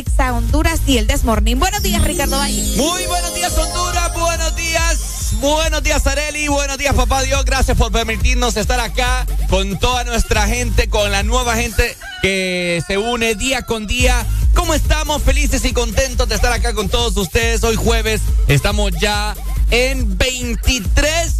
[0.00, 1.58] Exa Honduras y el Desmorning.
[1.58, 2.62] Buenos días, Ricardo Valle.
[2.76, 5.34] Muy buenos días, Honduras, buenos días.
[5.42, 6.48] Buenos días, Areli.
[6.48, 7.44] Buenos días, papá Dios.
[7.44, 12.96] Gracias por permitirnos estar acá con toda nuestra gente, con la nueva gente que se
[12.96, 14.26] une día con día.
[14.54, 15.22] ¿Cómo estamos?
[15.22, 17.62] Felices y contentos de estar acá con todos ustedes.
[17.62, 19.36] Hoy jueves estamos ya
[19.70, 21.34] en 23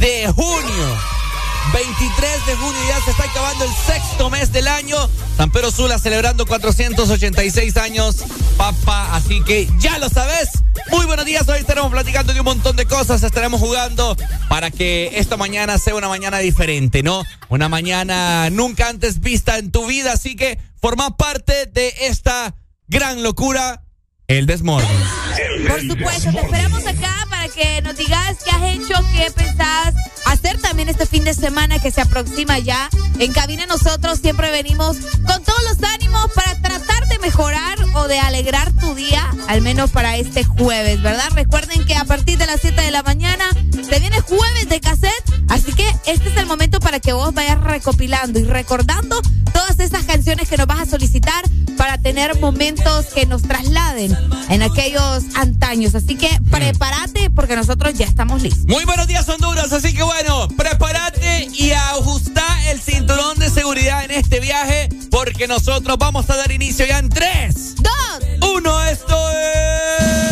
[0.00, 0.98] de junio.
[1.72, 4.96] 23 de junio ya se está acabando el sexto mes del año.
[5.42, 8.18] San Pedro Sula celebrando 486 años,
[8.56, 9.16] papá.
[9.16, 10.50] Así que ya lo sabes.
[10.92, 11.48] Muy buenos días.
[11.48, 13.24] Hoy estaremos platicando de un montón de cosas.
[13.24, 14.16] Estaremos jugando
[14.48, 17.24] para que esta mañana sea una mañana diferente, ¿no?
[17.48, 20.12] Una mañana nunca antes vista en tu vida.
[20.12, 22.54] Así que forma parte de esta
[22.86, 23.82] gran locura,
[24.28, 24.88] el desmorning.
[25.66, 27.21] Por supuesto, te esperamos acá
[27.54, 29.94] que nos digas qué has hecho, qué pensás
[30.26, 32.88] hacer también este fin de semana que se aproxima ya.
[33.18, 34.96] En cabina nosotros siempre venimos
[35.26, 39.90] con todos los ánimos para tratar de mejorar o de alegrar tu día al menos
[39.90, 41.30] para este jueves, ¿verdad?
[41.34, 43.41] Recuerden que a partir de las 7 de la mañana
[46.12, 49.20] este es el momento para que vos vayas recopilando y recordando
[49.52, 51.42] todas esas canciones que nos vas a solicitar
[51.78, 54.16] para tener momentos que nos trasladen
[54.50, 55.94] en aquellos antaños.
[55.94, 58.66] Así que prepárate porque nosotros ya estamos listos.
[58.66, 59.72] Muy buenos días, Honduras.
[59.72, 65.96] Así que bueno, prepárate y ajusta el cinturón de seguridad en este viaje porque nosotros
[65.98, 67.76] vamos a dar inicio ya en 3,
[68.40, 68.84] 2, 1.
[68.84, 70.31] Esto es.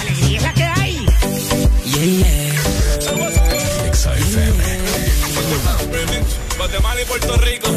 [6.57, 7.67] Guatemala y Puerto Rico.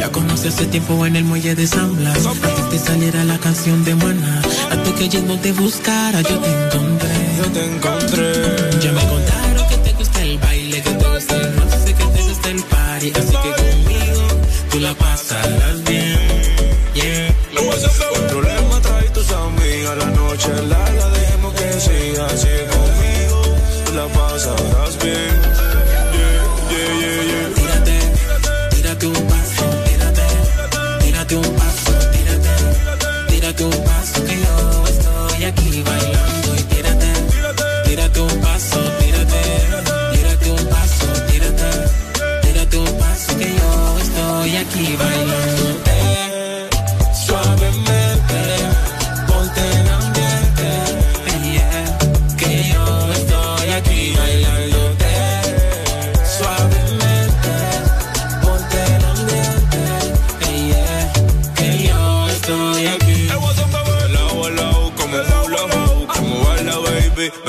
[0.00, 2.26] La conocí hace tiempo en el muelle de San Blas.
[2.26, 4.42] Antes que saliera la canción de Mana.
[4.72, 7.14] Antes que no te buscara, yo te encontré.
[7.38, 8.32] Yo te encontré.
[8.80, 11.52] Ya me contaron que te gusta el baile, que te gusta el
[11.84, 13.12] sé que te gusta el party.
[13.14, 14.28] Así que conmigo
[14.68, 16.18] tú la pasarás bien.
[16.94, 17.34] Yeah.
[18.34, 20.93] problema trae tus amigas, la noche larga, dejemos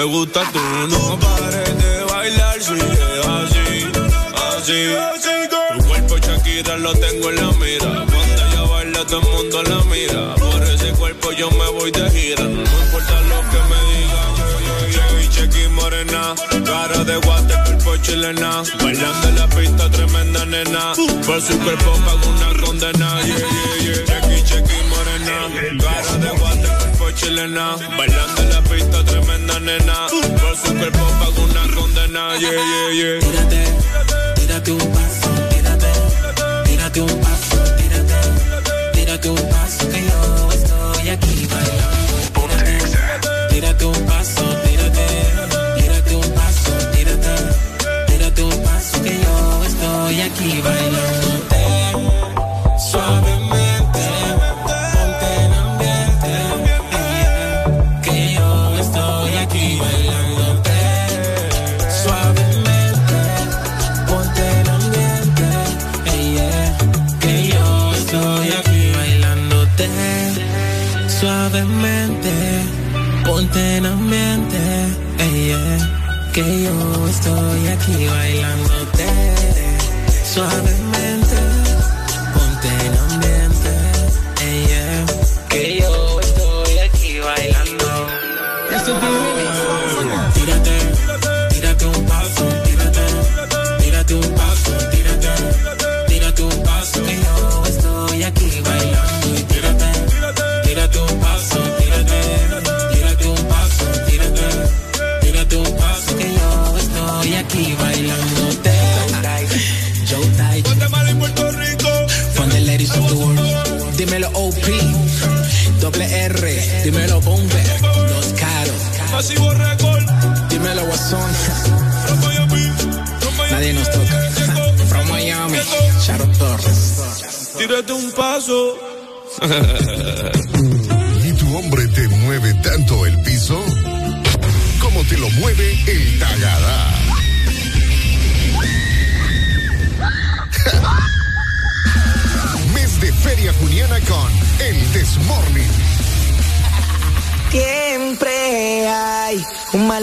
[0.06, 0.60] gusta tú,
[0.90, 3.86] no pares de bailar, sigue así,
[4.52, 4.82] así.
[5.78, 9.84] Tu cuerpo Shakira lo tengo en la mira, cuando ella baila todo el mundo la
[9.86, 14.32] mira, por ese cuerpo yo me voy de gira, no importa lo que me digan.
[14.92, 16.36] Chequi, chequi, morena,
[16.66, 20.94] cara de guate, cuerpo chilena, bailando en la pista, tremenda nena,
[21.26, 23.46] por su cuerpo pago una condena, yeah, yeah,
[23.84, 24.06] yeah.
[24.06, 25.36] Chequi, chequi, morena,
[25.80, 28.62] cara de guate, cuerpo chilena, bailando en la
[29.66, 33.20] nena, por su cuerpo pago una condena, yeah, yeah, yeah.
[33.20, 33.64] Tírate,
[34.36, 35.92] tírate un paso, tírate,
[36.66, 38.20] tírate un paso, tírate,
[38.94, 42.16] tírate un paso que yo estoy aquí bailando.
[42.48, 42.78] Tírate,
[43.50, 45.08] tírate un paso, tírate,
[45.78, 47.36] tírate un paso, tírate,
[48.08, 51.25] tírate un paso que yo estoy aquí bailando.
[76.36, 79.06] Que yo estoy aquí bailándote.
[80.34, 80.85] Suavemente,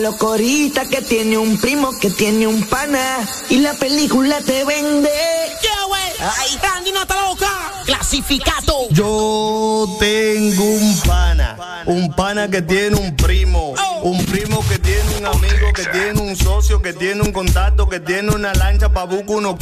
[0.03, 5.09] un malocorita que tiene un primo que tiene un pana y la película te vende.
[5.09, 6.03] Yeah, güey.
[6.19, 6.59] Ay.
[6.61, 7.49] Randy no está loca.
[7.87, 8.89] clasificado.
[8.91, 15.27] Yo tengo un pana, un pana que tiene un primo, un primo que tiene un
[15.27, 19.37] amigo, que tiene un socio, que tiene un contacto, que tiene una lancha pa' buscar
[19.37, 19.59] uno.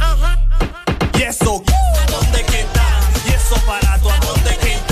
[0.00, 0.40] Ajá.
[1.16, 1.62] Y eso,
[2.02, 2.86] ¿a dónde que está?
[3.26, 4.34] Y eso para tu amor.
[4.34, 4.83] Un pana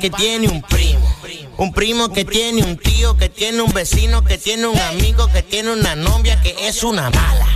[0.00, 1.14] que tiene un primo.
[1.58, 5.42] Un primo que tiene un tío, que tiene un vecino, que tiene un amigo, que
[5.42, 7.46] tiene una novia que es una mala.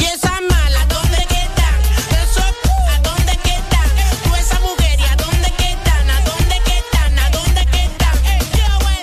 [0.00, 1.80] Y esa mala, ¿dónde quedan?
[2.24, 3.88] Eso, ¿a dónde quedan?
[4.24, 6.10] Tú esa mujer, ¿y a dónde quedan?
[6.10, 7.18] ¿A dónde quedan?
[7.20, 8.18] ¿A dónde quedan?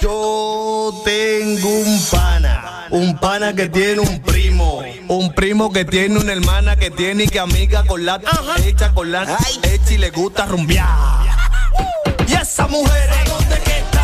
[0.01, 4.83] Yo tengo un pana, un pana que tiene un primo.
[5.07, 8.19] Un primo que tiene una hermana que tiene y que amiga con la
[8.63, 9.23] hecha con la
[9.63, 11.18] hecha y le gusta rumbear.
[12.59, 13.98] Y esa mujer, ¿a dónde?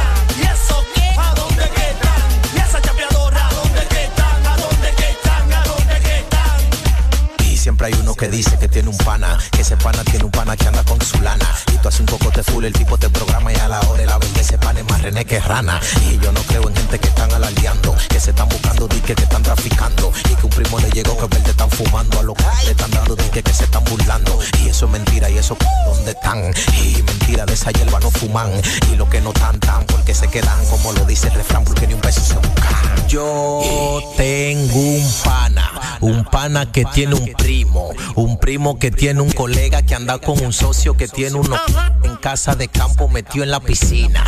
[7.66, 10.56] Siempre hay uno que dice que tiene un pana, que ese pana tiene un pana
[10.56, 11.48] que anda con su lana.
[11.74, 14.02] Y tú haces un poco de full, el tipo te programa y a la hora
[14.02, 15.82] de la vez ese pan es más rené que rana.
[16.08, 19.24] Y yo no creo en gente que están alardeando, que se están buscando dique que
[19.24, 20.14] están traficando.
[20.30, 22.92] Y que un primo le llegó que verde están fumando a lo que le están
[22.92, 24.40] dando dique que se están burlando.
[24.64, 25.58] Y eso es mentira, y eso
[25.88, 26.54] ¿dónde están?
[26.84, 28.52] Y mentira de esa hierba no fuman.
[28.92, 31.88] Y lo que no tan tan, porque se quedan, como lo dice el refrán, porque
[31.88, 33.08] ni un beso se buscan.
[33.08, 37.55] Yo tengo un pana, un pana que tiene un primo,
[38.16, 41.56] un primo que tiene un colega que anda con un socio que tiene uno
[42.04, 44.26] en casa de campo metido en la piscina.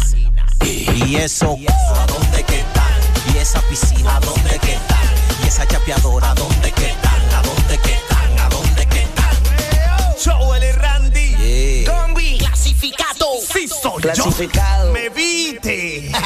[0.63, 1.57] Y eso,
[1.95, 3.33] ¿a dónde que están?
[3.33, 5.07] Y esa piscina, ¿a dónde que están?
[5.43, 7.21] Y esa chapeadora, ¿a dónde que están?
[7.35, 8.39] ¿A dónde que están?
[8.39, 10.63] ¿A dónde que están?
[10.63, 11.35] Y Randy.
[11.35, 11.91] Yeah.
[11.91, 13.25] Combi, clasificado.
[13.53, 14.87] Sí, soy Clasificado.
[14.87, 14.93] yo.
[14.93, 16.11] Me viste.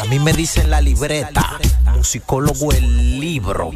[0.00, 1.58] A mí me dicen la libreta,
[1.94, 3.72] musicólogo el libro.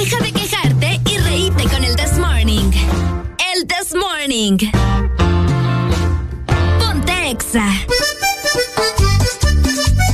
[0.00, 2.70] Deja de quejarte y reíte con el This Morning.
[3.54, 4.56] El This Morning.
[6.78, 7.66] Ponte Exa.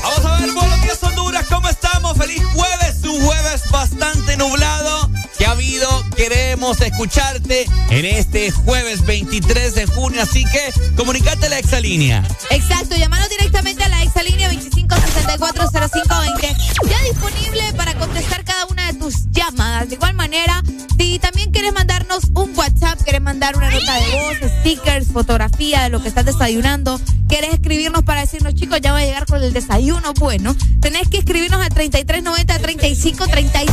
[0.03, 2.19] Vamos a ver, buenos días Honduras, ¿cómo estamos?
[2.19, 5.09] Feliz jueves, un jueves bastante nublado.
[5.47, 5.89] ¿Qué ha habido?
[6.17, 12.25] Queremos escucharte en este jueves 23 de junio, así que comunicate a la exalínea.
[12.51, 16.91] Exacto, llamanos directamente a la exalínea 25640520.
[16.91, 19.89] Ya disponible para contestar cada una de tus llamadas.
[19.89, 20.61] De igual manera,
[20.99, 25.91] si también quieres mandarnos un WhatsApp, quieres mandar una nota de voz, stickers, fotografía de
[25.91, 29.53] lo que estás desayunando, quieres escribirnos para decirnos, chicos, ya va a llegar con el
[29.53, 33.71] desayuno, bueno, tenés que escribirnos al 3390-3532.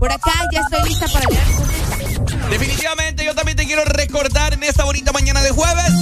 [0.00, 1.26] Por acá ya estoy lista para
[2.50, 5.92] Definitivamente yo también te quiero recordar en esta bonita mañana de jueves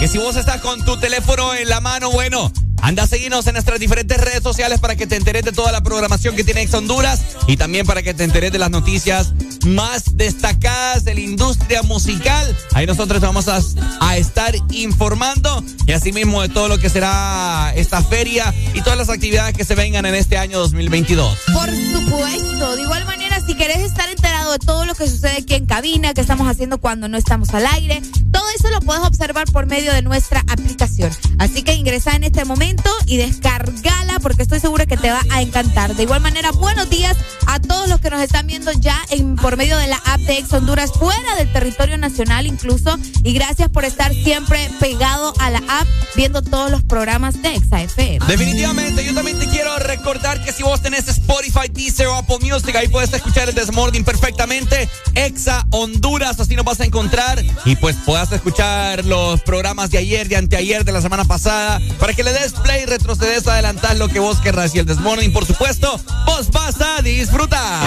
[0.00, 3.54] que si vos estás con tu teléfono en la mano, bueno, anda a seguirnos en
[3.54, 6.72] nuestras diferentes redes sociales para que te enteres de toda la programación que tiene Ex
[6.74, 9.32] Honduras y también para que te enteres de las noticias
[9.66, 12.56] más destacadas de la industria musical.
[12.74, 13.60] Ahí nosotros vamos a,
[14.00, 19.08] a estar informando y asimismo de todo lo que será esta feria y todas las
[19.08, 21.38] actividades que se vengan en este año 2022.
[21.52, 22.76] Por supuesto.
[22.76, 23.17] De igual manera,
[23.48, 26.76] si querés estar enterado de todo lo que sucede aquí en cabina, que estamos haciendo
[26.76, 31.10] cuando no estamos al aire, todo eso lo puedes observar por medio de nuestra aplicación.
[31.38, 35.40] Así que ingresa en este momento y descargala porque estoy segura que te va a
[35.40, 35.96] encantar.
[35.96, 39.56] De igual manera, buenos días a todos los que nos están viendo ya en, por
[39.56, 42.98] medio de la app de Ex Honduras, fuera del territorio nacional incluso.
[43.22, 47.80] Y gracias por estar siempre pegado a la app viendo todos los programas de Exa
[47.80, 48.26] FM.
[48.26, 52.76] Definitivamente, yo también te quiero recordar que si vos tenés Spotify, Deezer o Apple Music,
[52.76, 54.88] ahí puedes escuchar el Desmorning perfectamente.
[55.14, 57.44] Exa Honduras, así nos vas a encontrar.
[57.64, 62.14] Y pues puedas escuchar los programas de ayer, de anteayer, de la semana pasada, para
[62.14, 64.74] que le des play, retrocedes, adelantar lo que vos querrás.
[64.74, 67.84] Y el Desmorning, por supuesto, vos vas a disfrutar.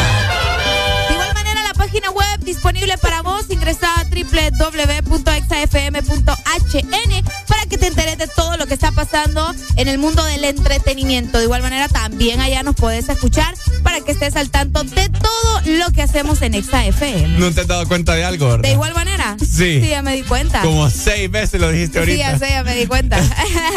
[1.10, 1.50] De igual manera,
[1.81, 5.31] página web disponible para vos, ingresa a www.exafm.hn
[7.47, 11.39] para que te enteres de todo lo que está pasando en el mundo del entretenimiento.
[11.39, 15.61] De igual manera, también allá nos puedes escuchar para que estés al tanto de todo
[15.65, 17.39] lo que hacemos en Exa FM.
[17.39, 18.61] ¿No te has dado cuenta de algo, verdad?
[18.61, 19.35] De igual manera.
[19.39, 19.81] Sí.
[19.81, 20.61] Sí, ya me di cuenta.
[20.61, 22.15] Como seis veces lo dijiste ahorita.
[22.15, 23.19] Sí, ya sé, ya me di cuenta.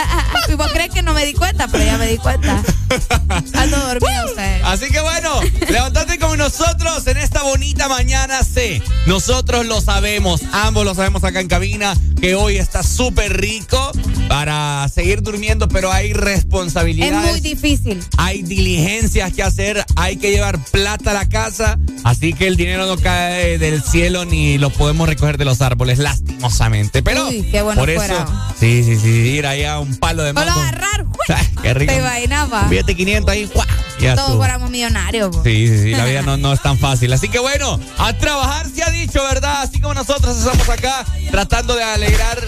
[0.49, 2.62] y vos crees que no me di cuenta, pero ya me di cuenta.
[3.54, 4.61] Ando dormido usted.
[4.62, 8.42] Así que bueno, levántate con nosotros en esta bonita mañana.
[8.42, 13.92] Sí, nosotros lo sabemos, ambos lo sabemos acá en cabina, que hoy está súper rico
[14.28, 17.24] para seguir durmiendo, pero hay responsabilidades.
[17.24, 18.02] Es muy difícil.
[18.16, 22.86] Hay diligencias que hacer, hay que llevar plata a la casa, así que el dinero
[22.86, 27.02] no cae del cielo ni lo podemos recoger de los árboles, lastimosamente.
[27.02, 28.26] Pero Uy, qué bueno por eso,
[28.58, 30.50] sí, sí, sí, ir ahí a un palo de mango.
[30.50, 31.04] lo agarrar.
[31.62, 31.92] Qué rico.
[31.92, 32.64] Te imaginaba.
[32.64, 33.66] Billete 500 ahí, ¡guau!
[34.04, 35.34] Ya Todos fuéramos millonarios.
[35.34, 35.42] po.
[35.42, 37.12] Sí, sí, sí, la vida no, no es tan fácil.
[37.12, 39.62] Así que bueno, a trabajar se ha dicho, ¿verdad?
[39.62, 42.38] Así como nosotros estamos acá tratando de alegrar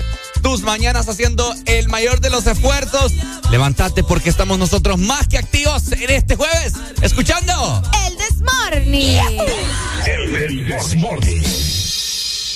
[0.43, 3.13] tus mañanas haciendo el mayor de los esfuerzos.
[3.51, 7.83] Levántate porque estamos nosotros más que activos en este jueves, escuchando.
[8.07, 9.21] El This Morning.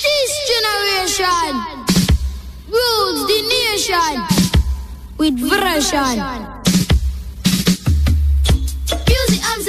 [0.03, 1.55] This generation
[2.69, 4.27] rules the nation
[5.19, 6.60] with version.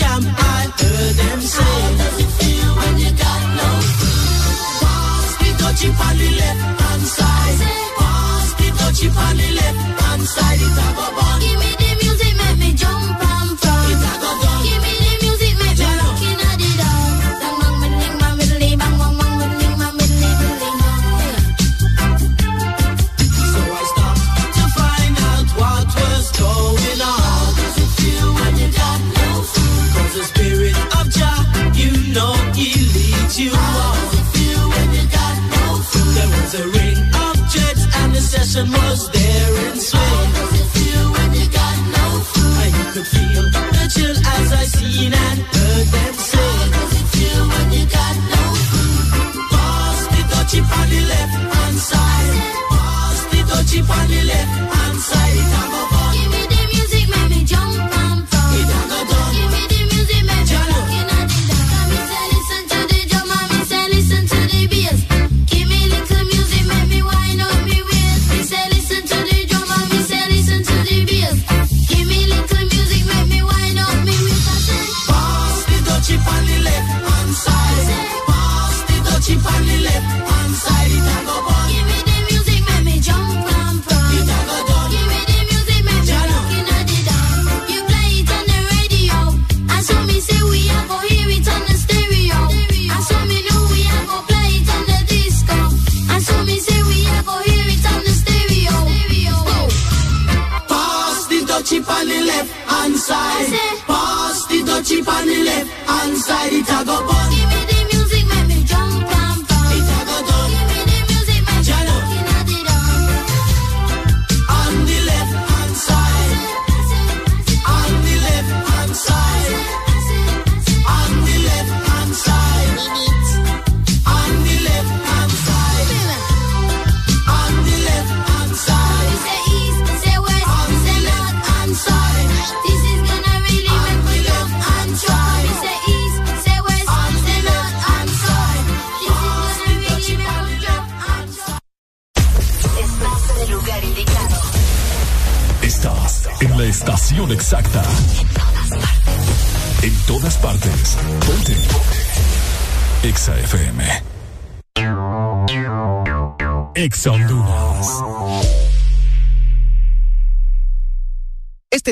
[0.00, 3.68] I How does it feel when you got no?
[4.82, 7.58] Pass the dutchie on the left hand side.
[7.98, 10.60] Pass the dutchie on the left hand side.
[10.60, 11.21] It a go
[33.38, 36.14] leads you got no food?
[36.16, 40.68] There was a ring of jets and the session was there in How does it
[40.74, 42.72] feel when you got no food?
[42.78, 47.42] You could feel the chill as I seen and heard them How does it feel
[47.48, 49.48] when you got no food?
[49.50, 52.36] Pass the dutchie on the left hand side.
[52.70, 54.71] Pass the dutchie on the left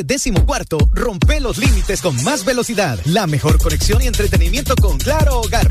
[0.00, 4.96] Este décimo cuarto rompe los límites con más velocidad, la mejor conexión y entretenimiento con
[4.96, 5.70] Claro Hogar.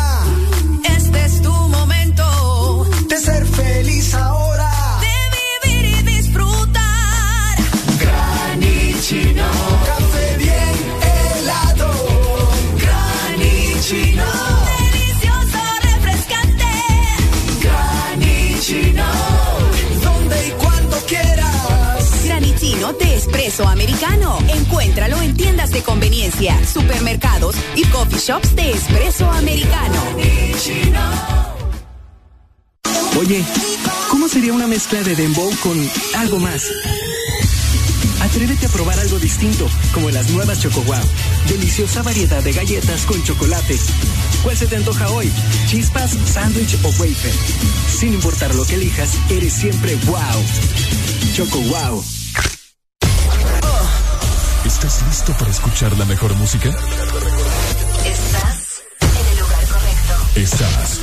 [23.67, 24.37] Americano.
[24.47, 30.01] Encuéntralo en tiendas de conveniencia, supermercados y coffee shops de espresso americano.
[33.19, 33.43] Oye,
[34.09, 35.77] ¿cómo sería una mezcla de dembow con
[36.17, 36.63] algo más?
[38.21, 41.03] Atrévete a probar algo distinto, como las nuevas Choco Wow.
[41.49, 43.77] Deliciosa variedad de galletas con chocolate.
[44.43, 45.31] ¿Cuál se te antoja hoy?
[45.67, 47.33] ¿Chispas, sándwich o wafer?
[47.89, 50.17] Sin importar lo que elijas, eres siempre wow.
[51.35, 52.20] Choco Wow.
[54.83, 56.69] ¿Estás listo para escuchar la mejor música?
[58.03, 60.13] Estás en el lugar correcto.
[60.35, 60.99] Estás.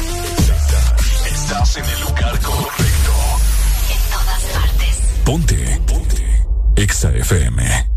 [1.24, 3.12] Estás en el lugar correcto.
[3.88, 4.96] En todas partes.
[5.24, 5.80] Ponte.
[5.86, 6.44] Ponte.
[6.74, 7.88] Exa FM.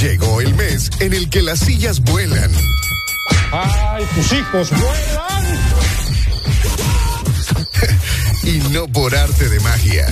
[0.00, 2.50] Llegó el mes en el que las sillas vuelan.
[3.52, 5.36] ¡Ay, tus hijos vuelan!
[8.42, 10.06] Y no por arte de magia.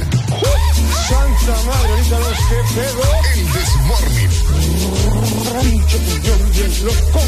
[1.08, 3.02] ¡Santa madre, ahorita los que pego!
[3.34, 4.30] El Desmorning.
[5.52, 7.20] Rancho Puñón bien loco.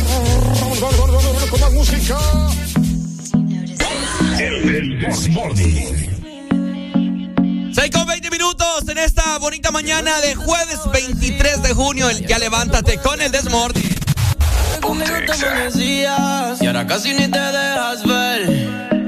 [0.60, 2.18] Vamos, vamos, vamos, vamos, con más música.
[4.38, 6.06] El Desmorning.
[7.74, 12.08] 6 con 20 minutos en esta bonita mañana de jueves 23 de junio.
[12.08, 13.96] El ya levántate con el Desmorning.
[14.80, 19.05] Conmigo te amanecías y ahora casi ni te dejas ver.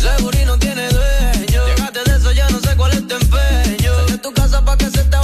[0.00, 1.66] Ese no tiene dueño.
[1.66, 3.94] Llegaste de eso, ya no sé cuál es tu empeño.
[3.94, 5.19] Sal de tu casa para que se te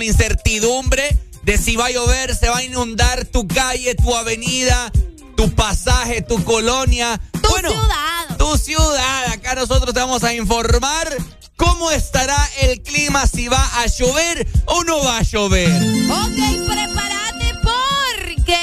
[0.00, 4.90] con incertidumbre de si va a llover, se va a inundar tu calle, tu avenida,
[5.36, 7.20] tu pasaje, tu colonia.
[7.42, 8.36] Tu ciudad.
[8.38, 9.26] Tu ciudad.
[9.30, 11.06] Acá nosotros te vamos a informar
[11.56, 15.70] cómo estará el clima, si va a llover o no va a llover.
[15.70, 18.58] Ok, prepárate porque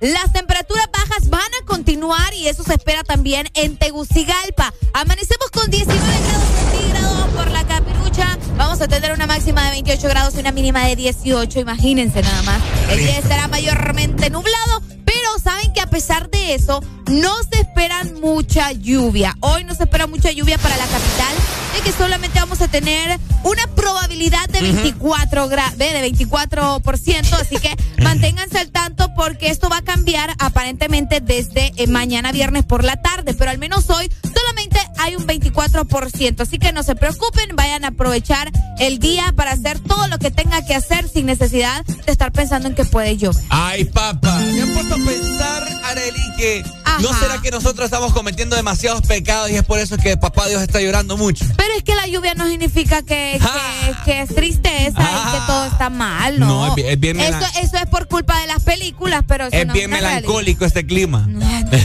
[0.00, 4.74] las temperaturas bajas van a continuar y eso se espera también en Tegucigalpa.
[4.92, 8.38] Amanecemos con 19 grados centígrados por la capirucha.
[8.56, 11.58] Vamos a tener una máxima de 28 grados y una mínima de 18.
[11.58, 12.62] Imagínense nada más.
[12.90, 18.20] El día estará mayormente nublado, pero saben que a pesar de eso, no se esperan
[18.20, 19.36] mucha lluvia.
[19.40, 21.34] Hoy no se espera mucha lluvia para la capital,
[21.74, 27.56] de que solamente vamos a tener una probabilidad de 24 gra- de de 24%, así
[27.56, 32.84] que manténganse al tanto porque esto va a cambiar aparentemente desde eh, mañana viernes por
[32.84, 37.56] la tarde, pero al menos hoy solamente hay un 24%, así que no se preocupen,
[37.56, 41.84] vayan a aprovechar el día para hacer todo lo que tenga que hacer sin necesidad
[41.84, 43.42] de estar pensando en que puede llover.
[43.48, 44.38] Ay, papá.
[44.38, 46.64] Me han puesto a pensar, Areli, que
[47.00, 47.18] no Ajá.
[47.20, 50.80] será que nosotros estamos cometiendo demasiados pecados y es por eso que papá Dios está
[50.80, 51.44] llorando mucho.
[51.56, 55.64] Pero es que la lluvia no significa que, que, que es tristeza y que todo
[55.66, 56.46] está mal, ¿no?
[56.46, 59.56] No, es bien- es bien eso, eso es por culpa de las películas, pero eso
[59.56, 60.10] Es no bien realidad.
[60.20, 61.28] melancólico este clima.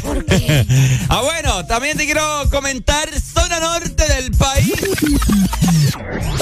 [0.04, 0.65] ¿Por qué?
[1.10, 4.73] ah, bueno, también te quiero comentar, zona norte del país.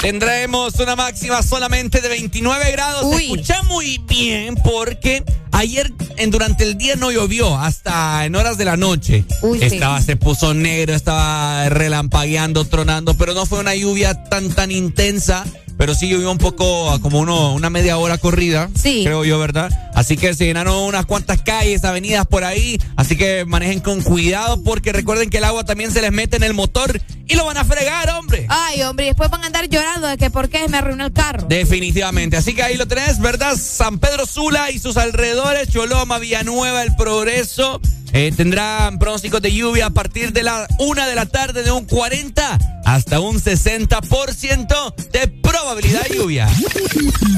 [0.02, 3.16] Tendremos una máxima solamente de 29 grados.
[3.16, 5.24] Se escucha muy bien porque
[5.56, 9.26] ayer en, durante el día no llovió hasta en horas de la noche.
[9.42, 9.66] Uy, sí.
[9.66, 15.46] estaba, se puso negro, estaba relampagueando, tronando, pero no fue una lluvia tan tan intensa.
[15.78, 18.70] Pero sí llovió un poco, como uno, una media hora corrida.
[18.82, 19.02] Sí.
[19.04, 19.72] Creo yo, ¿verdad?
[19.94, 22.80] Así que se llenaron unas cuantas calles, avenidas por ahí.
[22.96, 26.44] Así que manejen con cuidado porque recuerden que el agua también se les mete en
[26.44, 28.46] el motor y lo van a fregar, hombre.
[28.50, 31.14] Ay, hombre, y después van a andar llorando de que por qué me arruinó el
[31.14, 31.48] carro.
[31.48, 32.38] Definitivamente.
[32.38, 33.56] Así que ahí lo tenés, ¿verdad?
[33.58, 37.82] San Pedro Sula y sus alrededores, Choloma, Villanueva, El Progreso.
[38.16, 41.84] Eh, tendrán pronósticos de lluvia a partir de la una de la tarde de un
[41.84, 46.48] 40 hasta un 60% de probabilidad de lluvia.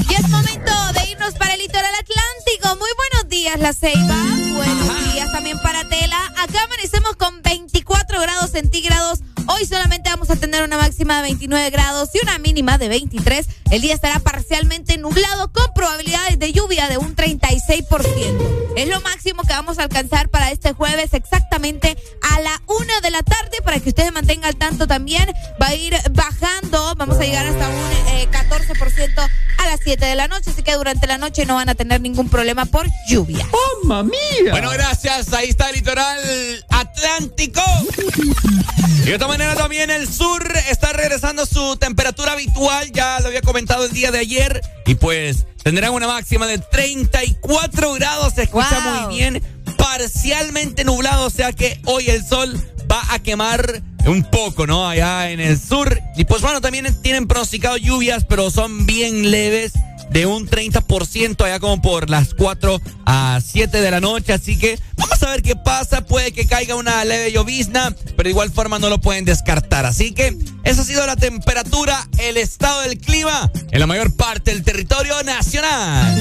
[0.08, 2.76] Y es momento de irnos para el litoral atlántico.
[2.78, 4.16] Muy buenos días, La Ceiba.
[4.54, 6.32] Buenos días también para Tela.
[6.38, 9.18] Acá amanecemos con 24 grados centígrados.
[9.46, 13.46] Hoy solamente vamos a tener una máxima de 29 grados y una mínima de 23.
[13.70, 18.68] El día estará parcialmente nublado con probabilidades de lluvia de un 36%.
[18.76, 21.96] Es lo máximo que vamos a alcanzar para este jueves exactamente
[22.34, 25.28] a la una de la tarde para que ustedes mantengan al tanto también.
[25.60, 26.94] Va a ir bajando.
[26.96, 27.76] Vamos a llegar hasta un
[28.08, 29.28] eh, 14%
[29.58, 30.50] a las 7 de la noche.
[30.50, 33.46] Así que durante la noche no van a tener ningún problema por lluvia.
[33.52, 34.50] ¡Oh, mía!
[34.50, 35.32] Bueno, gracias.
[35.32, 37.62] Ahí está el litoral atlántico.
[39.02, 42.90] Y de esta manera también el sur está regresando a su temperatura habitual.
[42.92, 44.60] Ya lo había comentado el día de ayer.
[44.86, 48.34] Y pues tendrán una máxima de 34 grados.
[48.34, 49.06] Se escucha Wow.
[49.08, 49.42] muy bien.
[49.78, 51.26] Parcialmente nublado.
[51.26, 52.54] O sea que hoy el sol
[52.90, 54.86] va a quemar un poco, ¿no?
[54.86, 55.98] Allá en el sur.
[56.16, 59.72] Y pues bueno, también tienen pronosticado lluvias, pero son bien leves.
[60.10, 64.32] De un 30% allá como por las 4 a 7 de la noche.
[64.32, 66.04] Así que vamos a ver qué pasa.
[66.04, 69.86] Puede que caiga una leve llovizna, pero de igual forma no lo pueden descartar.
[69.86, 74.52] Así que esa ha sido la temperatura, el estado del clima en la mayor parte
[74.52, 76.16] del territorio nacional.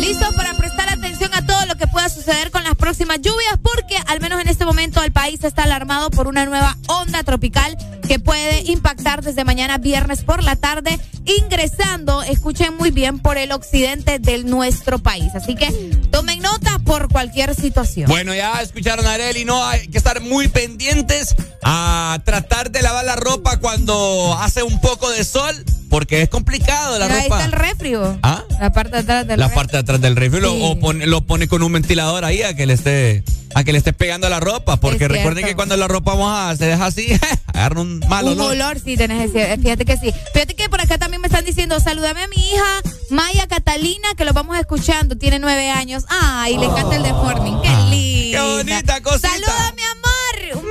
[0.00, 3.96] Listo para prestar atención a todo lo que pueda suceder con las próximas lluvias, porque
[4.06, 7.76] al menos en este momento el país está alarmado por una nueva onda tropical
[8.08, 13.52] que puede impactar desde mañana viernes por la tarde, ingresando, escuchen muy bien, por el
[13.52, 15.34] occidente de nuestro país.
[15.34, 15.70] Así que
[16.10, 18.08] tomen nota por cualquier situación.
[18.08, 23.04] Bueno, ya escucharon a Areli, no hay que estar muy pendientes a tratar de lavar
[23.04, 25.54] la ropa cuando hace un poco de sol,
[25.90, 27.36] porque es complicado la Pero ropa.
[27.36, 28.18] Ahí está el refrio.
[28.22, 28.44] ¿Ah?
[28.58, 29.56] La parte de atrás del la refri.
[29.56, 32.54] parte de atrás del refri lo, o pone, lo pone con un ventilador ahí a
[32.54, 33.22] que le esté
[33.52, 36.54] a que le esté pegando a la ropa porque recuerden que cuando la ropa mojada
[36.56, 37.08] se deja así
[37.48, 38.52] agarra un mal Un olor.
[38.52, 40.14] olor, sí, tenés ese- Fíjate que sí.
[40.32, 42.64] Fíjate que por acá también me están diciendo, salúdame a mi hija
[43.10, 46.04] Maya Catalina, que lo vamos escuchando, tiene nueve años.
[46.08, 47.60] Ay, le encanta el Deforming.
[47.60, 48.38] Qué linda.
[48.40, 49.28] Ah, qué bonita cosita.
[49.28, 49.72] Amor.
[49.72, 49.99] Un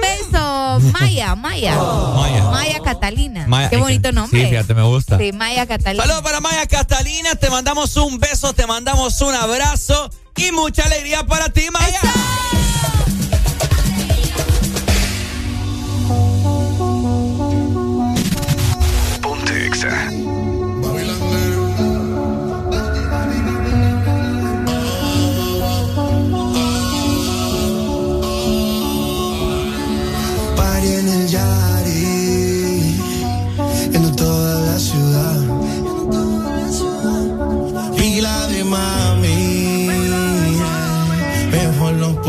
[0.01, 0.79] beso.
[0.91, 1.75] Maya, Maya.
[2.15, 2.43] Maya.
[2.45, 3.45] Maya Catalina.
[3.47, 4.41] Maya, qué bonito nombre.
[4.41, 5.17] Sí, fíjate, me gusta.
[5.17, 6.03] Sí, Maya Catalina.
[6.03, 11.25] Saludos para Maya Catalina, te mandamos un beso, te mandamos un abrazo y mucha alegría
[11.25, 12.01] para ti, Maya.
[12.01, 13.38] Ponte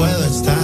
[0.01, 0.60] mejor no puedo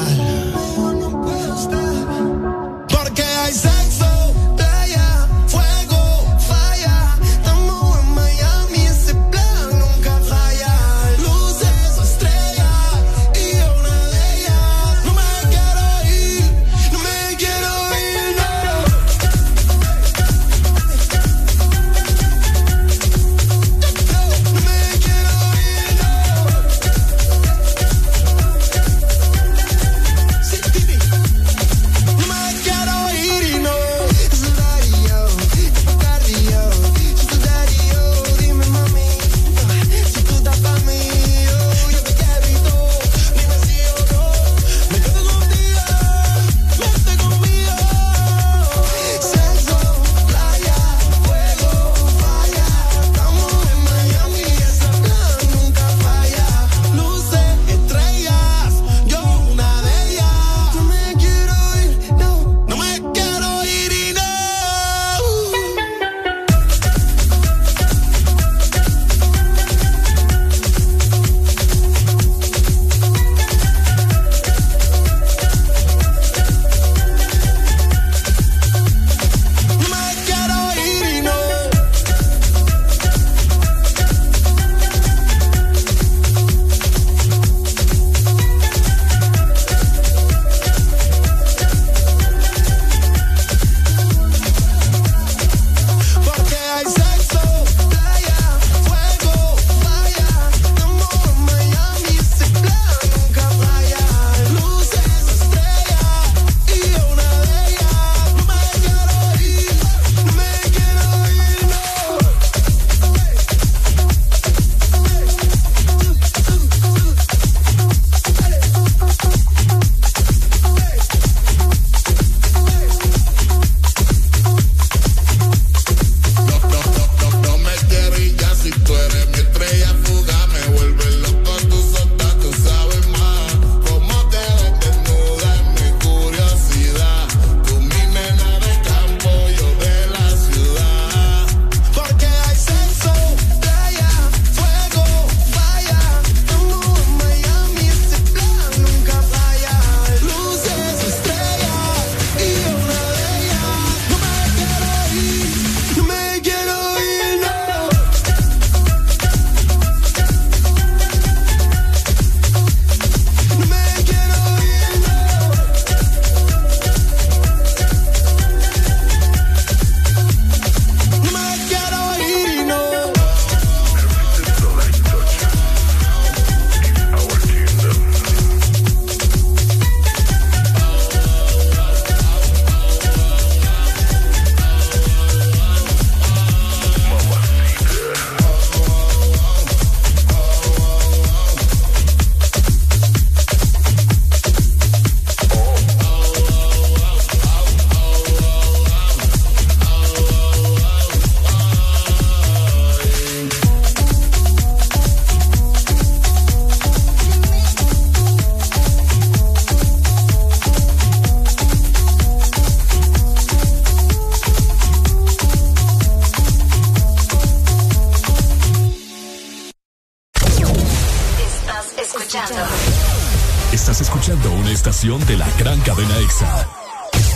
[225.07, 226.69] estación de la gran cadena EXA.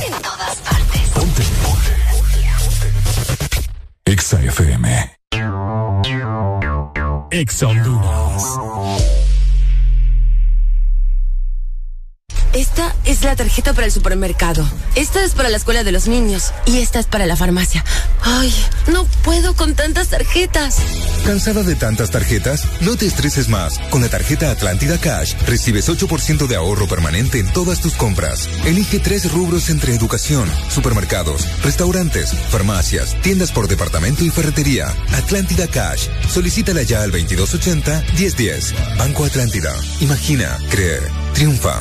[0.04, 1.00] en todas partes.
[1.14, 1.42] Ponte.
[1.62, 1.90] Ponte.
[4.06, 5.18] Exa FM.
[7.30, 8.58] Exa Honduras.
[12.52, 14.68] Esta es la tarjeta para el supermercado.
[14.96, 16.52] Esta es para la escuela de los niños.
[16.66, 17.84] Y esta es para la farmacia.
[18.22, 18.52] Ay,
[18.88, 20.78] no puedo con tantas tarjetas.
[21.24, 22.66] ¿Cansada de tantas tarjetas?
[22.80, 23.78] No te estreses más.
[23.90, 28.48] Con la tarjeta Atlántida Cash recibes 8% de ahorro permanente en todas tus compras.
[28.64, 34.88] Elige tres rubros entre educación, supermercados, restaurantes, farmacias, tiendas por departamento y ferretería.
[35.12, 36.08] Atlántida Cash.
[36.28, 38.96] Solicítala ya al 2280-1010.
[38.96, 39.74] Banco Atlántida.
[40.00, 41.00] Imagina, cree,
[41.34, 41.80] triunfa.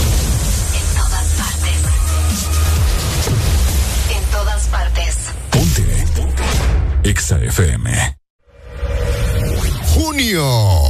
[7.11, 8.15] Exa FM.
[9.93, 10.87] Junio.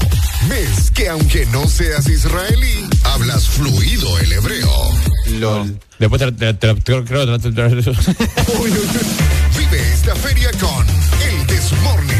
[0.47, 4.69] Mes que aunque no seas israelí, hablas fluido el hebreo.
[5.39, 5.79] LOL.
[5.97, 7.91] Después te, te, te, te- creo que te- te- te-
[9.57, 10.85] Vive esta feria con
[11.27, 12.17] El Desmorning.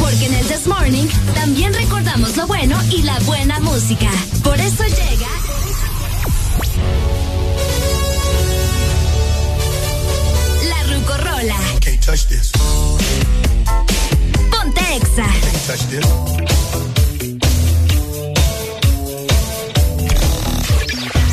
[0.00, 4.10] Porque en el This Morning también recordamos lo bueno y la buena música.
[4.42, 5.41] Por eso llega.
[12.12, 12.52] Touch this.
[14.50, 15.24] Ponte Exa.
[15.24, 16.06] Can't touch this.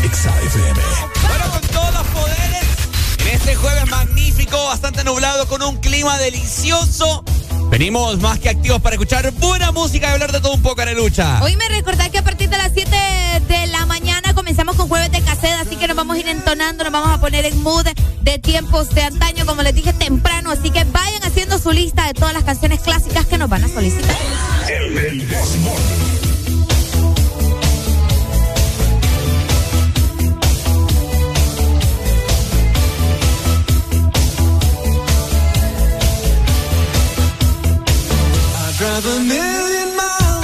[0.04, 0.80] Exa FM.
[1.28, 2.66] Bueno, con todos los poderes,
[3.20, 7.26] en este jueves magnífico, bastante nublado, con un clima delicioso.
[7.70, 11.44] Venimos más que activos para escuchar buena música y hablar de todo un poco, Arelucha.
[11.44, 12.90] Hoy me recordá que a partir de las 7
[13.50, 14.19] de la mañana
[14.50, 17.22] comenzamos con jueves de cassette, así que nos vamos a ir entonando, nos vamos a
[17.22, 17.86] poner en mood
[18.22, 22.16] de tiempos de antaño, como les dije temprano, así que vayan haciendo su lista de
[22.16, 24.18] todas las canciones clásicas que nos van a solicitar.
[24.68, 25.28] El
[38.80, 40.39] drive a million miles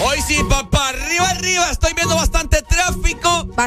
[0.00, 1.70] Hoy sí, papá, arriba, arriba.
[1.70, 3.07] Estoy viendo bastante tráfico.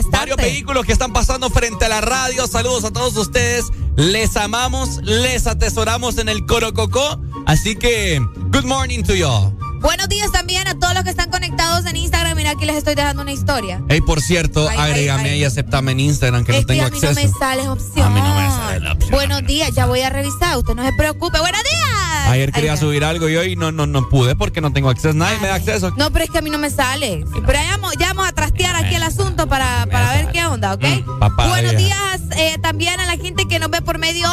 [0.10, 2.48] Varios vehículos que están pasando frente a la radio.
[2.48, 3.72] Saludos a todos ustedes.
[3.98, 7.20] Les amamos, les atesoramos en el Corococó.
[7.46, 8.22] Así que,
[8.54, 9.61] good morning to you.
[9.82, 12.38] Buenos días también a todos los que están conectados en Instagram.
[12.38, 13.82] Mira, aquí les estoy dejando una historia.
[13.89, 15.39] Hey, por cierto, Ay, ay, agrégame ay.
[15.39, 17.19] y aceptame en Instagram que es no tengo que a mí acceso.
[17.19, 18.05] no me sale opción.
[18.05, 19.11] A mí no me sale la opción.
[19.11, 20.57] Buenos días, ya voy a revisar.
[20.57, 21.39] Usted no se preocupe.
[21.39, 22.27] Buenos días.
[22.27, 25.13] Ayer quería subir algo y hoy no, no, no pude porque no tengo acceso.
[25.15, 25.91] Nadie me da acceso.
[25.97, 27.25] No, pero es que a mí no me sale.
[27.34, 30.73] Pero ya vamos, ya vamos a trastear aquí el asunto para, para ver qué onda,
[30.75, 30.84] ¿ok?
[30.84, 34.29] Mm, papá, Buenos días eh, también a la gente que nos ve por medio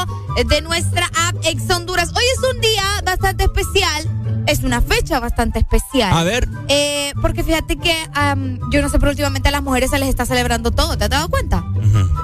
[0.48, 2.10] de nuestra app Ex Honduras.
[2.10, 4.17] Hoy es un día bastante especial.
[4.48, 6.12] Es una fecha bastante especial.
[6.12, 6.48] A ver.
[6.68, 7.94] Eh, porque fíjate que
[8.72, 10.96] yo no sé, pero últimamente a las mujeres se les está celebrando todo.
[10.98, 11.64] ¿Te has dado cuenta?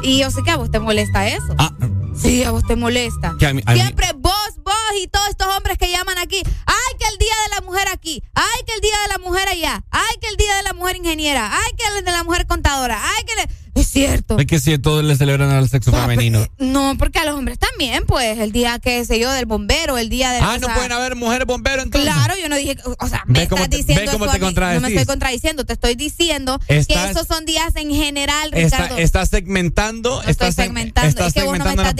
[0.02, 1.54] Y yo sé que a vos te molesta eso.
[1.58, 1.70] Ah.
[2.16, 3.34] Sí, a vos te molesta.
[3.38, 4.32] Que a mí- a mí- Siempre vos,
[4.64, 6.40] vos y todos estos hombres que llaman aquí.
[6.66, 8.22] Ay, que el día de la mujer aquí.
[8.34, 9.84] Ay, que el día de la mujer allá.
[9.90, 11.50] Ay, que el día de la mujer ingeniera.
[11.52, 13.00] Ay, que el de la mujer contadora.
[13.02, 13.63] Ay, que le...
[13.74, 14.38] Es cierto.
[14.38, 16.46] Es que sí, todos le celebran al sexo femenino.
[16.58, 20.08] No, porque a los hombres también, pues, el día, qué sé yo, del bombero, el
[20.08, 20.38] día de...
[20.40, 22.12] Ah, no pueden haber mujeres bomberos entonces.
[22.12, 24.38] Claro, yo no dije, o sea, me estás te- diciendo cómo te.
[24.38, 28.96] No me estoy contradiciendo, te estoy diciendo Estás- que esos son días en general, Ricardo.
[28.98, 30.22] está segmentando.
[30.22, 31.08] No estoy está seg- segmentando.
[31.08, 31.94] está es que vos no me estás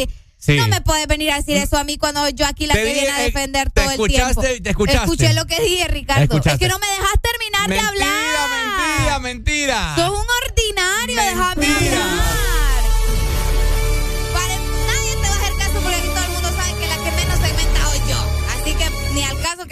[0.44, 0.58] Sí.
[0.58, 2.86] No me puedes venir a decir eso a mí cuando yo aquí la Te que
[2.86, 4.42] dije, viene a eh, defender todo el tiempo.
[4.42, 5.04] te escuchaste.
[5.04, 6.36] Escuché lo que dije, Ricardo.
[6.36, 8.10] Es que no me dejas terminar de hablar.
[8.76, 9.94] Mentira, mentira.
[9.96, 12.53] Sos un ordinario, déjame hablar.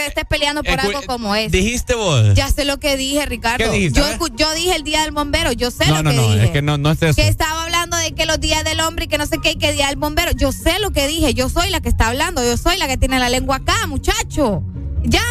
[0.03, 1.51] Que estés peleando por Escu- algo como es.
[1.53, 2.35] Dijiste vos.
[2.35, 3.59] Ya sé lo que dije, Ricardo.
[3.65, 4.01] ¿Qué dijiste?
[4.37, 6.45] Yo, dije el día del bombero, yo sé no, lo no, que no, dije.
[6.45, 7.15] es que no, no es eso.
[7.17, 9.57] Que estaba hablando de que los días del hombre y que no sé qué, y
[9.57, 10.33] que día del bombero.
[10.33, 12.97] Yo sé lo que dije, yo soy la que está hablando, yo soy la que
[12.97, 14.63] tiene la lengua acá, muchacho.
[15.05, 15.23] ¿Ya?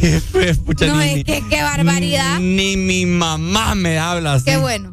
[0.00, 2.38] Qué feo, pucha, No, ni- es que qué barbaridad.
[2.40, 4.44] Ni mi mamá me habla así.
[4.46, 4.92] Qué bueno.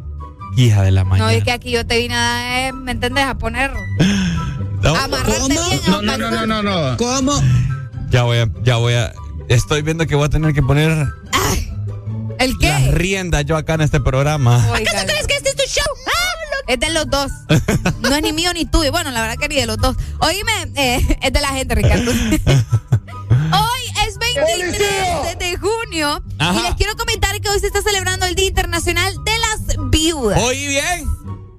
[0.60, 1.34] Hija de la No, mañana.
[1.34, 3.24] es que aquí yo te vine a, eh, ¿me entendés?
[3.26, 3.72] A poner,
[4.84, 5.80] amarrarte bien.
[5.88, 6.97] No, no, no, no, no, no.
[6.97, 7.41] ¿Cómo?
[8.10, 9.14] Ya voy a, ya voy a.
[9.47, 11.07] Estoy viendo que voy a tener que poner
[12.39, 12.68] ¿El qué?
[12.68, 14.57] las riendas yo acá en este programa.
[14.74, 15.86] ¿Acaso crees que este es tu show?
[16.68, 17.32] Es de los dos.
[18.01, 18.91] No es ni mío ni tuyo.
[18.91, 19.95] Bueno, la verdad que ni de los dos.
[20.20, 22.12] Oíme, eh, es de la gente, Ricardo.
[23.32, 23.88] hoy
[24.36, 26.59] 23 de, junio Ajá.
[26.59, 30.39] y les quiero comentar que hoy se está celebrando el Día Internacional de las Viudas.
[30.41, 31.07] Oí bien.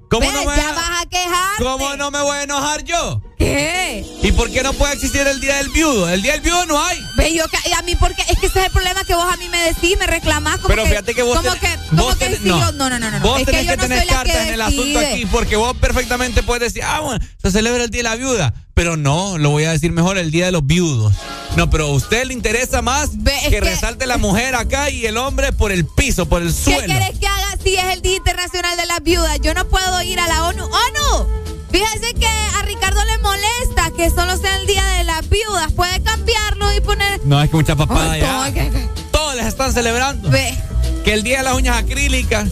[0.09, 0.33] ¿Cómo ¿Ves?
[0.33, 1.63] no me ya vas a quejarte.
[1.63, 3.21] ¿Cómo no me voy a enojar yo?
[3.37, 4.05] ¿Qué?
[4.21, 6.09] ¿Y por qué no puede existir el Día del Viudo?
[6.09, 6.99] El Día del Viudo no hay.
[7.15, 9.23] Ve, yo que- y a mí porque es que ese es el problema que vos
[9.33, 11.89] a mí me decís, me reclamás como Pero que, fíjate que vos como tenés- que,
[11.89, 12.59] como vos que tenés- si no.
[12.59, 13.19] yo- no, no, no, no.
[13.21, 15.55] Vos es tenés que que, yo no tener cartas que en el asunto aquí porque
[15.55, 18.53] vos perfectamente puedes decir, ah, bueno, se celebra el Día de la Viuda.
[18.81, 21.13] Pero no, lo voy a decir mejor, el Día de los Viudos.
[21.55, 25.17] No, pero a usted le interesa más que, que- resalte la mujer acá y el
[25.17, 26.85] hombre por el piso, por el ¿Qué suelo.
[26.87, 29.39] quieres que haga si es el Día Internacional de las Viudas?
[29.39, 30.63] Yo no puedo ir a la ONU.
[30.63, 31.27] ¡ONU!
[31.71, 35.71] Fíjese que a Ricardo le molesta que solo sea el Día de las Viudas.
[35.73, 37.21] Puede cambiarlo y poner...
[37.23, 38.51] No, es que mucha papada Ay, ya.
[38.51, 40.27] que- que- Todos les están celebrando.
[40.31, 40.57] Ve,
[41.05, 42.47] Que el Día de las uñas acrílicas.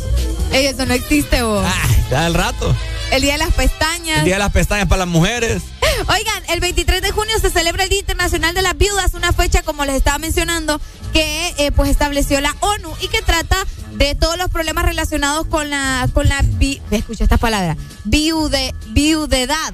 [0.51, 1.65] ey, eso no existe vos.
[2.11, 2.75] Ya al rato.
[3.12, 4.20] El Día de las Pestañas.
[4.20, 5.64] El Día de las pestañas para las mujeres.
[6.07, 9.64] Oigan, el 23 de junio se celebra el Día Internacional de las Viudas, una fecha,
[9.64, 10.80] como les estaba mencionando,
[11.14, 13.57] que eh, pues estableció la ONU y que trata
[13.93, 19.74] de todos los problemas relacionados con la, con la, vi- escucha esta palabra, viude, viudedad.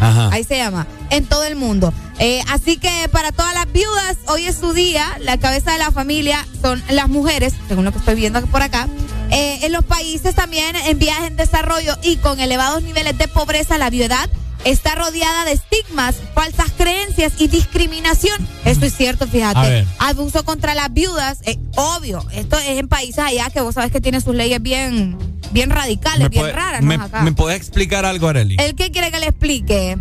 [0.00, 0.30] Ajá.
[0.32, 1.92] Ahí se llama, en todo el mundo.
[2.18, 5.16] Eh, así que para todas las viudas, hoy es su día.
[5.20, 8.88] La cabeza de la familia son las mujeres, según lo que estoy viendo por acá.
[9.34, 13.78] Eh, en los países también en vías en desarrollo y con elevados niveles de pobreza,
[13.78, 14.28] la viudedad
[14.64, 18.36] está rodeada de estigmas, falsas creencias y discriminación.
[18.64, 19.84] Eso es cierto, fíjate.
[19.98, 22.24] Abuso contra las viudas, eh, obvio.
[22.32, 25.18] Esto es en países allá que vos sabes que tienen sus leyes bien,
[25.52, 27.04] bien radicales, bien puede- raras, me, ¿no?
[27.04, 27.22] Acá.
[27.22, 28.56] me podés explicar algo, Areli?
[28.58, 29.98] ¿El qué quiere que le explique?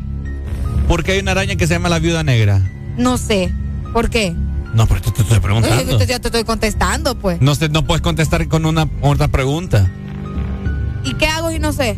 [0.88, 2.61] ¿Por qué hay una araña que se llama la viuda negra?
[2.97, 3.51] No sé.
[3.91, 4.34] ¿Por qué?
[4.74, 5.99] No, pero te, te estoy preguntando.
[5.99, 7.39] Eh, yo te estoy contestando, pues.
[7.41, 9.89] No, sé, no puedes contestar con una otra pregunta.
[11.03, 11.97] ¿Y qué hago si no sé?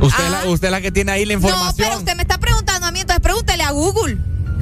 [0.00, 1.38] Usted, es la, usted es la que tiene ahí la Ah.
[1.38, 1.74] No, información.
[1.88, 4.18] pero usted me está preguntando a mí, entonces pregúntele a Google.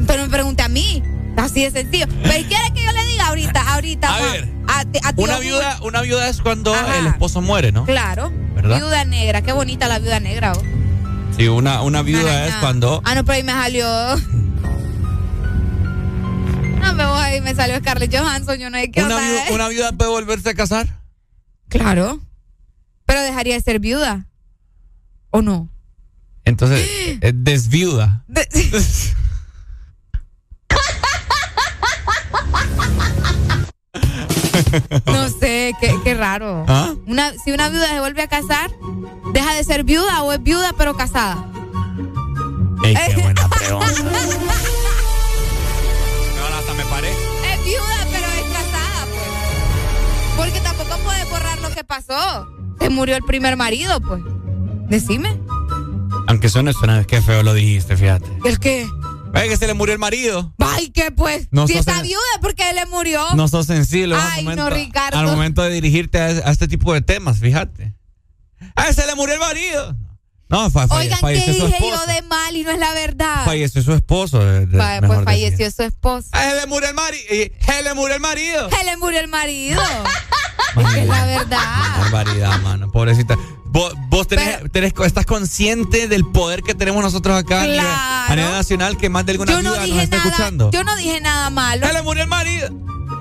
[0.07, 1.03] Pero me pregunte a mí.
[1.37, 2.07] Así de sencillo.
[2.23, 4.15] ¿Pero quiere que yo le diga ahorita, ahorita?
[4.15, 6.99] A ver, A a Una viuda, una viuda es cuando Ajá.
[6.99, 7.85] el esposo muere, ¿no?
[7.87, 8.31] Claro.
[8.55, 8.77] ¿Verdad?
[8.79, 9.41] Viuda negra.
[9.43, 10.53] Qué bonita la viuda negra.
[10.53, 10.63] oh.
[11.37, 13.01] Sí, una, una viuda es cuando.
[13.05, 13.87] Ah, no, pero ahí me salió.
[16.83, 18.59] No, me voy, me salió Scarlett Johansson.
[18.59, 19.51] Yo no sé qué Una, viuda, es.
[19.51, 21.01] una viuda puede volverse a casar.
[21.69, 22.21] Claro.
[23.07, 24.27] Pero dejaría de ser viuda.
[25.31, 25.69] ¿O no?
[26.45, 26.87] Entonces,
[27.21, 28.25] es desviuda.
[28.29, 28.49] De-
[35.07, 36.65] no sé, qué, qué raro.
[36.69, 36.95] ¿Ah?
[37.07, 38.71] Una, si una viuda se vuelve a casar,
[39.33, 41.47] deja de ser viuda o es viuda pero casada.
[42.85, 43.87] Ey, qué buena pregunta.
[47.63, 50.37] Es viuda pero es casada, pues.
[50.37, 52.49] Porque tampoco puede borrar lo que pasó.
[52.81, 54.23] Se murió el primer marido, pues.
[54.89, 55.39] Decime.
[56.29, 58.27] Aunque suene, suena, qué feo lo dijiste, fíjate.
[58.45, 58.87] ¿El qué?
[59.33, 60.53] Ve que se le murió el marido.
[60.59, 61.49] Ay, ¿qué pues?
[61.51, 63.25] No si está viuda, porque él le murió?
[63.35, 65.19] No sos sensible Ay, no, Ricardo.
[65.19, 67.95] al momento de dirigirte a, a este tipo de temas, fíjate.
[68.77, 69.97] ¡Ah, se le murió el marido!
[70.53, 72.07] No, fa- Oigan, ¿qué su dije esposo.
[72.07, 73.45] yo de mal y no es la verdad?
[73.45, 74.39] Falleció su esposo.
[74.45, 75.51] de- de- Fa- mejor pues decir.
[75.57, 76.29] falleció su esposo.
[76.33, 77.25] ¡Ah, se le murió el marido!
[77.65, 78.71] ¡Se le murió el marido!
[78.71, 79.83] Se le murió el marido.
[80.77, 81.99] es que es la verdad.
[82.01, 82.91] Barbaridad, mano.
[82.93, 83.37] Pobrecita.
[83.65, 88.27] Vos, vos tenés, tenés- estás consciente del poder que tenemos nosotros acá a nivel- a
[88.29, 88.53] nivel, Claro.
[88.59, 90.29] nacional que más de alguna Yo no nos está nada.
[90.29, 90.71] escuchando.
[90.71, 91.87] Yo no dije nada malo.
[91.87, 92.69] Se le murió el marido.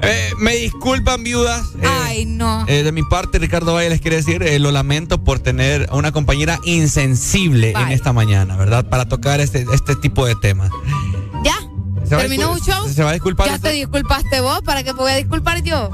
[0.04, 1.62] Eh, me disculpan, viudas.
[1.82, 2.66] eh, Ay, no.
[2.68, 5.96] eh, de mi parte, Ricardo Valle les quiere decir, eh, lo lamento por tener a
[5.96, 8.86] una compañera insensible en esta mañana, ¿verdad?
[8.90, 10.72] Para tocar este, este tipo de temas.
[11.44, 11.56] ¿Ya?
[12.08, 12.88] ¿Se va a ¿Terminó un show?
[12.90, 13.48] ¿Se va a disculpar?
[13.48, 15.90] Ya te disculpaste vos, ¿para qué voy a disculpar yo?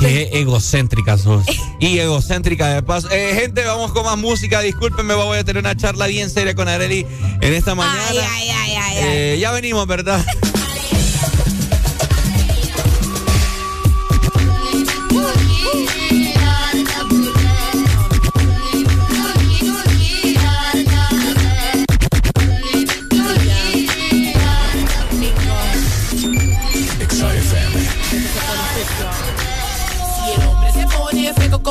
[0.00, 1.44] Qué egocéntrica sos.
[1.80, 3.08] y egocéntrica de paso.
[3.10, 4.60] Eh, gente, vamos con más música.
[4.60, 7.06] Discúlpenme, voy a tener una charla bien seria con Areli
[7.40, 8.02] en esta mañana.
[8.10, 8.96] Ay, ay, ay, ay, ay.
[9.00, 10.24] Eh, ya venimos, ¿verdad?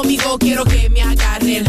[0.01, 1.63] conmigo, quiero que me agarren.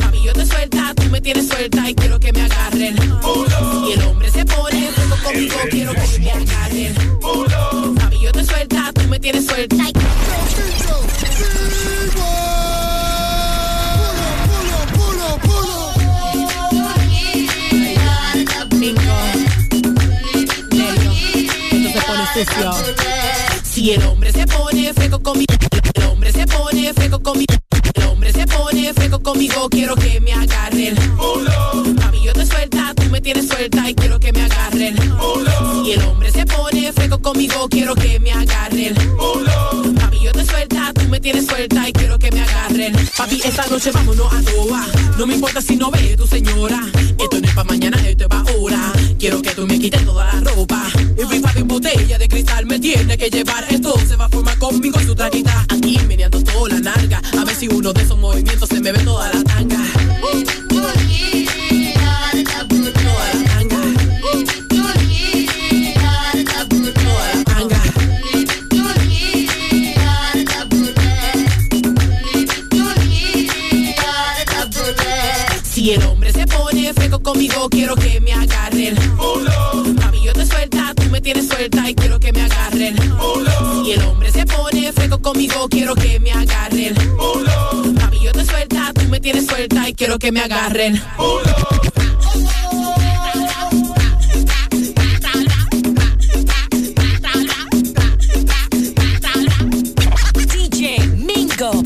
[0.00, 2.96] Papi, yo te suelta, tú me tienes suelta y quiero que me agarren.
[2.96, 6.94] Si el hombre se pone fresco conmigo, quiero que me agarren.
[7.96, 9.76] Papi, yo te suelta, tú me tienes suelta.
[9.76, 9.92] y-
[22.06, 23.47] pone sucio.
[23.78, 25.54] Si el hombre se pone fresco conmigo,
[25.94, 27.54] el hombre se pone fresco conmigo,
[27.94, 30.96] el hombre se pone fresco conmigo, quiero que me agarren.
[31.94, 34.96] Papi, yo te suelta, tú me tienes suelta y quiero que me agarren.
[35.84, 38.96] Si el hombre se pone fresco conmigo, quiero que me agarren.
[39.94, 42.96] Papi, yo te suelta, tú me tienes suelta y quiero que me agarren.
[43.16, 44.86] Papi, esta noche vámonos a toa.
[45.16, 46.80] No me importa si no ve tu señora.
[47.16, 48.92] Esto no es pa' mañana, esto es pa' ahora.
[49.20, 50.84] Quiero que tú me quites toda la ropa.
[51.78, 53.64] Botella de cristal me tiene que llevar.
[53.70, 55.64] Esto se va a formar conmigo su traquita.
[55.68, 57.22] Aquí meneando toda la narga.
[57.38, 59.78] A ver si uno de esos movimientos se me ve toda la tanga.
[75.62, 78.28] Si el hombre se pone fresco conmigo, quiero que me.
[78.68, 79.67] Papi, yo te
[81.32, 82.96] tienes suelta y quiero que me agarren.
[83.84, 86.94] Si el hombre se pone fresco conmigo, quiero que me agarren.
[88.00, 90.94] Papi, yo te suelta, tú me tienes suelta y quiero que me agarren.
[100.50, 101.82] DJ Mingo.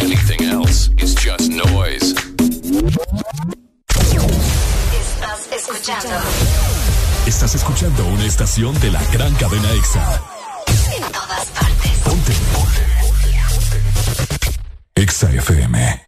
[0.00, 2.12] Anything else is just noise.
[4.92, 6.43] Estás escuchando
[7.34, 10.22] Estás escuchando una estación de la gran cadena EXA.
[10.96, 11.90] en todas partes.
[12.04, 12.32] Ponte.
[12.54, 12.80] Ponte.
[14.94, 16.06] EXA FM.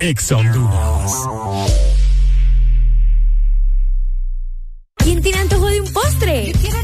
[0.00, 1.12] Exa Honduras.
[4.96, 6.52] ¿Quién tiene antojo de un postre?
[6.52, 6.83] Yo quiero helado.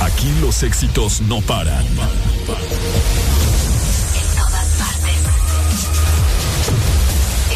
[0.00, 1.84] Aquí los éxitos no paran.
[1.86, 1.96] En
[4.36, 5.18] todas partes.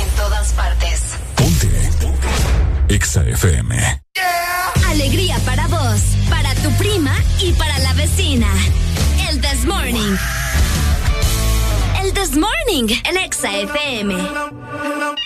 [0.01, 1.03] En todas partes.
[2.89, 4.03] Exa FM.
[4.89, 8.49] Alegría para vos, para tu prima y para la vecina.
[9.29, 10.17] El This Morning.
[12.03, 14.15] El This Morning en Exa FM.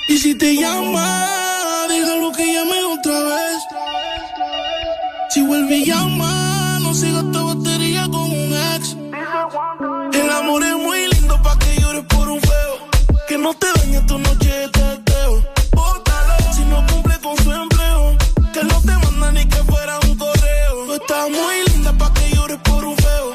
[0.08, 3.62] Y si te llama, déjalo que llame otra vez.
[5.30, 6.41] Si vuelve y llama,
[10.12, 12.74] El amor es muy lindo pa' que llores por un feo.
[13.28, 15.44] Que no te dañe tu noche de teteo.
[15.70, 18.18] Bótalo si no cumple con su empleo.
[18.52, 20.86] Que no te manda ni que fuera un correo.
[20.86, 23.26] Tú estás muy linda pa' que llores por un feo.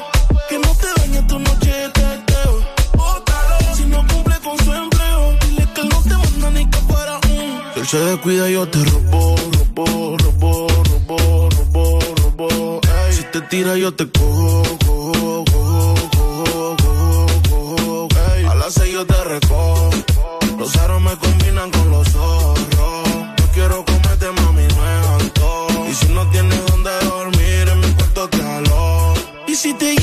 [0.50, 2.52] Que no te dañe tu noche de teteo.
[2.92, 5.32] Bótalo si no cumple con su empleo.
[5.40, 7.62] Dile que no te manda ni que fuera un.
[7.76, 12.80] Él se descuida, yo te robo, robo, robo, robo, robo, robo.
[13.06, 15.77] Ey, si te tira, yo te cojo, cojo, cojo.
[18.68, 19.88] Yo te recojo.
[20.58, 23.08] Los aros me combinan con los zorros.
[23.38, 25.86] Yo quiero comerte, mami, no es antojo.
[25.88, 29.14] Y si no tienes donde dormir, en mi cuarto te alojo.
[29.46, 29.94] Y si te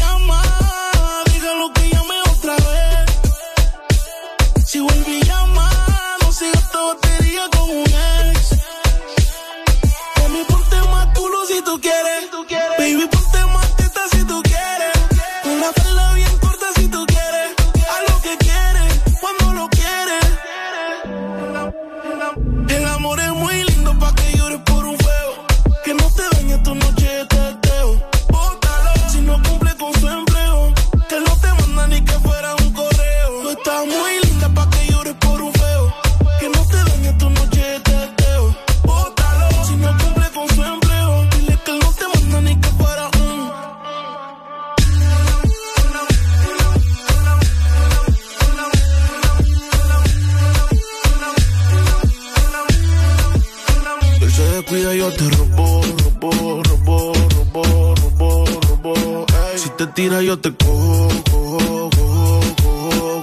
[54.85, 55.81] descuida, yo te robo,
[56.21, 59.25] robo, robo, robo, robo, robo.
[59.51, 63.21] Ey, si te tira, yo te cojo, cojo, cojo, cojo,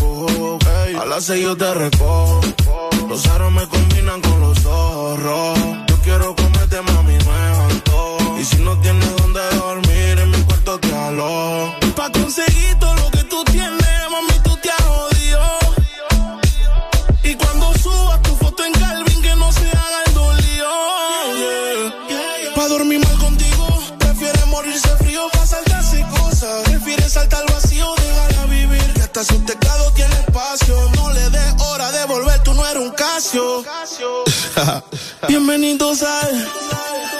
[0.00, 1.00] cojo, cojo.
[1.00, 2.40] A las seis yo te recojo.
[3.08, 5.58] Los aros me combinan con los zorros.
[5.88, 8.38] Yo quiero comerte, mami, es antojo.
[8.38, 11.74] Y si no tienes donde dormir, en mi cuarto te alojo.
[11.96, 12.99] Pa' conseguir todo
[35.30, 36.48] Bienvenidos al,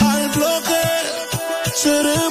[0.00, 0.82] al bloque
[1.76, 2.30] cerebro.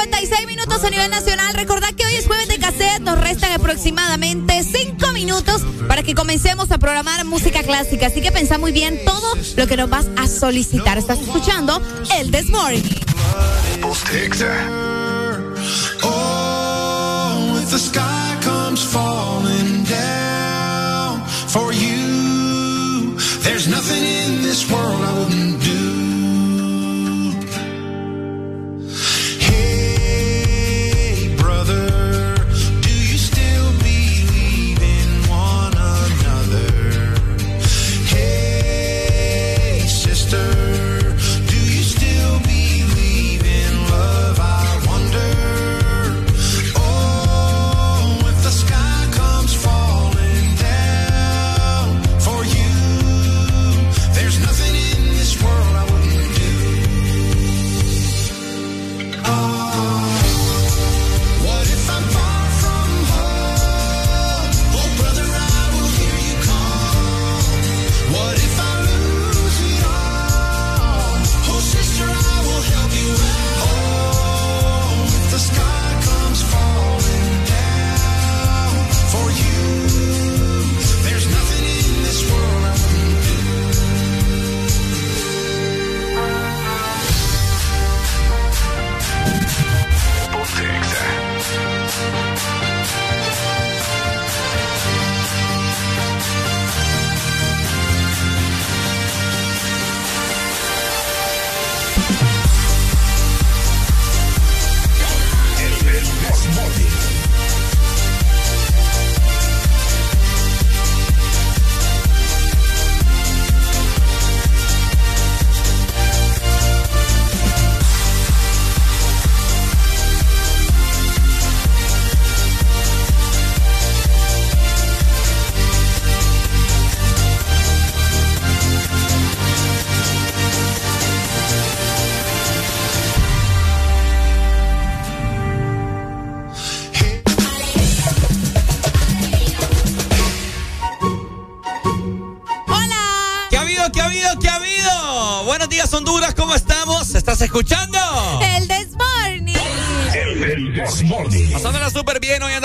[0.00, 1.52] 56 minutos a nivel nacional.
[1.54, 3.00] Recordad que hoy es jueves de cassette.
[3.00, 8.06] Nos restan aproximadamente 5 minutos para que comencemos a programar música clásica.
[8.06, 10.98] Así que pensá muy bien todo lo que nos vas a solicitar.
[10.98, 11.82] Estás escuchando
[12.16, 12.82] el Morning.
[16.04, 17.66] Oh,
[24.42, 25.27] this wouldn't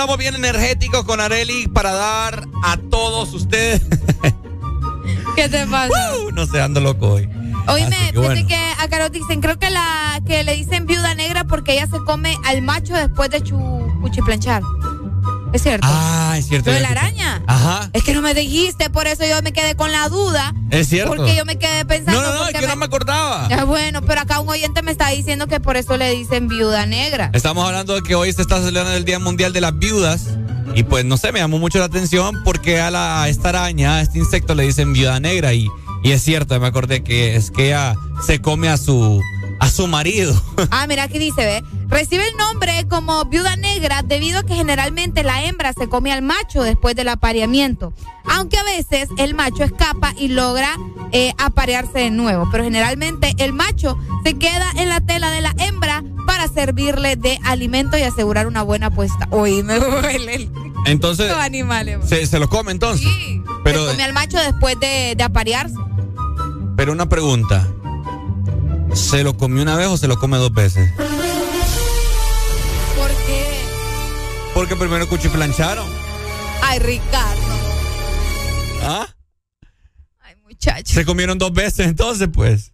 [0.03, 3.81] andamos bien energéticos con Areli para dar a todos ustedes.
[5.37, 5.93] ¿Qué te pasa?
[6.25, 7.29] Uh, no sé, ando loco hoy.
[7.67, 8.47] Oíme, que fíjate bueno.
[8.47, 11.99] que a Carol dicen, creo que la que le dicen viuda negra porque ella se
[12.03, 13.57] come al macho después de chu,
[14.01, 14.61] cuchiplanchar.
[15.53, 15.87] ¿Es cierto?
[15.89, 16.71] Ah, es cierto.
[16.71, 17.43] Lo de la araña.
[17.45, 17.89] Ajá.
[17.93, 20.53] Es que no me dijiste, por eso yo me quedé con la duda.
[20.71, 21.15] Es cierto.
[21.15, 22.19] Porque yo me quedé pensando.
[22.19, 23.47] No, no, no, es que no me acordaba.
[23.65, 27.29] Bueno, pero acá un oyente me está diciendo que por eso le dicen viuda negra.
[27.33, 30.25] Estamos hablando de que hoy se está celebrando el Día Mundial de las Viudas.
[30.75, 33.97] Y pues no sé, me llamó mucho la atención porque a, la, a esta araña,
[33.97, 35.53] a este insecto le dicen viuda negra.
[35.53, 35.69] Y,
[36.03, 37.95] y es cierto, me acordé que es que ella
[38.25, 39.21] se come a su,
[39.63, 40.33] a su marido.
[40.71, 41.63] Ah, mira aquí dice, ve.
[41.87, 46.21] Recibe el nombre como viuda negra debido a que generalmente la hembra se come al
[46.21, 47.93] macho después del apareamiento.
[48.25, 50.75] Aunque a veces el macho escapa y logra
[51.11, 52.47] eh, aparearse de nuevo.
[52.51, 57.37] Pero generalmente el macho se queda en la tela de la hembra para servirle de
[57.43, 59.27] alimento y asegurar una buena puesta.
[59.31, 60.51] Uy, me duele el-
[60.85, 61.99] Entonces, los animales.
[62.07, 63.07] se, se lo come entonces.
[63.63, 65.75] Pero, se come al macho después de, de aparearse.
[66.75, 67.67] pero una pregunta.
[68.93, 70.91] ¿Se lo comió una vez o se lo come dos veces?
[72.95, 73.65] ¿Por qué?
[74.53, 75.87] Porque primero cuchiplancharon.
[76.61, 77.41] Ay, Ricardo.
[78.83, 79.07] ¿Ah?
[80.43, 80.93] Muchacho.
[80.93, 82.73] Se comieron dos veces entonces, pues.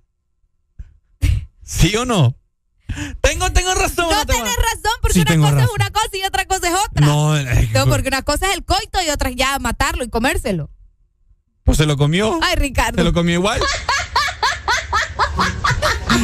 [1.64, 2.36] ¿Sí o no?
[3.22, 4.08] Tengo, tengo razón.
[4.10, 5.64] No tenés razón, porque Sí, una cosa razón.
[5.70, 7.06] es una cosa y otra cosa es otra.
[7.06, 10.10] No, eh, No, porque una cosa es el coito y otra es ya matarlo y
[10.10, 10.70] comérselo.
[11.64, 12.40] pues se lo comió.
[12.42, 12.98] Ay, Ricardo.
[12.98, 13.62] Se lo comió igual.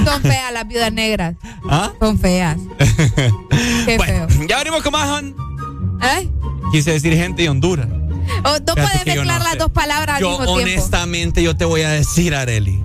[0.06, 1.36] Son feas las viudas negras.
[1.70, 1.92] ¿Ah?
[2.00, 2.58] Son feas.
[3.86, 4.48] Qué Bueno, feo.
[4.48, 5.24] ya venimos con más.
[6.04, 6.30] ¿Eh?
[6.72, 7.88] Quise decir gente de Honduras.
[8.44, 9.58] O no puedes mezclar no las sé.
[9.60, 10.72] dos palabras Yo al mismo tiempo.
[10.74, 12.82] honestamente, yo te voy a decir, Areli.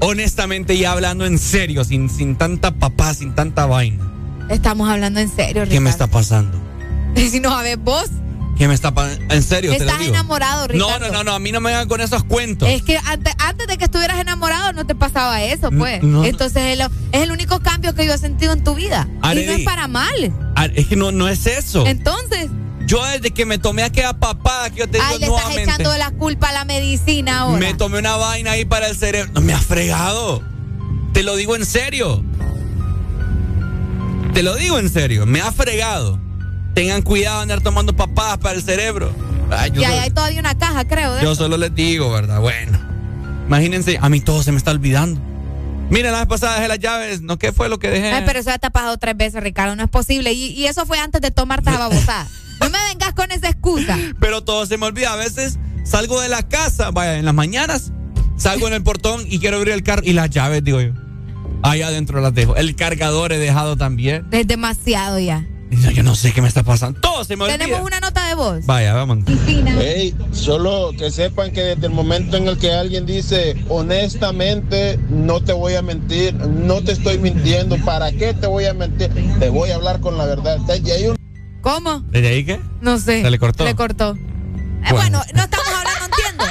[0.00, 4.04] Honestamente, ya hablando en serio, sin, sin tanta papá, sin tanta vaina.
[4.50, 5.90] Estamos hablando en serio, ¿Qué me Ricardo.
[5.90, 6.58] está pasando?
[7.16, 8.10] Si no sabes vos,
[8.56, 8.92] ¿Qué me está?
[9.30, 11.06] En serio, estás enamorado, No, Ricardo.
[11.08, 12.68] no, no, no, a mí no me hagan con esos cuentos.
[12.68, 16.02] Es que antes, antes de que estuvieras enamorado no te pasaba eso, pues.
[16.04, 16.24] no.
[16.24, 19.08] Entonces es, lo- es el único cambio que yo he sentido en tu vida.
[19.24, 20.32] Y no es para mal.
[20.74, 21.84] Es que no, no es eso.
[21.86, 22.48] Entonces,
[22.86, 25.62] Yo desde que me tomé aquella papada que yo te digo ay, le estás nuevamente.
[25.82, 27.58] echando la culpa a la medicina ahora.
[27.58, 29.32] Me tomé una vaina ahí para el cerebro.
[29.34, 30.42] No me ha fregado.
[31.12, 32.22] Te lo digo en serio.
[34.32, 36.18] Te lo digo en serio, me ha fregado.
[36.74, 39.12] Tengan cuidado de andar tomando papadas para el cerebro.
[39.50, 41.14] Ay, Y ahí hay todavía una caja, creo.
[41.14, 41.44] de yo eso.
[41.44, 42.40] solo les digo, ¿verdad?
[42.40, 42.78] Bueno.
[43.46, 45.20] Imagínense, a mí todo se me está olvidando.
[45.90, 47.20] Mira, la vez pasada dejé las llaves.
[47.20, 48.10] ¿No qué fue lo que dejé?
[48.10, 49.76] Ay, pero eso ya te ha pasado tres veces, Ricardo.
[49.76, 50.32] No es posible.
[50.32, 52.26] Y, y eso fue antes de tomarte la babosada.
[52.60, 53.96] No me vengas con esa excusa.
[54.18, 55.12] Pero todo se me olvida.
[55.12, 57.92] A veces salgo de la casa, vaya, en las mañanas,
[58.38, 60.92] salgo en el portón y quiero abrir el carro y las llaves, digo yo.
[61.62, 62.56] Ahí adentro las dejo.
[62.56, 64.26] El cargador he dejado también.
[64.32, 65.44] Es demasiado ya.
[65.80, 67.00] Yo, yo no sé qué me está pasando.
[67.00, 67.58] Todo se me olvida.
[67.58, 68.66] Tenemos una nota de voz.
[68.66, 69.18] Vaya, vamos.
[69.26, 75.42] Hey, solo que sepan que desde el momento en el que alguien dice honestamente, no
[75.42, 79.10] te voy a mentir, no te estoy mintiendo, ¿para qué te voy a mentir?
[79.38, 80.58] Te voy a hablar con la verdad.
[80.82, 81.16] Y hay un
[81.64, 82.00] ¿Cómo?
[82.10, 82.60] ¿Desde ahí qué?
[82.82, 83.22] No sé.
[83.22, 83.64] ¿Se le cortó?
[83.64, 84.14] Le cortó.
[84.14, 86.44] Eh, bueno, no estamos hablando, entiendo.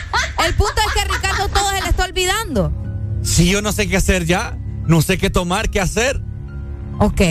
[0.44, 2.74] El punto es que Ricardo todo se le está olvidando.
[3.22, 4.58] Si yo no sé qué hacer ya,
[4.88, 6.20] no sé qué tomar, qué hacer.
[7.00, 7.22] Ok.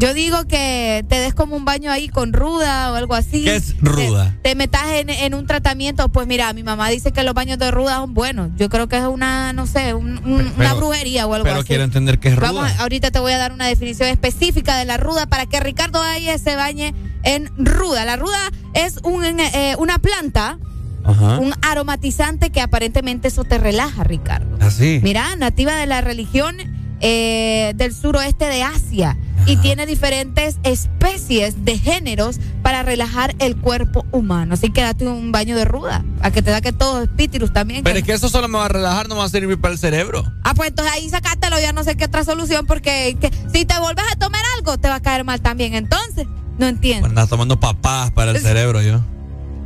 [0.00, 3.44] Yo digo que te des como un baño ahí con ruda o algo así.
[3.44, 4.34] ¿Qué es ruda?
[4.42, 6.08] Te, te metas en, en un tratamiento.
[6.08, 8.48] Pues mira, mi mamá dice que los baños de ruda son buenos.
[8.56, 11.58] Yo creo que es una, no sé, un- un- una Pero- brujería o algo Pero
[11.58, 11.66] así.
[11.68, 12.50] quiero entender qué es ruda.
[12.50, 16.00] Vamos, ahorita te voy a dar una definición específica de la ruda para que Ricardo
[16.00, 18.06] Valle se bañe en ruda.
[18.06, 18.38] La ruda
[18.72, 20.58] es un, eh, una planta,
[21.04, 21.38] Ajá.
[21.40, 24.56] un aromatizante que aparentemente eso te relaja, Ricardo.
[24.60, 24.98] Así.
[25.02, 26.56] Mira, nativa de la religión
[27.02, 29.16] eh, del suroeste de Asia
[29.52, 34.54] y tiene diferentes especies de géneros para relajar el cuerpo humano.
[34.54, 37.82] Así que date un baño de ruda, a que te da que todo espíritus también.
[37.84, 39.60] Pero que- es que eso solo me va a relajar, no me va a servir
[39.60, 40.24] para el cerebro.
[40.44, 43.78] Ah, pues entonces ahí sacátelo, ya no sé qué otra solución, porque que, si te
[43.80, 45.74] vuelves a tomar algo, te va a caer mal también.
[45.74, 46.26] Entonces,
[46.58, 47.06] no entiendo.
[47.06, 49.00] Andar tomando papadas para el cerebro yo.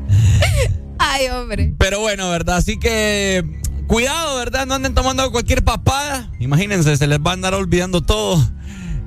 [0.99, 1.75] Ay, hombre.
[1.79, 2.57] Pero bueno, ¿verdad?
[2.57, 3.45] Así que
[3.87, 4.67] cuidado, ¿verdad?
[4.67, 6.31] No anden tomando cualquier papada.
[6.39, 8.43] Imagínense, se les va a andar olvidando todo.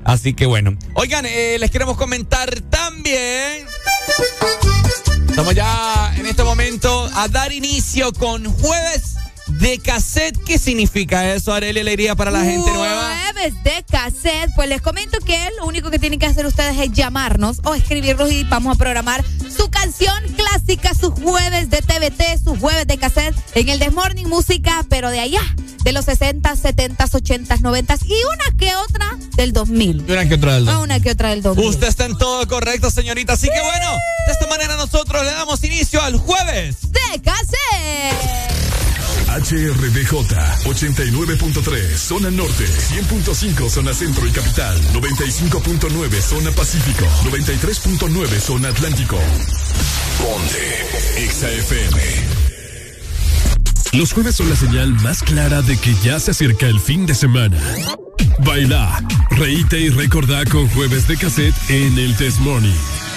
[0.04, 0.76] Así que bueno.
[0.94, 3.66] Oigan, eh, les queremos comentar también.
[5.28, 9.17] Estamos ya en este momento a dar inicio con jueves
[9.58, 10.36] de cassette.
[10.44, 13.16] ¿Qué significa eso, Arelia Alegría, para la gente nueva?
[13.32, 14.50] Jueves de cassette.
[14.54, 18.30] Pues les comento que lo único que tienen que hacer ustedes es llamarnos o escribirnos
[18.30, 23.34] y vamos a programar su canción clásica, sus jueves de TVT, sus jueves de cassette
[23.54, 25.42] en el Desmorning Música, pero de allá,
[25.84, 30.04] de los 60, 70, 80, 90 y una que otra del 2000.
[30.08, 30.74] Y una que otra del dos.
[30.74, 31.68] Ah, una que otra del 2000.
[31.68, 33.34] Usted está en todo correcto, señorita.
[33.34, 33.92] Así que bueno,
[34.26, 36.76] de esta manera nosotros le damos inicio al jueves.
[36.92, 38.87] de cassette.
[39.28, 40.12] HRDJ
[40.64, 49.18] 89.3 zona norte, 100.5 zona centro y capital, 95.9 zona pacífico, 93.9 zona atlántico.
[50.18, 52.48] Ponte XAFM.
[53.92, 57.14] Los jueves son la señal más clara de que ya se acerca el fin de
[57.14, 57.58] semana.
[58.40, 63.07] Baila, reíte y recordá con jueves de cassette en el Test Morning.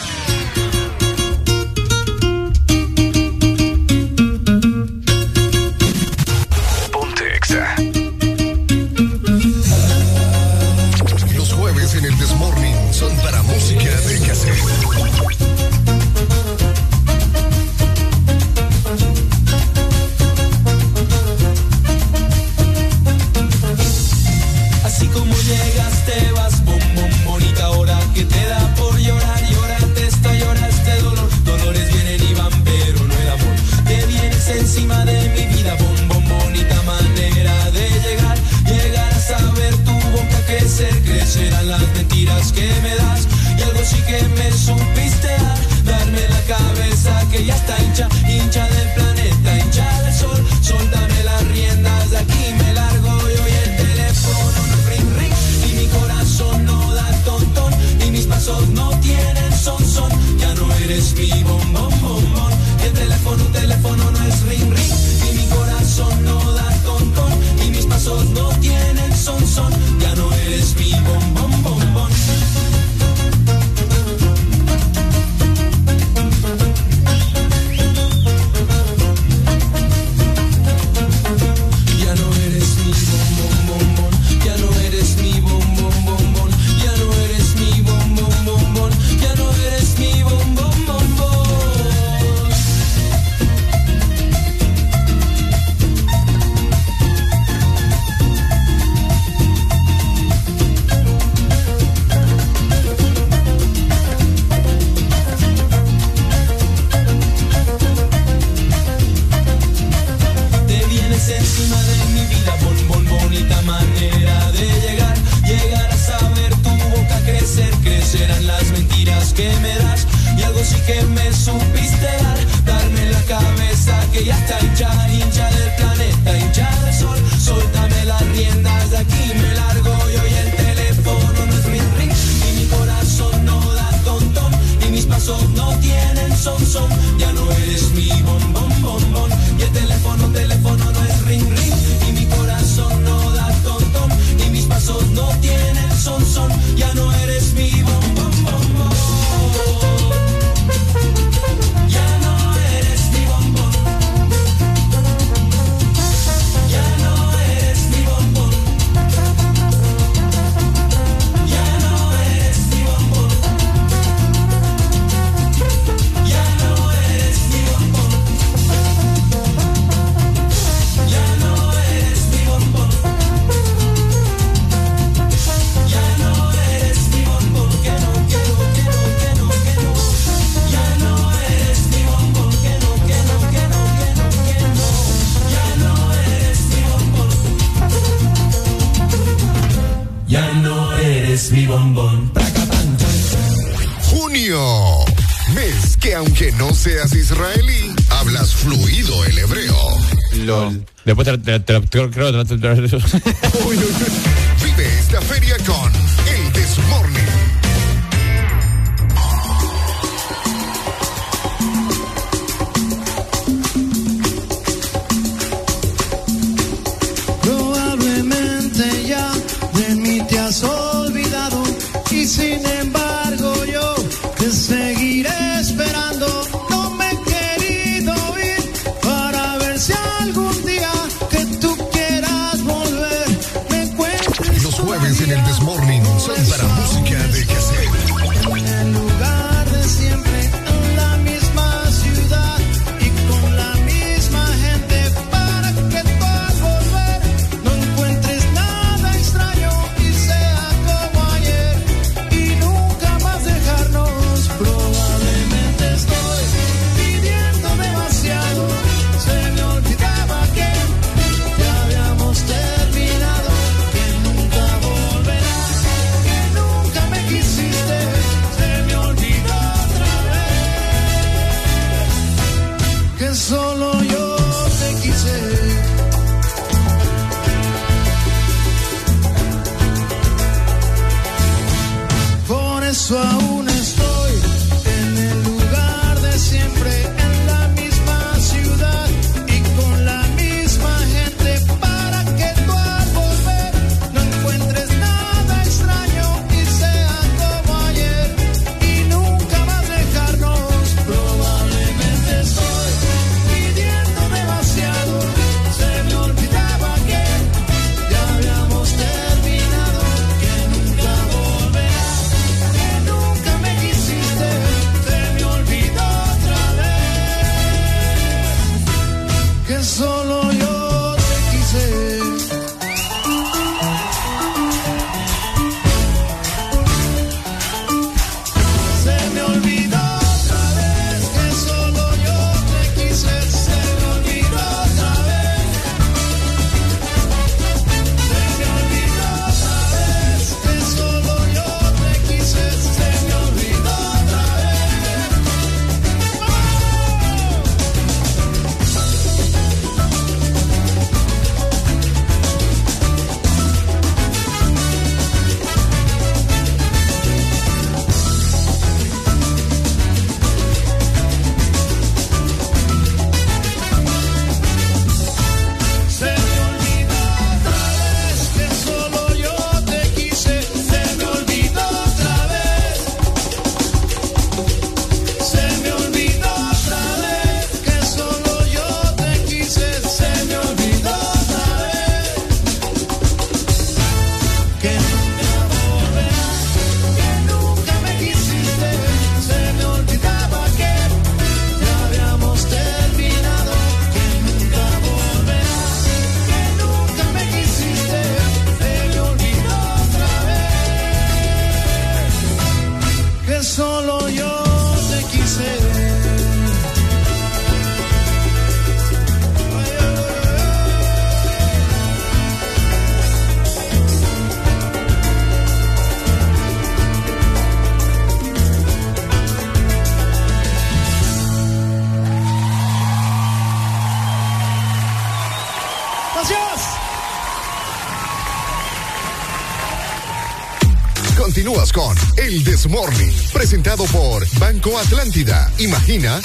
[202.10, 202.98] credo, credo,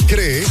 [0.06, 0.45] Cree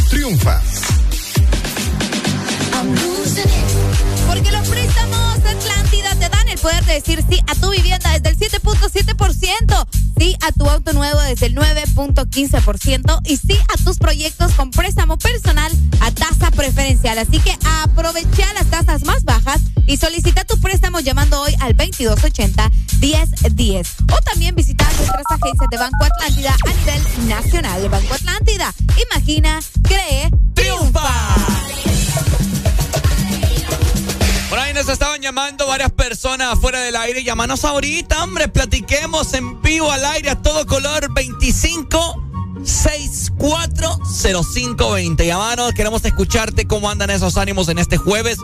[36.41, 37.23] Afuera del aire.
[37.23, 38.47] Llámanos ahorita, hombre.
[38.47, 42.23] Platiquemos en vivo al aire a todo color 25
[42.63, 45.25] 640520.
[45.25, 48.37] Llámanos, queremos escucharte cómo andan esos ánimos en este jueves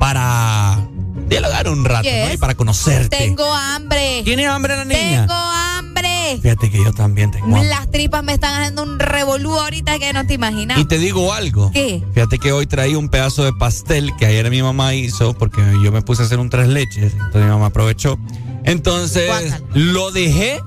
[0.00, 0.86] para
[1.28, 3.16] dialogar un rato y para conocerte.
[3.16, 4.22] Tengo hambre.
[4.24, 5.26] ¿Tiene hambre la niña?
[5.26, 5.65] Tengo hambre
[6.42, 7.68] Fíjate que yo también tengo hambre.
[7.68, 10.78] Las tripas me están haciendo un revolú ahorita que no te imaginas.
[10.78, 11.70] Y te digo algo.
[11.72, 12.02] ¿Qué?
[12.14, 15.92] Fíjate que hoy traí un pedazo de pastel que ayer mi mamá hizo porque yo
[15.92, 17.12] me puse a hacer un tres leches.
[17.12, 18.18] Entonces mi mamá aprovechó.
[18.64, 19.30] Entonces
[19.74, 20.60] lo dejé.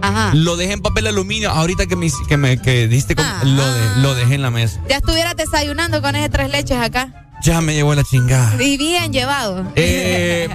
[0.00, 0.32] Ajá.
[0.34, 1.50] Lo dejé en papel aluminio.
[1.50, 3.24] Ahorita que me, que me que diste con-
[3.56, 4.80] lo, de- lo dejé en la mesa.
[4.88, 7.28] Ya estuvieras desayunando con ese tres leches acá.
[7.44, 8.62] Ya me llevó la chingada.
[8.62, 9.64] Y bien llevado.
[9.76, 10.48] Eh,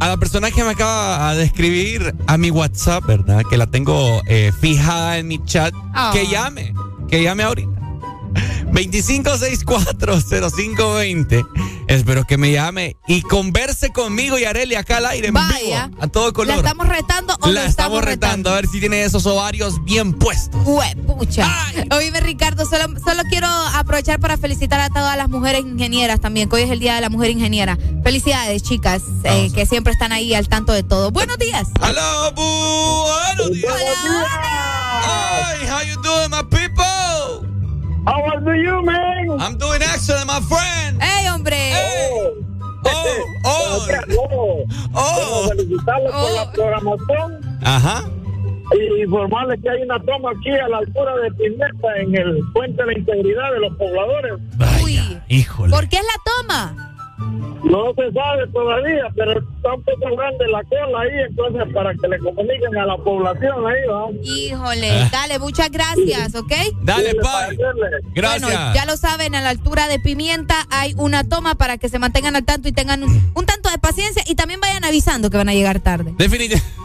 [0.00, 3.42] a la persona que me acaba de escribir a mi WhatsApp, ¿verdad?
[3.48, 5.72] Que la tengo eh, fijada en mi chat.
[5.94, 6.10] Ah.
[6.12, 6.74] Que llame.
[7.08, 7.70] Que llame ahorita.
[8.72, 11.46] 25640520.
[11.86, 15.86] Espero que me llame y converse conmigo y Areli acá al aire en Vaya.
[15.86, 16.02] vivo.
[16.02, 16.56] A todo color.
[16.56, 18.50] ¿La estamos retando o La estamos retando.
[18.50, 20.60] A ver si tiene esos ovarios bien puestos.
[20.66, 21.48] Hue, pucha.
[21.92, 26.56] Oíme, Ricardo, solo, solo quiero aprovechar para felicitar a todas las mujeres ingenieras también, que
[26.56, 27.78] hoy es el Día de la Mujer Ingeniera.
[28.04, 31.10] Felicidades, chicas, eh, que siempre están ahí al tanto de todo.
[31.10, 31.68] Buenos días.
[31.82, 33.72] Hello, buenos días.
[35.02, 37.48] Hi, how you doing, my people?
[38.06, 39.40] How are you, man?
[39.40, 41.02] I'm doing excellent, my friend.
[41.02, 41.72] ¡Ey, hombre!
[42.84, 44.64] Oh, oh,
[44.94, 45.48] oh.
[45.48, 46.36] felicitarles por Oh.
[46.36, 48.04] la programación Ajá.
[48.78, 52.82] y informarles que hay una toma aquí a la altura de Pimenta en el Puente
[52.82, 54.34] de la Integridad de los Pobladores.
[55.28, 55.70] Híjole.
[55.70, 56.90] ¿Por qué es la toma?
[57.64, 62.08] No se sabe todavía, pero está un poco grande la cola ahí, entonces para que
[62.08, 64.14] le comuniquen a la población ahí, vamos.
[64.22, 66.52] Híjole, dale, muchas gracias, ¿ok?
[66.82, 67.56] Dale, Pai.
[68.14, 68.42] Gracias.
[68.42, 71.98] Bueno, ya lo saben, a la altura de Pimienta hay una toma para que se
[71.98, 75.36] mantengan al tanto y tengan un, un tanto de paciencia y también vayan avisando que
[75.36, 76.14] van a llegar tarde.
[76.18, 76.84] Definitivamente.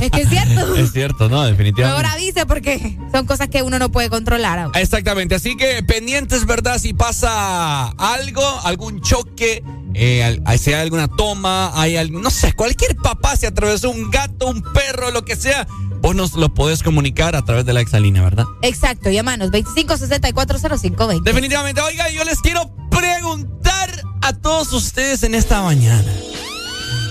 [0.00, 0.74] Es que es cierto.
[0.80, 2.08] Es cierto, no, definitivamente.
[2.08, 4.70] avise porque son cosas que uno no puede controlar.
[4.74, 6.78] Exactamente, así que pendientes, ¿verdad?
[6.78, 9.62] Si pasa algo, algún choque,
[9.94, 14.46] eh, al- sea alguna toma, hay algún, no sé, cualquier papá se atravesó un gato,
[14.48, 15.66] un perro, lo que sea,
[16.00, 18.44] vos nos lo podés comunicar a través de la exalínea, ¿verdad?
[18.62, 21.22] Exacto, llámanos 25640520.
[21.24, 23.90] Definitivamente, oiga, yo les quiero preguntar
[24.22, 26.12] a todos ustedes en esta mañana.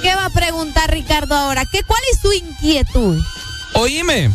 [0.02, 1.66] ¿Qué va a preguntar Ricardo ahora?
[1.66, 3.22] ¿Qué, ¿Cuál es su inquietud?
[3.74, 4.30] Oíme,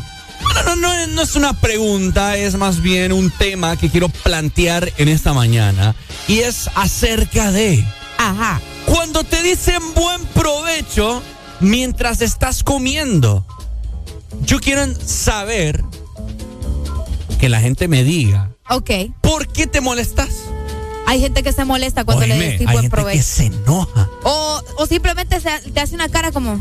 [0.54, 4.92] no, no, no, no es una pregunta, es más bien un tema que quiero plantear
[4.98, 5.94] en esta mañana
[6.28, 7.84] y es acerca de...
[8.18, 8.60] Ajá.
[8.86, 11.22] Cuando te dicen buen provecho
[11.60, 13.44] mientras estás comiendo,
[14.42, 15.82] yo quiero saber
[17.40, 18.90] que la gente me diga, Ok.
[19.20, 20.28] ¿por qué te molestas?
[21.06, 23.16] Hay gente que se molesta cuando le Oíme, decís hay buen gente provecho.
[23.18, 24.08] que se enoja.
[24.24, 26.60] O, o simplemente se- te hace una cara como.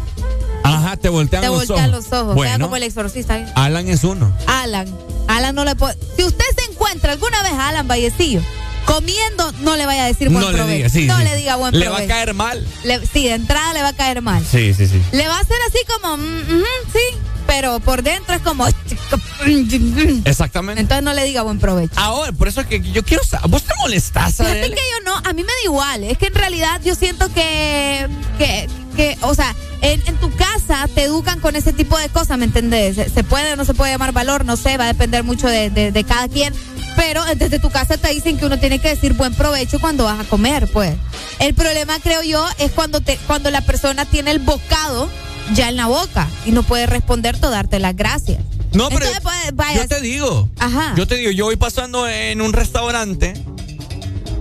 [0.64, 2.10] Ajá, te voltean te los voltean ojos.
[2.10, 2.36] los ojos.
[2.36, 3.38] Bueno, como el exorcista.
[3.40, 3.46] ¿eh?
[3.56, 4.36] Alan es uno.
[4.48, 4.88] Alan.
[5.28, 5.98] Alan no le puede.
[6.18, 8.42] Si usted se encuentra alguna vez a Alan Vallecillo
[8.86, 10.76] comiendo, no le vaya a decir buen No le provecho.
[10.76, 11.24] diga, sí, no sí.
[11.24, 12.00] le diga buen Le provecho.
[12.02, 12.68] va a caer mal.
[12.84, 14.46] Le- sí, de entrada le va a caer mal.
[14.46, 15.02] Sí, sí, sí.
[15.14, 17.18] Le va a hacer así como, mm, ujú, sí,
[17.56, 18.66] pero por dentro es como.
[20.26, 20.82] Exactamente.
[20.82, 21.94] Entonces no le diga buen provecho.
[21.98, 23.50] Ahora, por eso es que yo quiero saber.
[23.50, 24.76] ¿Vos te molestás, Fíjate Adele?
[24.76, 26.04] que yo no, a mí me da igual.
[26.04, 28.08] Es que en realidad yo siento que,
[28.40, 32.38] que, que o sea, en, en tu casa te educan con ese tipo de cosas,
[32.40, 32.96] ¿me entendés?
[32.96, 35.48] Se, se puede o no se puede llamar valor, no sé, va a depender mucho
[35.48, 36.54] de, de- de cada quien.
[36.96, 40.20] Pero desde tu casa te dicen que uno tiene que decir buen provecho cuando vas
[40.20, 40.96] a comer, pues.
[41.40, 45.10] El problema, creo yo, es cuando, te, cuando la persona tiene el bocado
[45.54, 48.40] ya en la boca y no puede responderte o darte las gracias.
[48.74, 50.50] No, pero Entonces, pues, vaya, yo te digo.
[50.60, 50.94] Ajá.
[50.96, 53.34] Yo te digo, yo voy pasando en un restaurante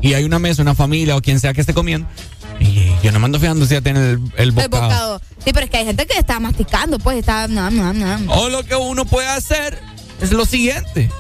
[0.00, 2.08] y hay una mesa, una familia o quien sea que esté comiendo.
[2.60, 4.70] Y yo no me ando fijando si ya tiene el, el El bocado.
[4.70, 5.20] bocado.
[5.44, 7.48] Sí, pero es que hay gente que está masticando, pues está.
[7.48, 8.32] No, no, no.
[8.32, 9.78] O lo que uno puede hacer
[10.20, 11.10] es lo siguiente.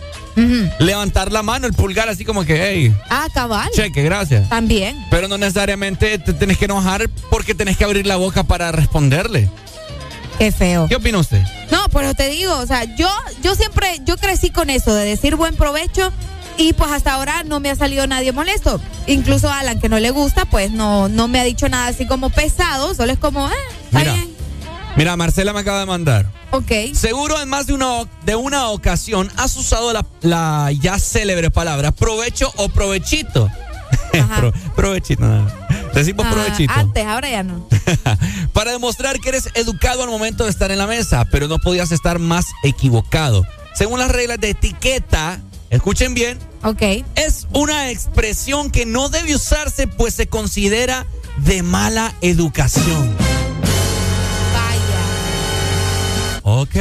[0.78, 3.68] Levantar la mano, el pulgar así como que, hey, Ah, cabal.
[3.74, 4.48] cheque, gracias.
[4.48, 4.96] También.
[5.10, 9.50] Pero no necesariamente te tenés que enojar porque tenés que abrir la boca para responderle.
[10.42, 10.88] Qué feo.
[10.88, 11.40] ¿Qué opina usted?
[11.70, 13.08] No, pero te digo, o sea, yo,
[13.44, 16.10] yo siempre, yo crecí con eso de decir buen provecho
[16.58, 18.80] y pues hasta ahora no me ha salido nadie molesto.
[19.06, 22.28] Incluso Alan, que no le gusta, pues no, no me ha dicho nada así como
[22.30, 23.52] pesado, solo es como, eh,
[23.84, 24.34] está Mira, bien.
[24.96, 26.26] mira, Marcela me acaba de mandar.
[26.50, 26.72] Ok.
[26.92, 31.92] Seguro en más de una, de una ocasión has usado la, la ya célebre palabra
[31.92, 33.48] provecho o provechito.
[34.36, 35.61] Pro- provechito, nada.
[35.94, 36.72] Decimos Ah, provechito.
[36.74, 37.68] antes, ahora ya no.
[38.52, 41.92] Para demostrar que eres educado al momento de estar en la mesa, pero no podías
[41.92, 43.44] estar más equivocado.
[43.74, 45.40] Según las reglas de etiqueta,
[45.70, 46.82] escuchen bien, Ok.
[47.16, 51.06] es una expresión que no debe usarse pues se considera
[51.38, 53.14] de mala educación.
[56.42, 56.76] Ok.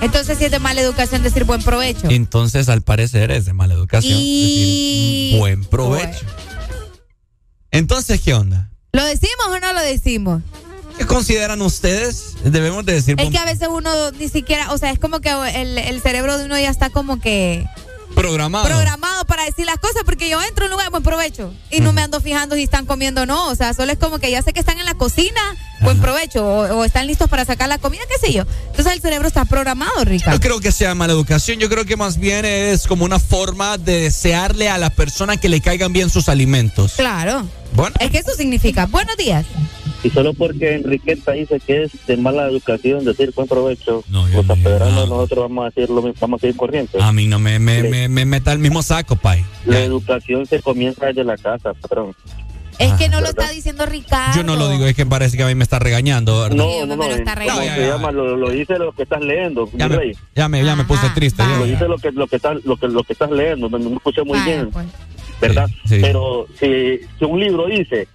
[0.00, 2.08] Entonces si es de mala educación decir buen provecho.
[2.10, 4.18] Entonces, al parecer, es de mala educación.
[4.20, 6.24] Y- decir buen provecho.
[7.72, 8.68] Entonces, ¿qué onda?
[8.92, 10.42] ¿Lo decimos o no lo decimos?
[10.98, 12.34] ¿Qué consideran ustedes?
[12.44, 15.30] Debemos de decir Es que a veces uno ni siquiera, o sea, es como que
[15.30, 17.66] el, el cerebro de uno ya está como que
[18.14, 18.66] programado.
[18.66, 21.80] programado para decir las cosas porque yo entro a un lugar de buen provecho y
[21.80, 23.48] no me ando fijando si están comiendo o no.
[23.48, 25.40] O sea, solo es como que ya sé que están en la cocina,
[25.80, 28.44] buen provecho, o, o están listos para sacar la comida, qué sé yo.
[28.66, 30.34] Entonces el cerebro está programado, Ricardo.
[30.36, 33.78] No creo que sea mala educación, yo creo que más bien es como una forma
[33.78, 36.92] de desearle a la persona que le caigan bien sus alimentos.
[36.96, 37.48] Claro.
[37.74, 37.94] Bueno.
[38.00, 38.86] Es que eso significa.
[38.86, 39.46] Buenos días.
[40.04, 45.08] Y solo porque Enriqueta dice que es de mala educación decir buen provecho, los apederanos
[45.08, 47.00] nosotros vamos a decir lo mismo, vamos a seguir corriente.
[47.00, 49.44] A mí no me, me, me, me meta el mismo saco, pay.
[49.64, 52.16] La educación se comienza desde la casa, patrón.
[52.80, 54.34] Es que no lo está diciendo Ricardo.
[54.34, 56.40] Yo no lo digo, es que parece que a mí me está regañando.
[56.42, 56.56] ¿verdad?
[56.56, 56.96] No, no, no.
[56.96, 57.80] me lo está ¿cómo regañando.
[57.80, 58.10] se llama?
[58.10, 61.44] Lo, lo dice lo que estás leyendo, Ya me, ya me, ya me puse triste.
[61.44, 61.58] ya.
[61.58, 63.90] Lo dice lo que lo que estás lo que lo que estás leyendo, no, no
[63.90, 64.86] me escuché muy bien, pues.
[65.48, 65.68] ¿Verdad?
[65.84, 65.98] Sí, sí.
[66.00, 68.08] Pero si, si un libro dice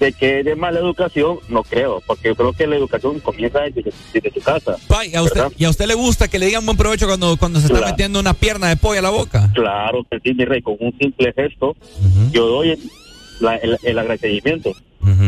[0.00, 3.60] de que es de mala educación, no creo, porque yo creo que la educación comienza
[3.60, 4.76] desde, desde tu casa.
[4.88, 5.52] Pay, ¿a usted, ¿verdad?
[5.58, 8.18] ¿Y a usted le gusta que le digan buen provecho cuando, cuando se está metiendo
[8.18, 9.50] una pierna de pollo a la boca?
[9.54, 11.76] Claro que sí, mi rey, con un simple gesto,
[12.32, 12.78] yo doy el,
[13.40, 14.72] la- el, el agradecimiento,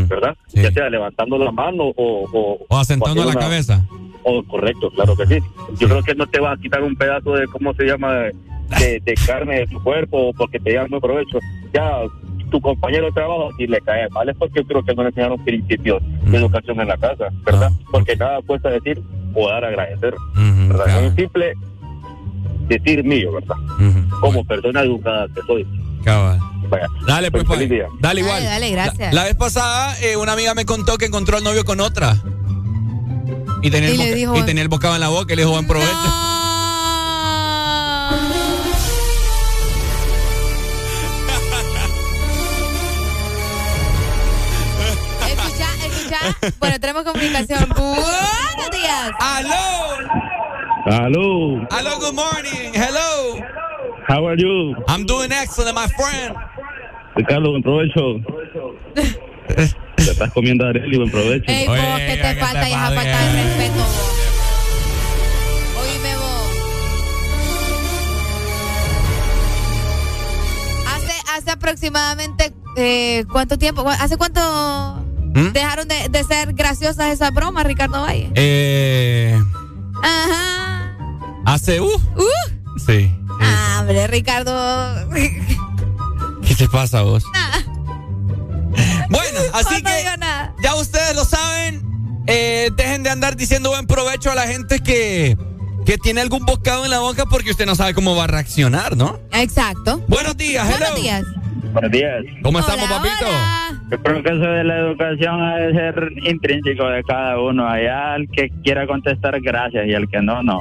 [0.08, 0.36] ¿verdad?
[0.54, 2.26] Ya sea levantando la mano o...
[2.32, 3.86] O, O asentando la una- cabeza.
[4.24, 5.38] Oh, correcto, claro que sí.
[5.78, 8.32] Yo creo que no te va a quitar un pedazo de, ¿cómo se llama?, de,
[8.80, 11.38] de carne de tu cuerpo porque te da muy provecho.
[11.72, 12.00] Ya
[12.50, 15.08] tu compañero de trabajo, si le cae mal, es porque yo creo que no le
[15.08, 17.72] enseñaron principios de educación en la casa, ¿verdad?
[17.90, 19.02] Porque nada cuesta decir
[19.34, 20.14] o dar a agradecer,
[20.68, 20.88] ¿verdad?
[21.04, 21.54] Es un simple
[22.68, 23.56] decir mío, ¿verdad?
[24.20, 25.66] Como persona educada que soy.
[26.04, 26.38] Cabal.
[26.68, 26.86] Vaya.
[27.06, 27.78] Dale, pues, feliz Pay.
[27.78, 27.86] día.
[28.00, 28.42] Dale igual.
[28.42, 29.14] Dale, dale, gracias.
[29.14, 32.16] La, la vez pasada, eh, una amiga me contó que encontró al novio con otra.
[33.62, 35.42] Y tenía, Y el, boca- dijo- y tenía el bocado en la boca y le
[35.42, 35.90] dijo buen provecho.
[38.10, 38.41] Escucha,
[46.58, 47.68] Bueno, tenemos comunicación.
[47.76, 49.10] Buenos días.
[49.18, 49.82] ¡Aló!
[50.86, 51.66] Aló.
[51.70, 52.72] Hello, good morning.
[52.74, 53.40] Hello.
[54.08, 54.74] How are you?
[54.88, 56.34] I'm doing excellent, my friend.
[57.14, 58.20] Ricardo, buen provecho.
[59.96, 61.44] Te estás comiendo a Areli, buen provecho.
[61.50, 64.10] Ey, vos, que te falta y esa falta de respeto, vos.
[65.82, 66.50] Oíme vos.
[70.94, 73.88] Hace, hace aproximadamente, eh, ¿cuánto tiempo?
[73.88, 74.40] ¿Hace cuánto
[75.34, 75.52] ¿Mm?
[75.52, 78.30] dejaron de, de ser graciosas esas bromas, Ricardo Valle?
[78.34, 79.38] Eh,
[80.02, 80.96] Ajá.
[81.46, 82.78] hace, uh, Uh.
[82.86, 83.14] sí.
[83.40, 84.52] Ah, hombre, Ricardo.
[86.46, 87.24] ¿Qué te pasa vos?
[89.10, 90.54] Bueno, así No que nada.
[90.62, 91.82] ya ustedes lo saben.
[92.26, 95.36] eh, dejen de andar diciendo buen provecho a la gente que,
[95.84, 98.96] que tiene algún bocado en la boca porque usted no sabe cómo va a reaccionar,
[98.96, 99.18] ¿no?
[99.32, 100.00] Exacto.
[100.08, 100.78] Buenos días, hello.
[100.78, 101.24] Buenos días.
[101.72, 102.22] Buenos días.
[102.42, 103.26] ¿Cómo estamos, papito?
[103.90, 107.66] Yo creo que eso de la educación ha de ser intrínseco de cada uno.
[107.68, 110.60] Allá al que quiera contestar, gracias, y al que no, no.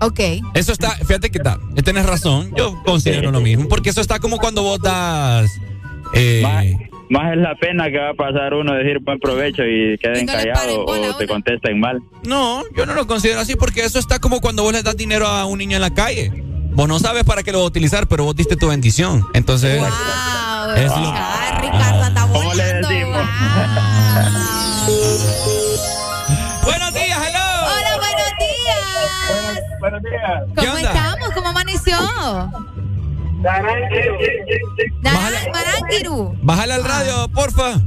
[0.00, 0.20] Ok.
[0.54, 4.36] Eso está, fíjate que está, tienes razón, yo considero lo mismo, porque eso está como
[4.38, 5.50] cuando vos das...
[6.14, 6.66] eh, Más,
[7.08, 10.84] más es la pena que va a pasar uno decir buen provecho y queden callados
[10.86, 12.00] o te contesten mal.
[12.26, 15.26] No, yo no lo considero así porque eso está como cuando vos le das dinero
[15.26, 16.30] a un niño en la calle.
[16.72, 19.26] Vos no sabes para qué lo va a utilizar, pero vos diste tu bendición.
[19.34, 19.88] Entonces, Wow,
[20.76, 23.22] Es lo- ah, Ricardo anda ¿Cómo le decimos?
[26.64, 27.46] Buenos días, hello.
[27.64, 29.60] Hola, buenos días.
[29.80, 30.42] Buenos días.
[30.56, 31.30] ¿Cómo estamos?
[31.34, 31.96] ¿Cómo amaneció?
[35.02, 36.36] Naran- Marangiru.
[36.42, 37.80] bájale al radio, porfa.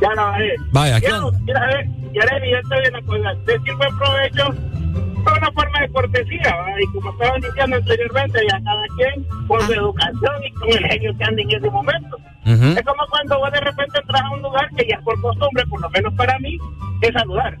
[0.00, 0.54] Ya la bajé.
[0.72, 3.34] Vaya, ¿qué saber, Yareli, yo estoy una cosa.
[3.46, 6.80] Decir buen provecho es una forma de cortesía, ¿va?
[6.80, 11.16] y como estaban diciendo anteriormente, ya cada quien con su educación y con el genio
[11.18, 12.16] que anda en ese momento.
[12.44, 15.80] Es como cuando vos de repente entras a un lugar que ya por costumbre, por
[15.80, 16.58] lo menos para mí,
[17.00, 17.56] es saludar.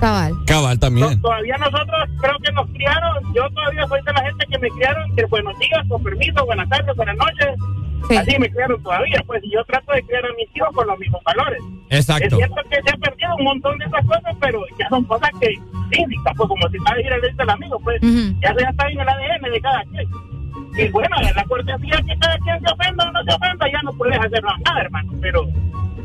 [0.00, 0.32] Cabal.
[0.46, 1.20] Cabal también.
[1.20, 5.16] Todavía nosotros creo que nos criaron, yo todavía soy de la gente que me criaron,
[5.16, 7.48] que buenos días, con permiso, buenas tardes, buenas noches.
[8.16, 10.98] Así me criaron todavía, pues y yo trato de criar a mis hijos con los
[10.98, 11.60] mismos valores.
[11.90, 12.36] Es Exacto.
[12.36, 15.48] cierto que se ha perdido un montón de esas cosas, pero ya son cosas que
[15.90, 19.00] físicas, pues como si va a ir al amigo, pues ya se ya está en
[19.00, 20.08] el ADN de cada quien.
[20.78, 23.92] Y bueno, la cortesía que cada quien se ofenda o no se ofenda, ya no
[23.94, 25.44] puedes hacer nada, hermano, pero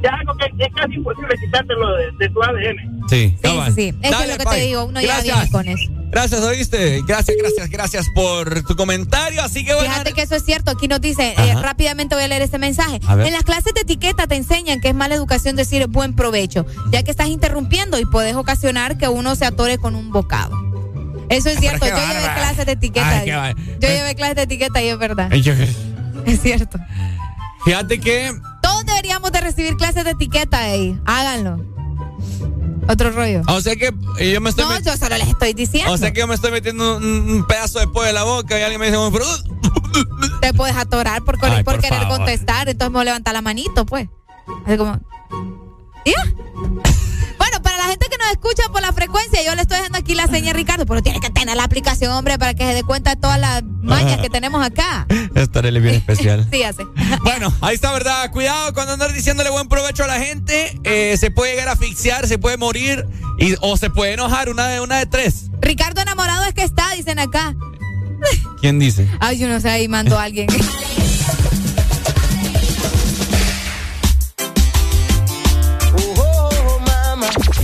[0.04, 3.04] ya es algo que es casi imposible quitártelo de, de tu ADN.
[3.10, 3.74] Sí, Sí, cabal.
[3.74, 3.98] sí, sí.
[4.02, 4.60] Es que lo que Pai.
[4.60, 5.36] te digo, uno ya Gracias.
[5.36, 5.92] viene con eso.
[6.10, 7.02] Gracias, oíste.
[7.08, 9.42] Gracias, gracias, gracias por tu comentario.
[9.44, 9.90] Así que bueno.
[9.90, 10.72] Fíjate que eso es cierto.
[10.72, 13.00] Aquí nos dice, eh, rápidamente voy a leer este mensaje.
[13.10, 17.02] En las clases de etiqueta te enseñan que es mala educación decir buen provecho, ya
[17.04, 20.56] que estás interrumpiendo y puedes ocasionar que uno se atore con un bocado.
[21.34, 21.86] Eso es cierto.
[21.86, 22.36] Yo llevé bárbara.
[22.36, 23.10] clases de etiqueta.
[23.20, 25.32] Ay, Yo llevé clases de etiqueta y es verdad.
[25.32, 25.54] Yo-
[26.26, 26.80] Es cierto.
[27.66, 31.00] Fíjate que Todos deberíamos de recibir clases de etiqueta ahí.
[31.06, 31.64] Háganlo.
[32.88, 33.42] Otro rollo.
[33.48, 33.92] O sea que
[34.32, 34.66] yo me estoy.
[34.66, 35.92] No, yo solo les estoy diciendo.
[35.94, 38.60] o sea que yo me estoy metiendo un, un pedazo de pollo en la boca
[38.60, 39.26] y alguien me dice, "Oh, pero,
[40.42, 42.18] Te puedes atorar por, Ay, por por querer favor.
[42.18, 44.10] contestar, entonces me voy a levantar la manito, pues.
[44.66, 45.00] Así como.
[46.06, 46.14] ¿Ya?
[48.04, 50.54] Gente que nos escucha por la frecuencia, yo le estoy dejando aquí la seña a
[50.54, 53.40] Ricardo, pero tiene que tener la aplicación, hombre, para que se dé cuenta de todas
[53.40, 55.08] las mañas que tenemos acá.
[55.36, 56.46] Esta es bien especial.
[56.52, 56.86] Sí, hace.
[57.24, 58.30] Bueno, ahí está, ¿verdad?
[58.32, 60.78] Cuidado cuando andar diciéndole buen provecho a la gente.
[60.84, 63.06] eh, se puede llegar a asfixiar, se puede morir
[63.38, 65.46] y, o se puede enojar, una de, una de tres.
[65.62, 67.56] Ricardo enamorado es que está, dicen acá.
[68.60, 69.08] ¿Quién dice?
[69.22, 70.48] Ay, yo no sé, ahí mandó a alguien.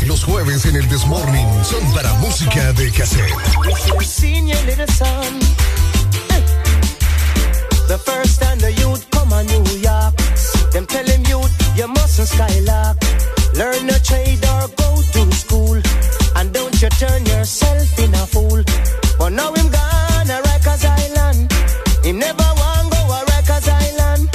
[0.09, 3.31] Los jueves en el Desmorning son para música de cassette.
[7.87, 10.15] The first time the youth come on New York,
[10.71, 12.97] them tell him youth you mustn't skylark.
[13.53, 15.79] Learn a trade or go to school,
[16.37, 18.63] and don't you turn yourself in a fool.
[19.19, 21.53] But now him gone a Rikers Island.
[22.03, 24.27] He never want go a Rikers Island.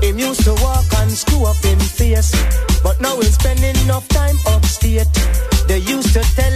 [0.00, 2.30] Him used to walk and screw up him face,
[2.84, 4.36] but now he's spending enough time
[4.96, 6.55] They used to tell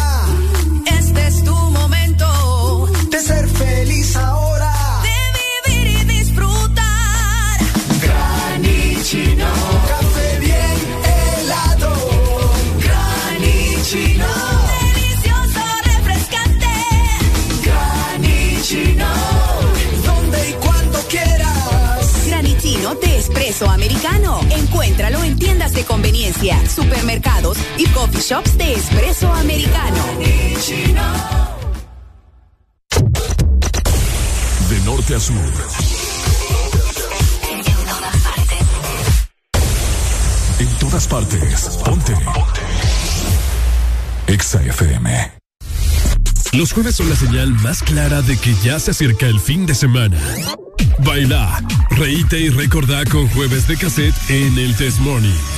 [25.91, 30.03] Conveniencia, supermercados y coffee shops de espresso americano.
[34.69, 35.35] De norte a sur.
[40.59, 41.79] En todas partes.
[41.83, 42.13] Ponte.
[44.27, 45.31] Exa FM.
[46.53, 49.75] Los jueves son la señal más clara de que ya se acerca el fin de
[49.75, 50.17] semana.
[51.03, 51.61] Baila,
[51.91, 55.50] reíte y recordá con jueves de cassette en el Test Morning.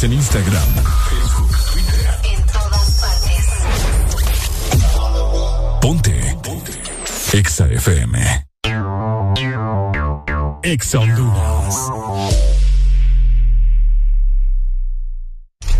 [0.00, 0.68] Síguenos en Instagram,
[1.10, 2.20] Facebook, Twitter.
[2.24, 3.46] En todas partes.
[5.80, 6.36] Ponte.
[6.42, 6.72] Ponte.
[7.32, 8.46] Exa FM.
[10.62, 11.76] Exa Honduras.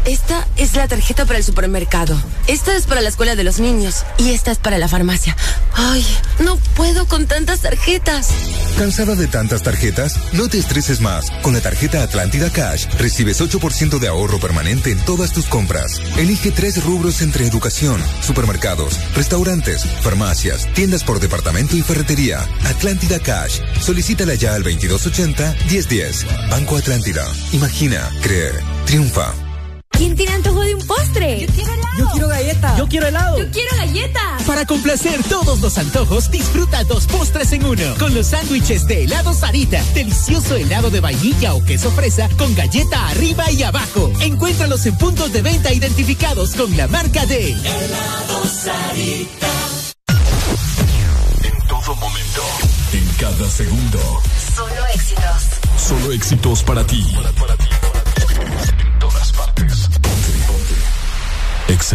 [0.04, 2.20] Esta es la tarjeta para el supermercado.
[2.46, 4.04] Esta es para la escuela de los niños.
[4.18, 5.36] Y esta es para la farmacia.
[5.74, 6.04] Ay,
[6.40, 8.28] no puedo con tantas tarjetas.
[8.78, 10.14] ¿Cansada de tantas tarjetas?
[10.32, 11.30] No te estreses más.
[11.42, 16.00] Con la tarjeta Atlántida Cash recibes 8% de ahorro permanente en todas tus compras.
[16.16, 22.40] Elige tres rubros entre educación, supermercados, restaurantes, farmacias, tiendas por departamento y ferretería.
[22.64, 23.60] Atlántida Cash.
[23.80, 26.48] Solicítala ya al 2280-1010.
[26.50, 27.24] Banco Atlántida.
[27.52, 28.52] Imagina, cree,
[28.86, 29.32] triunfa.
[29.90, 31.40] ¿Quién tiene antojo de un postre?
[31.40, 31.69] Yo quiero helado.
[32.00, 32.76] Yo quiero galleta.
[32.78, 33.38] Yo quiero helado.
[33.38, 34.20] Yo quiero galleta.
[34.46, 37.94] Para complacer todos los antojos, disfruta dos postres en uno.
[37.98, 39.84] Con los sándwiches de helado Sarita.
[39.92, 44.10] Delicioso helado de vainilla o queso fresa con galleta arriba y abajo.
[44.20, 49.48] Encuéntralos en puntos de venta identificados con la marca de Helado Sarita.
[51.44, 52.42] En todo momento.
[52.94, 53.98] En cada segundo.
[54.56, 55.60] Solo éxitos.
[55.76, 57.04] Solo éxitos para ti.
[57.14, 57.22] En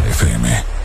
[0.01, 0.84] ponte.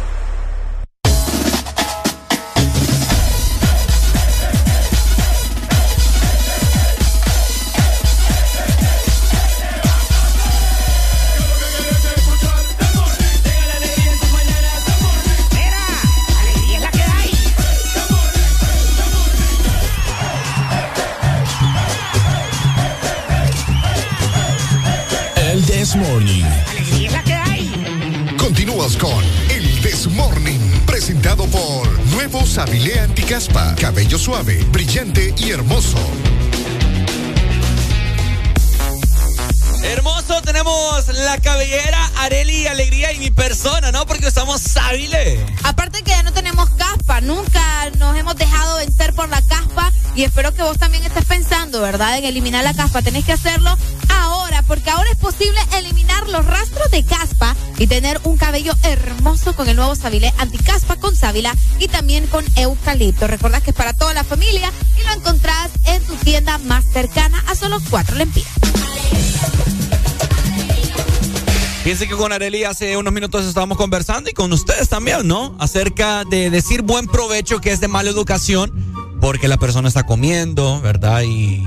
[34.41, 35.99] Suave, brillante y hermoso.
[39.83, 44.07] Hermoso, tenemos la cabellera, Areli, Alegría y mi persona, ¿no?
[44.07, 45.41] Porque estamos sábiles.
[45.65, 50.25] Aparte que ya no tenemos caspa, nunca nos hemos dejado vencer por la caspa y
[50.25, 52.19] espero que vos también estés pensando, ¿verdad?
[52.19, 53.03] En eliminar la caspa.
[53.03, 53.77] Tenés que hacerlo
[54.71, 59.69] porque ahora es posible eliminar los rastros de caspa y tener un cabello hermoso con
[59.69, 63.27] el nuevo Sabilé Anticaspa con sábila y también con eucalipto.
[63.27, 67.43] Recordad que es para toda la familia y lo encontrás en tu tienda más cercana
[67.49, 68.49] a solo cuatro lempiras.
[71.83, 75.57] Fíjense que con Areli hace unos minutos estábamos conversando y con ustedes también, ¿no?
[75.59, 80.81] Acerca de decir buen provecho que es de mala educación porque la persona está comiendo,
[80.81, 81.23] ¿verdad?
[81.23, 81.65] Y,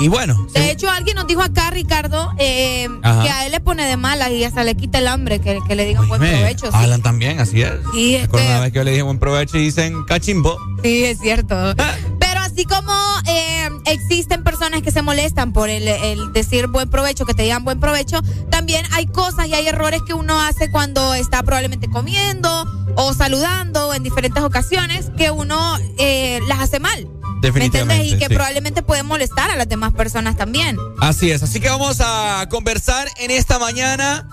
[0.00, 0.46] y bueno.
[0.52, 4.30] De hecho, alguien nos dijo acá, Ricardo, eh, que a él le pone de malas
[4.30, 6.66] y hasta le quita el hambre, que, que le digan buen provecho.
[6.66, 7.72] Sí, Hablan también, así es.
[7.92, 10.56] Sí, este- una vez que yo le dije buen provecho y dicen cachimbo.
[10.82, 11.54] Sí, es cierto.
[12.20, 12.92] Pero así como
[13.28, 17.64] eh, existen personas que se molestan por el, el decir buen provecho, que te digan
[17.64, 18.20] buen provecho,
[18.50, 22.66] también hay cosas y hay errores que uno hace cuando está probablemente comiendo
[22.96, 27.08] o saludando en diferentes ocasiones que uno eh, las hace mal.
[27.36, 27.94] ¿Me Definitivamente.
[28.02, 28.12] entiendes?
[28.16, 28.34] Y que sí.
[28.34, 30.76] probablemente pueden molestar a las demás personas también.
[31.00, 34.28] Así es, así que vamos a conversar en esta mañana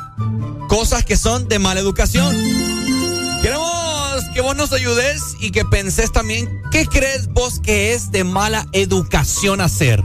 [0.67, 2.35] cosas que son de mala educación.
[3.41, 8.23] Queremos que vos nos ayudes y que penses también qué crees vos que es de
[8.23, 10.01] mala educación hacer.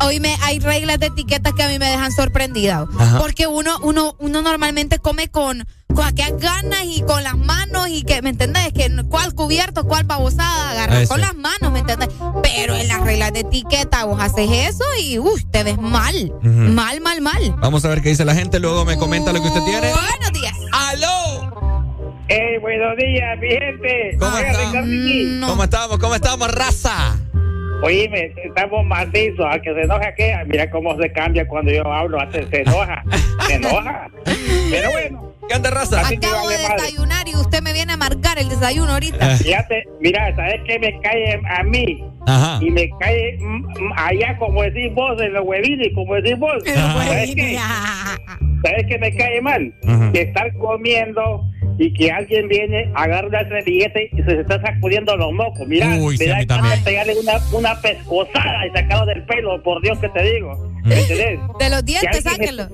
[0.00, 2.86] Oíme, hay reglas de etiqueta que a mí me dejan sorprendida.
[2.98, 3.18] Ajá.
[3.18, 8.02] Porque uno, uno, uno normalmente come con, con aquellas ganas y con las manos y
[8.02, 8.72] que, ¿me entendés?
[8.72, 12.08] Que cuál cubierto, cuál babosada, agarrar con las manos, ¿me entendés?
[12.42, 16.32] Pero en las reglas de etiqueta vos haces eso y uy, te ves mal.
[16.42, 17.54] Mal, mal, mal.
[17.58, 19.92] Vamos a ver qué dice la gente, luego me comenta lo que usted tiene.
[19.92, 20.54] Buenos días.
[20.72, 21.52] ¡Aló!
[22.28, 24.16] ¡Hey, buenos días, mi gente!
[24.18, 24.64] ¿Cómo está?
[24.66, 25.40] Ricardini.
[25.46, 25.98] ¿Cómo estamos?
[25.98, 27.16] ¿Cómo estamos, raza?
[27.82, 32.18] Oíme, estamos macizos, a que se enoja que mira cómo se cambia cuando yo hablo,
[32.30, 33.02] se enoja,
[33.46, 34.08] se enoja.
[34.70, 35.31] Pero bueno.
[35.52, 36.00] ¿Qué anda, raza?
[36.00, 39.36] Acabo de desayunar y usted me viene a marcar el desayuno ahorita.
[39.36, 42.02] Fíjate, mira, ¿sabes qué me cae a mí?
[42.26, 42.58] Ajá.
[42.62, 46.54] Y me cae mm, mm, allá, como decís vos, en los huevitos, como decís vos.
[46.64, 47.58] ¿Sabes qué?
[48.64, 49.74] ¿Sabes qué me cae mal?
[49.82, 50.12] Ujú.
[50.12, 51.44] Que estar comiendo
[51.78, 55.68] y que alguien viene, agarra una servilleta y se está sacudiendo los mocos.
[55.68, 56.84] Mira, Uy, sí, me a mí da ganas de también.
[56.84, 60.72] pegarle una, una pescosada y sacarlo del pelo, por Dios que te digo.
[60.82, 61.40] ¿Me entendés?
[61.58, 62.68] De los dientes, sáquenlo.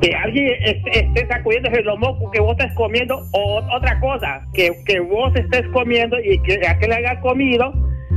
[0.00, 5.00] Que alguien esté, sacudiéndose los mocos que vos estés comiendo o otra cosa, que, que
[5.00, 7.72] vos estés comiendo y que aquel haya comido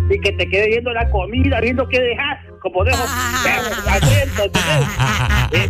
[0.10, 3.04] y que te quede viendo la comida, viendo que dejas, como dejo
[3.44, 4.88] perros aliento, ¿entendés?
[5.54, 5.70] Eh.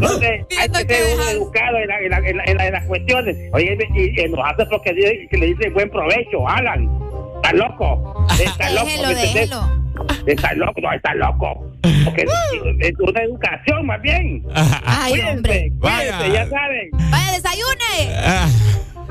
[0.00, 2.72] Entonces hay que ser uno educado en, la- en, la- en la- en la- en
[2.72, 3.36] las cuestiones.
[3.52, 4.94] Oye, y, y hace porque
[5.30, 6.88] que le dice buen provecho, Alan.
[7.36, 8.26] Está loco.
[8.42, 8.86] Está loco.
[8.86, 9.34] Déjelo, ¿me entendés?
[9.34, 9.83] déjelo.
[10.26, 11.70] Está loco, no, está loco.
[12.04, 12.22] Porque
[12.80, 14.42] es una educación más bien.
[14.54, 15.72] Ay, Cuídense, hombre.
[15.80, 16.90] cuídense, ya saben.
[17.10, 18.54] Vaya, desayune.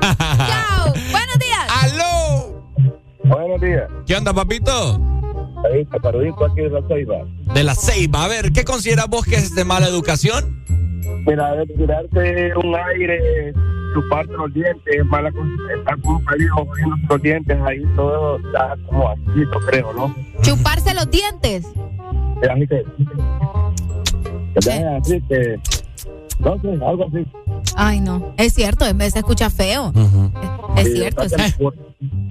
[0.00, 0.92] Chao.
[1.10, 1.66] Buenos días.
[1.82, 2.62] ¡Aló!
[3.24, 3.84] Buenos días.
[4.06, 5.00] ¿Qué onda, papito?
[5.64, 7.16] Ahí, Parudito, aquí de la Ceiba.
[7.54, 8.24] De la Ceiba.
[8.24, 10.62] A ver, ¿qué consideras vos que es de mala educación?
[11.26, 13.54] Mira, de tirarte un aire,
[13.94, 19.22] chuparte los dientes, mala estar con un jodiendo los dientes, ahí todo está como así,
[19.36, 20.14] yo creo, ¿no?
[20.42, 21.66] Chuparse los dientes.
[22.50, 22.84] Así que,
[24.56, 25.58] así que,
[26.40, 27.26] no sé, algo así.
[27.76, 28.34] Ay, no.
[28.36, 29.92] Es cierto, en vez se escucha feo.
[30.76, 31.22] Es Sí, cierto.
[31.22, 31.72] es- O,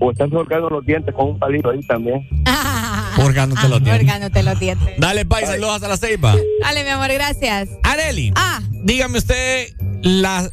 [0.06, 2.22] o estás colgando los dientes con un palillo ahí también.
[3.16, 4.04] Purgándote los dientes.
[4.06, 4.90] Purgándote los dientes.
[4.98, 6.36] Dale, Pai, saludos a la Ceiba.
[6.62, 7.70] Dale, mi amor, gracias.
[7.84, 8.60] Areli, Ah.
[8.84, 9.68] dígame usted,
[10.02, 10.50] la,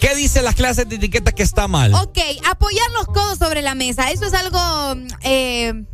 [0.00, 1.94] ¿qué dice las clases de etiqueta que está mal?
[1.94, 2.18] Ok,
[2.50, 4.10] apoyar los codos sobre la mesa.
[4.10, 4.58] Eso es algo
[5.22, 5.84] eh,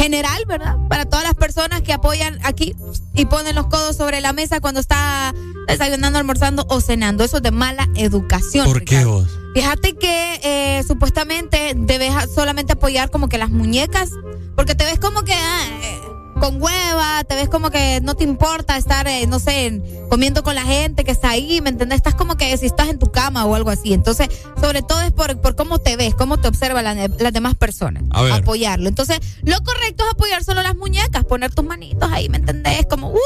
[0.00, 0.76] general, ¿verdad?
[0.88, 2.74] Para todas las personas que apoyan aquí
[3.14, 5.34] y ponen los codos sobre la mesa cuando está
[5.68, 7.22] desayunando, almorzando o cenando.
[7.24, 8.66] Eso es de mala educación.
[8.66, 9.28] ¿Por qué vos?
[9.54, 14.10] Fíjate que eh, supuestamente debes solamente apoyar como que las muñecas,
[14.56, 16.00] porque te ves como que ah, eh,
[16.40, 20.42] con hueva, te ves como que no te importa estar, eh, no sé, en- comiendo
[20.42, 21.98] con la gente que está ahí, ¿me entendés?
[21.98, 23.92] Estás como que si estás en tu cama o algo así.
[23.92, 24.28] Entonces,
[24.60, 28.02] sobre todo es por, por cómo te ves, cómo te observan la- las demás personas.
[28.10, 28.32] A ver.
[28.32, 28.88] Apoyarlo.
[28.88, 32.86] Entonces, lo correcto es apoyar solo las muñecas, poner tus manitos ahí, ¿me entendés?
[32.88, 33.18] Como, uh,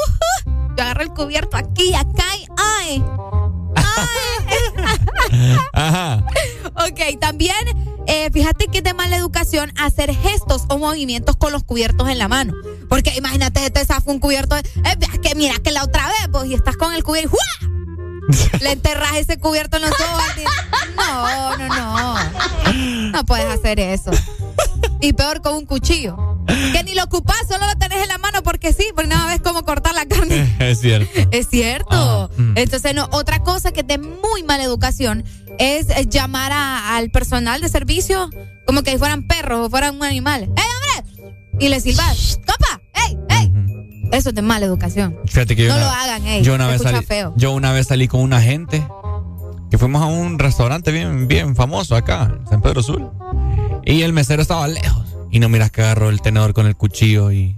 [0.77, 3.03] yo agarro el cubierto aquí, acá y ay.
[5.73, 6.25] Ajá.
[6.75, 7.55] Ok, también
[8.07, 12.17] eh, fíjate que es de mala educación hacer gestos o movimientos con los cubiertos en
[12.17, 12.53] la mano.
[12.89, 14.55] Porque imagínate, te zafa un cubierto.
[14.55, 17.31] de- eh, que mira que la otra vez, vos, y estás con el cubierto.
[17.31, 17.69] ¡juá!
[18.61, 20.23] Le enterras ese cubierto en los ojos.
[20.37, 23.11] y- No, no, no.
[23.11, 24.11] No puedes hacer eso.
[25.01, 26.17] Y peor con un cuchillo.
[26.47, 29.41] Que ni lo ocupás, solo lo tenés en la mano porque sí, porque no ves
[29.43, 30.55] cómo cortar la carne.
[30.59, 31.19] Es cierto.
[31.31, 31.87] Es cierto.
[31.91, 32.53] Ah, mm.
[32.57, 35.23] Entonces, no, otra cosa que es de muy mala educación
[35.59, 38.29] es eh, llamar a- al personal de servicio
[38.67, 40.43] como que fueran perros o fueran un animal.
[40.43, 40.63] ¡Ey,
[41.03, 41.33] hombre!
[41.59, 42.81] Y le silbas, ¡copa!
[43.07, 43.51] ¡Ey, ey!
[44.11, 45.17] Eso es de mala educación.
[45.25, 47.33] Fíjate que yo No una, lo hagan, ey, yo una vez salí, feo.
[47.35, 48.85] yo una vez salí con una gente
[49.71, 53.11] que fuimos a un restaurante bien, bien famoso acá, en San Pedro Sur.
[53.85, 55.05] Y el mesero estaba lejos.
[55.31, 57.57] Y no miras que agarró el tenedor con el cuchillo y.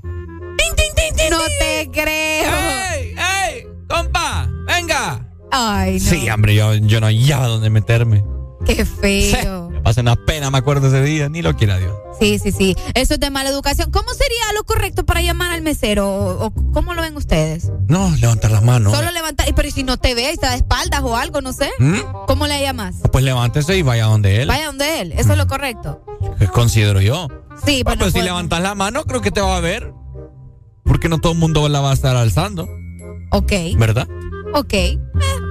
[1.29, 2.51] No te creo.
[2.95, 3.13] ¡Ey!
[3.17, 3.67] ¡Ey!
[3.87, 4.49] ¡Compa!
[4.65, 5.27] ¡Venga!
[5.51, 5.99] Ay, no.
[5.99, 8.23] Sí, hombre, yo, yo no hallaba dónde meterme.
[8.67, 8.85] Qué
[9.31, 9.69] feo.
[9.69, 11.93] Me pasé una pena, me acuerdo ese día, ni lo quiera Dios.
[12.19, 12.75] Sí, sí, sí.
[12.93, 13.91] Eso es de mala educación.
[13.91, 16.09] ¿Cómo sería lo correcto para llamar al mesero?
[16.09, 17.71] ¿O, o cómo lo ven ustedes?
[17.87, 18.93] No, levantar las manos.
[18.93, 19.47] Solo levantar.
[19.47, 21.69] y Pero ¿y si no te ve, está de espaldas o algo, no sé.
[21.79, 21.97] ¿Mm?
[22.27, 22.95] ¿Cómo le llamas?
[23.11, 24.47] Pues levántese y vaya donde él.
[24.47, 25.11] Vaya donde él.
[25.13, 26.03] Eso es lo correcto.
[26.39, 27.27] Que considero yo.
[27.65, 29.93] Sí, Bueno, pero, pues si pues- levantas la mano, creo que te va a ver.
[30.83, 32.67] Porque no todo el mundo la va a estar alzando,
[33.31, 34.07] Ok, ¿verdad?
[34.53, 34.73] Ok.
[34.73, 34.99] Eh,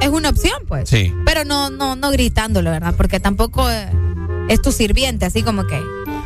[0.01, 0.89] es una opción, pues.
[0.89, 1.13] Sí.
[1.25, 2.95] Pero no, no, no gritándolo, ¿verdad?
[2.97, 3.89] Porque tampoco eh,
[4.49, 5.81] es tu sirviente, así como que.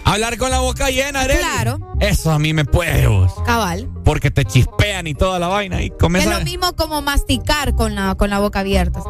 [0.04, 1.38] Hablar con la boca llena, Arely.
[1.40, 1.78] Claro.
[2.00, 3.32] Eso a mí me puede, vos.
[3.44, 3.88] Cabal.
[4.04, 6.38] Porque te chispean y toda la vaina y Es comienza.
[6.38, 9.00] lo mismo como masticar con la, con la boca abierta.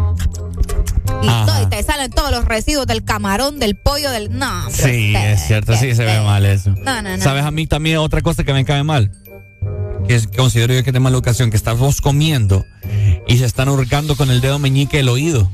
[1.23, 4.37] Y, todo- y te salen todos los residuos del camarón, del pollo, del.
[4.37, 6.71] No, Sí, es cierto, sí se ve mal eso.
[6.71, 7.23] No, no, no.
[7.23, 9.11] ¿Sabes a mí también otra cosa que me cae mal?
[10.11, 12.67] Que considero yo que es de mala educación, que estás vos comiendo
[13.29, 15.49] y se están hurgando con el dedo meñique el oído.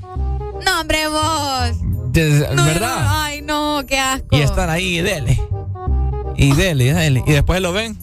[0.65, 2.13] No, hombre, vos.
[2.13, 3.01] De- No, ¿Verdad?
[3.05, 4.35] no, ay, no, qué asco.
[4.35, 5.39] Y están ahí, dele.
[6.39, 7.23] Y dele, y dele.
[7.27, 7.99] Y después lo ven.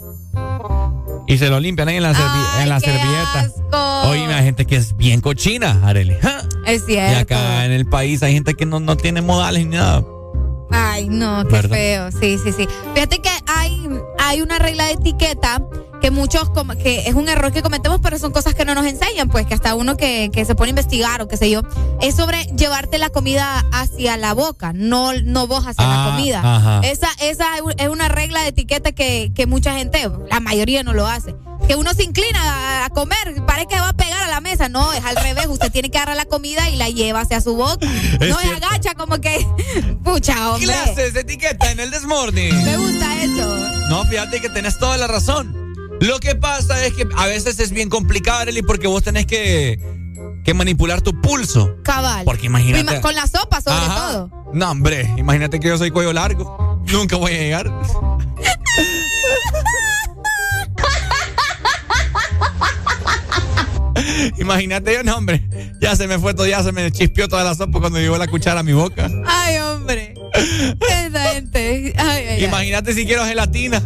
[1.26, 3.40] Y se lo limpian ahí en la, servi- en la qué servilleta.
[3.40, 4.10] asco.
[4.12, 6.18] Oye, hay gente que es bien cochina, Arely.
[6.22, 6.44] ¡Ja!
[6.68, 7.34] Es Y cierto.
[7.34, 10.04] acá en el país hay gente que no, no tiene modales ni nada.
[10.70, 11.76] Ay, no, qué ¿Verdad?
[11.76, 12.12] feo.
[12.12, 12.68] Sí, sí, sí.
[12.94, 13.90] Fíjate que hay,
[14.20, 15.60] hay una regla de etiqueta
[16.04, 16.50] que muchos,
[16.84, 19.54] que es un error que cometemos, pero son cosas que no nos enseñan, pues que
[19.54, 21.62] hasta uno que, que se pone a investigar o qué sé yo,
[22.02, 26.40] es sobre llevarte la comida hacia la boca, no, no vos hacia Ah, la comida.
[26.44, 26.82] ajá.
[26.84, 27.46] Esa, esa
[27.78, 31.36] es una regla de etiqueta que, que mucha gente, la mayoría no lo hace.
[31.70, 34.68] Que uno se inclina a, a comer, parece que va a pegar a la mesa.
[34.68, 35.46] No, es al revés.
[35.48, 37.88] Usted tiene que agarrar la comida y la lleva hacia su boca.
[38.20, 39.48] Es no se agacha como que.
[40.04, 40.68] Pucha, hombre.
[40.68, 42.66] Clases de etiqueta en el Desmorning.
[42.66, 43.58] Me gusta eso.
[43.90, 45.63] No, fíjate que tenés toda la razón.
[46.04, 49.80] Lo que pasa es que a veces es bien complicado, Arely, porque vos tenés que,
[50.44, 51.78] que manipular tu pulso.
[51.82, 52.26] Cabal.
[52.26, 54.12] Porque imagínate- Con la sopa, sobre Ajá.
[54.12, 54.52] todo.
[54.54, 56.84] No, hombre, imagínate que yo soy cuello largo.
[56.92, 57.72] Nunca voy a llegar.
[64.38, 65.44] Imagínate yo, no, hombre.
[65.80, 68.28] Ya se me fue todo, ya se me chispeó toda la sopa cuando llegó la
[68.28, 69.10] cuchara a mi boca.
[69.28, 70.14] Ay, hombre.
[70.34, 71.94] Esa gente.
[71.98, 72.44] Ay, ay, ay.
[72.46, 73.82] Imagínate si quiero gelatina.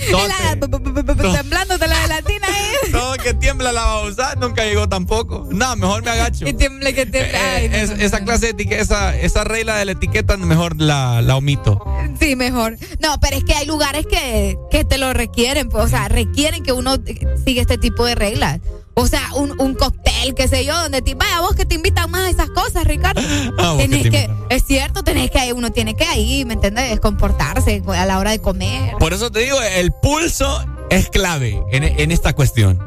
[0.10, 2.90] Todo, Y la- gelatina ahí.
[2.92, 5.46] todo que tiembla la va a usar, nunca llegó tampoco.
[5.50, 6.44] No, mejor me agacho.
[6.44, 7.36] Que tiemble, que tiemble.
[7.36, 10.36] Ay, no, es- no, no, esa clase de etiqueta, esa, esa regla de la etiqueta,
[10.36, 11.82] mejor la, la omito.
[12.18, 12.76] Sí, mejor.
[13.00, 16.62] No, pero es que hay lugares que, que te lo requieren, pues, o sea, requieren
[16.62, 16.96] que uno
[17.44, 18.60] siga este tipo de reglas.
[18.94, 22.10] O sea, un, un cóctel, qué sé yo, donde te vaya vos que te invitan
[22.10, 23.20] más a esas cosas, Ricardo.
[23.58, 26.98] Ah, que tenés te que, es cierto, tenés que, uno tiene que ahí, ¿me entiendes?
[27.00, 28.94] Comportarse a la hora de comer.
[28.98, 32.78] Por eso te digo, el pulso es clave en, en esta cuestión.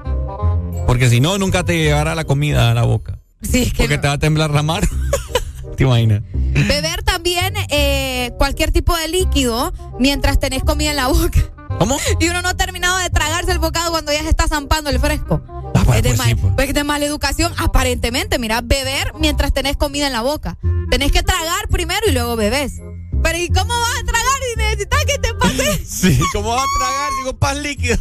[0.85, 3.19] Porque si no, nunca te llegará la comida a la boca.
[3.41, 4.01] Sí, es que Porque no.
[4.01, 4.87] te va a temblar la mano.
[5.77, 6.21] ¿Te imaginas?
[6.33, 11.39] Beber también eh, cualquier tipo de líquido mientras tenés comida en la boca.
[11.79, 11.97] ¿Cómo?
[12.19, 14.99] Y uno no ha terminado de tragarse el bocado cuando ya se está zampando el
[14.99, 15.41] fresco.
[15.73, 16.53] pues, es, de pues mal- sí, pues.
[16.55, 18.39] pues es de mala educación, aparentemente.
[18.39, 20.57] Mira, beber mientras tenés comida en la boca.
[20.89, 22.73] Tenés que tragar primero y luego bebés.
[23.21, 25.85] Pero ¿y cómo vas a tragar si necesitas que te pase?
[25.85, 27.97] Sí, ¿cómo vas a tragar si pan líquido?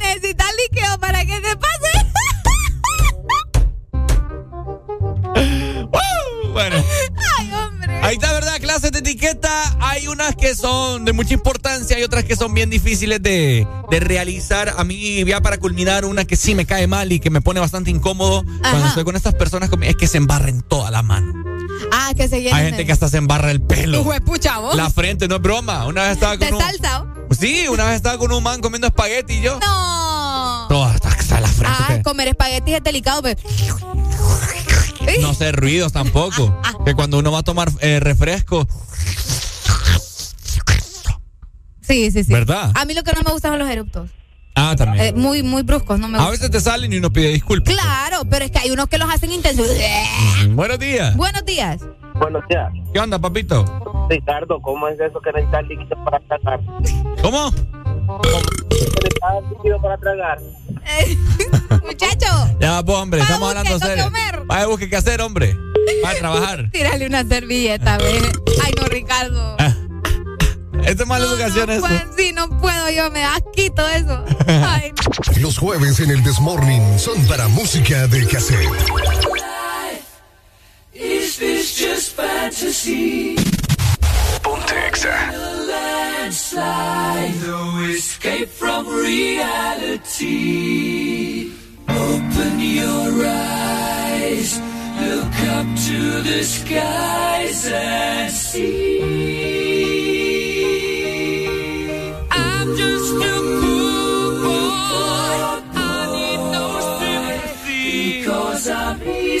[0.00, 1.90] Necesitas líquido para que te pase.
[6.52, 6.76] Bueno.
[8.04, 8.60] Ahí está, ¿verdad?
[8.60, 9.76] Clases de etiqueta.
[9.80, 14.00] Hay unas que son de mucha importancia y otras que son bien difíciles de, de
[14.00, 14.74] realizar.
[14.76, 17.60] A mí, ya para culminar, una que sí me cae mal y que me pone
[17.60, 21.32] bastante incómodo cuando estoy con estas personas es que se embarren toda la mano.
[21.92, 24.04] Ah, que se llenen Hay gente que hasta se embarra el pelo.
[24.04, 24.76] De pucha, vos.
[24.76, 25.86] La frente, no es broma.
[25.86, 26.60] Una vez estaba ¿De con un.
[26.60, 27.02] salsa?
[27.02, 27.34] oh?
[27.34, 29.58] Sí, una vez estaba con un man comiendo espagueti y yo.
[29.60, 30.66] No.
[30.68, 31.76] Toda hasta la frente.
[31.88, 33.40] Ah, comer espaguetis es delicado, pero.
[35.20, 36.60] No hacer ruidos tampoco.
[36.84, 38.66] que cuando uno va a tomar eh, refresco,
[41.80, 42.32] Sí, sí, sí.
[42.32, 42.72] ¿Verdad?
[42.74, 44.10] A mí lo que no me gustan son los eruptos.
[44.54, 45.04] ah, también.
[45.06, 46.32] Eh, muy, muy bruscos, no me a gustan.
[46.32, 47.74] veces te salen y uno pide disculpas.
[47.74, 49.66] Claro, pero es que hay unos que los hacen intensos.
[50.46, 51.14] Mm, Buenos días.
[51.16, 51.82] Buenos días.
[52.14, 52.72] Buenos días.
[52.92, 54.06] ¿Qué onda, papito?
[54.08, 56.60] Ricardo, ¿cómo es eso que necesitas líquido para tragar?
[57.20, 57.52] ¿Cómo?
[58.70, 60.38] ¿Necesitas líquido para tragar?
[61.82, 64.04] Muchacho, Ya, pues, hombre, estamos hablando serio.
[64.04, 64.42] comer.
[64.46, 65.56] Vaya, busque qué hacer, hombre.
[66.02, 66.70] Vaya a trabajar.
[66.72, 68.20] tírale una servilleta, ve.
[68.64, 69.56] Ay, no, Ricardo.
[70.84, 71.86] Esto es mala educación, No eso.
[71.86, 74.22] puedo, sí, no puedo, yo me asquito eso.
[74.46, 74.92] Ay,
[75.40, 78.68] Los jueves en el Desmorning son para música de cassette.
[80.92, 83.36] Is this just fantasy?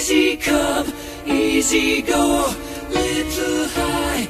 [0.04, 0.92] Easy come,
[1.26, 2.52] easy go.
[2.90, 4.26] Little high,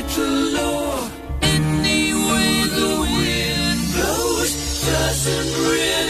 [0.00, 1.08] little low.
[1.42, 4.52] Any way the wind blows
[4.86, 6.09] doesn't really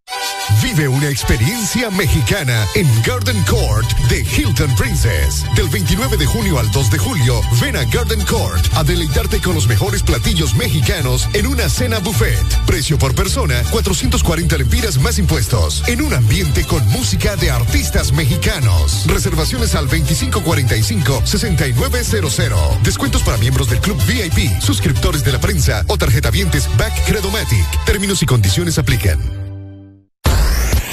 [0.61, 5.43] Vive una experiencia mexicana en Garden Court de Hilton Princess.
[5.55, 9.55] Del 29 de junio al 2 de julio, ven a Garden Court a deleitarte con
[9.55, 12.45] los mejores platillos mexicanos en una cena buffet.
[12.65, 15.83] Precio por persona, 440 lempiras más impuestos.
[15.87, 19.05] En un ambiente con música de artistas mexicanos.
[19.07, 22.81] Reservaciones al 2545-6900.
[22.81, 27.65] Descuentos para miembros del Club VIP, suscriptores de la prensa o tarjetavientes Back Credomatic.
[27.85, 29.40] Términos y condiciones aplican.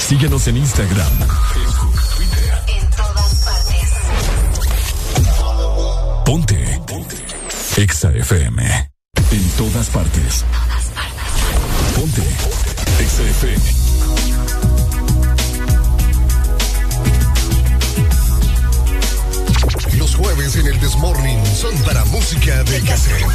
[0.09, 1.11] Síguenos en Instagram,
[1.53, 2.63] Facebook, Twitter.
[2.67, 3.91] En todas partes.
[6.25, 6.81] Ponte.
[6.87, 7.15] Ponte.
[7.77, 8.89] Exa FM.
[9.29, 10.43] En todas partes.
[11.95, 12.23] Ponte.
[12.99, 13.61] Exa FM.
[19.99, 23.27] Los jueves en el Desmorning son para música de cassette.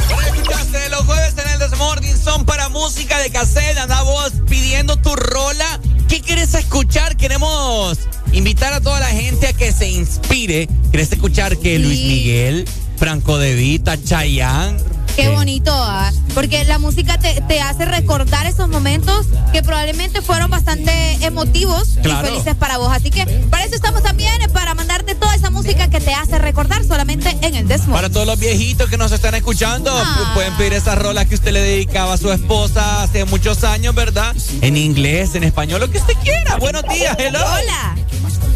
[0.91, 3.77] Los jueves en el Desmorning son para música de cassette.
[3.77, 5.79] Anda vos pidiendo tu rola.
[6.07, 7.17] ¿Qué quieres escuchar?
[7.17, 7.99] Queremos
[8.31, 10.67] invitar a toda la gente a que se inspire.
[10.91, 12.65] ¿Quieres escuchar que Luis Miguel,
[12.97, 14.94] Franco De Vita, Chayanne?
[15.15, 16.11] Qué bonito, ¿ah?
[16.33, 22.27] porque la música te, te hace recordar esos momentos que probablemente fueron bastante emotivos Claro.
[22.27, 22.91] y felices para vos.
[22.91, 26.37] Así que para eso estamos también, eh, para mandarte toda esa música que te hace
[26.37, 27.93] recordar solamente en el Desmond.
[27.93, 31.53] Para todos los viejitos que nos están escuchando, pu- pueden pedir esa rola que usted
[31.53, 34.35] le dedicaba a su esposa hace muchos años, ¿verdad?
[34.61, 36.57] En inglés, en español, lo que usted quiera.
[36.57, 37.39] Buenos días, hello.
[37.39, 37.95] Hola.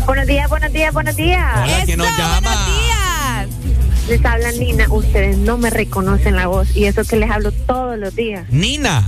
[0.05, 1.45] Buenos días, buenos días, buenos días.
[1.63, 2.51] Hola, ¿quién nos llama?
[4.09, 4.87] Les habla Nina.
[4.89, 8.49] Ustedes no me reconocen la voz y eso que les hablo todos los días.
[8.49, 9.07] Nina.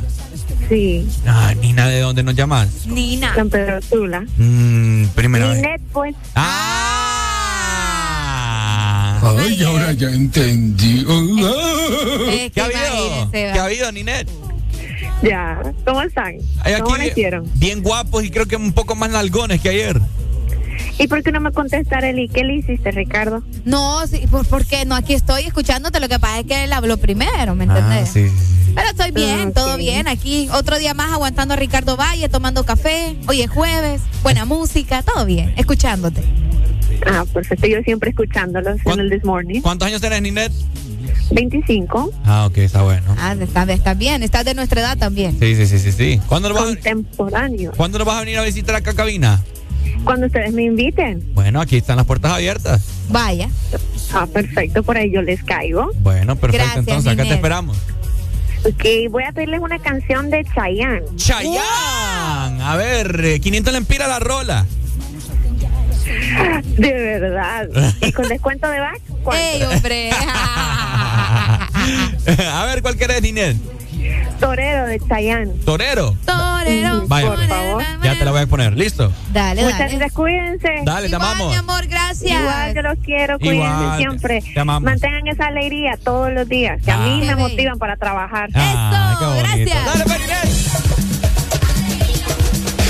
[0.70, 1.08] Sí.
[1.26, 2.86] Ah, Nina, ¿de dónde nos llamas?
[2.86, 3.34] Nina.
[3.34, 4.22] San Pedro Sula.
[4.38, 5.56] Mm, primera vez.
[5.58, 6.16] Ninet, pues.
[9.24, 11.04] Ay, ahora ya entendí.
[12.54, 13.32] ¿Qué ha habido?
[13.32, 14.30] ¿Qué ha habido, Ninet?
[15.24, 15.62] Ya.
[15.84, 16.38] ¿Cómo están?
[16.38, 17.50] ¿Cómo aquí amanecieron?
[17.56, 20.00] bien guapos y creo que un poco más nalgones que ayer.
[21.00, 22.28] ¿Y por qué no me contestar, Eli?
[22.28, 23.44] ¿Qué le hiciste, Ricardo?
[23.66, 26.00] No, sí, por, porque no, aquí estoy escuchándote.
[26.00, 28.10] Lo que pasa es que él habló primero, ¿me entendés?
[28.10, 28.28] Ah, sí.
[28.76, 29.80] Pero estoy bien, Ah, todo ok.
[29.80, 30.08] bien.
[30.08, 33.16] Aquí otro día más aguantando a Ricardo Valle, tomando café.
[33.28, 36.24] Hoy es jueves, buena música, todo bien, escuchándote.
[37.06, 37.68] Ah, perfecto.
[37.68, 39.62] Yo siempre escuchándolos en el This Morning.
[39.62, 40.52] ¿Cuántos años tenés, Ninet?
[41.32, 42.12] 25.
[42.26, 43.16] Ah, ok, está bueno.
[43.18, 45.38] Ah, estás está bien, estás de nuestra edad también.
[45.40, 46.22] Sí, sí, sí, sí, sí.
[46.28, 47.72] ¿Cuándo nos vas, a, Contemporáneo.
[47.76, 49.42] ¿cuándo nos vas a venir a visitar acá a cabina?
[50.04, 51.24] Cuando ustedes me inviten.
[51.34, 52.82] Bueno, aquí están las puertas abiertas.
[53.10, 53.50] Vaya.
[54.14, 54.84] Ah, perfecto.
[54.84, 55.92] Por ahí yo les caigo.
[56.00, 56.66] Bueno, perfecto.
[56.66, 57.38] Gracias, Entonces, acá te Ninel.
[57.38, 57.78] esperamos.
[58.64, 61.04] Ok, voy a pedirles una canción de Chayanne.
[61.16, 62.62] Chayanne.
[62.64, 64.66] A ver, eh, 500 lempiras la rola.
[66.78, 67.70] De verdad.
[68.02, 69.02] ¿Y con descuento de back?
[69.34, 70.12] ¡Ey, hombre!
[72.52, 73.56] a ver, ¿cuál querés, Ninet?
[74.40, 75.54] Torero de Chayanne.
[75.66, 76.16] ¿Torero?
[76.26, 77.04] Torero.
[77.08, 77.84] Vaya, Por favor.
[78.04, 78.78] Ya te la voy a poner.
[78.78, 79.12] ¿Listo?
[79.32, 79.92] Dale, Muchas dale.
[79.98, 80.70] gracias, cuídense.
[80.84, 81.52] Dale, te amamos.
[81.52, 82.40] Mi amor, gracias.
[82.42, 84.42] Igual yo los quiero, cuídense Igual, siempre.
[84.54, 84.84] te amamos.
[84.84, 87.36] Mantengan esa alegría todos los días, que a mí Ah.
[87.36, 88.50] me motivan para trabajar.
[88.56, 89.38] Ah, bonito.
[89.68, 89.86] gracias.
[89.86, 90.48] Dale, Ninet.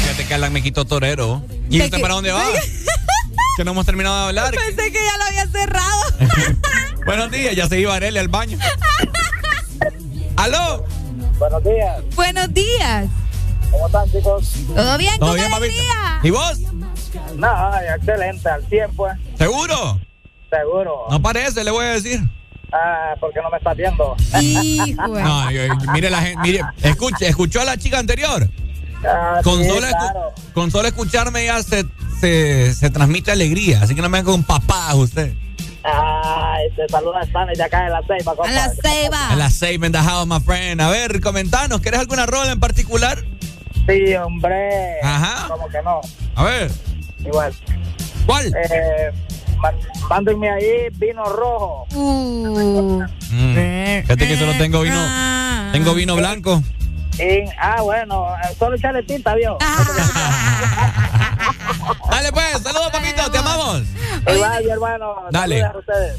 [0.02, 1.42] Fíjate que Alan me quitó torero.
[1.70, 2.44] ¿Y ¿De usted para dónde va?
[3.58, 4.54] que no hemos terminado de hablar.
[4.54, 6.02] Pensé que ya lo había cerrado.
[7.06, 8.58] Buenos días, ya se iba Arely al baño.
[10.38, 10.86] ¡Aló!
[11.41, 12.03] Buenos días.
[12.15, 13.07] Buenos días.
[13.72, 14.53] ¿Cómo están, chicos?
[14.76, 15.18] ¿Todo bien?
[15.18, 16.19] ¿Todo ¿Con bien, alegría?
[16.22, 16.59] ¿Y vos?
[17.35, 19.07] No, excelente, al tiempo.
[19.09, 19.13] eh.
[19.39, 19.99] ¿Seguro?
[20.51, 21.07] Seguro.
[21.09, 22.22] No parece, le voy a decir.
[22.72, 24.15] Ah, porque no me estás viendo.
[24.39, 25.07] Hijo.
[25.07, 25.63] No, yo-
[25.93, 28.47] mire la gente, mire, escuche, escuchó a la chica anterior.
[29.03, 31.85] Ah, Con, sí, solo, escu- con solo escucharme ya se,
[32.19, 35.34] se, se transmite alegría, así que no me haga con papás usted.
[35.84, 38.58] Ay, te saluda Stanley de acá de la Ceiba, compadre.
[38.60, 39.30] A la ceiba.
[39.30, 40.82] A la the house, my friend.
[40.82, 43.24] A ver, comentanos, ¿querés alguna rola en particular?
[43.88, 44.99] Sí, hombre.
[45.02, 45.48] Ajá.
[45.48, 46.02] ¿Cómo que no?
[46.36, 46.72] A ver,
[47.26, 47.53] Igual.
[48.26, 48.48] ¿cuál?
[48.48, 49.12] Eh,
[50.10, 51.88] mándenme ahí vino rojo.
[51.94, 53.03] Uh.
[53.32, 55.02] Mm, Fíjate que solo tengo vino,
[55.72, 56.62] tengo vino blanco.
[57.23, 58.26] En, ah, bueno,
[58.57, 59.56] solo echarle tinta, vio.
[62.10, 63.84] Dale pues, saludos papito, te amamos.
[64.34, 65.15] Igual, hermano.
[65.31, 65.61] Dale.
[65.64, 65.72] a.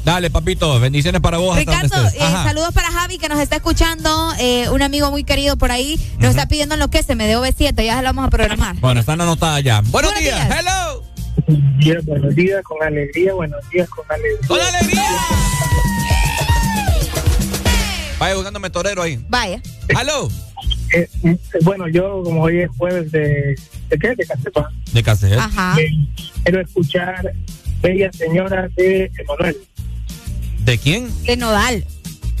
[0.05, 1.57] Dale, papito, bendiciones para vos.
[1.57, 2.21] hasta Ricardo, donde estés.
[2.29, 5.99] eh, saludos para Javi que nos está escuchando, eh, un amigo muy querido por ahí,
[6.19, 8.75] nos está pidiendo lo que se me dio B7, ya se lo vamos a programar.
[8.77, 9.81] Bueno, están anotadas ya.
[9.81, 10.47] Buenos, Buenos días.
[10.47, 10.59] días.
[10.59, 11.03] hello.
[11.45, 14.47] Buenos días, buenos días, con alegría, buenos días, con alegría.
[14.47, 15.03] ¡Con alegría!
[18.19, 19.19] Vaya buscándome torero ahí.
[19.27, 19.61] Vaya.
[19.89, 20.29] Hello.
[20.93, 23.55] Eh, eh, bueno, yo como hoy es jueves de...
[23.89, 24.15] ¿De qué?
[24.15, 24.69] De Casepa.
[24.93, 25.39] De cassette.
[25.39, 25.75] Ajá.
[25.79, 25.89] Eh,
[26.43, 27.33] quiero escuchar
[27.81, 29.57] Bella Señora de Emanuel.
[30.59, 31.09] ¿De quién?
[31.23, 31.83] De Nodal.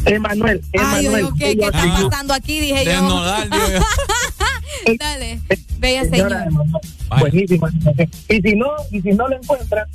[0.05, 1.23] Emanuel, Ay, Emanuel.
[1.23, 2.59] yo, ¿qué, ¿qué Bella está pasando aquí?
[2.59, 3.01] Dije De yo.
[3.03, 3.49] Nodal.
[4.99, 5.39] Dale,
[5.79, 6.45] bella Señora señora.
[6.45, 6.81] Emanuel.
[7.19, 7.71] Buenísima.
[8.27, 9.87] Y si no, y si no lo encuentran,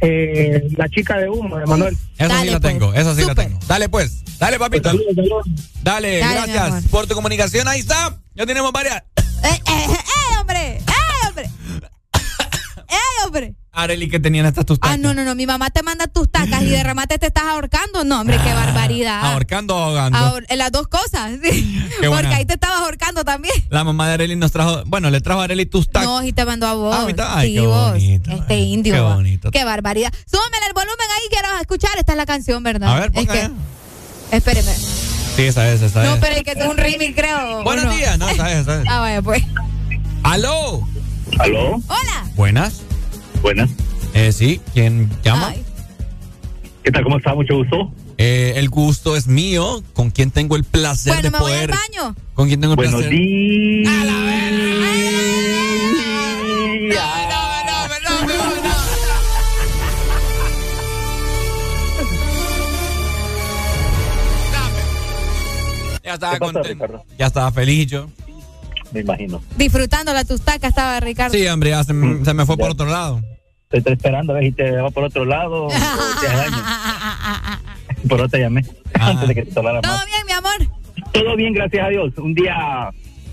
[0.00, 1.96] eh, la chica de humo, Emanuel.
[2.18, 2.72] Esa sí Dale, la pues.
[2.72, 3.58] tengo, esa sí la tengo.
[3.66, 4.90] Dale pues, dale papito.
[4.90, 5.46] Saludos, saludos.
[5.82, 7.68] Dale, gracias por tu comunicación.
[7.68, 8.18] Ahí está.
[8.34, 9.02] Ya tenemos varias.
[9.44, 10.78] ¡Eh, eh, eh, hombre!
[10.78, 11.44] ¡Eh, hombre!
[12.88, 13.54] ¡Eh, hombre!
[13.74, 15.34] Areli, que tenían estas tus Ah, no, no, no.
[15.34, 18.04] Mi mamá te manda tus tacas y de remate te estás ahorcando.
[18.04, 19.24] No, hombre, qué barbaridad.
[19.32, 20.18] Ahorcando o ahogando.
[20.18, 21.80] Ahor- las dos cosas, sí.
[22.00, 22.36] Qué Porque buena.
[22.36, 23.54] ahí te estabas ahorcando también.
[23.70, 26.08] La mamá de Areli nos trajo, bueno, le trajo a Areli tus tacos.
[26.08, 26.94] No, y te mandó a vos.
[26.94, 27.90] Ah, ahorita- ay, sí, qué vos.
[27.92, 28.94] bonito, Este ay, indio.
[28.94, 29.50] qué bonito.
[29.50, 30.12] Qué barbaridad.
[30.30, 31.90] Súbeme el volumen ahí, quiero escuchar.
[31.98, 32.90] Esta es la canción, ¿verdad?
[32.96, 33.50] A ver, es ponga que, ya.
[34.36, 34.72] Espéreme.
[35.36, 36.20] Sí, esa es, esa No, es.
[36.20, 37.58] pero es que es un remix, creo.
[37.60, 37.94] ¿o Buenos no?
[37.96, 38.88] días, no, esa es, esa es.
[38.88, 39.42] Ah, vaya, pues.
[40.22, 40.86] ¡Aló!
[41.38, 41.82] ¿Aló?
[41.88, 42.24] Hola.
[42.36, 42.80] Buenas.
[43.44, 43.68] Buenas.
[44.14, 45.48] Eh, sí, ¿quién llama?
[45.48, 45.62] Ay.
[46.82, 47.04] ¿Qué tal?
[47.04, 47.34] ¿Cómo está?
[47.34, 47.92] Mucho gusto.
[48.16, 49.82] Eh, el gusto es mío.
[49.92, 51.70] ¿Con quién tengo el placer Bueno, de me voy al poder?
[51.70, 52.16] baño.
[52.32, 53.10] ¿Con quién tengo el Buenos placer?
[53.10, 53.94] días.
[66.02, 66.84] Ya estaba ¿Qué pasó, contento.
[66.86, 67.04] Ricardo?
[67.18, 68.06] Ya estaba feliz yo.
[68.92, 69.42] Me imagino.
[69.56, 71.34] Disfrutando la tustaca estaba Ricardo.
[71.36, 73.20] Sí, hombre, ya se, me- se me fue por otro lado.
[73.74, 75.74] Te estoy esperando a ver si te va por otro lado o te.
[78.08, 78.64] Por eso te llamé.
[79.00, 80.06] Antes de que te tolara ¿Todo más.
[80.06, 80.52] bien, mi amor?
[81.12, 82.12] Todo bien, gracias a Dios.
[82.18, 82.54] Un día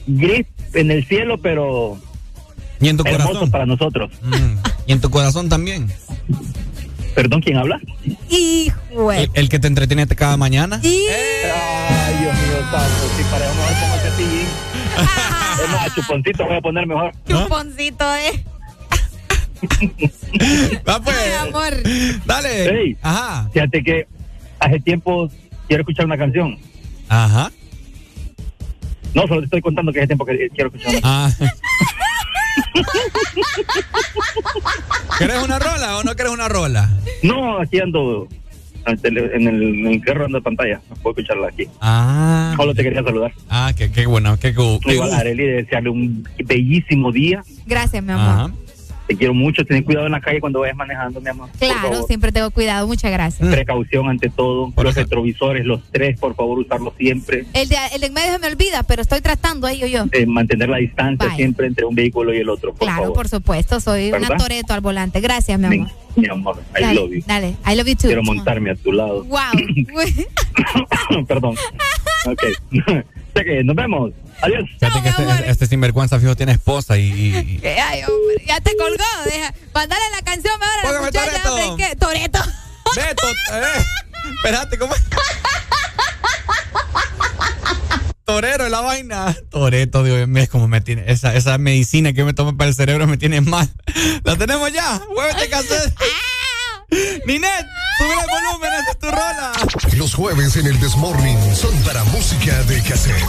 [0.08, 1.96] gris en el cielo, pero
[2.80, 3.52] ¿Y en tu hermoso corazón?
[3.52, 4.10] para nosotros.
[4.24, 4.56] Mm,
[4.88, 5.92] ¿Y en tu corazón también?
[7.14, 7.80] Perdón, ¿quién habla?
[8.32, 9.12] Hijo.
[9.12, 10.80] ¿El, el que te entretiene cada mañana?
[10.82, 11.06] Y...
[11.08, 13.10] Ay, Dios mío, santo.
[13.16, 14.48] Sí, para mejor como cepillín.
[15.64, 17.12] Es más, chuponcito voy a poner mejor.
[17.28, 18.44] Chuponcito, eh.
[20.88, 21.18] Va pues.
[21.18, 21.74] Ay, amor.
[22.26, 22.82] Dale.
[22.84, 23.50] Ey, Ajá.
[23.54, 24.08] fíjate que
[24.60, 25.30] hace tiempo
[25.68, 26.58] quiero escuchar una canción.
[27.10, 27.52] Ajá.
[29.14, 31.32] No, solo te estoy contando que hace tiempo que quiero escuchar una Ah.
[35.20, 36.90] ¿Querés una rola o no querés una rola?
[37.24, 38.28] No, aquí ando
[38.86, 40.82] en el, en carro ando de pantalla.
[40.90, 41.68] No puedo escucharla aquí.
[41.82, 42.54] Ah.
[42.58, 43.32] Solo te quería saludar.
[43.50, 47.44] Ah, qué, qué bueno, qué, qué Igual Areli desearle un bellísimo día.
[47.66, 48.30] Gracias, mi amor.
[48.30, 48.52] Ajá.
[49.12, 49.66] Te quiero mucho.
[49.66, 51.50] Ten cuidado en la calle cuando vayas manejando, mi amor.
[51.60, 52.88] Claro, siempre tengo cuidado.
[52.88, 53.50] Muchas gracias.
[53.50, 54.72] Precaución ante todo.
[54.72, 57.44] Por los retrovisores, los tres, por favor, usarlos siempre.
[57.54, 59.88] El de, el de en medio se me olvida, pero estoy tratando ahí yo.
[59.88, 60.06] yo.
[60.14, 61.36] Eh, mantener la distancia Vaya.
[61.36, 63.16] siempre entre un vehículo y el otro, por Claro, favor.
[63.16, 63.82] por supuesto.
[63.82, 64.38] Soy una ¿Verdad?
[64.38, 65.20] toreto al volante.
[65.20, 65.88] Gracias, mi amor.
[66.16, 67.22] mi amor, I Dale, love you.
[67.28, 67.56] dale.
[67.70, 68.08] I love you too.
[68.08, 69.26] Quiero montarme a tu lado.
[69.26, 69.40] Wow.
[71.28, 71.56] Perdón.
[72.28, 72.44] Ok.
[73.64, 74.12] Nos vemos.
[74.42, 74.70] Adiós.
[74.80, 77.04] Fíjate que este, este sinvergüenza fijo tiene esposa y...
[77.12, 79.04] y- y- Ay, hombre, ya te colgó.
[79.26, 81.96] Deja, mandale la canción ahora a la muchacha, ¿qué?
[81.96, 82.40] Toreto.
[82.96, 83.86] Beto, eh.
[84.38, 84.94] Espérate, ¿cómo?
[88.26, 89.36] Torero la vaina.
[89.50, 91.04] Toreto, Dios mío, es como me tiene.
[91.08, 93.70] Esa, esa medicina que me tomo para el cerebro me tiene mal.
[94.24, 95.02] La tenemos ya.
[95.14, 95.94] Muévete, cassette.
[97.26, 97.66] Ninet,
[97.98, 99.52] sube el volumen, esa es tu rola.
[99.98, 103.24] Los jueves en el Desmorning son para música de cassette.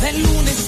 [0.00, 0.59] De lunes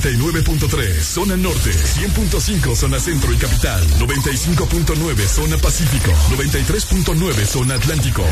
[0.00, 8.22] 99.3 zona norte, 100.5 zona centro y capital, 95.9 zona pacífico, 93.9 zona atlántico.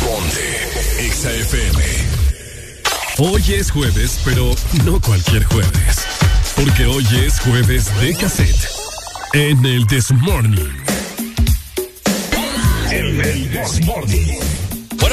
[0.00, 1.82] Ponte XAFM.
[3.18, 4.54] Hoy es jueves, pero
[4.84, 6.06] no cualquier jueves,
[6.56, 8.68] porque hoy es jueves de cassette
[9.34, 10.70] en el This Morning.
[12.90, 14.51] En el This Morning.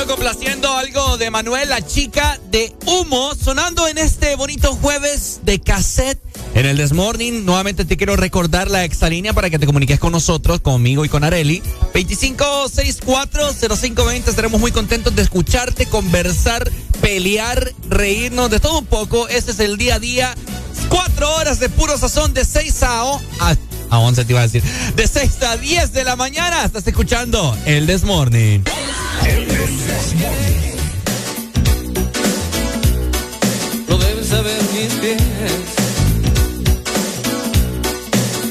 [0.07, 6.19] Complaciendo algo de Manuel, la chica de humo, sonando en este bonito jueves de cassette.
[6.55, 10.61] En el Desmorning, nuevamente te quiero recordar la exalínea para que te comuniques con nosotros,
[10.61, 11.61] conmigo y con Areli.
[11.93, 14.29] 25640520.
[14.29, 16.69] Estaremos muy contentos de escucharte, conversar,
[17.01, 19.27] pelear, reírnos de todo un poco.
[19.27, 20.35] Este es el día a día.
[20.87, 23.55] Cuatro horas de puro sazón de 6 a, o, a,
[23.89, 24.63] a 11, te iba a decir.
[24.95, 26.63] De 6 a 10 de la mañana.
[26.63, 28.63] Estás escuchando el Desmorning.
[33.87, 35.21] Lo deben saber mis pies.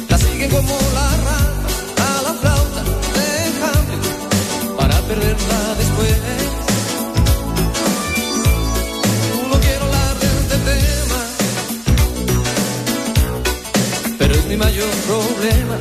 [0.09, 2.83] La siguen como la rata a la flauta
[3.17, 3.29] de
[3.63, 4.05] Hamlet
[4.77, 6.17] para perderla después.
[9.51, 11.21] No quiero hablar de este tema,
[14.19, 15.79] pero es mi mayor problema.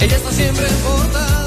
[0.00, 1.43] Ella está siempre portada.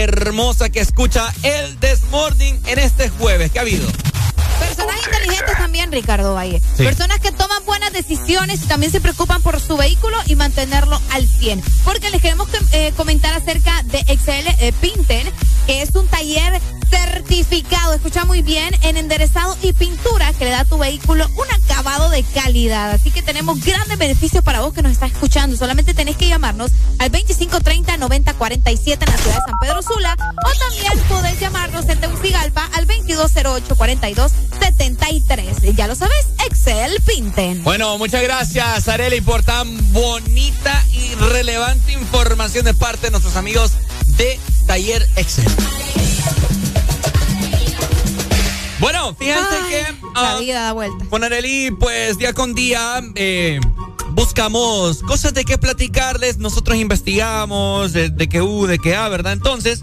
[0.00, 3.50] Hermosa que escucha el This Morning en este jueves?
[3.52, 3.86] ¿Qué ha habido?
[4.58, 6.60] Personas inteligentes también, Ricardo Valle.
[6.76, 6.84] Sí.
[6.84, 11.26] Personas que toman buenas decisiones y también se preocupan por su vehículo y mantenerlo al
[11.26, 11.62] 100.
[11.84, 15.30] Porque les queremos eh, comentar acerca de XL eh, Pinten,
[18.00, 22.08] escucha muy bien, en enderezado y pintura que le da a tu vehículo un acabado
[22.08, 22.92] de calidad.
[22.92, 25.56] Así que tenemos grandes beneficios para vos que nos estás escuchando.
[25.56, 30.92] Solamente tenés que llamarnos al 2530-9047 en la ciudad de San Pedro Sula o también
[31.08, 35.74] podés llamarnos en Tegucigalpa al 2208-4273.
[35.74, 37.62] Ya lo sabes, Excel Pinten.
[37.64, 43.72] Bueno, muchas gracias, Areli, por tan bonita y relevante información de parte de nuestros amigos
[44.16, 45.44] de Taller Excel.
[50.22, 51.04] La ah, vida da vuelta.
[51.06, 53.60] con Areli, pues día con día eh,
[54.10, 56.38] buscamos cosas de qué platicarles.
[56.38, 59.32] Nosotros investigamos de, de qué U, de qué A, ¿verdad?
[59.32, 59.82] Entonces,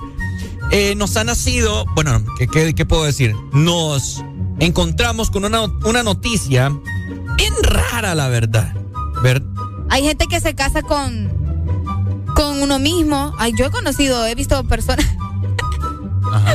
[0.71, 3.35] eh, nos ha nacido, bueno, ¿qué, qué, qué puedo decir?
[3.53, 4.23] Nos
[4.59, 6.71] encontramos con una, una noticia
[7.37, 8.73] bien rara, la verdad.
[9.23, 9.43] ¿Ver?
[9.89, 11.31] Hay gente que se casa con,
[12.35, 13.33] con uno mismo.
[13.37, 15.05] Ay, yo he conocido, he visto personas.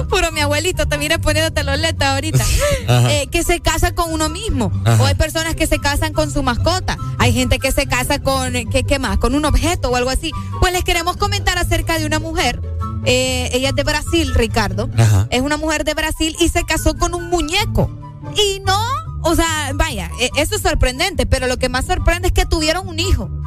[0.09, 2.45] Puro mi abuelito te mira poniéndote los letas ahorita.
[2.89, 3.13] Ajá.
[3.13, 4.73] Eh, que se casa con uno mismo.
[4.85, 5.03] Ajá.
[5.03, 6.97] O hay personas que se casan con su mascota.
[7.19, 9.19] Hay gente que se casa con, eh, ¿qué, qué más?
[9.19, 10.33] Con un objeto o algo así.
[10.61, 12.61] Pues les queremos comentar acerca de una mujer.
[13.05, 14.89] Eh, ella es de Brasil, Ricardo.
[14.97, 15.27] Ajá.
[15.31, 17.91] Es una mujer de Brasil y se casó con un muñeco.
[18.37, 18.79] Y no,
[19.23, 22.89] o sea, vaya, eh, eso es sorprendente, pero lo que más sorprende es que tuvieron
[22.89, 23.31] un hijo.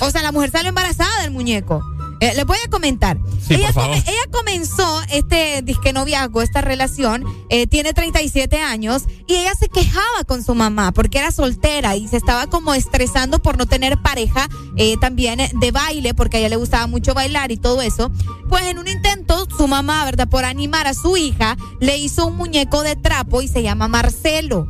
[0.00, 1.82] O sea, la mujer salió embarazada del muñeco.
[2.20, 3.16] Eh, les voy a comentar.
[3.46, 9.52] Sí, ella, come- comenzó este disque noviazgo, esta relación, eh, tiene 37 años y ella
[9.54, 13.66] se quejaba con su mamá porque era soltera y se estaba como estresando por no
[13.66, 17.82] tener pareja eh, también de baile porque a ella le gustaba mucho bailar y todo
[17.82, 18.10] eso.
[18.48, 20.28] Pues en un intento, su mamá, ¿verdad?
[20.28, 24.66] Por animar a su hija, le hizo un muñeco de trapo y se llama Marcelo.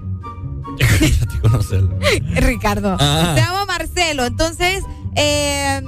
[2.36, 2.94] Ricardo.
[2.94, 3.34] Ajá.
[3.34, 4.24] Se llama Marcelo.
[4.24, 4.82] Entonces,
[5.20, 5.82] eh,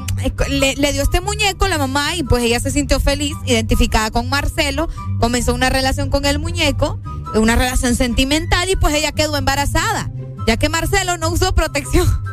[0.48, 4.10] le, le dio este muñeco a la mamá y pues ella se sintió feliz, identificada
[4.10, 4.88] con Marcelo.
[5.20, 7.00] Comenzó una relación con el muñeco,
[7.34, 10.10] una relación sentimental y pues ella quedó embarazada,
[10.48, 12.08] ya que Marcelo no usó protección.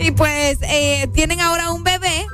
[0.00, 2.24] Y pues eh, tienen ahora un bebé.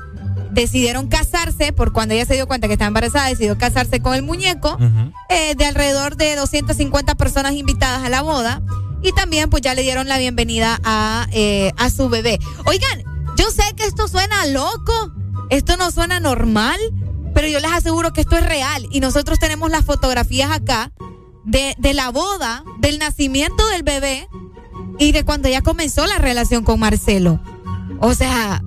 [0.50, 4.22] Decidieron casarse por cuando ella se dio cuenta que estaba embarazada, decidió casarse con el
[4.22, 4.76] muñeco
[5.30, 8.60] eh, de alrededor de 250 personas invitadas a la boda.
[9.02, 11.26] Y también pues ya le dieron la bienvenida a,
[11.78, 12.38] a su bebé.
[12.66, 15.12] Oigan, yo sé que esto suena loco,
[15.50, 16.78] esto no suena normal,
[17.34, 18.86] pero yo les aseguro que esto es real.
[18.90, 20.92] Y nosotros tenemos las fotografías acá
[21.44, 24.28] de, de la boda, del nacimiento del bebé
[24.98, 27.40] y de cuando ella comenzó la relación con Marcelo.
[28.00, 28.62] O sea,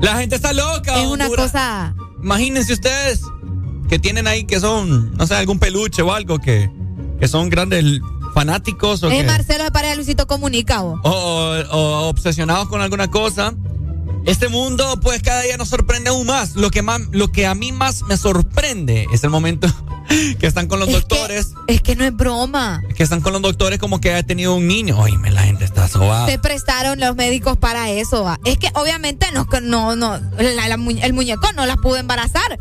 [0.00, 1.00] La gente está loca.
[1.00, 1.94] es una cosa...
[2.22, 3.22] Imagínense ustedes
[3.88, 6.70] que tienen ahí que son, no sé, algún peluche o algo que,
[7.20, 7.84] que son grandes
[8.38, 13.10] fanáticos o, Es que- Marcelo de pareja Luisito Comunica, o, o- o obsesionados con alguna
[13.10, 13.52] cosa.
[14.26, 16.54] Este mundo, pues cada día nos sorprende aún más.
[16.54, 19.66] Lo que, más, lo que a mí más me sorprende es el momento
[20.38, 22.80] que están con los doctores, Es que no es broma.
[22.96, 24.98] que están con los doctores como que ha tenido un niño.
[25.00, 26.26] Oíme, la gente está sobada.
[26.26, 28.22] Se prestaron los médicos para eso.
[28.22, 28.38] va.
[28.44, 32.56] Es que obviamente no, no, no, la- la mu- el muñeco no la pudo embarazar.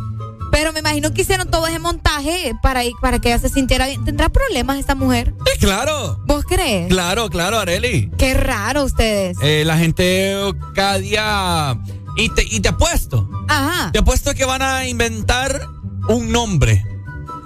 [0.52, 4.04] Pero me imagino que hicieron todo ese montaje para, para que ella se sintiera bien.
[4.06, 5.34] ¿Tendrá problemas esta mujer?
[5.54, 6.88] Eh, claro, ¿Vos crees?
[6.88, 8.10] claro, claro, Areli.
[8.18, 9.38] Qué raro ustedes.
[9.42, 10.36] Eh, la gente
[10.74, 11.80] cada día...
[12.20, 13.30] Y te, y te apuesto.
[13.48, 13.92] Ajá.
[13.92, 15.68] Te apuesto que van a inventar
[16.10, 16.84] un nombre.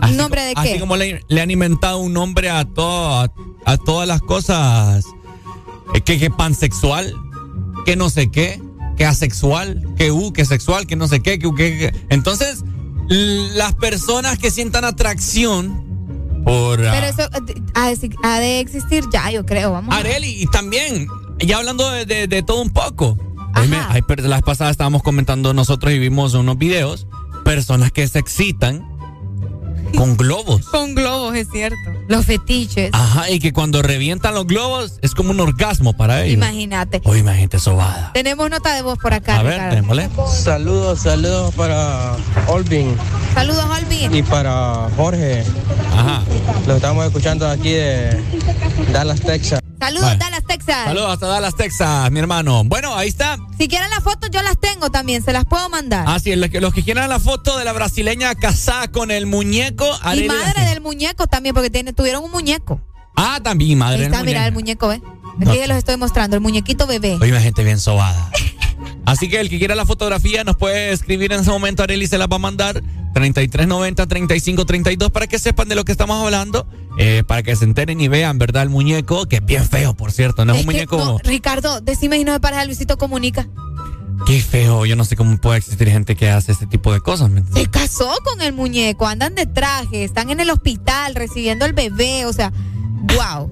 [0.02, 0.80] ¿Un nombre de Así qué?
[0.80, 3.32] como le, le han inventado un nombre a, todo, a,
[3.66, 5.04] a todas las cosas.
[5.94, 7.14] eh, que, que pansexual,
[7.86, 8.62] que no sé qué,
[8.96, 12.64] que asexual, que u, que sexual, que no sé qué, que, u, que, que- Entonces,
[13.12, 16.78] las personas que sientan atracción por...
[16.78, 19.72] Pero ah, eso eh, ha de, ha de existir ya, yo creo.
[19.72, 19.94] Vamos.
[19.94, 21.08] Areli, y también,
[21.40, 23.18] ya hablando de, de- de todo un poco.
[23.60, 27.06] Oíme, hay las pasadas estábamos comentando nosotros y vimos unos videos,
[27.44, 28.91] personas que se excitan
[29.98, 30.66] con globos.
[30.68, 31.78] Con globos, es cierto.
[32.08, 32.90] Los fetiches.
[32.94, 36.36] Ajá, y que cuando revientan los globos es como un orgasmo para ellos.
[36.36, 37.02] Imagínate.
[37.06, 38.12] Oye, imagínate sobada.
[38.14, 39.40] Tenemos nota de voz por acá.
[39.40, 40.10] A ver, démosle.
[40.28, 42.16] Saludos, saludos para
[42.48, 42.96] Olvin
[43.34, 44.14] Saludos, Olvin.
[44.14, 45.44] y para Jorge.
[45.94, 46.24] Ajá.
[46.68, 48.20] Lo estamos escuchando aquí de
[48.92, 49.60] Dallas, Texas.
[49.80, 50.20] Saludos, Vale.
[50.20, 50.86] Dallas, Texas.
[50.86, 52.64] Saludos hasta Dallas, Texas, mi hermano.
[52.66, 53.38] Bueno, ahí está.
[53.58, 55.24] Si quieren las fotos, yo las tengo también.
[55.24, 56.06] Se las puedo mandar.
[56.08, 59.26] Así es, los que, los que quieran la foto de la brasileña casada con el
[59.26, 59.90] muñeco.
[60.16, 62.82] y madre del muñeco también, porque tiene, tuvieron un muñeco.
[63.16, 64.92] Ah, también, madre Ahí del está, mira el muñeco.
[64.92, 65.02] ¿eh?
[65.42, 67.18] Aquí les los estoy mostrando, el muñequito bebé.
[67.22, 68.30] Oye, hay gente bien sobada.
[69.12, 71.84] Así que el que quiera la fotografía nos puede escribir en ese momento.
[71.84, 72.82] Arely se la va a mandar
[73.14, 76.66] 3390-3532 para que sepan de lo que estamos hablando.
[76.98, 78.64] eh, para que se enteren y vean, ¿verdad?
[78.64, 80.44] El muñeco, que es bien feo, por cierto.
[80.46, 80.98] No es, Es un que, muñeco.
[80.98, 83.48] no, Ricardo, decime y no me pareja Luisito Comunica.
[84.26, 84.86] Qué feo.
[84.86, 87.32] Yo no sé cómo puede existir gente que hace este tipo de cosas.
[87.54, 92.26] Se casó con el muñeco, andan de traje, están en el hospital recibiendo el bebé,
[92.26, 92.52] o sea,
[93.16, 93.52] wow.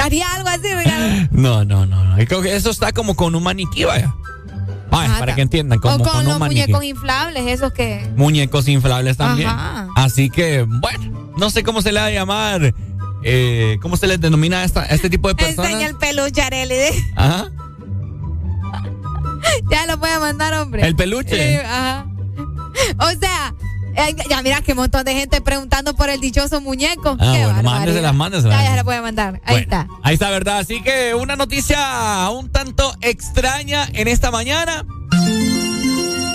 [0.00, 1.28] ¿Haría algo así, Ricardo?
[1.32, 2.16] No, no, no, no.
[2.18, 4.14] Eso está como con un maniquí, vaya.
[4.90, 8.08] Para que entiendan, como o con, con, los muñecos inflables, esos que...
[8.16, 9.48] Muñecos inflables también.
[9.48, 9.88] Ajá.
[9.96, 12.74] Así que, bueno, no sé cómo se le va a llamar,
[13.22, 15.70] eh, cómo se les denomina a, esta- a este tipo de personas.
[15.70, 17.04] Enseña el peluche, Arely.
[17.16, 17.50] Ajá.
[19.70, 20.86] Ya lo voy a mandar, hombre.
[20.86, 21.58] ¿El peluche?
[21.60, 22.06] Sí, ajá.
[23.00, 23.54] O sea,
[23.96, 27.16] eh, ya mira que un montón de gente preguntando por el dichoso muñeco.
[27.18, 28.56] Ah, Qué bueno, mándeselas, mándeselas.
[28.58, 29.34] Ya, ya se la a mandar.
[29.44, 29.88] Ahí Bueno, está.
[30.02, 30.58] Ahí está, ¿verdad?
[30.58, 34.84] Así que una noticia un tanto extraña en esta mañana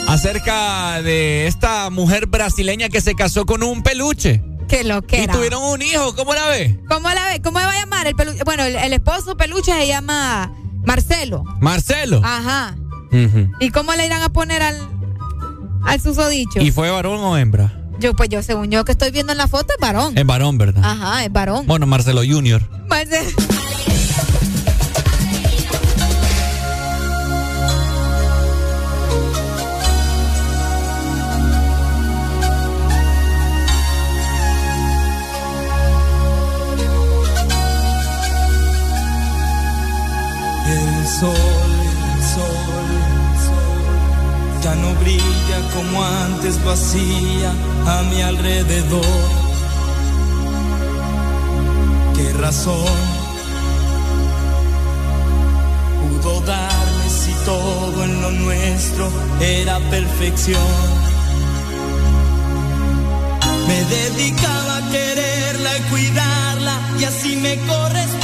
[0.07, 4.43] acerca de esta mujer brasileña que se casó con un peluche.
[4.67, 6.80] Que lo que Y tuvieron un hijo, ¿cómo la ve?
[6.89, 7.41] ¿Cómo la ve?
[7.41, 8.43] ¿Cómo se va a llamar el peluche?
[8.43, 10.51] Bueno, el, el esposo peluche se llama
[10.85, 11.43] Marcelo.
[11.59, 12.21] Marcelo.
[12.23, 12.75] Ajá.
[13.59, 14.75] ¿Y cómo le irán a poner al,
[15.85, 16.60] al susodicho?
[16.61, 17.73] ¿Y fue varón o hembra?
[17.99, 20.18] Yo, pues yo, según yo que estoy viendo en la foto, es varón.
[20.18, 20.84] Es varón, ¿verdad?
[20.84, 21.65] Ajá, es varón.
[21.68, 22.61] Bueno, Marcelo Junior.
[22.89, 23.30] Marcelo.
[40.65, 41.62] El sol,
[44.64, 47.52] ya no brilla como antes vacía
[47.85, 49.19] a mi alrededor.
[52.15, 52.98] ¿Qué razón
[56.02, 59.11] pudo darme si todo en lo nuestro
[59.41, 60.61] era perfección?
[63.68, 68.23] Me dedicaba a quererla y cuidarla y así me corresponde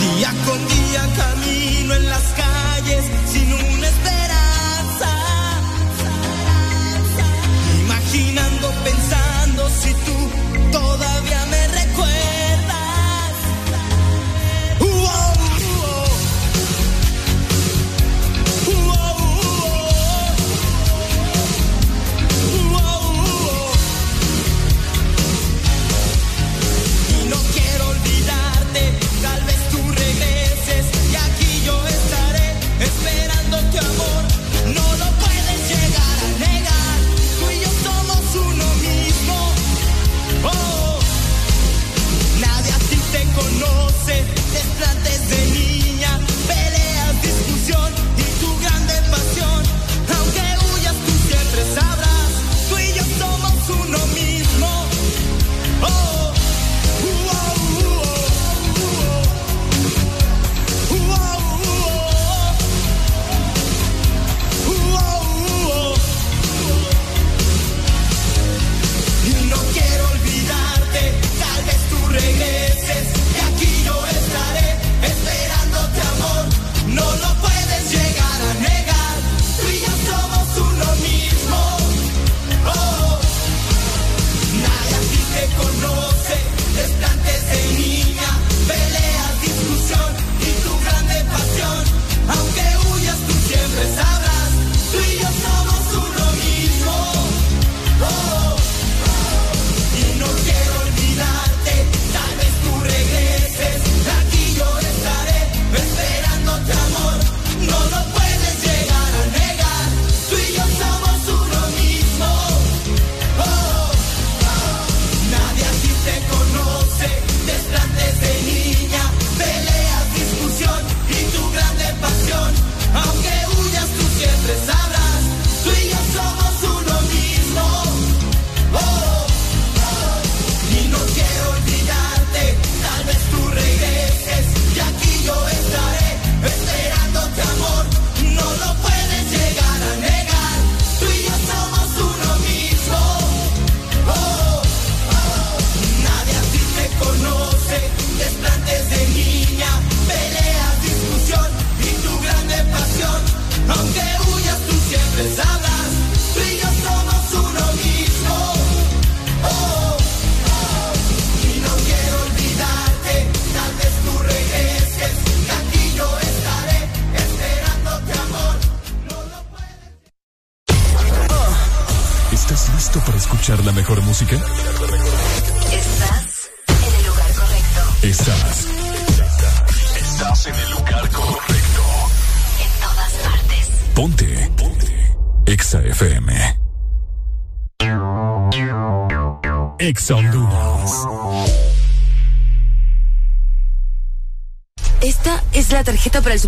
[0.00, 5.10] Día con día camino en las calles sin una esperanza.
[7.84, 10.78] Imaginando, pensando si tú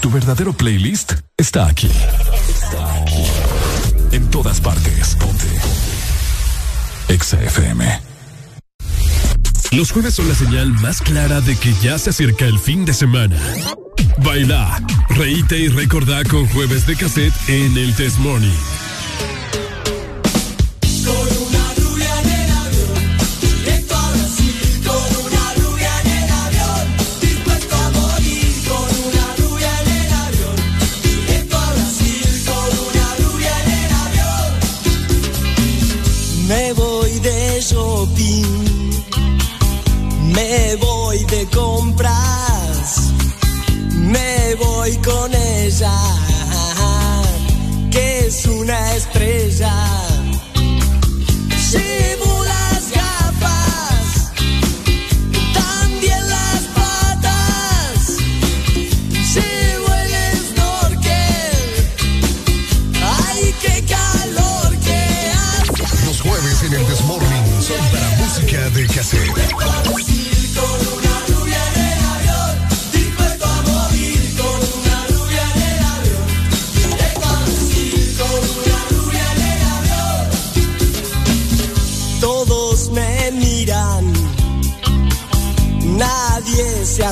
[0.00, 1.88] Tu verdadero playlist está aquí.
[1.88, 3.24] Está aquí.
[4.12, 5.16] En todas partes.
[5.16, 5.46] Ponte.
[7.08, 8.00] Exa FM.
[9.72, 12.94] Los jueves son la señal más clara de que ya se acerca el fin de
[12.94, 13.36] semana.
[14.18, 18.87] Baila, reíte y recordá con jueves de cassette en el Test Morning.
[40.40, 43.10] Me voy de compras,
[43.92, 45.98] me voy con ella,
[47.90, 50.07] que es una estrella.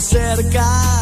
[0.07, 0.96] cerca.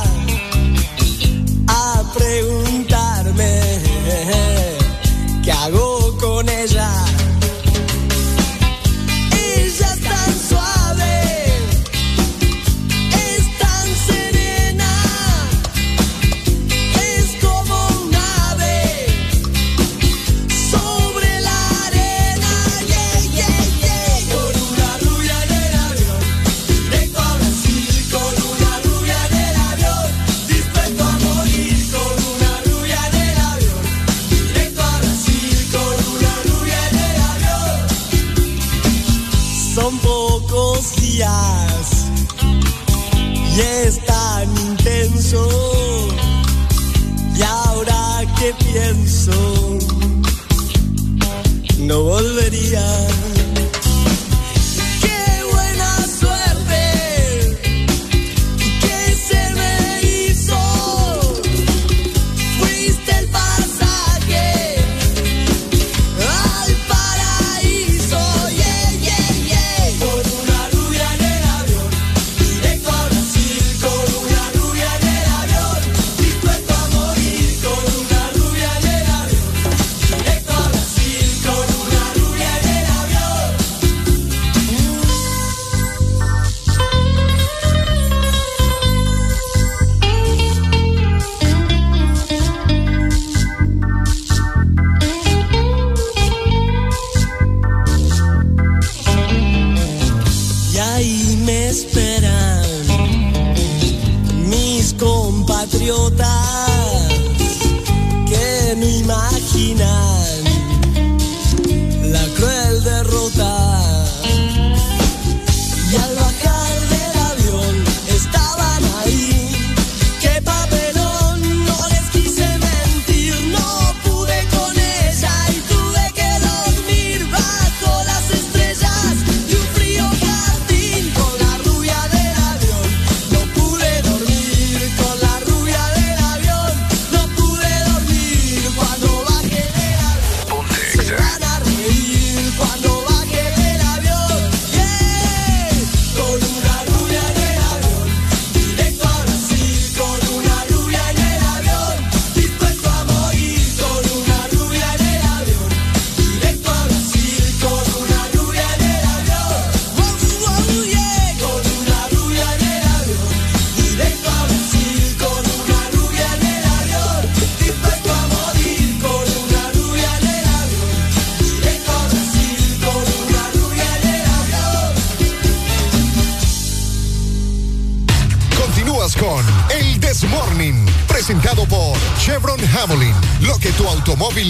[52.65, 53.34] Yeah.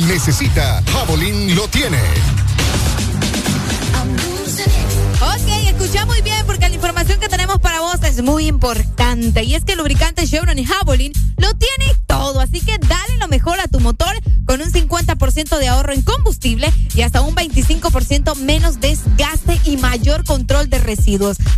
[0.07, 0.44] necesita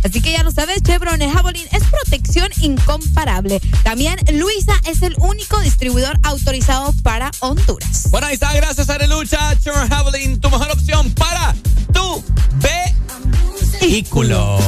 [0.03, 3.59] Así que ya lo sabes, Chevron Javelin es protección incomparable.
[3.83, 8.09] También Luisa es el único distribuidor autorizado para Honduras.
[8.09, 11.55] Bueno, ahí está, gracias Arelucha, Chevron Javelin, tu mejor opción para
[11.93, 12.23] tu
[13.81, 14.59] vehículo.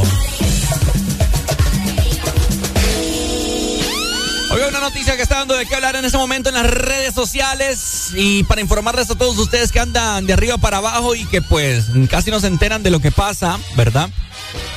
[4.51, 6.65] Hoy hay una noticia que está dando de qué hablar en ese momento en las
[6.65, 11.25] redes sociales y para informarles a todos ustedes que andan de arriba para abajo y
[11.25, 14.09] que pues casi no se enteran de lo que pasa, ¿verdad?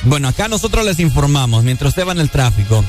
[0.05, 2.83] Bueno, acá nosotros les informamos mientras usted va en el tráfico.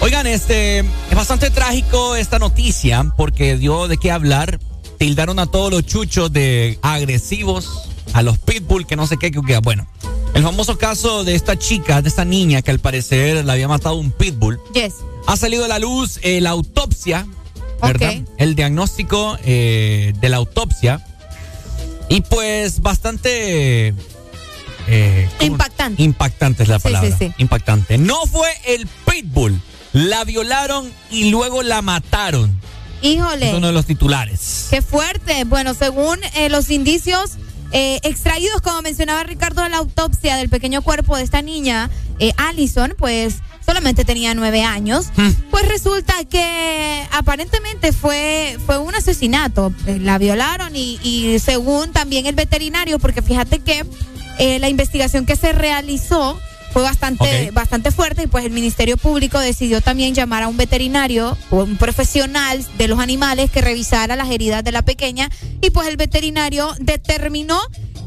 [0.00, 4.58] Oigan, este es bastante trágico esta noticia porque dio de qué hablar.
[4.98, 9.40] Tildaron a todos los chuchos de agresivos, a los pitbull, que no sé qué, que
[9.42, 9.60] queda.
[9.60, 9.86] Bueno,
[10.34, 13.96] el famoso caso de esta chica, de esta niña que al parecer la había matado
[13.96, 14.58] un pitbull.
[14.72, 14.94] Yes.
[15.26, 17.26] Ha salido a la luz eh, la autopsia,
[17.82, 18.14] ¿verdad?
[18.38, 21.04] El diagnóstico eh, de la autopsia.
[22.08, 23.94] Y pues bastante
[24.88, 25.28] eh.
[25.40, 26.02] Impactante.
[26.02, 27.10] Impactante es la Sí, palabra.
[27.10, 27.32] sí, sí.
[27.38, 27.98] Impactante.
[27.98, 29.60] No fue el pitbull.
[29.92, 32.58] La violaron y luego la mataron.
[33.02, 33.50] Híjole.
[33.50, 34.66] Es uno de los titulares.
[34.70, 35.44] Qué fuerte.
[35.44, 37.32] Bueno, según eh, los indicios
[37.72, 41.90] eh, extraídos, como mencionaba Ricardo, de la autopsia del pequeño cuerpo de esta niña,
[42.36, 45.06] Allison, pues solamente tenía nueve años.
[45.50, 49.72] Pues resulta que aparentemente fue, fue un asesinato.
[49.86, 53.84] La violaron y, y según también el veterinario, porque fíjate que
[54.38, 56.38] eh, la investigación que se realizó
[56.72, 61.38] fue bastante, bastante fuerte y pues el Ministerio Público decidió también llamar a un veterinario,
[61.50, 65.30] un profesional de los animales que revisara las heridas de la pequeña
[65.60, 67.60] y pues el veterinario determinó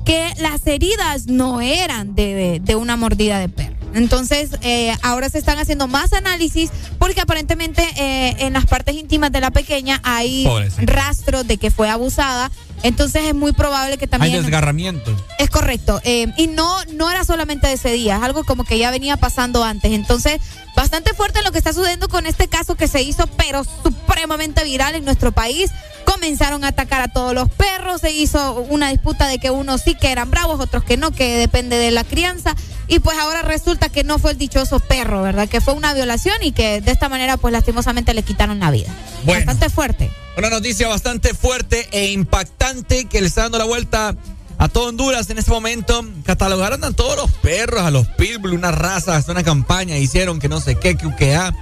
[0.07, 3.75] que las heridas no eran de, de una mordida de perro.
[3.93, 9.31] Entonces, eh, ahora se están haciendo más análisis porque aparentemente eh, en las partes íntimas
[9.33, 10.81] de la pequeña hay Pobrecita.
[10.93, 12.51] rastros de que fue abusada.
[12.83, 14.41] Entonces es muy probable que Hay también...
[14.43, 15.13] desgarramiento.
[15.39, 15.99] Es correcto.
[16.05, 19.17] eh, y no, no era solamente de ese día, es algo como que ya venía
[19.17, 19.91] pasando antes.
[19.91, 20.39] Entonces,
[20.75, 24.95] bastante fuerte lo que está sucediendo con este caso que se hizo, pero supremamente viral
[24.95, 25.71] en nuestro país.
[26.07, 29.93] Comenzaron a atacar a todos los perros, se hizo una disputa de que unos sí
[29.93, 32.55] que eran bravos, otros que no, que depende de la crianza.
[32.87, 35.49] Y pues ahora resulta que no fue el dichoso perro, ¿verdad?
[35.49, 38.87] Que fue una violación y que de esta manera, pues lastimosamente le quitaron la vida.
[39.25, 39.45] Bueno.
[39.45, 40.09] Bastante fuerte.
[40.37, 44.15] Una noticia bastante fuerte e impactante que le está dando la vuelta
[44.57, 46.05] a todo Honduras en este momento.
[46.23, 50.61] Catalogaron a todos los perros, a los pitbull, una raza, una campaña, hicieron que no
[50.61, 51.53] sé qué, que que ah.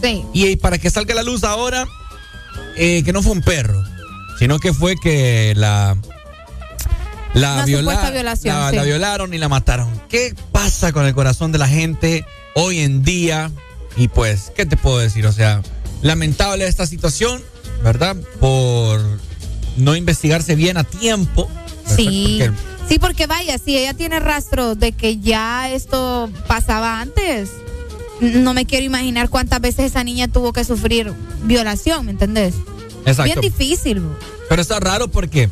[0.00, 0.24] Sí.
[0.32, 1.86] Y para que salga la luz ahora,
[2.76, 3.82] eh, que no fue un perro,
[4.38, 5.96] sino que fue que la.
[7.34, 8.76] La, viola- violación, la, sí.
[8.76, 9.88] la violaron y la mataron.
[10.10, 13.50] ¿Qué pasa con el corazón de la gente hoy en día?
[13.96, 15.26] Y pues, ¿qué te puedo decir?
[15.26, 15.62] O sea,
[16.02, 17.42] lamentable esta situación,
[17.82, 18.16] ¿verdad?
[18.38, 19.00] Por
[19.78, 21.48] no investigarse bien a tiempo.
[21.84, 21.96] ¿verdad?
[21.96, 22.38] Sí.
[22.40, 27.48] Porque Sí, porque vaya, si ella tiene rastro de que ya esto pasaba antes,
[28.22, 32.54] no me quiero imaginar cuántas veces esa niña tuvo que sufrir violación, ¿me entendés?
[33.04, 33.24] Exacto.
[33.24, 34.02] Bien difícil.
[34.48, 35.50] Pero está raro porque.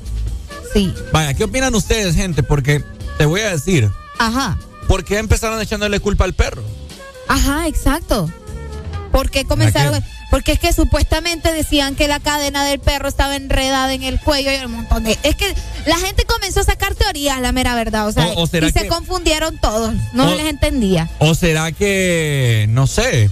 [0.73, 0.94] Sí.
[1.12, 2.42] Vaya, ¿qué opinan ustedes, gente?
[2.42, 2.84] Porque
[3.18, 6.62] te voy a decir, Ajá, ¿por qué empezaron echándole culpa al perro?
[7.28, 8.31] ajá, exacto.
[9.12, 9.92] ¿Por qué comenzaron?
[10.00, 14.20] ¿Para Porque es que supuestamente decían que la cadena del perro estaba enredada en el
[14.20, 15.18] cuello y un montón de...
[15.25, 15.52] Es que
[15.86, 18.07] la gente comenzó a sacar teorías, la mera verdad.
[18.07, 19.92] O sea, O- o será y se confundieron todos.
[20.12, 21.10] No o- les entendía.
[21.18, 23.28] ¿O será que, no sé,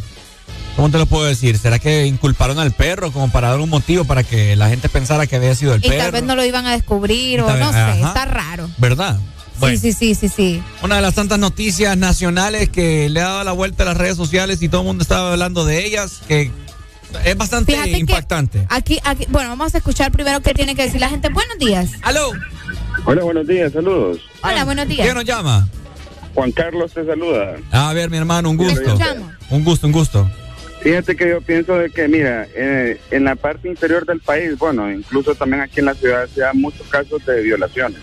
[0.74, 1.56] ¿cómo te lo puedo decir?
[1.58, 5.28] ¿Será que inculparon al perro como para dar un motivo para que la gente pensara
[5.28, 6.02] que había sido el Y perro?
[6.02, 8.08] tal vez no lo iban a descubrir o vez- no sé, ajá.
[8.08, 8.68] está raro.
[8.78, 9.18] ¿Verdad?
[9.60, 10.62] Bueno, Sí, sí, sí, sí, sí.
[10.82, 14.16] una de las tantas noticias nacionales que le ha dado la vuelta a las redes
[14.16, 16.52] sociales y todo el mundo estaba hablando de ellas, que
[17.24, 18.66] es bastante Fíjate impactante.
[18.68, 21.28] Aquí, aquí, bueno, vamos a escuchar primero qué tiene que decir la gente.
[21.28, 21.90] Buenos días.
[22.02, 22.32] ¡Aló!
[23.04, 24.20] Hola, buenos días, saludos.
[24.42, 25.02] Hola, buenos días.
[25.02, 25.68] ¿Quién nos llama?
[26.34, 27.56] Juan Carlos te saluda.
[27.72, 28.96] A ver, mi hermano, un gusto.
[29.50, 30.30] Un gusto, un gusto.
[30.80, 34.90] Fíjate que yo pienso de que, mira, eh, en la parte inferior del país, bueno,
[34.90, 37.98] incluso también aquí en la ciudad se dan muchos casos de violaciones,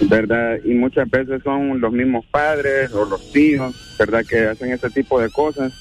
[0.00, 0.58] ¿verdad?
[0.64, 4.24] Y muchas veces son los mismos padres o los tíos, ¿verdad?
[4.28, 5.72] Que hacen ese tipo de cosas,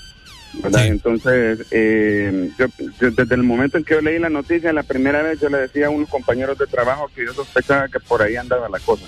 [0.53, 0.85] ¿verdad?
[0.87, 2.67] Entonces, eh, yo,
[2.99, 5.59] yo desde el momento en que yo leí la noticia, la primera vez yo le
[5.59, 9.05] decía a unos compañeros de trabajo que yo sospechaba que por ahí andaba la cosa.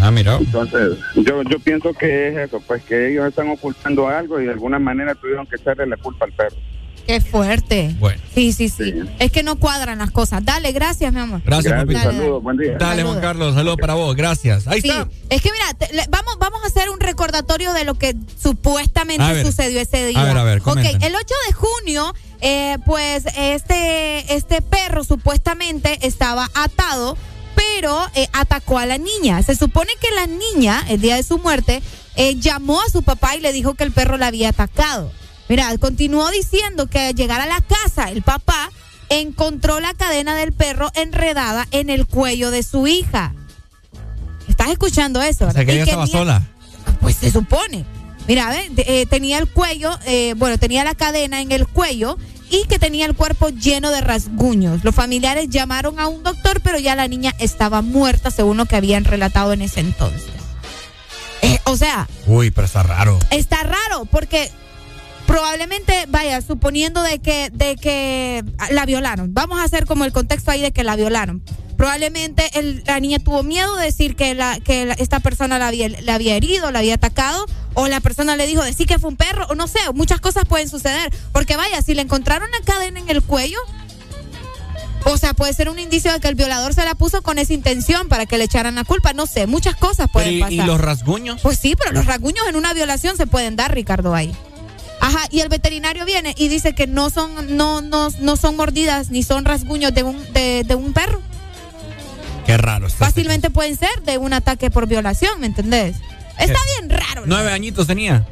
[0.00, 0.36] Ah, mira.
[0.36, 4.52] Entonces, yo, yo pienso que es eso, pues que ellos están ocultando algo y de
[4.52, 6.56] alguna manera tuvieron que echarle la culpa al perro.
[7.06, 7.94] Qué fuerte.
[7.98, 8.20] Bueno.
[8.34, 8.94] Sí, sí, sí.
[9.18, 10.44] Es que no cuadran las cosas.
[10.44, 11.42] Dale, gracias, mi amor.
[11.44, 11.74] Gracias.
[11.74, 12.28] Dale, dale.
[12.30, 12.76] buen día.
[12.78, 14.66] Dale, Juan Carlos, saludos para vos, gracias.
[14.66, 15.08] Ahí Sí, está.
[15.28, 19.22] es que mira, te- le- vamos, vamos a hacer un recordatorio de lo que supuestamente
[19.32, 19.44] ver.
[19.46, 20.20] sucedió ese día.
[20.20, 21.02] A ver, a ver, ok, comenten.
[21.02, 27.16] el 8 de junio, eh, pues este, este perro supuestamente estaba atado,
[27.54, 29.42] pero eh, atacó a la niña.
[29.42, 31.82] Se supone que la niña, el día de su muerte,
[32.16, 35.12] eh, llamó a su papá y le dijo que el perro la había atacado.
[35.48, 38.70] Mira, continuó diciendo que al llegar a la casa, el papá
[39.10, 43.34] encontró la cadena del perro enredada en el cuello de su hija.
[44.48, 45.46] ¿Estás escuchando eso?
[45.46, 46.42] O sea, que ella estaba tenía- sola.
[47.00, 47.84] Pues se supone.
[48.26, 52.16] Mira, ve, de- eh, tenía el cuello, eh, bueno, tenía la cadena en el cuello
[52.50, 54.82] y que tenía el cuerpo lleno de rasguños.
[54.84, 58.76] Los familiares llamaron a un doctor, pero ya la niña estaba muerta, según lo que
[58.76, 60.24] habían relatado en ese entonces.
[61.42, 63.18] Eh, o sea, Uy, pero está raro.
[63.30, 64.50] está raro porque
[65.26, 69.34] probablemente, vaya, suponiendo de que, de que la violaron.
[69.34, 71.42] Vamos a hacer como el contexto ahí de que la violaron.
[71.76, 75.68] Probablemente el- la niña tuvo miedo de decir que, la, que la- esta persona la
[75.68, 79.10] había, la había herido, la había atacado, o la persona le dijo decir que fue
[79.10, 81.12] un perro, o no sé, muchas cosas pueden suceder.
[81.32, 83.58] Porque vaya, si le encontraron la cadena en el cuello,
[85.06, 87.52] o sea, puede ser un indicio de que el violador se la puso con esa
[87.52, 89.12] intención para que le echaran la culpa.
[89.12, 90.52] No sé, muchas cosas pueden ¿y, pasar.
[90.52, 91.40] y los rasguños?
[91.42, 94.34] Pues sí, pero los rasguños en una violación se pueden dar, Ricardo, ahí.
[95.04, 99.10] Ajá, y el veterinario viene y dice que no son, no, no, no son mordidas
[99.10, 101.20] ni son rasguños de un, de, de un perro.
[102.46, 102.86] Qué raro.
[102.86, 103.04] está.
[103.04, 105.96] Fácilmente pueden ser de un ataque por violación, ¿me entendés?
[106.38, 107.24] Está bien raro.
[107.26, 108.26] Nueve añitos tenía.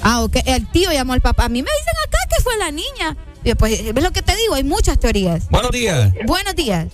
[0.00, 0.36] Ah, ok.
[0.46, 1.46] El tío llamó al papá.
[1.46, 3.16] A mí me dicen acá que fue la niña.
[3.42, 5.48] Y Pues es lo que te digo, hay muchas teorías.
[5.50, 6.12] Buenos días.
[6.24, 6.86] Buenos días.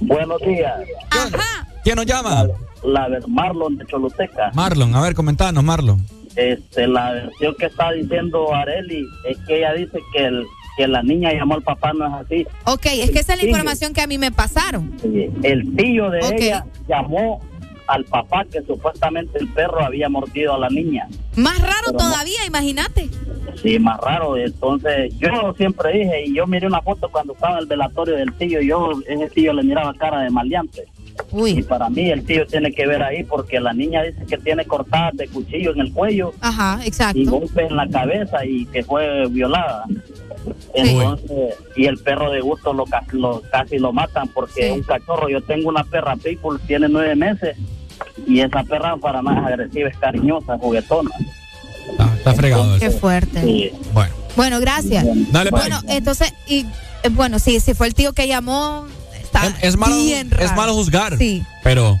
[0.00, 0.74] Buenos días.
[1.10, 1.68] Ajá.
[1.84, 2.46] ¿Quién nos llama?
[2.84, 4.50] La de Marlon de Choluteca.
[4.54, 6.04] Marlon, a ver, comentanos, Marlon.
[6.36, 10.44] Este, la versión que está diciendo Areli es que ella dice que, el,
[10.76, 12.46] que la niña llamó al papá, no es así.
[12.64, 14.94] Ok, es que esa es la información que a mí me pasaron.
[15.42, 17.40] El tío de ella llamó
[17.88, 21.08] al papá que supuestamente el perro había mordido a la niña.
[21.36, 21.98] Más raro Pero no.
[21.98, 23.08] todavía, imagínate.
[23.62, 24.36] Sí, más raro.
[24.36, 28.32] Entonces, yo siempre dije, y yo miré una foto cuando estaba en el velatorio del
[28.34, 30.84] tío, yo, ese tío le miraba cara de maleante.
[31.46, 34.64] Y para mí el tío tiene que ver ahí porque la niña dice que tiene
[34.64, 37.18] cortadas de cuchillo en el cuello Ajá, exacto.
[37.18, 39.84] y golpes en la cabeza y que fue violada.
[40.74, 44.82] Entonces, y el perro de gusto lo, ca- lo- casi lo matan porque es un
[44.82, 45.28] cachorro.
[45.28, 47.56] Yo tengo una perra pitbull, tiene nueve meses
[48.26, 51.10] y esa perra para más agresiva es cariñosa, juguetona.
[52.16, 53.42] Está fregado Qué fuerte.
[53.42, 53.72] Sí.
[53.92, 54.14] Bueno.
[54.36, 55.04] Bueno, gracias.
[55.32, 55.62] Dale, pues.
[55.64, 56.60] bueno, entonces, y
[57.02, 58.86] eh, bueno, sí, si fue el tío que llamó,
[59.32, 61.16] está Es malo, bien es malo juzgar.
[61.18, 61.44] Sí.
[61.62, 61.98] Pero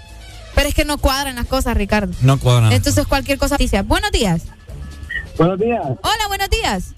[0.54, 2.12] Pero es que no cuadran las cosas, Ricardo.
[2.22, 2.74] no cuadra nada.
[2.74, 3.82] Entonces, cualquier cosa noticia.
[3.82, 4.42] Buenos días.
[5.38, 5.82] Buenos días.
[5.84, 6.94] Hola, buenos días.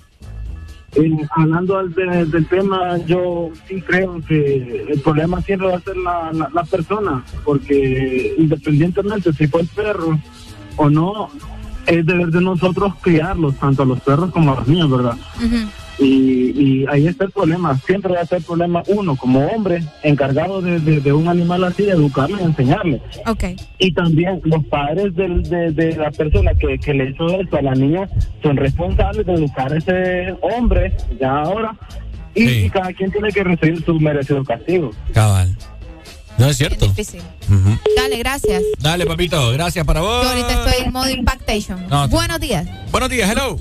[0.96, 5.80] Eh, hablando al de- del tema, yo sí creo que el problema siempre va a
[5.82, 10.18] ser la, la, la persona, porque independientemente si fue el perro
[10.76, 11.28] o no,
[11.86, 15.16] es deber de nosotros criarlos, tanto a los perros como a los niños, ¿verdad?
[16.00, 17.78] Y, y ahí está el problema.
[17.86, 21.62] Siempre va a ser el problema uno, como hombre, encargado de, de- de un animal
[21.64, 23.02] así, de educarlo y enseñarle.
[23.26, 23.44] Ok.
[23.78, 27.62] Y también los padres del- de, de la persona que, que le hizo esto a
[27.62, 28.08] la niña
[28.42, 31.76] son responsables de educar a ese hombre ya ahora.
[32.34, 34.92] Y, y cada quien tiene que recibir su merecido castigo.
[35.12, 35.54] Cabal.
[36.38, 36.86] No es cierto.
[36.86, 37.20] Difícil.
[37.96, 38.62] Dale, gracias.
[38.80, 39.50] Dale, papito.
[39.52, 40.22] Gracias para vos.
[40.22, 41.86] Yo ahorita estoy en modo impactation.
[41.90, 42.66] No, buenos días.
[42.90, 43.58] Buenos días, hello.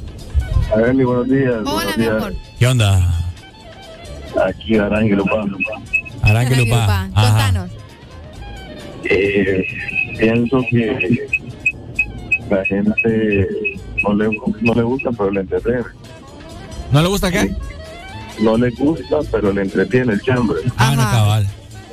[0.73, 1.55] Arely, buenos días.
[1.65, 2.33] Hola, mi amor.
[2.57, 3.13] ¿Qué onda?
[4.45, 4.77] Aquí.
[4.77, 7.09] Arángelo Lupa, Pa.
[7.15, 7.29] Ajá.
[7.29, 7.71] Contanos.
[9.05, 9.65] Eh,
[10.19, 11.27] pienso que
[12.49, 13.47] la gente
[14.03, 14.29] no le,
[14.61, 15.83] no le gusta, pero le entretiene.
[16.91, 17.55] ¿No le gusta qué?
[18.39, 20.59] No le gusta, pero le entretiene el chambre.
[20.77, 21.47] Ah, no, cabal.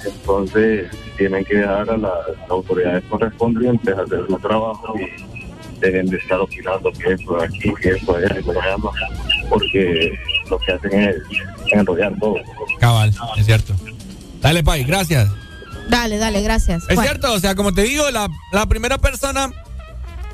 [0.05, 2.13] Entonces, tienen que dejar a las
[2.49, 5.36] autoridades correspondientes a hacer su trabajo y
[5.81, 8.77] deben de estar opinando que eso de aquí, que eso de allá,
[9.49, 10.13] porque
[10.51, 11.17] lo que hacen es
[11.73, 12.37] enrollar todo.
[12.81, 13.75] Cabal, es cierto.
[14.41, 15.29] Dale, Pai, gracias.
[15.89, 16.83] Dale, dale, gracias.
[16.83, 19.53] Es Bueno, cierto, o sea, como te digo, la, la primera persona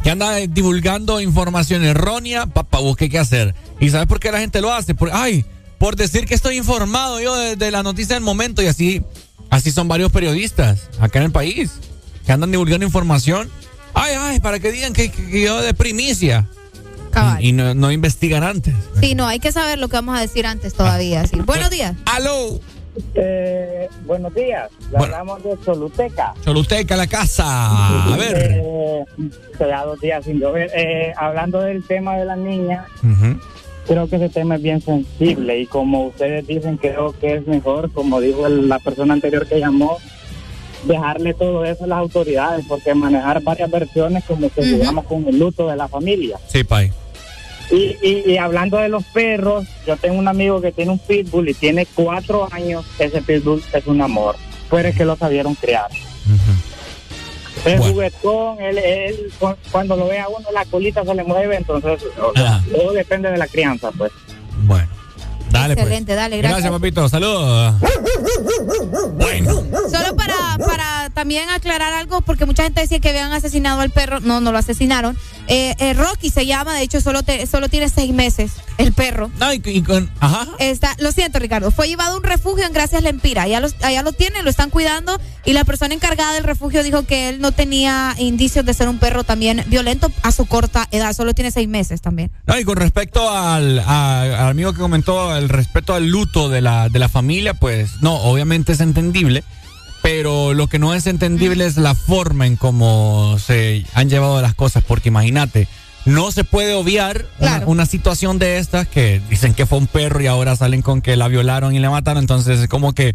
[0.02, 3.54] que anda divulgando información errónea, papá, busque qué hacer.
[3.78, 4.94] ¿Y sabes por qué la gente lo hace?
[4.94, 5.44] Por, ay,
[5.78, 9.02] por decir que estoy informado yo de, de la noticia del momento y así,
[9.50, 11.72] así son varios periodistas acá en el país
[12.24, 13.50] que andan divulgando información.
[13.94, 16.46] Ay, ay, para que digan que, que- que yo de primicia.
[17.10, 17.42] Cabal.
[17.42, 18.74] Y, y no, no investigan antes.
[19.00, 21.26] Sí, no, hay que saber lo que vamos a decir antes todavía.
[21.26, 21.40] Sí.
[21.40, 21.94] Buenos días.
[22.06, 22.58] ¡Aló!
[23.14, 25.14] Eh, buenos días, le Bueno.
[25.16, 26.34] hablamos de Choluteca.
[26.44, 27.44] Choluteca, la casa.
[28.12, 28.60] A ver.
[28.62, 29.04] Eh,
[29.56, 30.70] se da dos días sin llover.
[30.74, 33.38] Eh, hablando del tema de la niña, Ujú.
[33.86, 37.90] creo que ese tema es bien sensible y como ustedes dicen, creo que es mejor,
[37.92, 39.96] como dijo el- la persona anterior que llamó,
[40.84, 44.70] dejarle todo eso a las autoridades, porque manejar varias versiones como que Ujú.
[44.70, 46.38] digamos con el luto de la familia.
[46.48, 46.92] Sí, Pai.
[47.70, 51.48] Y, y, y hablando de los perros, yo tengo un amigo que tiene un pitbull
[51.48, 52.84] y tiene cuatro años.
[52.98, 54.36] Ese pitbull es un amor.
[54.68, 55.88] Fue que lo sabieron crear.
[57.64, 61.56] Es juguetón, él, él cu- cuando lo ve a uno la colita se le mueve,
[61.56, 62.64] entonces o sea, Ajá.
[62.74, 64.10] todo depende de la crianza, pues.
[65.52, 65.86] Dale, pues.
[65.86, 66.62] Excelente, dale, gracias.
[66.62, 67.08] Gracias, papito.
[67.08, 67.74] Saludos.
[69.14, 69.54] Bueno.
[69.90, 74.20] Solo para, para también aclarar algo, porque mucha gente decía que habían asesinado al perro.
[74.20, 75.16] No, no lo asesinaron.
[75.48, 79.30] Eh, eh, Rocky se llama, de hecho, solo, te- solo tiene seis meses el perro.
[79.38, 80.10] No, y, y con.
[80.20, 80.46] Ajá.
[80.58, 81.70] Está, lo siento, Ricardo.
[81.70, 83.42] Fue llevado a un refugio en Gracias Lempira.
[83.42, 85.18] Allá, los, allá lo tienen, lo están cuidando.
[85.44, 88.98] Y la persona encargada del refugio dijo que él no tenía indicios de ser un
[88.98, 91.12] perro también violento a su corta edad.
[91.14, 92.30] Solo tiene seis meses también.
[92.46, 96.60] No, y con respecto al, a- al amigo que comentó el respeto al luto de
[96.60, 99.44] la, de la familia, pues no, obviamente es entendible.
[100.02, 104.54] pero lo que no es entendible es la forma en cómo se han llevado las
[104.54, 105.68] cosas, porque imagínate,
[106.04, 110.20] no se puede obviar una, una situación de estas que dicen que fue un perro
[110.20, 113.14] y ahora salen con que la violaron y le mataron, entonces es como que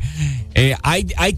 [0.54, 1.38] eh, hay, hay,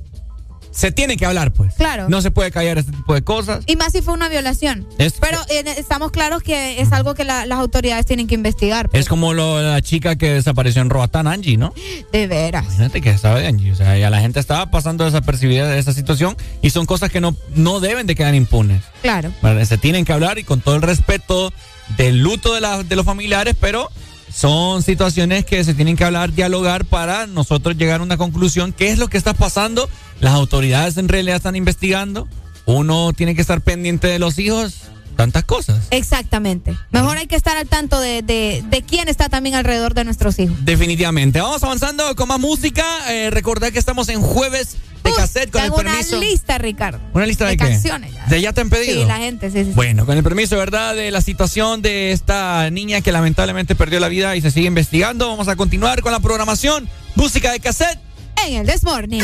[0.80, 1.74] se tiene que hablar pues.
[1.76, 2.08] Claro.
[2.08, 3.64] No se puede callar este tipo de cosas.
[3.68, 4.88] Y más si fue una violación.
[4.98, 8.88] Es- Pero eh, estamos claros que es algo que la- las autoridades tienen que investigar.
[8.90, 9.02] pues.
[9.02, 11.74] Es como lo, la chica que desapareció en Roatán, Angie, ¿no?
[12.14, 12.64] De veras.
[12.64, 13.72] Imagínate que estaba de Angie.
[13.74, 17.20] O sea, ya la gente estaba pasando desapercibida de esa situación y son cosas que
[17.20, 18.82] no, no deben de quedar impunes.
[19.02, 19.32] Claro.
[19.66, 21.52] Se tienen que hablar y con todo el respeto
[21.98, 23.90] del luto de, la- de los familiares, pero
[24.32, 28.74] son situaciones que se tienen que hablar, dialogar para nosotros llegar a una conclusión.
[28.74, 29.90] ¿Qué es lo que está pasando?
[30.20, 32.28] Las autoridades en realidad están investigando.
[32.66, 34.76] Uno tiene que estar pendiente de los hijos,
[35.16, 35.88] tantas cosas.
[35.92, 36.78] Exactamente.
[36.92, 40.38] Mejor hay que estar al tanto de, de, de quién está también alrededor de nuestros
[40.40, 40.56] hijos.
[40.64, 41.42] Definitivamente.
[41.42, 42.86] Vamos avanzando con más música.
[43.12, 46.18] Eh, recordad que estamos en jueves de cassette con el permiso.
[46.18, 47.00] una lista, Ricardo.
[47.14, 47.64] ¿Una lista de, de qué?
[47.66, 48.26] canciones ya.
[48.26, 49.02] ¿De ya te han pedido?
[49.02, 49.72] Sí, la gente, sí, sí.
[49.76, 50.96] Bueno, con el permiso, ¿verdad?
[50.96, 55.30] De la situación de esta niña que lamentablemente perdió la vida y se sigue investigando.
[55.30, 56.90] Vamos a continuar con la programación.
[57.16, 58.00] Música de cassette.
[58.48, 59.24] En el Desmorning.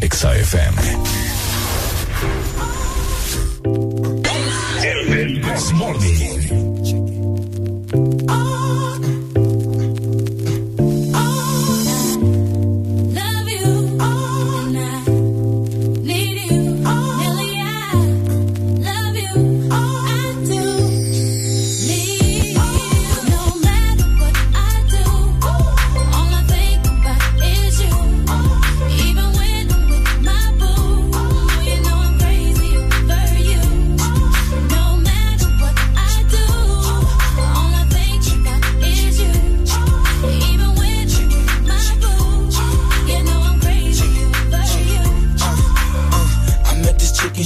[0.00, 0.76] Exa FM.
[4.82, 5.72] El This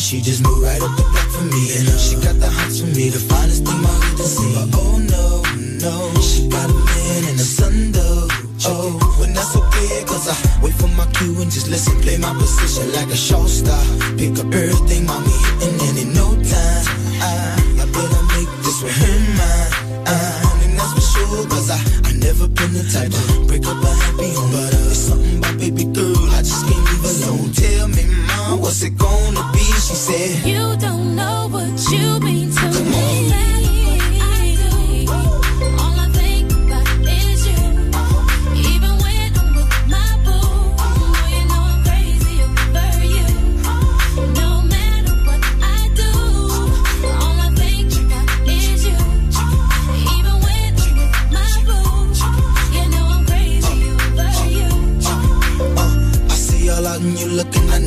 [0.09, 1.69] she just moved right up the block for me.
[1.77, 4.57] And she got the hots for me, the finest thing my hood has seen.
[4.73, 5.45] Oh no,
[5.85, 8.25] no, she got a man and a son though.
[8.65, 12.33] Oh, when that's okay, cause I wait for my cue and just listen, play my
[12.33, 13.77] position like a show star.
[14.17, 16.85] Pick up everything, mommy, hitting and then in no time.
[17.21, 17.29] I,
[17.77, 20.09] I better make this with her mine.
[20.09, 21.77] Uh, and that's for sure, cause I,
[22.09, 24.57] I never been the type to break up a happy home.
[24.57, 27.53] But uh, it's something about baby girl, I just can't leave alone.
[27.53, 28.09] Tell me,
[28.69, 29.61] what's it gonna be?
[29.61, 33.48] She said, You don't know what you mean to me.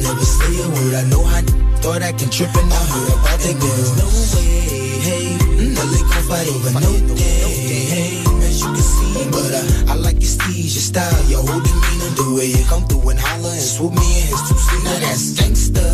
[0.01, 0.93] Never say a word.
[0.95, 1.41] I know how
[1.81, 3.89] thought I can trip and I heard about that girl.
[3.97, 4.07] No
[4.37, 5.25] way, hey,
[5.73, 9.25] Nelly gon' fight over no day, hey, as you can see.
[9.33, 12.85] But uh, I like your steez, your style, your whole demeanor, the way you come
[12.85, 14.83] through and holler and swoop me in his two seat.
[14.85, 15.85] Now that's gangsta,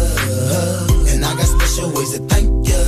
[1.11, 2.81] and I got special ways to thank ya.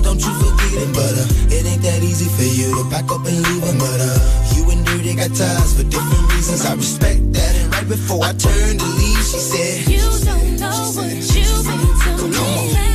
[0.00, 3.24] Don't you forget it, but uh, it ain't that easy for you to pack up
[3.28, 3.76] and leave him.
[3.76, 4.18] But uh,
[4.56, 6.64] you and Dirty got ties for different reasons.
[6.64, 7.69] I respect that.
[7.80, 12.84] Right before I turned to leave, she said, You don't know what you mean to
[12.84, 12.89] me.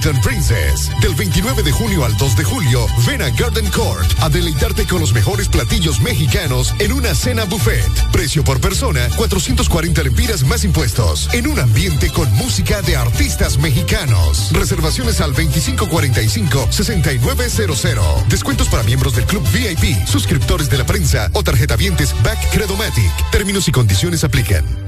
[0.00, 5.00] Del 29 de junio al 2 de julio, ven a Garden Court a deleitarte con
[5.00, 7.90] los mejores platillos mexicanos en una cena buffet.
[8.12, 11.28] Precio por persona, 440 lempiras más impuestos.
[11.32, 14.52] En un ambiente con música de artistas mexicanos.
[14.52, 18.24] Reservaciones al 2545-6900.
[18.28, 23.10] Descuentos para miembros del Club VIP, suscriptores de la prensa o tarjetavientes Back Credomatic.
[23.32, 24.87] Términos y condiciones aplican.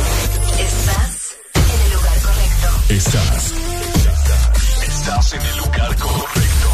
[2.91, 3.53] Estás.
[4.85, 6.69] Estás en el lugar correcto.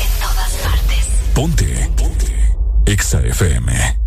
[0.00, 1.06] En todas partes.
[1.34, 1.90] Ponte.
[1.98, 2.56] Ponte.
[2.86, 3.98] Exa FM.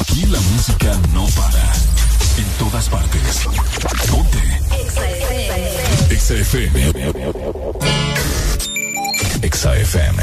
[0.00, 1.72] Aquí la música no para.
[2.38, 3.48] En todas partes.
[4.08, 4.38] Ponte.
[6.08, 6.92] Exa FM.
[9.42, 10.22] Exa FM.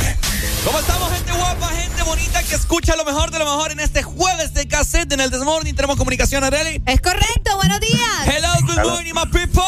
[0.63, 4.03] ¿Cómo estamos, gente guapa, gente bonita que escucha lo mejor de lo mejor en este
[4.03, 5.75] jueves de cassette en el Desmorning?
[5.75, 6.81] Tenemos comunicación, Areli.
[6.85, 7.99] Es correcto, buenos días.
[8.25, 9.63] Hello, good morning, my people.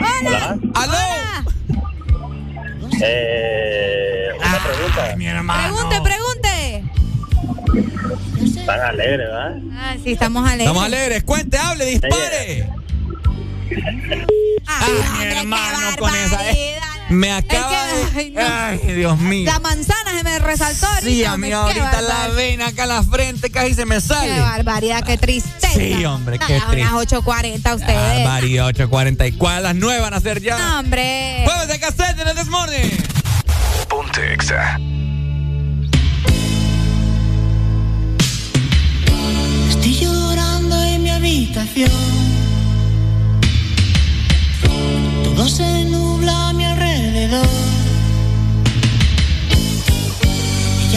[0.00, 0.58] Hola.
[0.74, 0.98] ¿Aló?
[3.02, 5.16] Eh, una pregunta.
[5.16, 5.74] Mi hermano.
[5.74, 6.84] Pregunte, pregunte.
[8.60, 9.56] Están alegres, ¿verdad?
[9.72, 10.66] Ah, sí, estamos alegres.
[10.66, 11.24] Estamos alegres.
[11.24, 12.70] Cuente, hable, dispare.
[14.66, 16.40] Ay, mi hermano con esa.
[17.10, 18.20] Me acaba Es que, de.
[18.20, 18.40] ay, no.
[18.88, 19.50] Ay, Dios mío.
[19.52, 21.06] La manzana se me resaltó ahorita.
[21.10, 24.32] Sí, a mí ahorita la vena acá en la frente casi se me sale.
[24.34, 25.68] Qué barbaridad, qué tristeza.
[25.74, 26.90] Sí, hombre, qué Ah, triste.
[26.92, 28.24] Unas 8.40 ustedes.
[28.24, 29.26] Barbaridad, 8.40.
[29.28, 30.58] ¿Y cuáles las nueve van a ser ya?
[30.58, 31.42] No, hombre.
[31.44, 32.90] Jueves de cassette en el Desmorning.
[33.88, 34.78] Ponte Exa.
[39.68, 41.90] Estoy llorando en mi habitación.
[45.24, 46.89] Todo se nubla a mi alrededor.
[47.22, 47.42] Ella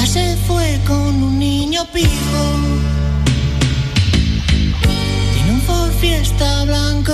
[0.06, 2.44] se fue con un niño pijo.
[5.34, 7.14] Tiene un Ford Fiesta blanco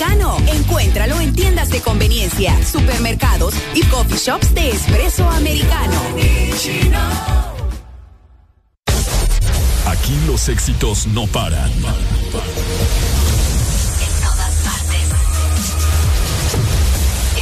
[0.00, 0.36] Americano.
[0.46, 6.00] Encuéntralo en tiendas de conveniencia, supermercados y coffee shops de espresso americano.
[9.86, 11.70] Aquí los éxitos no paran.
[11.72, 11.82] En
[14.22, 15.08] todas partes.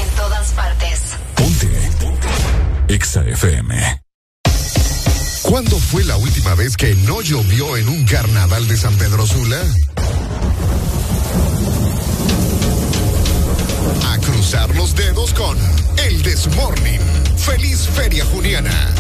[0.01, 1.01] En todas partes.
[2.89, 4.01] EXA FM.
[5.43, 9.63] ¿Cuándo fue la última vez que no llovió en un carnaval de San Pedro Sula?
[14.95, 15.57] Dedos con
[15.97, 17.01] El Desmorning.
[17.39, 18.95] Feliz Feria Juniana.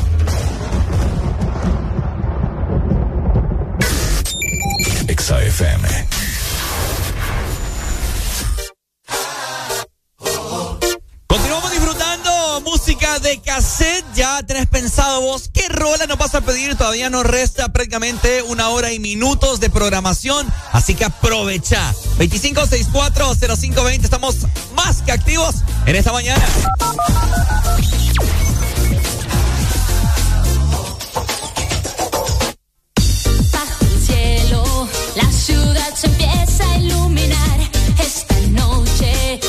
[5.06, 5.42] EXA
[14.86, 16.76] pensado qué rola nos vas a pedir.
[16.76, 20.46] Todavía nos resta prácticamente una hora y minutos de programación.
[20.70, 21.92] Así que aprovecha.
[22.18, 24.04] 25640520.
[24.04, 24.36] Estamos
[24.76, 25.56] más que activos
[25.86, 26.46] en esta mañana.
[35.16, 37.58] La ciudad se empieza a iluminar.
[37.98, 39.40] Esta noche,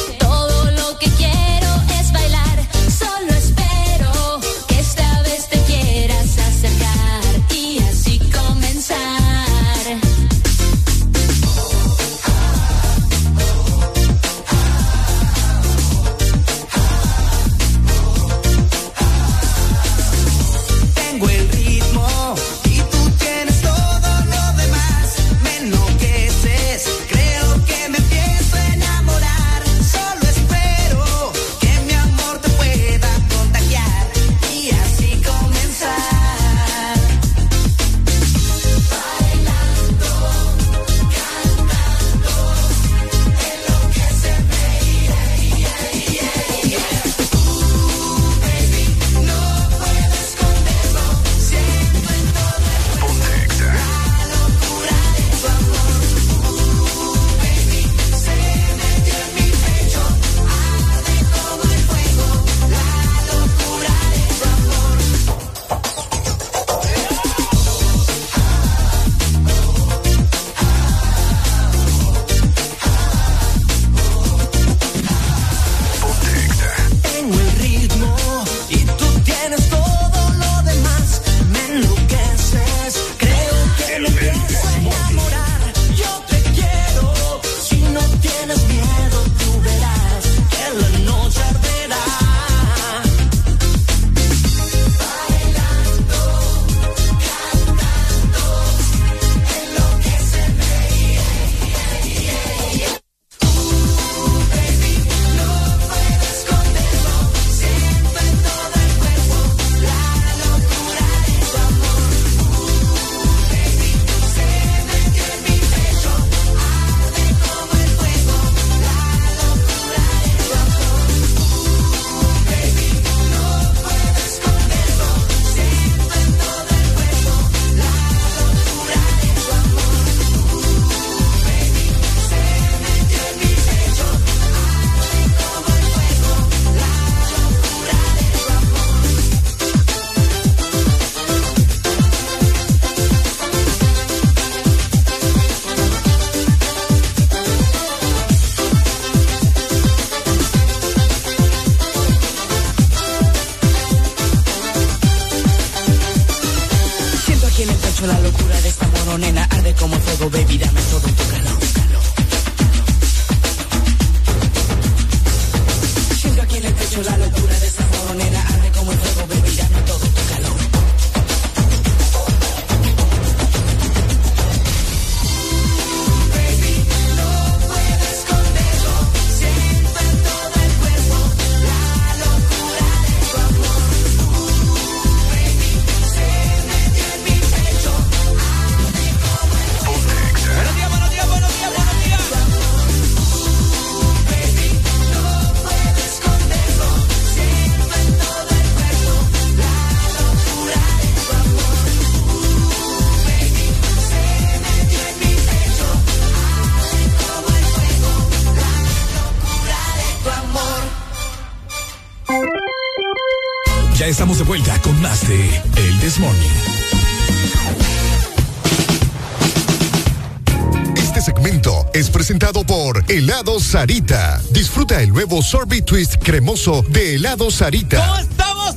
[223.72, 224.42] Sarita.
[224.52, 227.98] Disfruta el nuevo sorbet twist cremoso de Helado Sarita.
[228.08, 228.76] ¿Cómo estamos?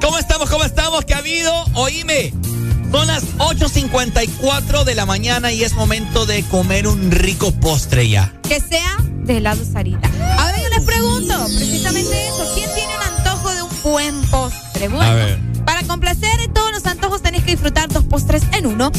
[0.00, 0.48] ¿Cómo estamos?
[0.50, 1.04] ¿Cómo estamos?
[1.04, 1.52] ¿Qué ha habido?
[1.74, 2.32] Oíme.
[2.90, 8.32] Son las 8.54 de la mañana y es momento de comer un rico postre ya.
[8.48, 10.10] Que sea de helado Sarita.
[10.38, 14.88] Ahora yo les pregunto, precisamente eso, ¿quién tiene un antojo de un buen postre?
[14.88, 15.38] Bueno, A ver.
[15.66, 18.90] para complacer todos los antojos tenéis que disfrutar dos postres en uno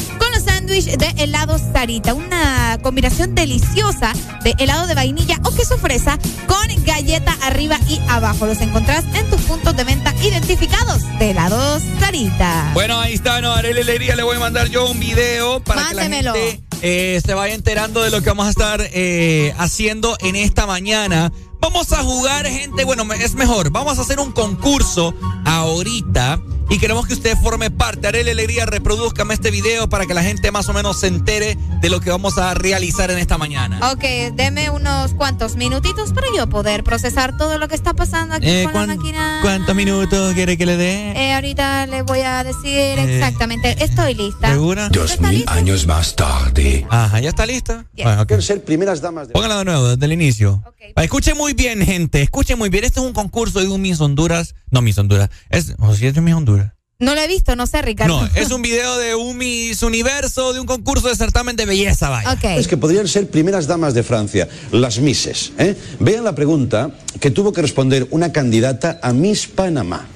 [0.72, 2.14] de helado Sarita.
[2.14, 8.46] Una combinación deliciosa de helado de vainilla o queso fresa con galleta arriba y abajo.
[8.46, 12.70] Los encontrás en tus puntos de venta identificados de helado Sarita.
[12.72, 16.32] Bueno, ahí está, no, Arely le voy a mandar yo un video para Mándemelo.
[16.32, 20.16] que la gente eh, se vaya enterando de lo que vamos a estar eh, haciendo
[20.20, 21.30] en esta mañana.
[21.60, 26.40] Vamos a jugar, gente, bueno, es mejor, vamos a hacer un concurso ahorita
[26.72, 28.08] y queremos que usted forme parte.
[28.08, 31.90] Arely Alegría, reproduzcame este video para que la gente más o menos se entere de
[31.90, 33.92] lo que vamos a realizar en esta mañana.
[33.92, 34.02] Ok,
[34.34, 38.62] deme unos cuantos minutitos para yo poder procesar todo lo que está pasando aquí Eh,
[38.64, 39.38] con ¿cuán- la máquina.
[39.42, 41.12] ¿Cuántos minutos quiere que le dé?
[41.12, 43.76] Eh, ahorita le voy a decir exactamente.
[43.84, 44.48] Estoy lista.
[44.52, 44.88] ¿Segura?
[44.88, 46.86] Dos mil años más tarde.
[46.88, 47.84] Ajá, ¿ya está lista?
[48.02, 48.40] Bueno, ok.
[48.40, 49.34] ser primeras damas de...
[49.34, 50.62] Póngala de nuevo, desde el inicio.
[50.64, 52.22] Ah, Escuchen muy bien, gente.
[52.22, 52.84] Escuchen muy bien.
[52.84, 54.54] Este es un concurso de un Miss Honduras.
[54.70, 55.30] No, Miss Honduras.
[55.50, 56.72] Es, o si es de Miss Honduras.
[56.98, 58.20] No lo he visto, no sé, Ricardo.
[58.22, 62.08] No, es un video de un Miss Universo, de un concurso de certamen de belleza,
[62.10, 62.30] vaya.
[62.56, 65.50] Es que podrían ser primeras damas de Francia, las Misses.
[65.58, 65.76] ¿eh?
[65.98, 70.06] Vean la pregunta que tuvo que responder una candidata a Miss Panamá.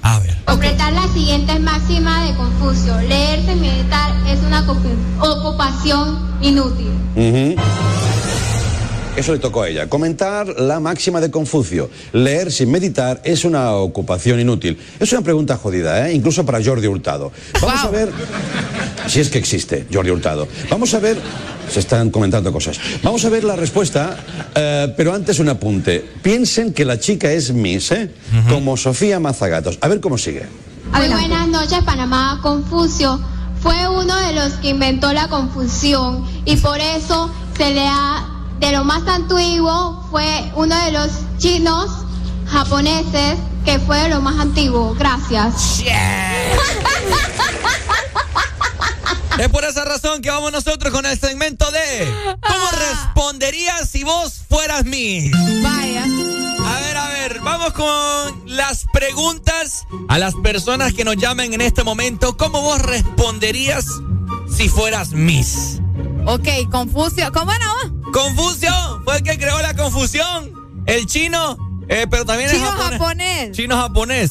[0.44, 3.00] Completar las siguientes máximas de Confucio.
[3.00, 6.92] Leer sin meditar es una ocup- ocupación inútil.
[7.16, 7.56] Ujú.
[9.17, 9.89] Eso le tocó a ella.
[9.89, 11.91] Comentar la máxima de Confucio.
[12.12, 14.78] Leer sin meditar es una ocupación inútil.
[15.01, 16.12] Es una pregunta jodida, ¿eh?
[16.12, 17.33] incluso para Jordi Hurtado.
[17.61, 18.11] Vamos a ver
[19.07, 20.47] si es que existe Jordi Hurtado.
[20.70, 21.19] Vamos a ver.
[21.73, 22.78] Se están comentando cosas.
[23.03, 24.17] Vamos a ver la respuesta,
[24.55, 26.05] eh, pero antes un apunte.
[26.23, 28.09] Piensen que la chica es Miss, ¿eh?
[28.49, 29.77] Como Sofía Mazagatos.
[29.81, 30.47] A ver cómo sigue.
[30.93, 32.39] Muy buenas noches, Panamá.
[32.41, 33.20] Confucio
[33.67, 38.73] fue uno de los que inventó la confusión y por eso se le ha, de
[38.73, 41.91] lo más antiguo, fue uno de los chinos
[42.49, 44.94] japoneses que fue de lo más antiguo.
[44.94, 45.83] Gracias.
[49.39, 52.10] Es por esa razón que vamos nosotros con el segmento de
[52.41, 55.31] ¿Cómo responderías si vos fueras Miss?
[55.62, 56.05] Vaya.
[56.05, 61.60] A ver, a ver, vamos con las preguntas a las personas que nos llamen en
[61.60, 62.39] este momento.
[62.39, 63.85] ¿Cómo vos responderías
[64.49, 65.81] si fueras Miss?
[66.25, 67.31] Ok, Confucio.
[67.31, 67.95] ¿Cómo no?
[68.12, 68.73] Confucio
[69.05, 70.52] fue el que creó la confusión.
[70.86, 71.57] El chino,
[71.89, 72.99] eh, pero también Chino es japonés.
[72.99, 73.52] japonés.
[73.52, 74.31] Chino japonés.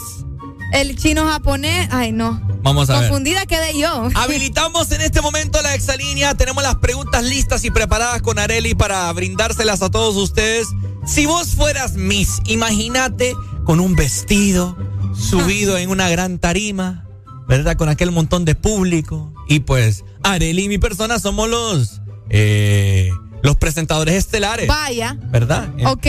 [0.74, 1.88] El chino japonés.
[1.92, 2.42] Ay, no.
[2.64, 3.10] Vamos a ver.
[3.10, 4.10] Confundida quedé yo.
[4.16, 6.34] Habilitamos en este momento la exalínea.
[6.36, 10.68] Tenemos las preguntas listas y preparadas con Areli para brindárselas a todos ustedes.
[11.06, 14.76] Si vos fueras Miss, imagínate con un vestido
[15.16, 17.08] subido en una gran tarima,
[17.48, 17.78] ¿verdad?
[17.78, 19.32] Con aquel montón de público.
[19.48, 23.12] Y pues, Areli y mi persona somos los, eh,
[23.44, 24.68] los presentadores estelares.
[24.68, 25.16] Vaya.
[25.20, 25.70] ¿Verdad?
[25.78, 26.08] Eh, Ok.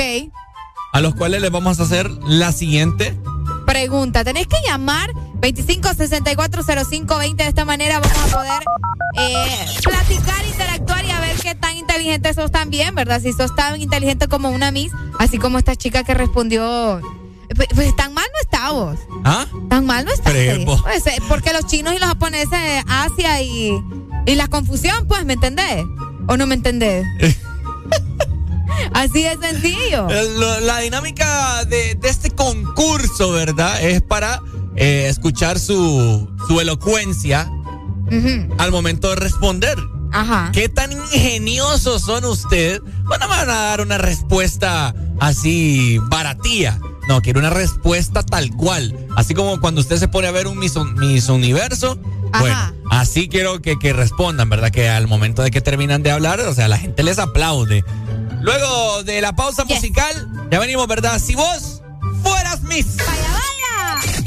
[0.93, 3.15] A los cuales les vamos a hacer la siguiente.
[3.67, 8.63] Pregunta, tenéis que llamar 25640520 de esta manera vamos a poder
[9.19, 13.21] eh, platicar, interactuar y a ver qué tan inteligente sos también, ¿verdad?
[13.21, 17.01] Si sos tan inteligente como una Miss, así como esta chica que respondió,
[17.55, 19.47] pues, pues, tan mal no está vos, ¿Ah?
[19.69, 20.31] tan mal no está.
[20.31, 23.73] Pues, eh, porque los chinos y los japoneses, Asia y,
[24.27, 25.85] y la confusión, pues, ¿me entendés?
[26.29, 27.05] ¿O no me entendés?
[28.93, 30.09] Así de sencillo.
[30.11, 33.83] Eh, la, dinámica de, este concurso, ¿verdad?
[33.83, 34.43] Es para
[34.77, 37.51] eh, escuchar su, su elocuencia
[38.59, 39.77] al momento de responder.
[40.13, 40.51] Ajá.
[40.53, 42.81] ¿Qué tan ingeniosos son ustedes?
[43.05, 46.79] Bueno, me van a dar una respuesta así baratía.
[47.09, 48.94] No, quiero una respuesta tal cual.
[49.17, 51.99] Así como cuando usted se pone a ver un Miss, mis Universo.
[52.39, 54.70] Bueno, así quiero que, que respondan, ¿verdad?
[54.70, 57.85] Que al momento de que terminan de hablar, o sea, la gente les aplaude.
[58.43, 61.20] Luego de la pausa musical, ya venimos, ¿verdad?
[61.20, 61.83] Si vos
[62.23, 62.97] fueras Miss.
[62.97, 64.23] ¡Vaya, vaya!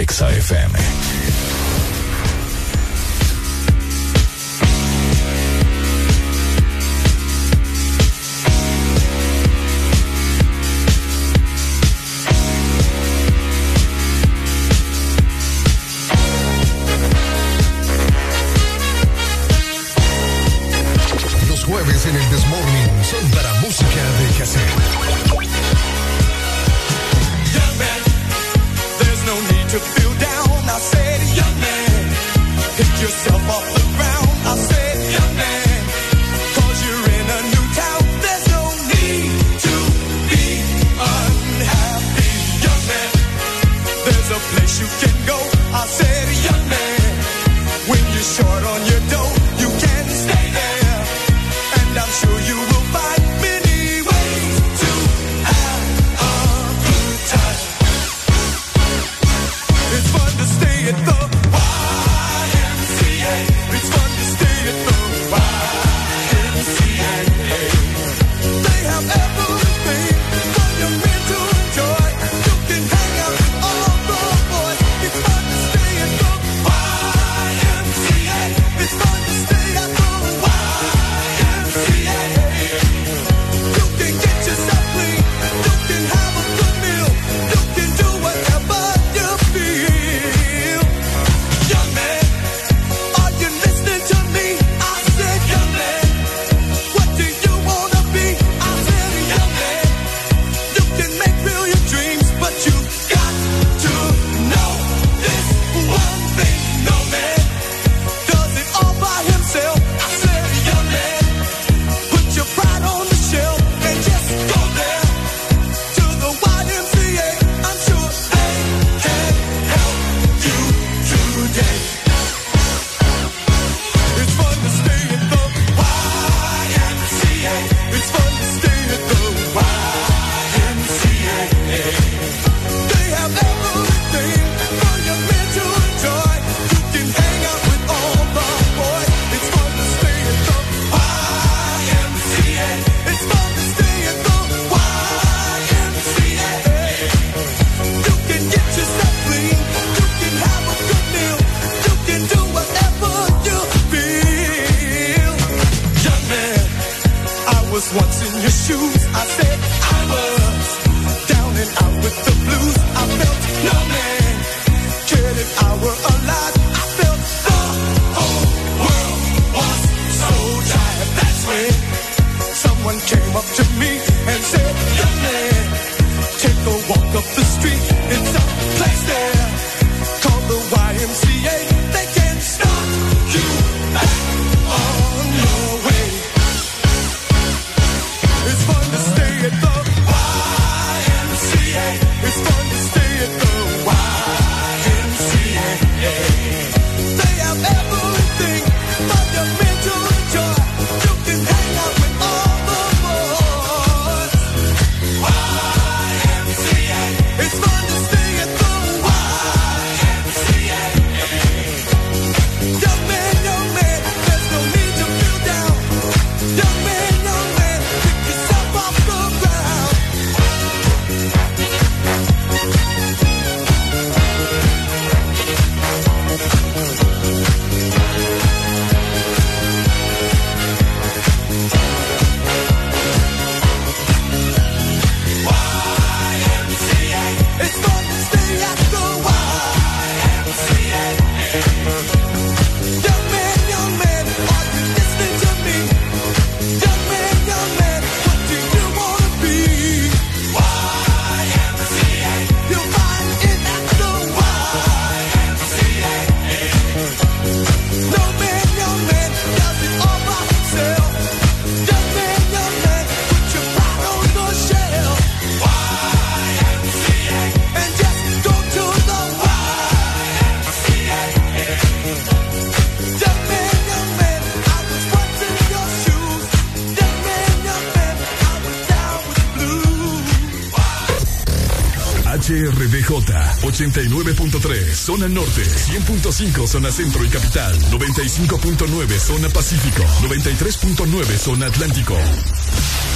[283.79, 292.13] 89.3 zona norte, 100.5 zona centro y capital, 95.9 zona pacífico, 93.9 zona atlántico.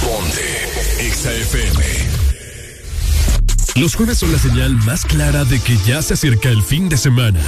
[0.02, 1.84] Ponte XAFM.
[3.74, 6.96] Los jueves son la señal más clara de que ya se acerca el fin de
[6.96, 7.40] semana.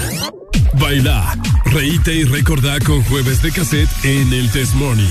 [0.74, 5.08] Baila, reíte y recordá con jueves de cassette en el Test Morning.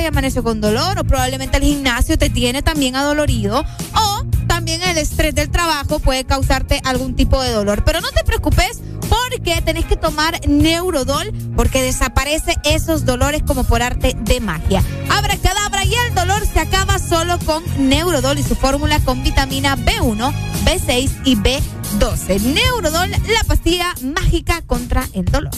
[0.00, 4.98] Y amaneció con dolor, o probablemente el gimnasio te tiene también adolorido, o también el
[4.98, 7.84] estrés del trabajo puede causarte algún tipo de dolor.
[7.84, 13.82] Pero no te preocupes porque tenés que tomar Neurodol porque desaparece esos dolores como por
[13.82, 14.82] arte de magia.
[15.10, 20.32] Abracadabra y el dolor se acaba solo con Neurodol y su fórmula con vitamina B1,
[20.64, 22.40] B6 y B12.
[22.40, 25.52] Neurodol, la pastilla mágica contra el dolor.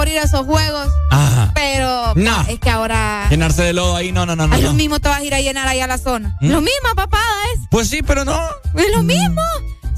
[0.00, 1.52] Por ir a esos juegos, Ajá.
[1.54, 2.40] pero No.
[2.48, 4.56] es que ahora Llenarse de lodo ahí, no, no, no, no.
[4.56, 6.38] es lo mismo te vas a ir a llenar ahí a la zona.
[6.40, 6.48] ¿Mm?
[6.48, 7.22] Lo mismo, papada,
[7.54, 7.60] es.
[7.70, 8.40] Pues sí, pero no.
[8.76, 9.42] Es lo mismo.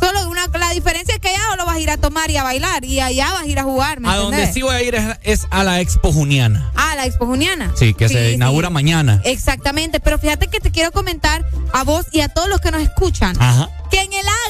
[0.00, 2.42] Solo una, la diferencia es que allá lo vas a ir a tomar y a
[2.42, 4.54] bailar y allá vas a ir a jugar, ¿me A donde entendés?
[4.54, 6.72] sí voy a ir es, es a la Expo Juniana.
[6.74, 7.70] Ah, la Expo Juniana.
[7.76, 8.34] Sí, que se sí.
[8.34, 9.20] inaugura mañana.
[9.24, 12.82] Exactamente, pero fíjate que te quiero comentar a vos y a todos los que nos
[12.82, 13.68] escuchan Ajá.
[13.92, 14.41] que en el Agas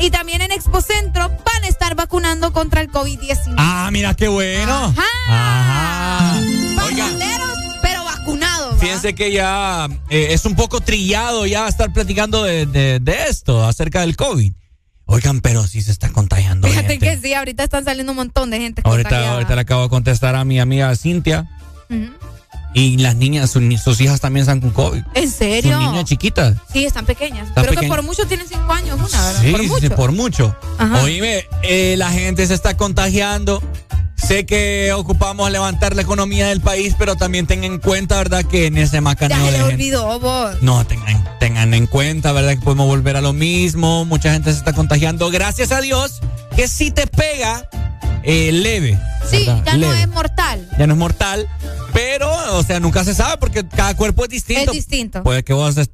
[0.00, 3.54] y también en Expo Centro van a estar vacunando contra el COVID-19.
[3.58, 4.94] Ah, mira qué bueno.
[5.28, 6.34] Ajá.
[6.76, 8.74] Bandoleros, pero vacunados.
[8.74, 8.78] ¿va?
[8.78, 13.64] fíjense que ya eh, es un poco trillado ya estar platicando de, de- de esto,
[13.66, 14.52] acerca del COVID.
[15.06, 16.68] Oigan, pero sí se está contagiando.
[16.68, 17.06] Fíjate gente.
[17.06, 18.82] que sí, ahorita están saliendo un montón de gente.
[18.84, 19.34] Ahorita, contagiada.
[19.34, 21.48] ahorita le acabo de contestar a mi amiga Cintia.
[21.88, 22.10] Ujú.
[22.72, 25.02] Y las niñas, sus, sus hijas también están con COVID.
[25.14, 25.76] ¿En serio?
[25.76, 26.56] Sus niñas chiquitas.
[26.72, 27.48] Sí, están pequeñas.
[27.48, 29.42] Están Creo que por mucho tienen cinco años una, ¿verdad?
[29.42, 29.96] Sí, por sí, mucho.
[29.96, 30.56] por mucho.
[31.02, 33.62] Oíme, eh, la gente se está contagiando.
[34.26, 38.44] Sé que ocupamos levantar la economía del país, pero también tengan en cuenta, ¿verdad?
[38.44, 40.62] Que en ese Ya macaneo se de les gente- olvidó vos.
[40.62, 42.50] No, tengan, tengan en cuenta, ¿verdad?
[42.54, 44.04] Que podemos volver a lo mismo.
[44.04, 45.30] Mucha gente se está contagiando.
[45.30, 46.20] Gracias a Dios
[46.54, 47.68] que sí te pega
[48.22, 48.98] eh, leve.
[49.28, 49.62] Sí, ¿verdad?
[49.64, 50.68] ya no es mortal.
[50.78, 51.48] Ya no es mortal.
[51.92, 54.70] Pero, o sea, nunca se sabe porque cada cuerpo es distinto.
[54.70, 55.22] Es distinto.
[55.24, 55.90] Puede que vos es-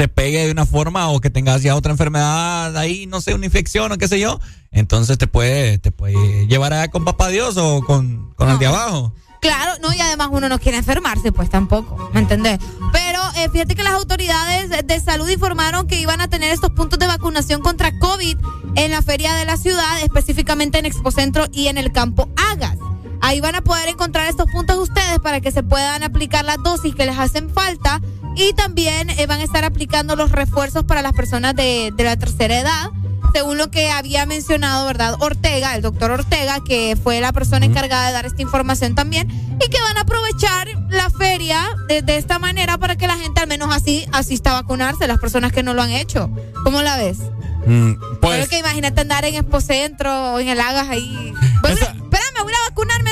[0.00, 3.44] te pegue de una forma o que tengas ya otra enfermedad ahí, no sé, una
[3.44, 4.40] infección o qué sé yo.
[4.70, 8.64] Entonces te puede, te puede llevar allá con papá Dios o con, con el de
[8.64, 9.12] abajo.
[9.42, 12.58] Claro, no, y además uno no quiere enfermarse, pues tampoco, ¿me entendés?
[12.94, 16.70] Pero eh, fíjate que las autoridades de- de salud informaron que iban a tener estos
[16.70, 18.38] puntos de vacunación contra COVID
[18.76, 22.78] en la feria de la ciudad, específicamente en Expocentro y en el campo Agas.
[23.20, 26.94] Ahí van a poder encontrar estos puntos ustedes para que se puedan aplicar las dosis
[26.94, 28.00] que les hacen falta
[28.36, 32.16] y también eh, van a estar aplicando los refuerzos para las personas de, de la
[32.16, 32.90] tercera edad
[33.32, 35.16] según lo que había mencionado, ¿verdad?
[35.20, 39.68] Ortega, el doctor Ortega, que fue la persona encargada de dar esta información también, y
[39.68, 43.48] que van a aprovechar la feria de, de esta manera para que la gente al
[43.48, 46.30] menos así asista a vacunarse, las personas que no lo han hecho.
[46.64, 47.18] ¿Cómo la ves?
[47.66, 51.32] Mm, pues, que imagínate andar en Expocentro o en el Agas ahí.
[51.60, 53.09] Bueno, espérame, voy a vacunarme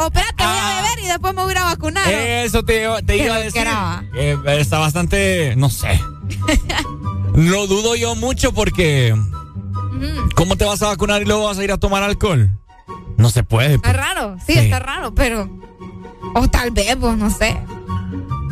[0.00, 2.08] O espérate, voy a beber y después me voy a ir a vacunar.
[2.08, 3.62] eso te, iba- te iba a decir.
[4.14, 6.00] Eh, está bastante, no sé.
[7.34, 9.14] Lo dudo yo mucho porque.
[10.34, 12.50] ¿cómo te vas a vacunar y luego vas a ir a tomar alcohol?
[13.18, 13.74] No se puede.
[13.74, 13.96] Está pues.
[13.96, 14.58] raro, sí, Sí.
[14.60, 15.50] está raro, pero...
[16.34, 17.60] O tal vez, pues, no sé.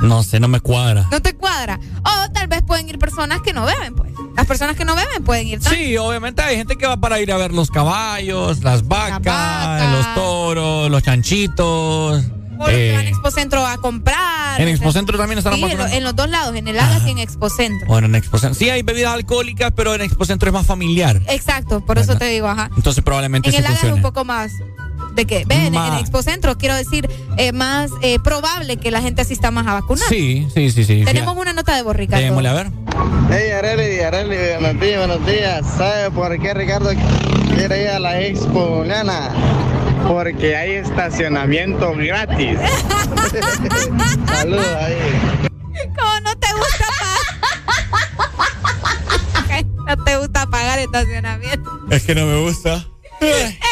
[0.00, 1.06] No sé, no me cuadra.
[1.10, 1.78] No te cuadra.
[2.04, 4.12] O tal vez pueden ir personas que no beben, pues.
[4.36, 5.86] Las personas que no beben pueden ir también.
[5.88, 10.14] Sí, obviamente hay gente que va para ir a ver los caballos, las vacas, los
[10.14, 12.24] toros, los chanchitos.
[12.60, 14.60] O los que eh, van a Expocentro a comprar.
[14.60, 14.68] en.
[14.68, 15.96] Expocentro también estarán Sí, en, lo- vacunando.
[15.96, 17.86] en los dos lados, en el Agas y en Expocentro.
[17.86, 18.58] Bueno, en Expocentro.
[18.58, 21.20] Sí, hay bebidas alcohólicas, pero en Expocentro es más familiar.
[21.28, 22.70] Exacto, por eso te digo, ajá.
[22.76, 24.50] Entonces probablemente En el Agas es un poco más
[25.18, 29.20] de que, ven, en, en Expocentro, quiero decir, eh, más eh, probable que la gente
[29.20, 30.08] asista más a vacunar.
[30.08, 31.02] Sí, sí, sí, sí.
[31.04, 32.24] Tenemos una nota de voz, Ricardo.
[32.24, 32.70] Démosle a ver.
[33.28, 35.66] Hey Areli, Areli, buenos días, buenos días.
[35.76, 36.90] ¿Sabe por qué Ricardo
[37.52, 39.32] quiere ir a la Expo Lana?
[40.06, 42.56] Porque hay estacionamiento gratis.
[44.32, 44.94] Saludos ahí.
[45.96, 46.86] ¿Cómo no te gusta
[49.44, 49.64] pagar?
[49.96, 51.70] no te gusta pagar estacionamiento.
[51.90, 52.86] Es que no me gusta.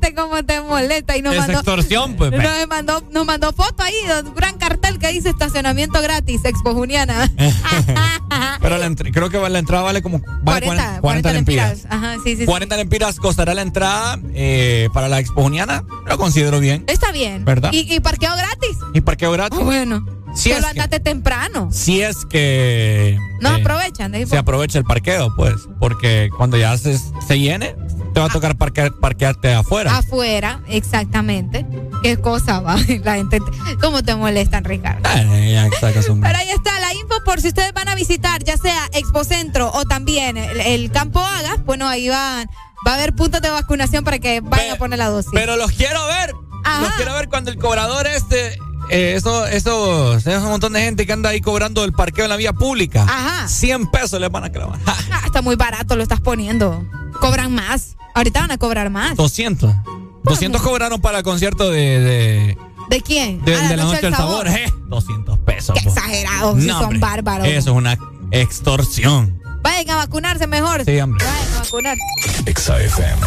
[0.00, 1.54] Gente, ¿cómo te molesta y nos Es mandó.
[1.54, 2.30] extorsión, pues.
[2.30, 3.94] Nos mandó, nos mandó foto ahí,
[4.24, 7.30] un gran cartel que dice estacionamiento gratis, Expo Juniana.
[8.60, 11.86] Pero la creo que la entrada vale como vale 40, 40, lempiras.
[11.88, 12.44] Ajá, sí, sí, sí.
[12.46, 15.84] 40 lempiras costará la entrada eh, para la exponiana.
[16.06, 16.84] Lo considero bien.
[16.86, 17.44] Está bien.
[17.44, 17.70] ¿Verdad?
[17.72, 18.76] ¿Y, y parqueo gratis?
[18.94, 19.58] Y parqueo gratis.
[19.60, 20.17] Ah, bueno.
[20.38, 21.68] Si Solo es que- andate temprano.
[21.72, 24.12] Si es que No eh, aprovechan.
[24.12, 25.54] de se aprovecha el parqueo, pues.
[25.80, 27.74] Porque cuando ya se, se llene,
[28.14, 29.96] te va a tocar parquear- parquearte afuera.
[29.98, 31.66] Afuera, exactamente.
[32.02, 32.76] ¿Qué cosa va?
[33.04, 33.40] La gente.
[33.80, 35.00] ¿Cómo te molestan, Ricardo?
[35.08, 38.42] Ay, ya sacas un- Pero ahí está la info por si ustedes van a visitar,
[38.44, 41.64] ya sea Expo Centro o también el, el Campo Hagas.
[41.64, 42.48] Bueno, ahí van,
[42.86, 45.30] va a haber puntos de vacunación para que vayan a poner la dosis.
[45.34, 46.32] Pero los quiero ver.
[46.64, 46.82] Ajá.
[46.82, 48.56] Los quiero ver cuando el cobrador este.
[48.90, 52.30] Eh, eso, eso, es un montón de gente que anda ahí cobrando el parqueo en
[52.30, 53.02] la vía pública.
[53.02, 53.48] Ajá.
[53.48, 54.78] 100 pesos les van a clavar.
[54.86, 56.84] Ah, está muy barato, lo estás poniendo.
[57.20, 57.96] Cobran más.
[58.14, 59.16] Ahorita van a cobrar más.
[59.16, 59.72] 200.
[60.24, 62.58] 200 cobraron para el concierto de, de,
[62.90, 63.44] ¿De quién?
[63.44, 64.46] de- Ah, de la noche del sabor.
[64.48, 65.76] Eh, 200 pesos.
[65.80, 67.46] Qué exagerados, si No, son hombre, bárbaros.
[67.46, 67.98] Eso es una
[68.30, 69.40] extorsión.
[69.62, 70.84] Vayan a vacunarse mejor.
[70.84, 71.24] Sí, hombre.
[71.24, 71.96] Vayan a vacunar.
[72.46, 73.26] XFM.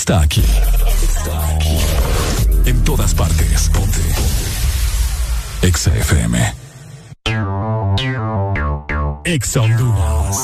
[0.00, 0.42] está aquí.
[1.02, 1.76] Está aquí.
[2.64, 3.68] En todas partes.
[3.68, 4.00] Ponte.
[5.60, 6.54] Exa FM.
[9.24, 10.36] Exa Honduras.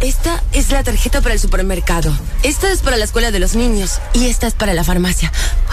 [0.00, 2.12] Esta es la tarjeta para el supermercado.
[2.42, 4.00] Esta es para la escuela de los niños.
[4.12, 5.32] Y esta es para la farmacia.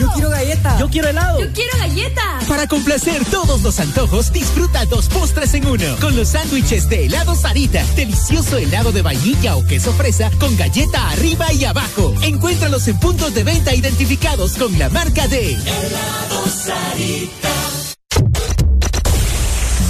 [0.00, 0.78] Yo quiero galleta.
[0.78, 1.40] Yo quiero helado.
[1.40, 2.22] Yo quiero galleta.
[2.48, 5.84] Para complacer todos los antojos, disfruta dos postres en uno.
[6.00, 7.84] Con los sándwiches de helado Sarita.
[7.96, 12.14] Delicioso helado de vainilla o queso fresa con galleta arriba y abajo.
[12.22, 17.50] Encuéntralos en puntos de venta identificados con la marca de Helado Sarita.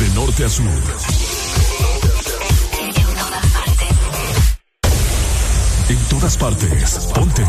[0.00, 0.66] De norte a sur.
[5.88, 7.10] En todas partes.
[7.14, 7.44] Ponte.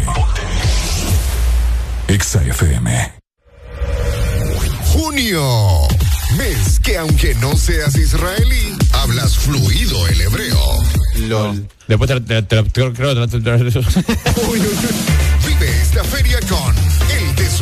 [2.12, 3.14] Exa FM.
[4.92, 5.88] Junio.
[6.36, 10.60] Mes que aunque no seas israelí, hablas fluido el hebreo.
[11.16, 11.66] LOL.
[11.88, 12.62] Después te, te,
[15.48, 16.76] Vive esta feria con
[17.18, 17.62] el This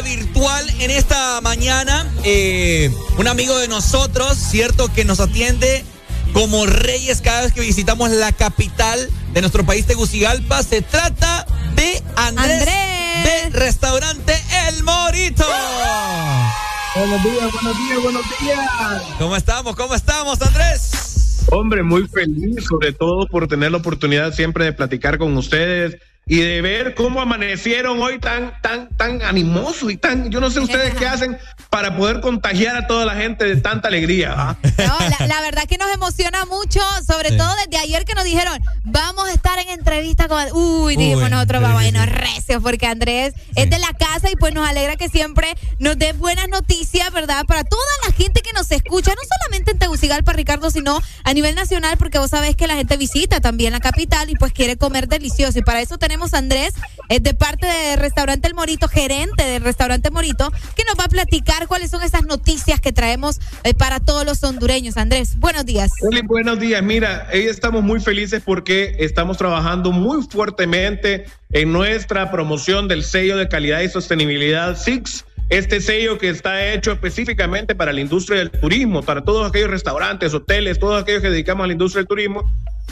[0.03, 2.07] vía virtual en esta mañana.
[2.25, 5.85] eh, un amigo de nosotros, cierto, que nos atiende
[6.33, 10.63] como reyes cada vez que visitamos la capital de nuestro país, Tegucigalpa.
[10.63, 14.35] Se trata de Andrés, de Restaurante
[14.69, 15.45] El Morito.
[16.95, 19.03] Buenos días, buenos días, buenos días.
[19.19, 19.77] ¿Cómo estamos?
[19.77, 21.47] ¿Cómo estamos, Andrés?
[21.51, 25.97] Hombre, muy feliz, sobre todo por tener la oportunidad siempre de platicar con ustedes
[26.29, 30.61] y de ver cómo amanecieron hoy tan, tan, tan animosos y tan, yo no sé
[30.61, 31.39] ustedes qué hacen
[31.71, 34.35] para poder contagiar a toda la gente de tanta alegría.
[34.37, 34.57] ¿ah?
[34.63, 38.61] No, la, la verdad que nos emociona mucho, sobre todo desde ayer que nos dijeron,
[38.85, 40.45] vamos a estar en entrevista con...
[40.53, 42.05] Uy, dijimos Uy, nosotros, sí, vamos sí, sí.
[42.05, 46.13] recios, porque Andrés es de la casa y pues nos alegra que siempre nos dé
[46.13, 47.47] buenas noticias, ¿verdad?
[47.47, 51.55] Para toda la gente que nos escucha, no solamente en Tegucigalpa, Ricardo, sino a nivel
[51.55, 55.09] nacional, porque vos sabés que la gente visita también la capital y pues quiere comer
[55.09, 55.59] delicioso.
[55.59, 56.75] Y para eso tenemos a Andrés,
[57.09, 61.09] es de parte de Restaurante El Morito, gerente del Restaurante Morito, que nos va a
[61.09, 64.97] platicar cuáles son esas noticias que traemos eh, para todos los hondureños.
[64.97, 65.93] Andrés, buenos días.
[66.25, 66.83] Buenos días.
[66.83, 73.37] Mira, hoy estamos muy felices porque estamos trabajando muy fuertemente en nuestra promoción del sello
[73.37, 75.25] de calidad y sostenibilidad SIX.
[75.51, 80.35] Este sello que está hecho específicamente para la industria del turismo, para todos aquellos restaurantes,
[80.35, 82.45] hoteles, todos aquellos que dedicamos a la industria del turismo.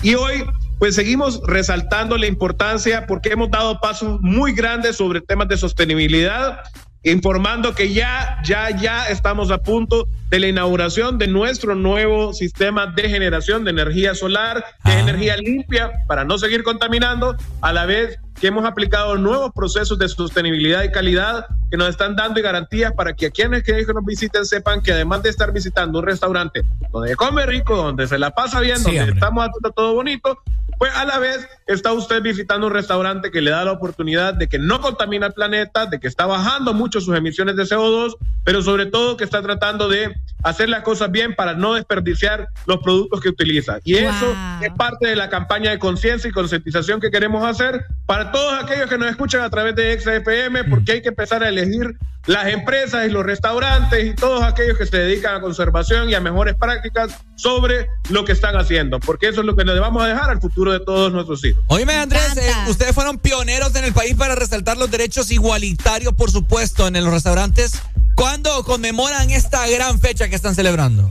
[0.02, 0.44] Y hoy,
[0.78, 6.60] pues seguimos resaltando la importancia porque hemos dado pasos muy grandes sobre temas de sostenibilidad
[7.02, 12.86] informando que ya, ya, ya estamos a punto de la inauguración de nuestro nuevo sistema
[12.86, 17.86] de generación de energía solar, que es energía limpia para no seguir contaminando, a la
[17.86, 22.42] vez que hemos aplicado nuevos procesos de sostenibilidad y calidad que nos están dando y
[22.42, 26.05] garantías para que a quienes que nos visiten sepan que además de estar visitando un
[26.05, 29.14] restaurante donde come rico, donde se la pasa bien, Sí, donde hombre.
[29.14, 30.38] estamos haciendo todo bonito,
[30.78, 34.48] pues a la vez está usted visitando un restaurante que le da la oportunidad de
[34.48, 38.60] que no contamina el planeta, de que está bajando mucho sus emisiones de CO2, pero
[38.60, 43.20] sobre todo que está tratando de hacer las cosas bien para no desperdiciar los productos
[43.20, 43.78] que utiliza.
[43.85, 48.31] Y eso es parte de la campaña de conciencia y concientización que queremos hacer para
[48.31, 51.97] todos aquellos que nos escuchan a través de XFM, porque hay que empezar a elegir
[52.27, 56.20] las empresas y los restaurantes y todos aquellos que se dedican a conservación y a
[56.20, 60.09] mejores prácticas sobre lo que están haciendo, porque eso es lo que le vamos a
[60.09, 61.62] dejar al futuro de todos nuestros hijos.
[61.69, 66.31] Oíme, Andrés, eh, ustedes fueron pioneros en el país para resaltar los derechos igualitarios, por
[66.31, 67.81] supuesto, en los restaurantes.
[68.17, 71.11] ¿Cuándo conmemoran esta gran fecha que están celebrando?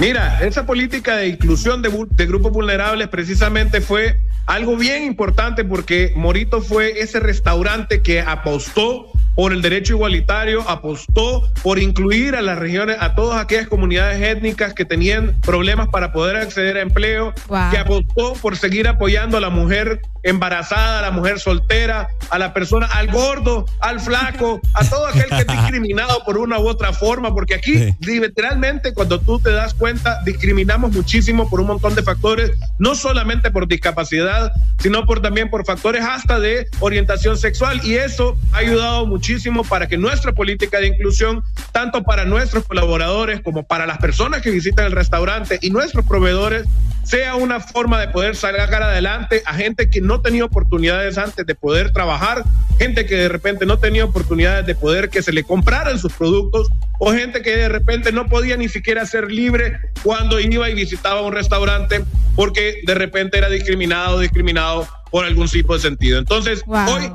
[0.00, 6.12] Mira, esa política de inclusión de, de grupos vulnerables precisamente fue algo bien importante porque
[6.16, 12.58] Morito fue ese restaurante que apostó por el derecho igualitario, apostó por incluir a las
[12.58, 17.70] regiones, a todas aquellas comunidades étnicas que tenían problemas para poder acceder a empleo, Wow.
[17.70, 22.52] que apostó por seguir apoyando a la mujer embarazada, a la mujer soltera, a la
[22.52, 26.92] persona, al gordo, al flaco, a todo aquel que es discriminado por una u otra
[26.92, 32.02] forma, porque aquí literalmente cuando tú te das cuenta discriminamos muchísimo por un montón de
[32.02, 37.94] factores, no solamente por discapacidad, sino por también por factores hasta de orientación sexual y
[37.94, 39.29] eso ha ayudado muchísimo
[39.68, 41.42] para que nuestra política de inclusión,
[41.72, 46.66] tanto para nuestros colaboradores como para las personas que visitan el restaurante y nuestros proveedores,
[47.04, 51.54] sea una forma de poder sacar adelante a gente que no tenía oportunidades antes de
[51.54, 52.44] poder trabajar,
[52.78, 56.68] gente que de repente no tenía oportunidades de poder que se le compraran sus productos
[56.98, 61.22] o gente que de repente no podía ni siquiera ser libre cuando iba y visitaba
[61.22, 62.04] un restaurante
[62.36, 66.18] porque de repente era discriminado o discriminado por algún tipo de sentido.
[66.18, 67.10] Entonces, hoy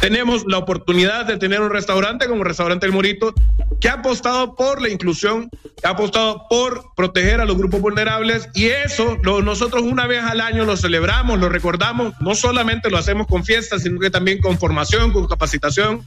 [0.00, 3.34] tenemos la oportunidad de tener un restaurante como restaurante El Morito
[3.80, 5.50] que ha apostado por la inclusión,
[5.80, 10.22] que ha apostado por proteger a los grupos vulnerables y eso lo- nosotros una vez
[10.22, 14.40] al año lo celebramos, lo recordamos, no solamente lo hacemos con fiestas, sino que también
[14.40, 16.02] con formación, con capacitación.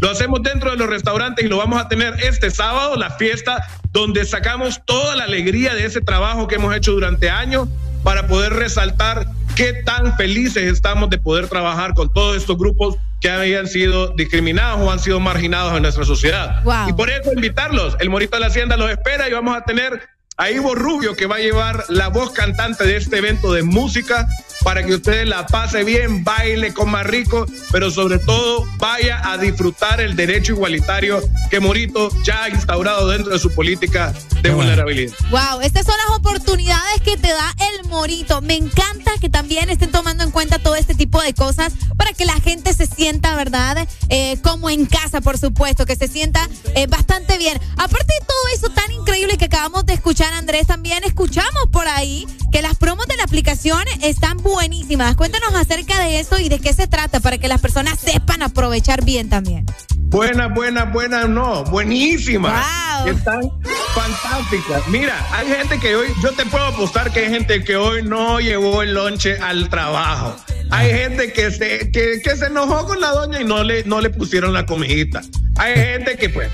[0.00, 3.66] Lo hacemos dentro de los restaurantes y lo vamos a tener este sábado, la fiesta,
[3.92, 7.68] donde sacamos toda la alegría de ese trabajo que hemos hecho durante años
[8.02, 13.30] para poder resaltar qué tan felices estamos de poder trabajar con todos estos grupos que
[13.30, 16.62] habían sido discriminados o han sido marginados en nuestra sociedad.
[16.64, 16.88] Wow.
[16.88, 17.96] Y por eso invitarlos.
[18.00, 20.00] El Morito de la Hacienda los espera y vamos a tener
[20.36, 24.26] a Ivo Rubio que va a llevar la voz cantante de este evento de música
[24.64, 30.00] para que ustedes la pase bien, baile, coma rico, pero sobre todo vaya a disfrutar
[30.00, 35.14] el derecho igualitario que Morito ya ha instaurado dentro de su política de vulnerabilidad.
[35.30, 38.40] Wow, estas son las oportunidades que te da el morito.
[38.40, 42.24] Me encanta que también estén tomando en cuenta todo este tipo de cosas para que
[42.24, 43.86] la gente se sienta, ¿verdad?
[44.08, 47.60] Eh, como en casa, por supuesto, que se sienta eh, bastante bien.
[47.76, 52.26] Aparte de todo eso tan increíble que acabamos de escuchar, Andrés, también escuchamos por ahí
[52.50, 55.16] que las promos de la aplicación están buenísimas.
[55.16, 59.04] Cuéntanos acerca de eso y de qué se trata para que las personas sepan aprovechar
[59.04, 59.66] bien también.
[60.14, 62.64] Buenas, buenas, buenas, no, buenísimas.
[63.02, 63.08] Wow.
[63.08, 63.42] Están
[63.94, 64.86] fantásticas.
[64.88, 68.38] Mira, hay gente que hoy, yo te puedo apostar que hay gente que hoy no
[68.38, 70.36] llevó el lonche al trabajo.
[70.70, 74.00] Hay gente que se, que, que se enojó con la doña y no le, no
[74.00, 75.22] le pusieron la comidita.
[75.56, 76.50] Hay gente que pues,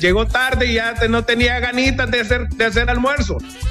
[0.00, 3.11] llegó tarde y ya no tenía ganitas de hacer, de hacer almuerzo.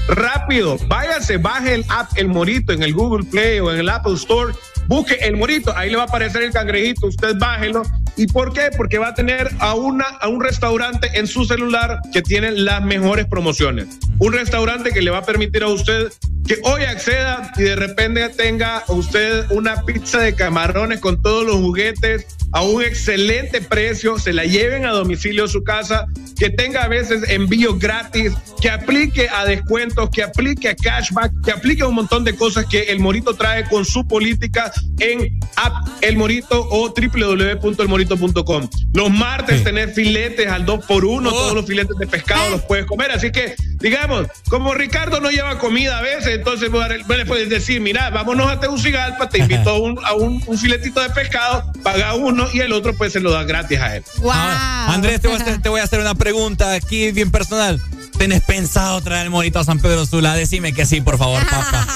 [0.08, 4.14] Rápido, váyase, baje el app El Morito en el Google Play o en el Apple
[4.14, 4.54] Store.
[4.88, 7.84] Busque el morito, ahí le va a aparecer el cangrejito, usted bájelo.
[8.18, 8.70] ¿Y por qué?
[8.76, 12.84] Porque va a tener a, una, a un restaurante en su celular que tiene las
[12.84, 13.88] mejores promociones.
[14.20, 16.12] Un restaurante que le va a permitir a usted
[16.46, 21.56] que hoy acceda y de repente tenga usted una pizza de camarones con todos los
[21.56, 26.06] juguetes a un excelente precio, se la lleven a domicilio a su casa,
[26.38, 31.52] que tenga a veces envío gratis, que aplique a descuentos, que aplique a cashback, que
[31.52, 35.74] aplique a un montón de cosas que el Morito trae con su política en app
[36.02, 38.70] El Morito o www.elmorito.com.
[38.94, 42.86] Los martes tener filetes al 2 por 1 todos los filetes de pescado los puedes
[42.86, 47.82] comer, así que digamos, como Ricardo no lleva comida a veces, entonces le puedes decir,
[47.82, 52.14] mira, vámonos a Tegucigalpa, te invito a un, a un, un filetito de pescado, paga
[52.16, 54.04] uno y el otro pues se lo da gratis a él.
[54.30, 57.82] Ah, Andrés, te voy, a hacer, te voy a hacer una pregunta aquí bien personal.
[58.18, 60.36] ¿Tenés pensado traer el monito a San Pedro Sula?
[60.36, 61.88] Decime que sí, por favor, papá.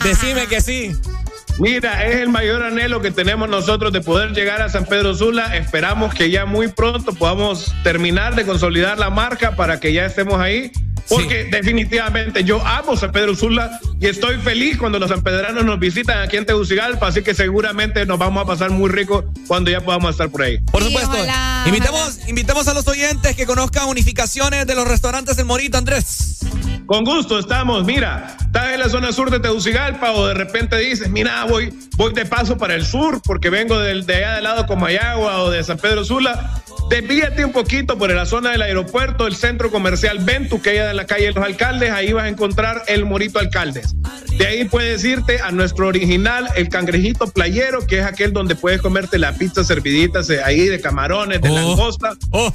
[0.04, 0.96] Decime que sí.
[1.58, 5.56] Mira, es el mayor anhelo que tenemos nosotros de poder llegar a San Pedro Sula.
[5.56, 10.40] Esperamos que ya muy pronto podamos terminar de consolidar la marca para que ya estemos
[10.40, 10.72] ahí.
[11.08, 16.22] Porque definitivamente yo amo San Pedro Sula y estoy feliz cuando los sanpedranos nos visitan
[16.22, 20.10] aquí en Tegucigalpa, así que seguramente nos vamos a pasar muy rico cuando ya podamos
[20.10, 20.58] estar por ahí.
[20.70, 21.16] Por supuesto.
[21.66, 26.41] invitemos, invitemos a los oyentes que conozcan unificaciones de los restaurantes del Morito, Andrés.
[26.86, 27.84] Con gusto, estamos.
[27.84, 32.12] Mira, estás en la zona sur de Tegucigalpa o de repente dices, mira, voy, voy
[32.12, 35.50] de paso para el sur porque vengo del, de allá del lado como Mayagua o
[35.50, 36.62] de San Pedro Sula.
[36.90, 40.96] Desvíate un poquito por la zona del aeropuerto, el centro comercial Ventu, que hay en
[40.96, 43.94] la calle de los alcaldes, ahí vas a encontrar el Morito Alcaldes.
[44.36, 48.82] De ahí puedes irte a nuestro original, el cangrejito playero, que es aquel donde puedes
[48.82, 52.12] comerte la pizza servidita ahí de camarones, de langosta.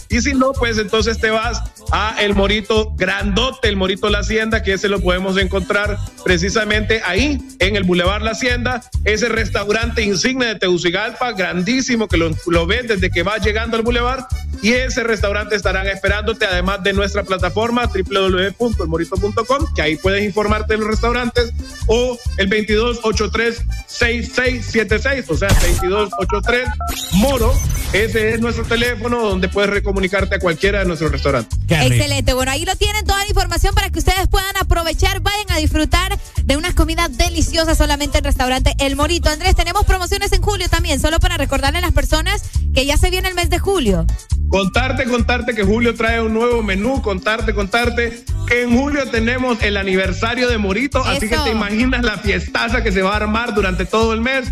[0.09, 4.61] Y si no, pues entonces te vas a el Morito Grandote, el Morito La Hacienda,
[4.61, 10.47] que ese lo podemos encontrar precisamente ahí, en el Boulevard La Hacienda, ese restaurante insigne
[10.47, 14.25] de Tegucigalpa, grandísimo, que lo, lo ves desde que vas llegando al Boulevard.
[14.61, 20.79] y ese restaurante estarán esperándote además de nuestra plataforma www.elmorito.com que ahí puedes informarte de
[20.79, 21.53] los restaurantes
[21.85, 26.67] o el 2283-6676 o sea 2283
[27.13, 27.53] Moro
[27.93, 32.33] ese es nuestro teléfono donde puedes recomunicarte a cualquiera de nuestros restaurantes Excelente.
[32.33, 36.17] Bueno, ahí lo tienen toda la información para que ustedes puedan aprovechar, vayan a disfrutar
[36.43, 39.29] de unas comidas deliciosas solamente en restaurante El Morito.
[39.29, 42.41] Andrés, tenemos promociones en julio también, solo para recordarle a las personas
[42.73, 44.05] que ya se viene el mes de julio.
[44.49, 49.75] Contarte, contarte que Julio trae un nuevo menú, contarte, contarte que en julio tenemos el
[49.75, 53.85] aniversario de Morito, así que te imaginas la fiestaza que se va a armar durante
[53.85, 54.49] todo el mes.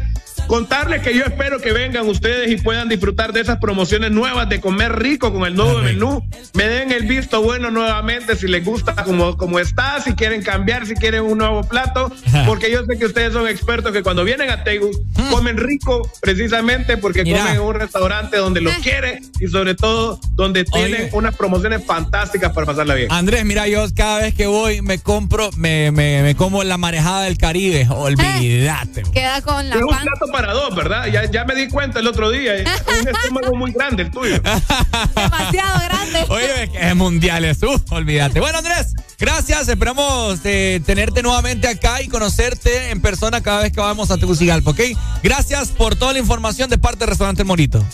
[0.48, 4.62] Contarles que yo espero que vengan ustedes y puedan disfrutar de esas promociones nuevas de
[4.62, 6.24] comer rico con el nuevo menú.
[6.54, 10.86] Me den el visto bueno nuevamente si les gusta como, como está, si quieren cambiar,
[10.86, 12.12] si quieren un nuevo plato,
[12.46, 14.98] porque yo sé que ustedes son expertos que cuando vienen a Tegus
[15.32, 17.40] comen rico precisamente porque Mira.
[17.40, 22.54] comen en un restaurante donde los quiere y sobre todo donde tienen unas promociones fantásticas
[22.54, 23.12] para pasarla bien.
[23.12, 27.24] Andrés, mira, yo cada vez que voy me compro, me, me, me como la marejada
[27.24, 27.88] del Caribe.
[27.90, 29.04] Olvídate.
[29.14, 30.06] Queda con la pan.
[30.36, 31.06] Para dos, ¿verdad?
[31.06, 32.56] Ya, ya me di cuenta el otro día.
[32.56, 32.68] Es
[33.00, 34.36] un estómago muy grande el tuyo.
[35.16, 36.26] Demasiado grande.
[36.28, 38.42] Oye, es que es mundial eso, olvídate.
[38.42, 39.68] Bueno, Andrés, gracias.
[39.68, 44.72] Esperamos eh, tenerte nuevamente acá y conocerte en persona cada vez que vamos a Tegucigalpa,
[44.72, 44.82] ¿ok?
[45.24, 47.86] Gracias por toda la información de parte del Restaurante El Morito.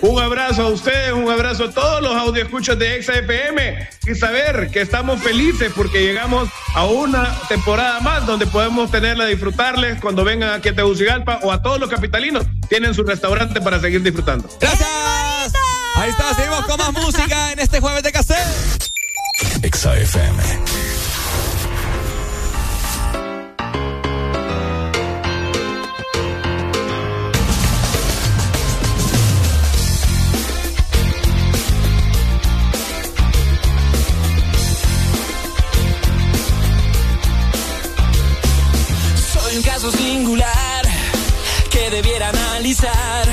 [0.00, 4.70] Un abrazo a ustedes, un abrazo a todos los audioescuchos de Exa FM y saber
[4.70, 10.50] que estamos felices porque llegamos a una temporada más donde podemos tenerla, disfrutarles cuando vengan
[10.50, 14.48] aquí a Tegucigalpa o a todos los capitalinos tienen su restaurante para seguir disfrutando.
[14.60, 15.52] Gracias.
[15.96, 18.93] Ahí está, seguimos con más música en este jueves de cassette.
[19.64, 19.94] Exa.
[39.32, 40.84] Soy un caso singular
[41.70, 43.26] que debiera analizar.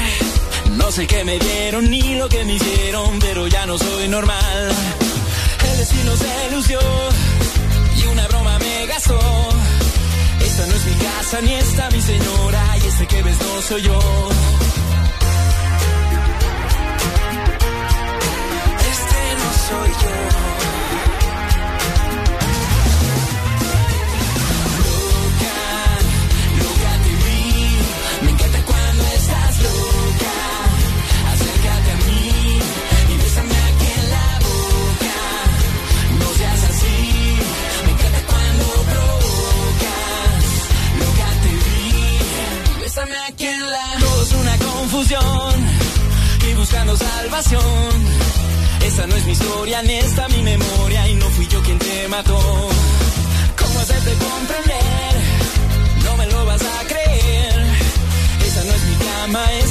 [0.77, 5.00] No sé qué me dieron ni lo que me hicieron, pero ya no soy normal.
[5.81, 6.79] Destino se lució
[7.97, 9.19] y una broma me gastó.
[10.39, 13.81] Esta no es mi casa ni esta mi señora y este que ves no soy
[13.81, 13.99] yo.
[18.91, 20.50] Este no soy yo.
[46.97, 47.61] Salvación.
[48.85, 52.07] Esta no es mi historia ni esta mi memoria y no fui yo quien te
[52.07, 52.39] mató.
[53.57, 55.13] ¿Cómo hacerte comprender?
[56.05, 57.65] No me lo vas a creer.
[58.45, 59.70] Esa no es mi cama, esa es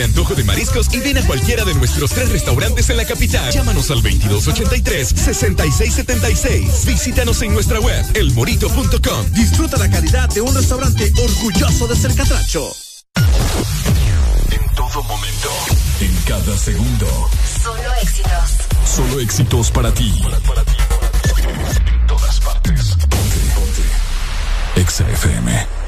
[0.00, 3.52] El antojo de mariscos y ven a cualquiera de nuestros tres restaurantes en la capital.
[3.52, 6.86] Llámanos al 2283-6676.
[6.86, 9.32] Visítanos en nuestra web, elmorito.com.
[9.32, 12.74] Disfruta la calidad de un restaurante orgulloso de ser catracho.
[14.50, 15.50] En todo momento,
[16.00, 17.28] en cada segundo.
[17.62, 18.56] Solo éxitos.
[18.86, 20.14] Solo éxitos para ti.
[21.86, 22.96] En todas partes.
[23.00, 23.82] Ponte, ponte.
[24.80, 25.79] Exa FM.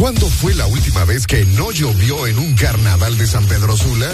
[0.00, 4.10] ¿Cuándo fue la última vez que no llovió en un carnaval de San Pedro Sula?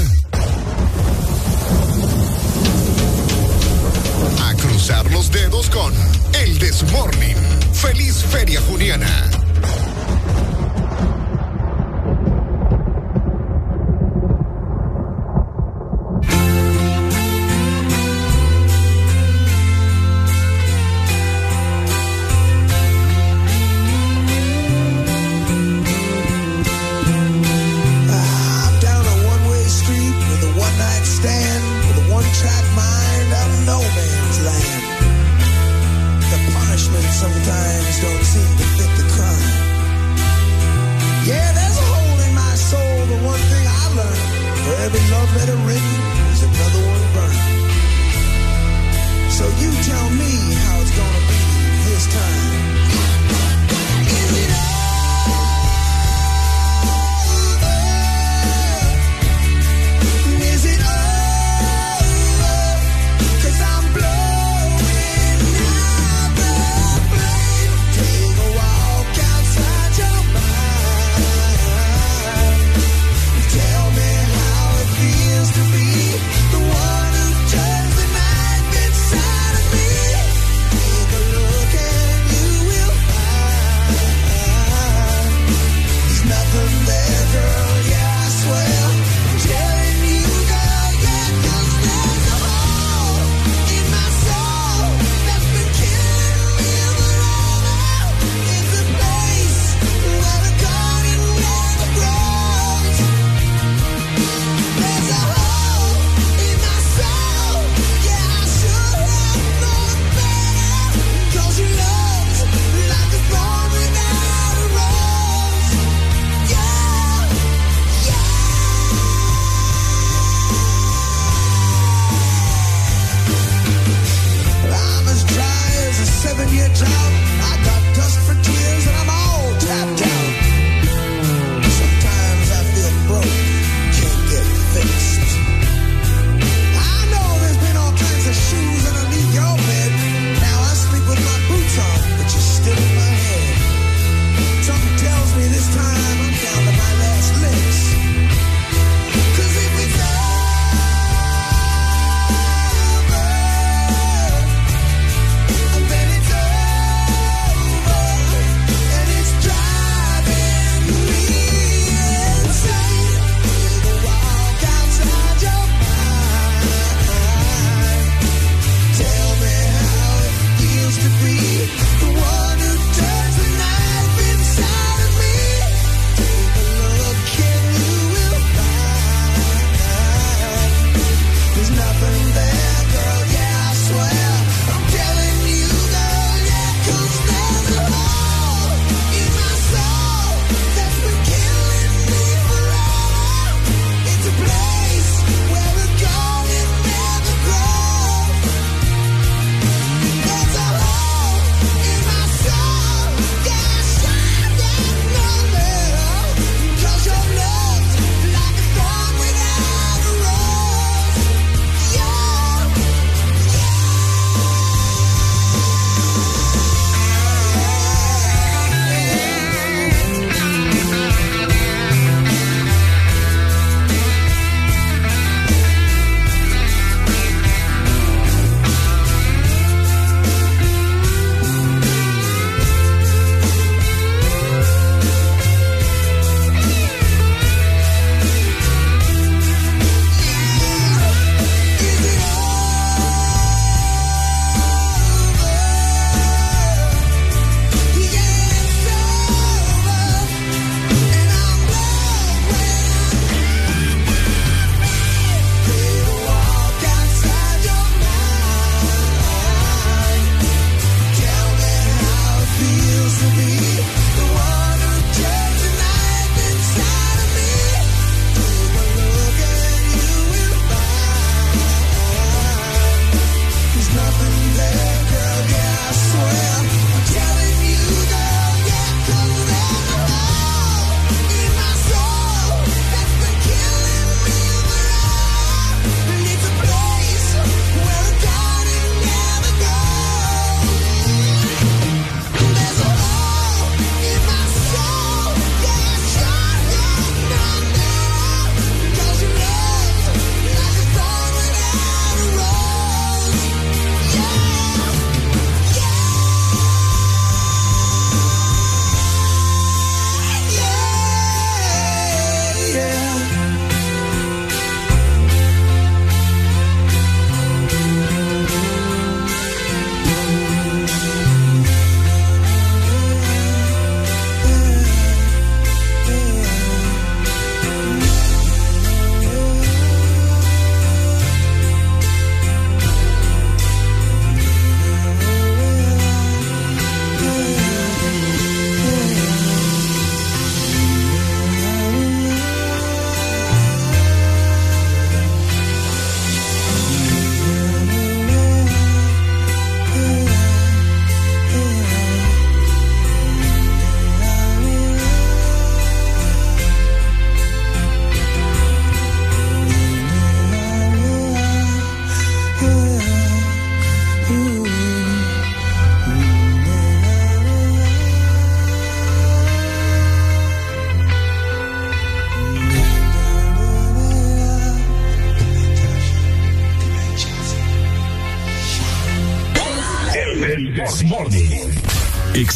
[4.42, 5.94] A cruzar los dedos con
[6.42, 7.36] El Desmorning.
[7.72, 9.45] Feliz Feria Juniana.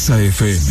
[0.01, 0.70] Exa FM.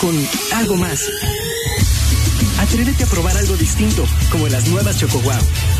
[0.00, 0.14] con
[0.54, 1.00] algo más.
[2.58, 5.34] Atrévete a probar algo distinto, como las nuevas Choco wow,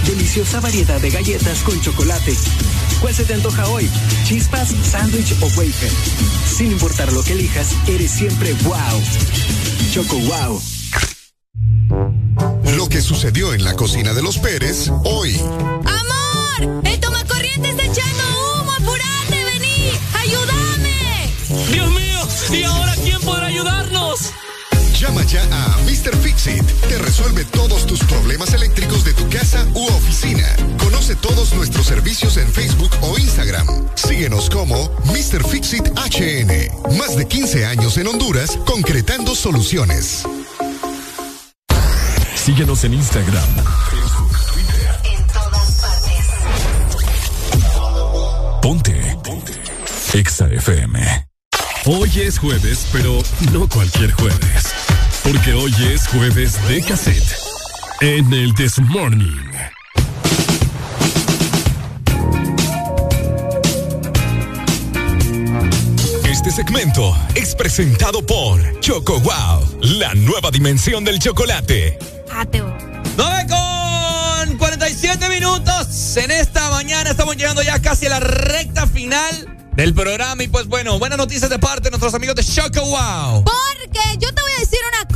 [0.06, 2.34] deliciosa variedad de galletas con chocolate.
[3.00, 3.88] ¿Cuál se te antoja hoy?
[4.24, 5.90] ¿Chispas, sándwich o wafer?
[6.56, 9.02] Sin importar lo que elijas, eres siempre wow.
[9.92, 10.62] Choco wow.
[12.76, 15.38] Lo que sucedió en la cocina de los Pérez hoy.
[15.38, 16.82] ¡Amor!
[16.84, 18.15] ¡El tomacorriente está echando!
[25.38, 26.16] A Mr.
[26.16, 26.64] Fixit.
[26.88, 30.48] Te resuelve todos tus problemas eléctricos de tu casa u oficina.
[30.78, 33.66] Conoce todos nuestros servicios en Facebook o Instagram.
[33.96, 35.46] Síguenos como Mr.
[35.46, 36.96] Fixit HN.
[36.96, 40.22] Más de 15 años en Honduras concretando soluciones.
[42.34, 43.48] Síguenos en Instagram,
[45.04, 46.26] En todas partes.
[48.62, 49.18] Ponte.
[49.22, 49.52] Ponte.
[50.14, 51.26] Exa FM.
[51.84, 54.85] Hoy es jueves, pero no cualquier jueves.
[55.26, 57.36] Porque hoy es jueves de cassette.
[58.00, 59.42] En el This Morning.
[66.30, 71.98] Este segmento es presentado por Choco Wow, la nueva dimensión del chocolate.
[73.16, 76.16] 9 con 47 minutos.
[76.18, 80.42] En esta mañana estamos llegando ya casi a la recta final del programa.
[80.42, 83.44] Y pues bueno, buenas noticias de parte de nuestros amigos de Choco Wow.
[83.44, 84.60] Porque yo te voy a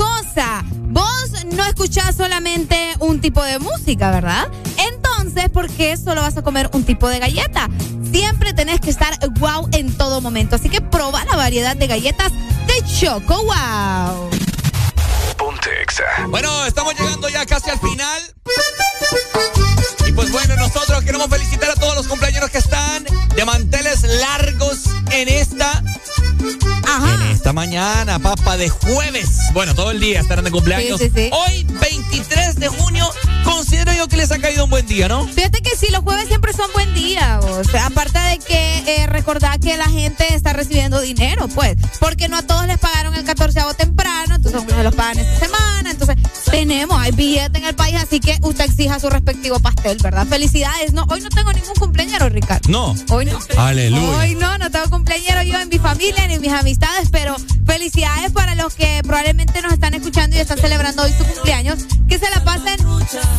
[0.00, 0.64] cosa.
[0.88, 4.48] Vos no escuchás solamente un tipo de música, ¿verdad?
[4.78, 7.68] Entonces, ¿por qué solo vas a comer un tipo de galleta?
[8.10, 10.56] Siempre tenés que estar wow en todo momento.
[10.56, 12.32] Así que proba la variedad de galletas
[12.66, 14.30] de Choco Wow.
[15.36, 16.04] Ponte Exa.
[16.28, 18.22] Bueno, estamos llegando ya casi al final.
[20.20, 24.80] Pues bueno, nosotros queremos felicitar a todos los cumpleaños que están de manteles largos
[25.12, 25.82] en esta.
[26.42, 29.38] En esta mañana, papa, de jueves.
[29.54, 31.00] Bueno, todo el día estarán de cumpleaños.
[31.00, 31.30] Sí, sí, sí.
[31.32, 33.10] Hoy, 23 de junio,
[33.44, 35.26] considero yo que les ha caído un buen día, ¿no?
[35.26, 37.40] Fíjate que sí, los jueves siempre son buen día.
[37.40, 41.76] O sea, aparte de que eh, recordar que la gente está recibiendo dinero, pues.
[41.98, 45.46] Porque no a todos les pagaron el 14 temprano, entonces algunos se los pagan esta
[45.46, 45.90] semana.
[45.90, 46.16] Entonces,
[46.50, 50.09] tenemos, hay billete en el país, así que usted exija su respectivo pastel, ¿verdad?
[50.28, 50.92] Felicidades.
[50.92, 52.68] No, hoy no tengo ningún cumpleañero, Ricardo.
[52.68, 52.94] No.
[53.10, 53.38] Hoy no.
[53.56, 54.18] Aleluya.
[54.18, 58.32] Hoy no, no tengo cumpleañero yo en mi familia ni en mis amistades, pero felicidades
[58.32, 61.78] para los que probablemente nos están escuchando y están celebrando hoy su cumpleaños.
[62.08, 62.76] Que se la pasen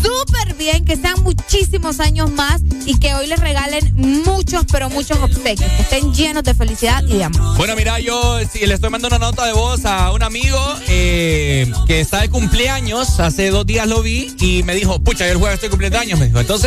[0.02, 5.18] súper bien, que sean muchísimos años más y que hoy les regalen muchos, pero muchos
[5.18, 7.58] obsequios, que estén llenos de felicidad y de amor.
[7.58, 12.00] Bueno, mira, yo le estoy mandando una nota de voz a un amigo eh, que
[12.00, 13.20] está de cumpleaños.
[13.20, 16.18] Hace dos días lo vi y me dijo, pucha, yo el jueves estoy cumpliendo años.
[16.18, 16.61] Me dijo, entonces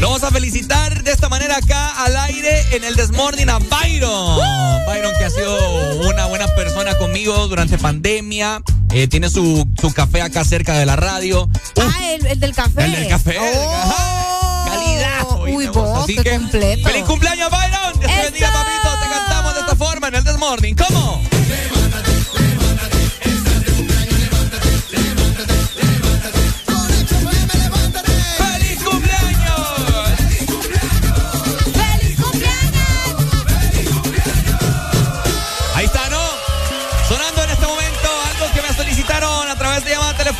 [0.00, 4.38] lo vamos a felicitar de esta manera acá al aire en el Desmorning a Byron.
[4.86, 8.62] Byron que ha sido una buena persona conmigo durante pandemia.
[8.92, 11.48] eh, tiene su, su café acá cerca de la radio.
[11.80, 12.84] Ah, el, el del café.
[12.84, 13.36] El del café.
[13.40, 14.64] Oh.
[14.66, 15.40] Calidad.
[15.54, 16.88] Uy, vos, Así que, completo.
[16.88, 18.00] ¡Feliz cumpleaños, Byron!
[18.00, 19.00] Dios te bendiga, papito.
[19.02, 20.76] Te cantamos de esta forma en el Desmorning.
[20.76, 21.22] ¿Cómo?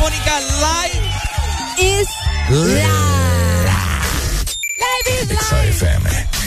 [0.03, 1.01] Telefónica live.
[1.79, 2.09] Is
[2.51, 3.71] live.
[4.79, 6.42] Live is Exa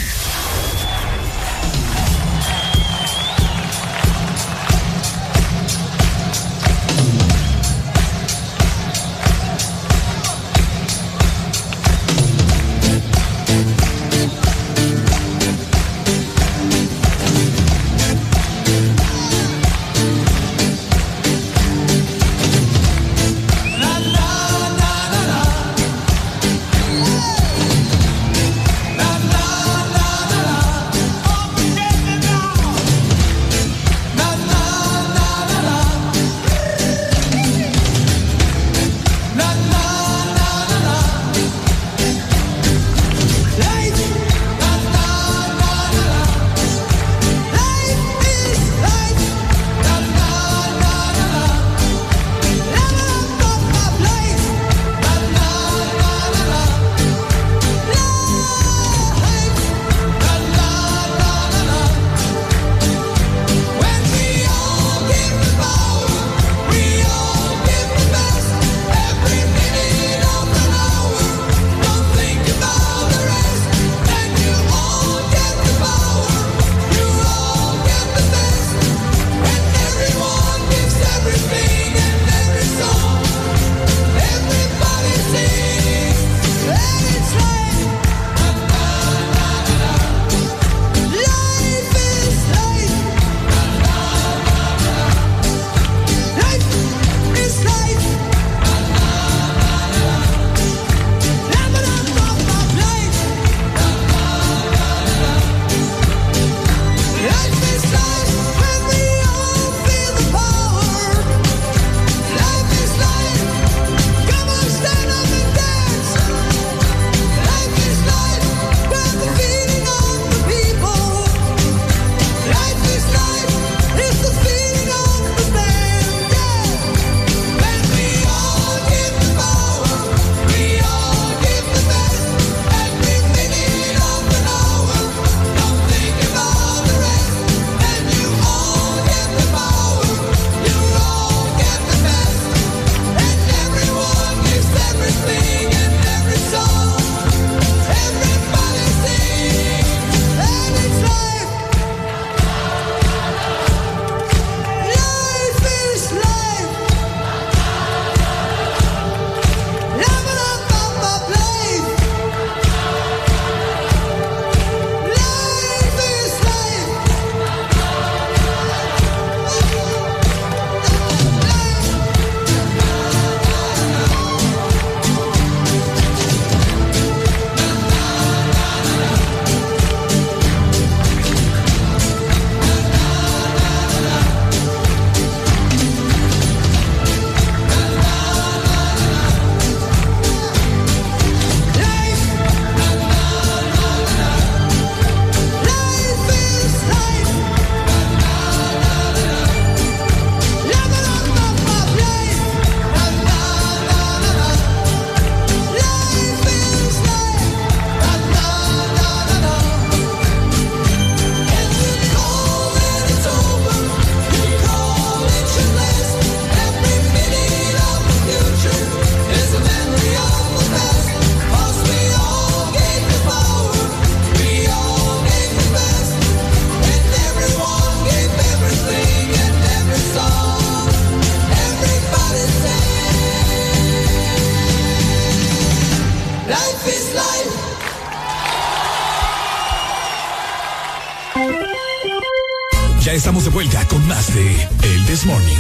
[245.25, 245.57] This Morning.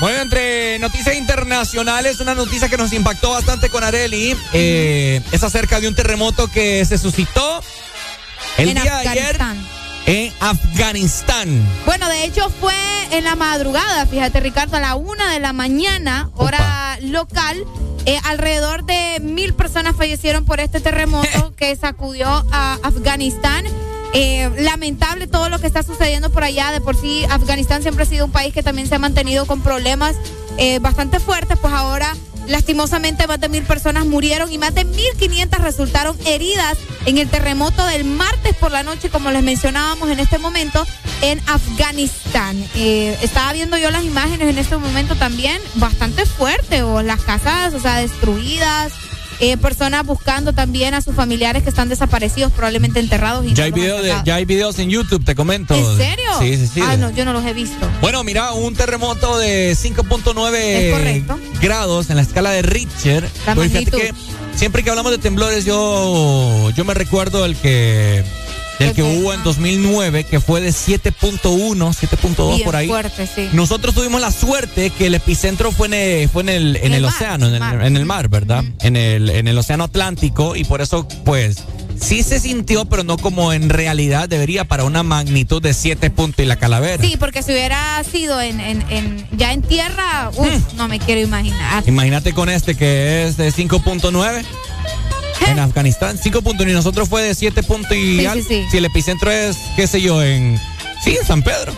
[0.00, 5.78] Bueno, entre noticias internacionales, una noticia que nos impactó bastante con Areli eh, es acerca
[5.78, 7.62] de un terremoto que se suscitó
[8.56, 9.38] el en día de ayer
[10.06, 11.62] en Afganistán.
[11.84, 12.74] Bueno, de hecho fue
[13.10, 17.64] en la madrugada, fíjate Ricardo, a la una de la mañana, hora local.
[18.06, 23.66] eh, alrededor de mil personas fallecieron por este terremoto que sacudió a Afganistán.
[24.12, 26.72] Eh, lamentable todo lo que está sucediendo por allá.
[26.72, 29.62] De por sí, Afganistán siempre ha sido un país que también se ha mantenido con
[29.62, 30.16] problemas
[30.58, 31.58] eh, bastante fuertes.
[31.60, 32.16] Pues ahora,
[32.48, 37.86] lastimosamente, más de mil personas murieron y más de 1.500 resultaron heridas en el terremoto
[37.86, 40.84] del martes por la noche, como les mencionábamos en este momento,
[41.22, 42.56] en Afganistán.
[42.74, 47.74] Eh, estaba viendo yo las imágenes en este momento también, bastante fuerte, o las casas,
[47.74, 48.92] o sea, destruidas.
[49.40, 53.44] Eh, personas buscando también a sus familiares que están desaparecidos, probablemente enterrados.
[53.46, 55.74] Y Ya no hay, video de, ya hay videos en YouTube, te comento.
[55.74, 56.30] ¿En serio?
[56.38, 56.80] Sí, sí, sí.
[56.84, 57.88] Ah, no, yo no los he visto.
[58.00, 61.38] Bueno, mira, un terremoto de Es 5.9 correcto.
[61.60, 63.28] grados en la escala de Richter.
[63.46, 64.14] La Pues fíjate que
[64.54, 68.24] siempre que hablamos de temblores, yo, yo me recuerdo el que,
[68.80, 72.88] el que hubo en 2009, que fue de 7.1, 7.2 Bien por ahí.
[72.88, 73.48] fuerte, sí.
[73.52, 77.04] Nosotros tuvimos la suerte que el epicentro fue en el, fue en el, en el
[77.04, 78.64] océano, en el, en el mar, ¿verdad?
[78.80, 81.58] En el, en el océano Atlántico y por eso, pues,
[82.00, 86.42] sí se sintió, pero no como en realidad debería para una magnitud de 7 puntos
[86.42, 87.02] y la calavera.
[87.02, 90.76] Sí, porque si hubiera sido en, en, en- ya en tierra, uf, Hmm.
[90.76, 91.84] no me quiero imaginar.
[91.86, 94.44] Imagínate con este que es de 5.9
[95.46, 98.64] en Afganistán, 5.9 y nosotros fue de 7 puntos y Sí, sí, sí.
[98.70, 100.60] Si el epicentro es, qué sé yo, en
[101.04, 101.72] sí, en San Pedro.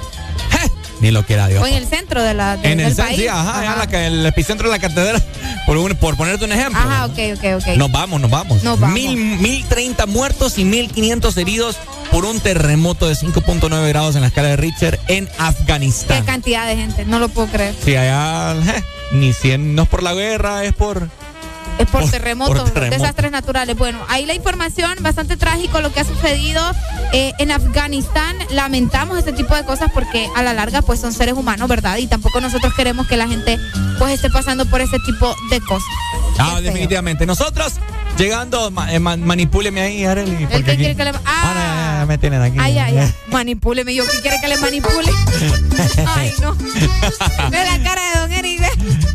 [1.01, 1.61] Ni lo quiera Dios.
[1.61, 3.19] O en el centro de la, de- En el del país.
[3.19, 5.21] sí, ajá, la el epicentro de la catedral,
[5.67, 6.79] por, un- por ponerte un ejemplo.
[6.79, 7.77] Ajá, ok, ok, ok.
[7.77, 8.63] Nos vamos, nos vamos.
[8.63, 8.95] Nos vamos.
[8.95, 11.75] Mil, mil treinta muertos y mil quinientos heridos
[12.13, 16.25] por un terremoto de 5.9 grados en la escala de Richter en Qué Afganistán.
[16.25, 17.75] cantidad de gente, no lo puedo creer.
[17.85, 18.55] Sí, allá
[19.11, 21.09] ni 100, no es por la guerra, es por...
[21.79, 23.01] Es por, Por- terremotos, por terremotos.
[23.01, 23.77] desastres naturales.
[23.77, 26.63] Bueno, ahí la información, bastante trágico lo que ha sucedido
[27.13, 28.37] eh, en Afganistán.
[28.51, 31.97] Lamentamos este tipo de cosas porque a la larga pues son seres humanos, ¿verdad?
[31.99, 33.59] Y tampoco nosotros queremos que la gente
[33.99, 35.89] pues esté pasando por ese tipo de cosas.
[36.39, 37.27] Ah, definitivamente.
[37.27, 37.75] Nosotros
[38.17, 40.47] llegando, ma- eh, man- manipúleme ahí, Arely.
[40.51, 41.11] ¿El que quiere que le...
[41.11, 42.57] Ah, Ah, ya, ya me tienen aquí.
[42.61, 43.15] ay, ay, ay.
[43.31, 43.95] Manipúleme.
[43.95, 45.11] Yo que quiere que le manipule.
[46.07, 46.55] Ay, no.
[47.51, 48.61] Ve la cara de Don Eric.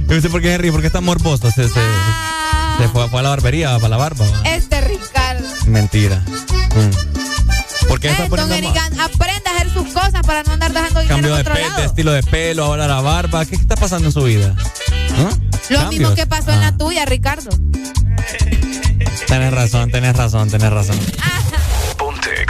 [0.08, 1.50] Yo no sé por qué Henry, porque está morboso.
[1.52, 2.47] Se, se, Ah.
[2.78, 4.26] Se fue, fue a la barbería, para la barba.
[4.46, 5.48] Este Ricardo.
[5.66, 6.18] Mentira.
[6.26, 7.88] Mm.
[7.88, 8.40] ¿Por qué está Don
[9.00, 11.70] aprenda a hacer sus cosas para no andar dejando dinero cambio de, otro pe- de
[11.70, 11.84] lado.
[11.84, 13.46] estilo de pelo, ahora la barba?
[13.46, 14.54] ¿Qué está pasando en su vida?
[14.58, 15.30] ¿Ah?
[15.70, 15.90] Lo Cambios.
[16.02, 16.72] mismo que pasó en Ah.
[16.72, 17.50] la tuya, Ricardo.
[19.28, 21.00] Tenés razón, tenés razón, tenés razón.
[21.98, 22.46] Ponte.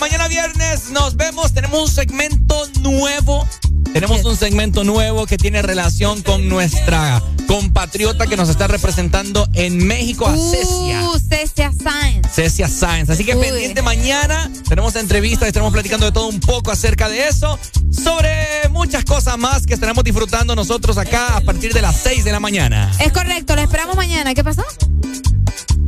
[0.00, 1.52] Mañana viernes nos vemos.
[1.52, 3.46] Tenemos un segmento nuevo.
[3.92, 9.84] Tenemos un segmento nuevo que tiene relación con nuestra compatriota que nos está representando en
[9.86, 11.02] México, a Cecia.
[11.02, 12.28] Uh, Cecia Science.
[12.30, 13.10] Cecia Sáenz.
[13.10, 13.42] Así que Uy.
[13.42, 14.50] pendiente mañana.
[14.68, 17.58] Tenemos entrevistas, estaremos platicando de todo un poco acerca de eso.
[17.90, 22.32] Sobre muchas cosas más que estaremos disfrutando nosotros acá a partir de las 6 de
[22.32, 22.92] la mañana.
[23.00, 24.34] Es correcto, lo esperamos mañana.
[24.34, 24.62] ¿Qué pasó?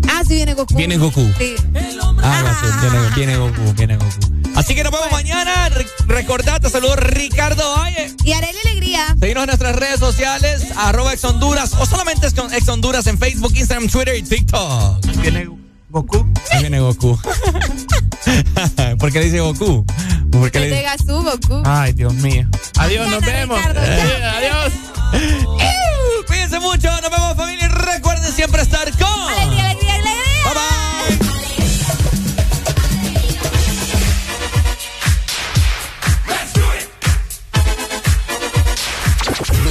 [0.09, 0.75] Ah, sí viene Goku.
[0.75, 1.21] Viene Goku.
[1.39, 1.55] Sí.
[2.23, 2.81] Ah, gracias.
[2.83, 4.11] Viene, viene Goku, viene Goku.
[4.57, 5.69] Así que nos vemos mañana.
[5.69, 8.15] Re- recordad, te saludo Ricardo Valle.
[8.25, 9.15] Y Arely Alegría.
[9.19, 13.89] Seguimos en nuestras redes sociales, arroba Ex Honduras o solamente Ex Honduras en Facebook, Instagram,
[13.89, 15.07] Twitter y TikTok.
[15.23, 15.49] ¿Viene
[15.89, 16.27] Goku?
[16.53, 17.19] Ahí viene Goku.
[18.99, 19.85] ¿Por qué dice Goku?
[20.31, 21.63] Porque Que le te Gazú, Goku.
[21.65, 22.47] Ay, Dios mío.
[22.79, 23.57] Adiós, nos vemos.
[23.59, 24.73] Ricardo, Eh, adiós.
[26.27, 29.09] Cuídense mucho, nos vemos familia y recuerden siempre estar con...
[29.33, 29.60] Alegría.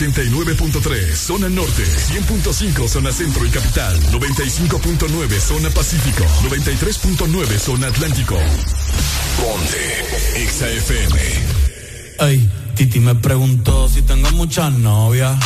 [0.00, 8.34] 89.3 zona norte, 100.5 zona centro y capital, 95.9 zona pacífico, 93.9 zona atlántico.
[9.36, 11.18] Ponte XAFM.
[12.18, 15.38] Ey, Titi me preguntó si tengo muchas novias.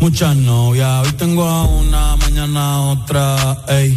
[0.00, 3.96] Muchas novias, hoy tengo a una, mañana otra, ey.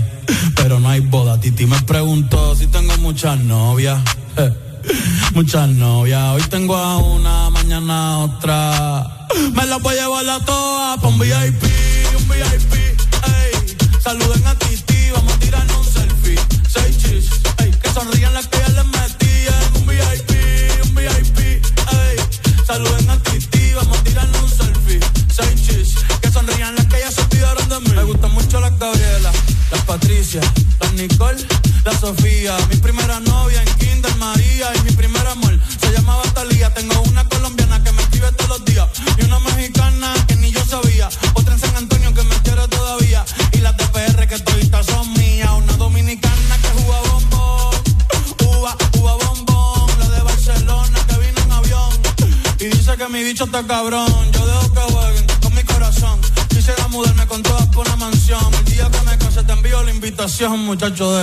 [0.55, 1.39] Pero no hay boda.
[1.39, 3.99] Titi me preguntó si tengo muchas novias.
[4.37, 4.53] eh,
[5.33, 9.12] Muchas novias, hoy tengo a una, mañana a otra.
[9.53, 11.63] Me las voy a llevar a todas pa' un VIP,
[12.17, 13.77] un VIP, ey.
[14.03, 16.39] Saluden a Titi, vamos a tirarnos un selfie.
[16.71, 17.71] Seis chis, ey.
[17.71, 20.31] Que sonrían las que ya les metí en un VIP,
[20.83, 22.17] un VIP, ey.
[22.65, 24.99] Saluden a Titi, vamos a tirarnos un selfie.
[25.33, 27.89] Seis chis, que sonrían las que ya se olvidaron de mí.
[27.95, 29.31] Me gustan mucho las Gabriela,
[29.71, 30.41] las Patricia,
[30.79, 31.45] las Nicole,
[31.85, 32.55] la Sofía.
[32.69, 34.72] Mi primera novia en Kinder María
[53.61, 54.07] cabrón.
[54.31, 56.19] Yo dejo que jueguen con mi corazón.
[56.49, 58.41] Quisiera mudarme con todas por una mansión.
[58.53, 61.22] El día que me case te envío la invitación, muchacho, deja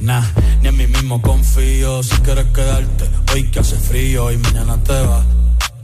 [0.00, 0.22] nah,
[0.60, 2.02] ni en mí mismo confío.
[2.02, 5.24] Si quieres quedarte hoy que hace frío y mañana te vas.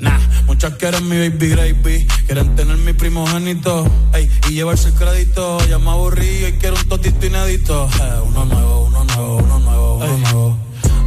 [0.00, 5.58] Nah, muchas quieren mi baby gravy, quieren tener mi primogénito, ey, y llevarse el crédito.
[5.66, 7.88] Ya me aburrí y quiero un totito inédito.
[8.00, 10.58] Eh, uno nuevo, uno nuevo, uno nuevo, uno nuevo.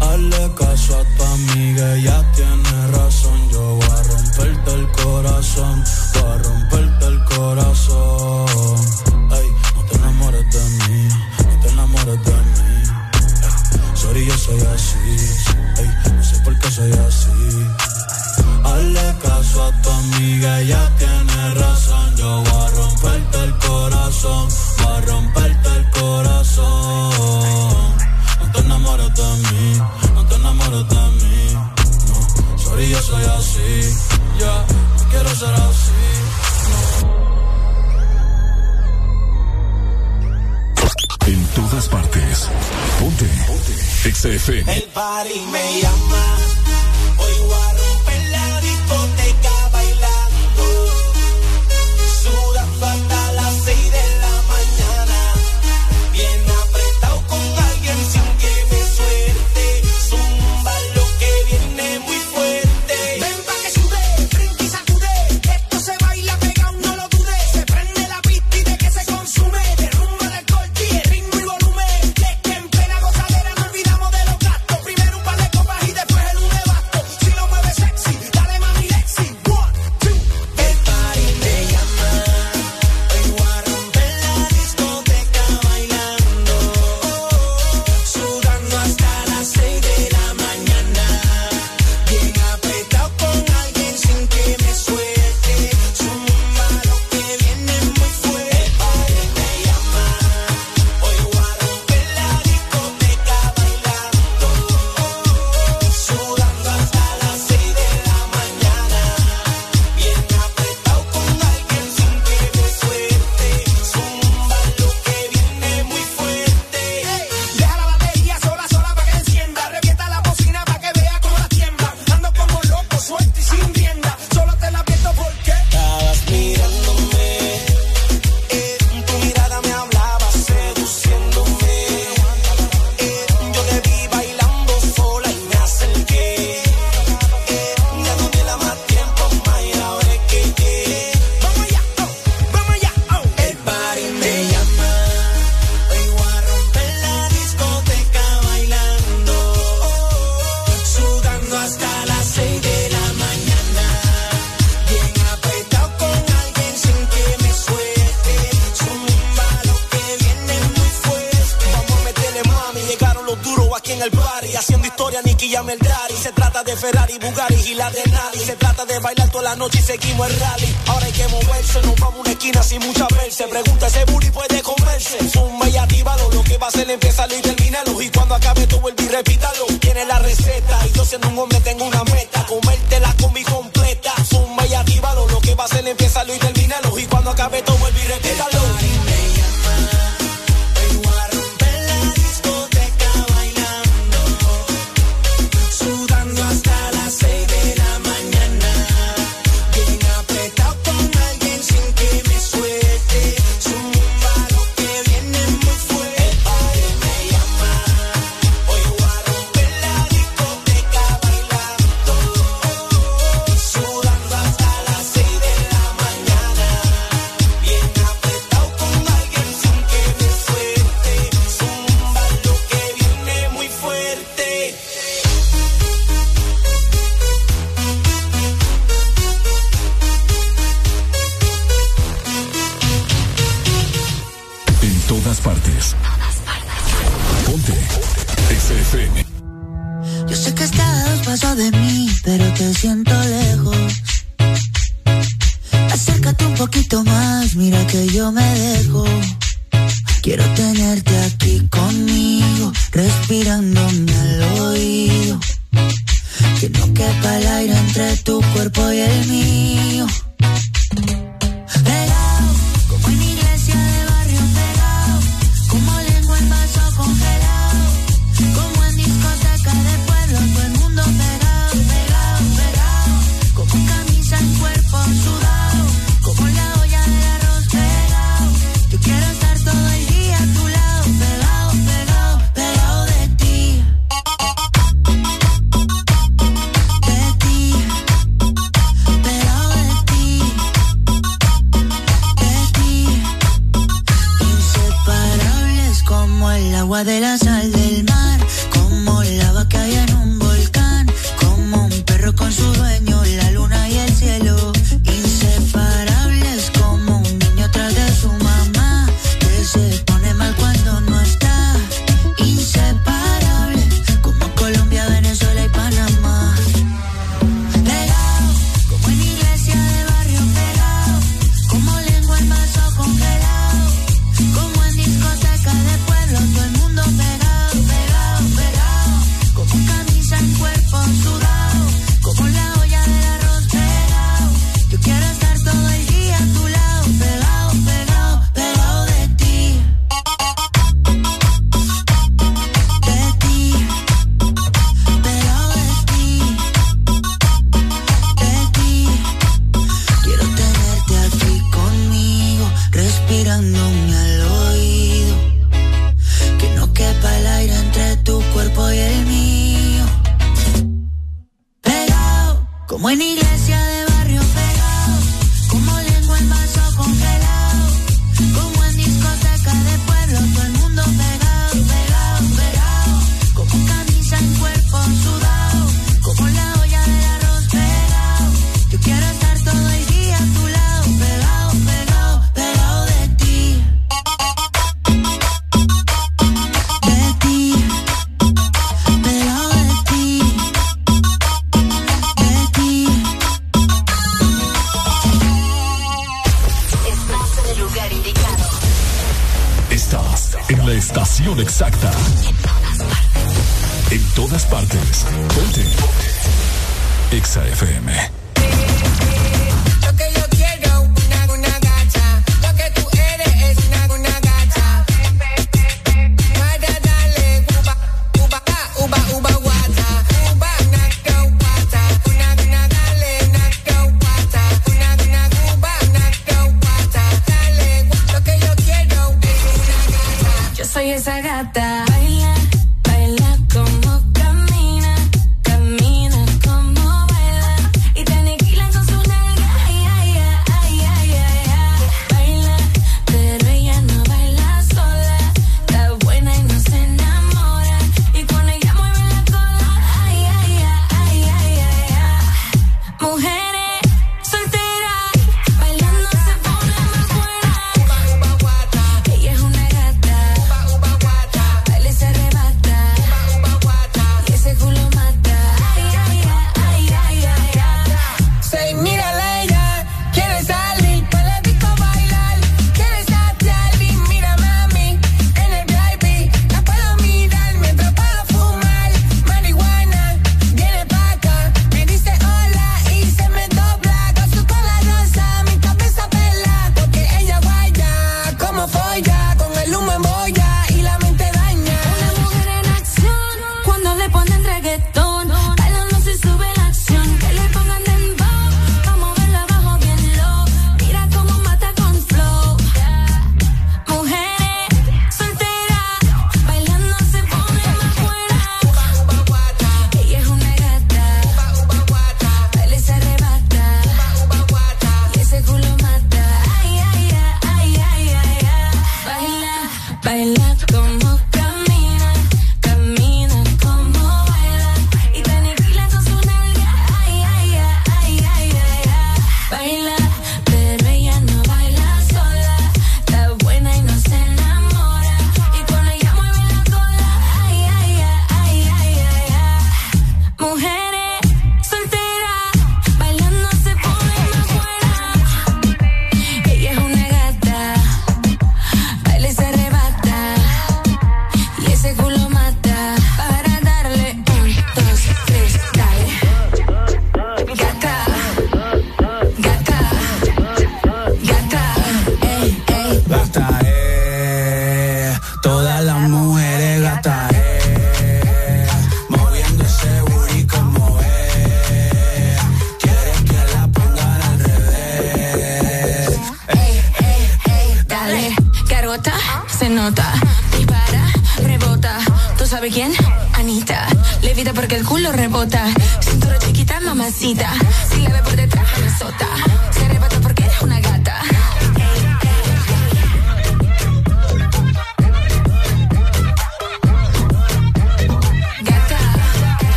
[0.00, 2.27] Hazle caso a tu amiga, y ya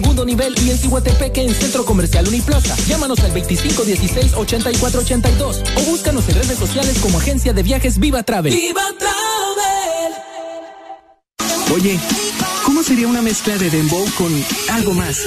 [0.00, 2.76] segundo nivel y en Cihuatepeque en Centro Comercial Uniplaza.
[2.86, 8.54] Llámanos al 2516-8482 o búscanos en redes sociales como Agencia de Viajes Viva Travel.
[8.54, 10.12] ¡Viva Travel!
[11.74, 11.98] Oye,
[12.64, 14.32] ¿cómo sería una mezcla de dembow con
[14.70, 15.18] algo más?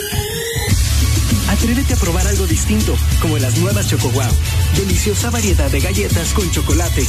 [1.49, 4.31] Atrévete a probar algo distinto, como las nuevas Choco Wow.
[4.77, 7.05] Deliciosa variedad de galletas con chocolate.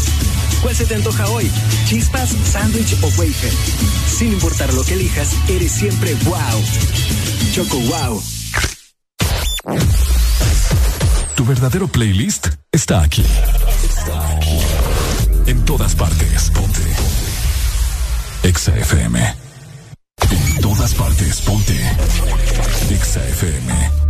[0.63, 1.49] ¿Cuál se te antoja hoy?
[1.87, 3.53] ¿Chispas, sándwich o wafer?
[4.09, 6.61] Sin importar lo que elijas, eres siempre wow.
[7.53, 8.23] Choco Wow.
[11.35, 13.23] Tu verdadero playlist está aquí.
[13.85, 14.59] Está aquí.
[15.45, 16.51] En todas partes.
[16.51, 16.81] Ponte.
[18.43, 19.35] Exa FM.
[20.31, 21.43] En todas partes.
[21.43, 21.79] Ponte.
[22.91, 24.02] Exa FM.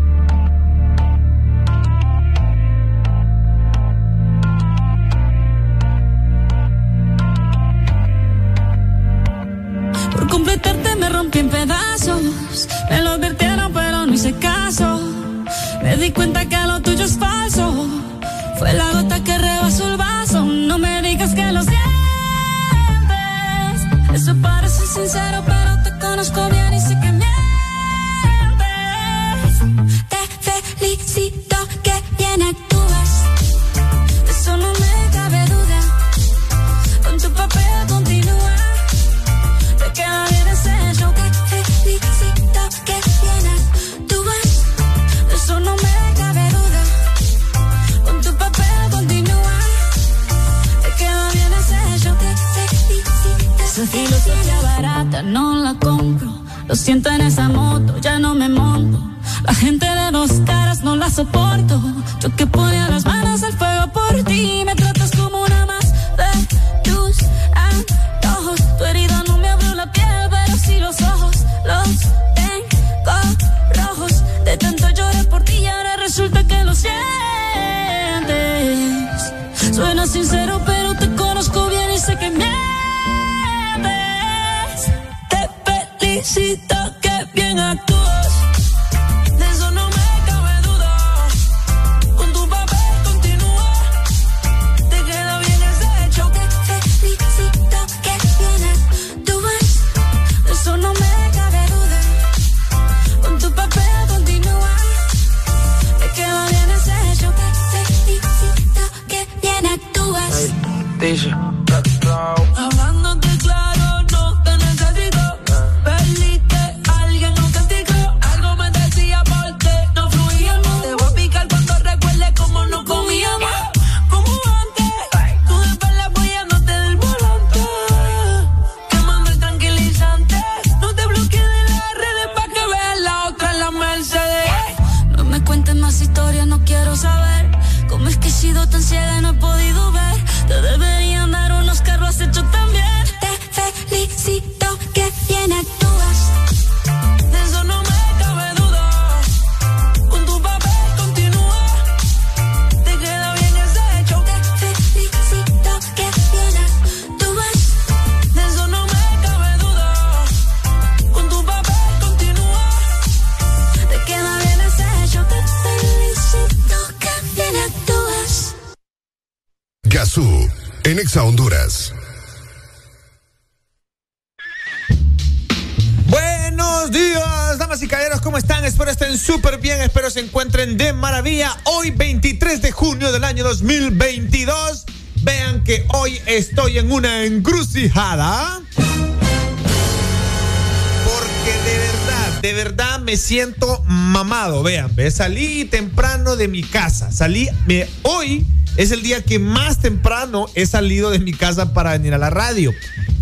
[193.13, 198.47] me siento mamado, vean, salí temprano de mi casa, salí, me, hoy
[198.79, 202.31] es el día que más temprano he salido de mi casa para venir a la
[202.31, 202.73] radio.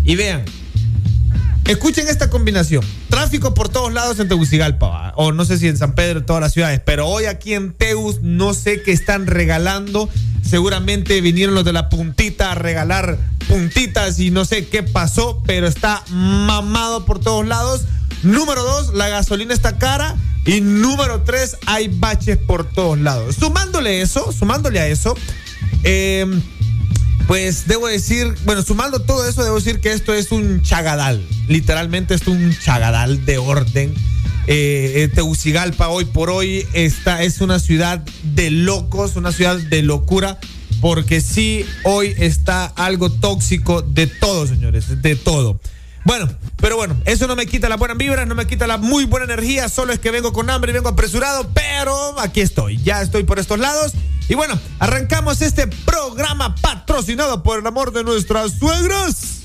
[0.05, 0.45] Y vean,
[1.65, 5.93] escuchen esta combinación, tráfico por todos lados en Tegucigalpa, o no sé si en San
[5.93, 10.07] Pedro, todas las ciudades, pero hoy aquí en Teus no sé qué están regalando,
[10.41, 13.17] seguramente vinieron los de la puntita a regalar
[13.49, 17.81] puntitas y no sé qué pasó, pero está mamado por todos lados.
[18.23, 20.15] Número dos, la gasolina está cara.
[20.45, 23.35] Y número tres, hay baches por todos lados.
[23.35, 25.15] Sumándole eso, sumándole a eso,
[25.83, 26.25] eh,
[27.27, 31.23] pues debo decir, bueno, sumando todo eso, debo decir que esto es un chagadal.
[31.47, 33.93] Literalmente es un chagadal de orden.
[34.47, 39.83] Eh, eh, Tegucigalpa hoy por hoy está, es una ciudad de locos, una ciudad de
[39.83, 40.39] locura,
[40.81, 45.59] porque sí, hoy está algo tóxico de todo, señores, de todo.
[46.03, 46.27] Bueno,
[46.61, 49.25] pero bueno, eso no me quita las buenas vibras, no me quita la muy buena
[49.25, 53.23] energía, solo es que vengo con hambre y vengo apresurado, pero aquí estoy, ya estoy
[53.23, 53.93] por estos lados.
[54.29, 59.41] Y bueno, arrancamos este programa patrocinado por el amor de nuestras suegras.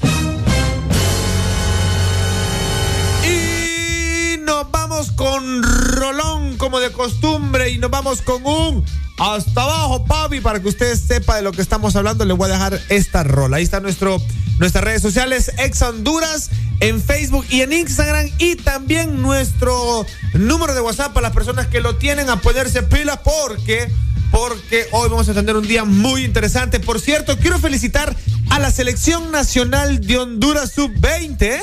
[5.05, 8.85] Con Rolón como de costumbre y nos vamos con un
[9.19, 12.25] hasta abajo, papi, para que usted sepa de lo que estamos hablando.
[12.25, 13.59] Le voy a dejar esta rola.
[13.59, 14.21] Ahí está nuestro,
[14.59, 16.51] nuestras redes sociales, Ex Honduras,
[16.81, 18.31] en Facebook y en Instagram.
[18.39, 23.19] Y también nuestro número de WhatsApp para las personas que lo tienen a ponerse pilas
[23.23, 23.91] porque
[24.31, 26.81] porque hoy vamos a tener un día muy interesante.
[26.81, 28.17] Por cierto, quiero felicitar
[28.51, 31.61] a la Selección Nacional de Honduras Sub-20.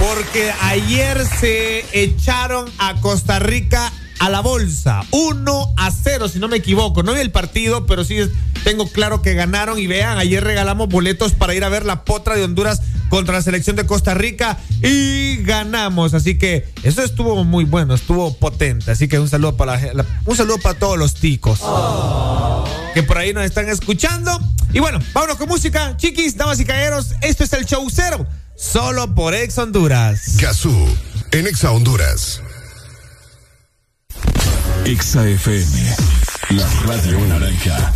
[0.00, 5.02] Porque ayer se echaron a Costa Rica a la bolsa.
[5.10, 7.02] 1 a 0, si no me equivoco.
[7.02, 8.16] No vi el partido, pero sí
[8.64, 9.78] tengo claro que ganaron.
[9.78, 12.80] Y vean, ayer regalamos boletos para ir a ver la potra de Honduras
[13.10, 16.14] contra la selección de Costa Rica y ganamos.
[16.14, 18.90] Así que eso estuvo muy bueno, estuvo potente.
[18.90, 19.78] Así que un saludo para,
[20.24, 21.60] un saludo para todos los ticos
[22.94, 24.40] que por ahí nos están escuchando.
[24.72, 25.96] Y bueno, vámonos con música.
[25.96, 28.26] Chiquis, damas y caballeros, esto es el show cero.
[28.60, 30.36] Solo por Ex Honduras.
[30.36, 30.86] Gazú,
[31.32, 32.42] en Exa Honduras.
[34.84, 35.96] Exa FM,
[36.50, 37.90] la radio naranja.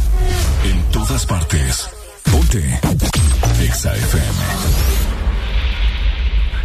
[0.64, 1.86] En todas partes.
[2.32, 2.80] Ponte.
[3.60, 4.38] Exa FM.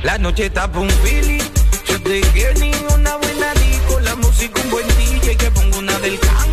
[0.04, 1.44] La noche está pa' un feeling.
[1.90, 4.00] Yo te quiero ni una buena disco.
[4.00, 5.36] La música, un buen DJ.
[5.36, 6.49] Que pongo una del Cangri,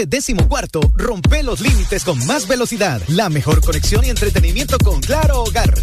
[0.00, 4.98] Este décimo cuarto, rompe los límites con más velocidad, la mejor conexión y entretenimiento con
[5.02, 5.74] Claro Hogar.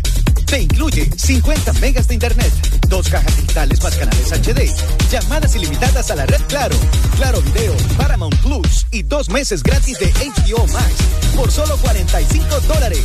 [0.47, 2.51] Te incluye 50 megas de internet,
[2.87, 4.73] dos cajas digitales más canales HD,
[5.11, 6.75] llamadas ilimitadas a la red Claro,
[7.15, 10.95] Claro Video, Paramount Plus y dos meses gratis de HBO Max
[11.35, 13.03] por solo 45 dólares.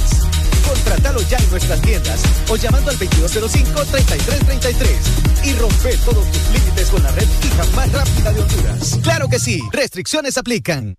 [0.66, 7.02] Contratalo ya en nuestras tiendas o llamando al 2205-3333 y rompe todos tus límites con
[7.02, 8.98] la red fija más rápida de Honduras.
[9.02, 10.96] Claro que sí, restricciones aplican.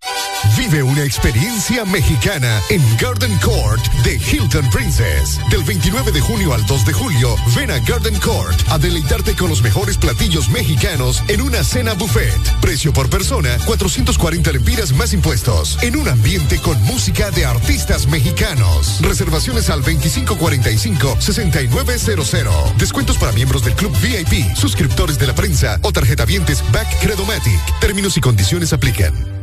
[0.57, 5.39] Vive una experiencia mexicana en Garden Court de Hilton Princess.
[5.49, 9.49] Del 29 de junio al 2 de julio, ven a Garden Court a deleitarte con
[9.49, 12.39] los mejores platillos mexicanos en una cena buffet.
[12.61, 15.79] Precio por persona, 440 lempiras más impuestos.
[15.81, 18.99] En un ambiente con música de artistas mexicanos.
[19.01, 22.75] Reservaciones al 2545-6900.
[22.77, 27.59] Descuentos para miembros del Club VIP, suscriptores de la prensa o tarjetavientes Back Credomatic.
[27.79, 29.42] Términos y condiciones aplican.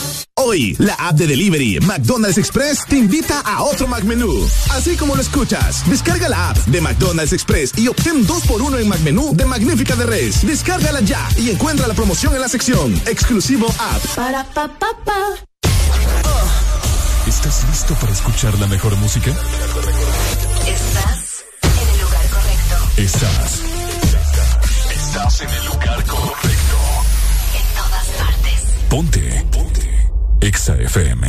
[0.43, 4.49] Hoy, la app de delivery McDonald's Express te invita a otro McMenú.
[4.71, 9.35] Así como lo escuchas, descarga la app de McDonald's Express y obtén 2x1 en McMenú
[9.35, 10.45] de Magnífica de Res.
[10.45, 14.03] Descárgala ya y encuentra la promoción en la sección Exclusivo App.
[14.15, 15.21] Para pa pa pa.
[17.27, 19.29] ¿Estás listo para escuchar la mejor música?
[20.65, 22.75] Estás en el lugar correcto.
[22.97, 23.61] Estás.
[24.89, 26.77] Estás en el lugar correcto.
[27.53, 28.63] En todas partes.
[28.89, 29.45] Ponte.
[29.51, 30.10] Ponte.
[30.41, 31.27] Exa FM.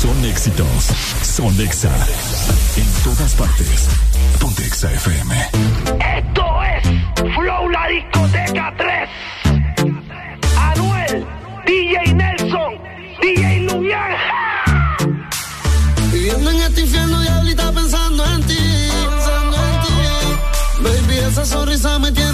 [0.00, 0.66] Son éxitos.
[1.22, 1.90] Son Exa.
[2.76, 3.88] En todas partes.
[4.40, 5.34] Ponte Exa FM.
[6.16, 9.08] Esto es Flow La Discoteca 3.
[10.56, 11.26] Anuel,
[11.66, 12.78] DJ Nelson,
[13.20, 14.16] DJ Lumiar.
[16.10, 18.88] Viviendo en este infierno, diablita, pensando en ti.
[19.10, 19.92] Pensando en ti.
[20.82, 22.29] Baby, esa sonrisa me tiene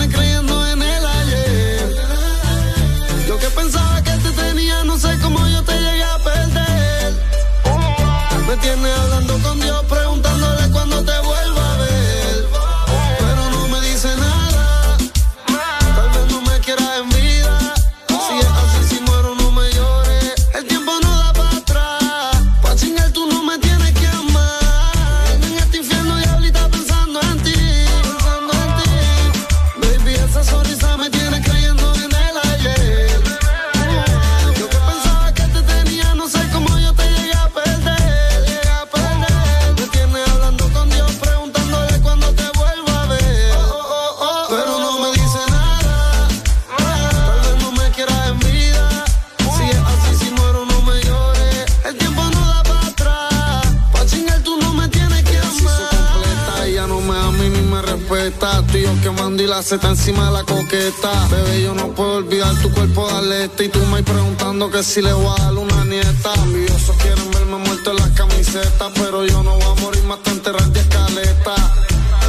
[59.57, 61.29] la seta encima de la coqueta.
[61.31, 63.65] Bebé, yo no puedo olvidar tu cuerpo, darle este.
[63.65, 66.35] Y tú me preguntando que si le voy a dar una nieta.
[66.45, 68.93] Envidiosos quieren verme muerto en las camisetas.
[68.95, 71.55] Pero yo no voy a morir más te enterrar de escaleta.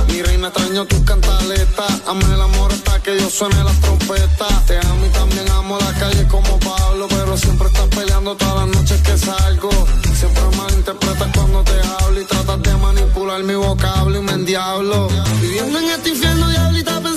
[0.08, 2.02] Mi reina extraño tus cantaletas.
[2.08, 4.66] Ame el amor hasta que yo suene las trompetas.
[4.66, 7.08] Te amo y también amo la calle como Pablo.
[7.10, 9.70] Pero siempre estás peleando todas las noches que salgo.
[10.18, 15.10] Siempre malinterpretas cuando te hablo y tratas de manipular mi vocablo y me endiablo.
[15.42, 17.17] Viviendo en este infierno, diablita, pensando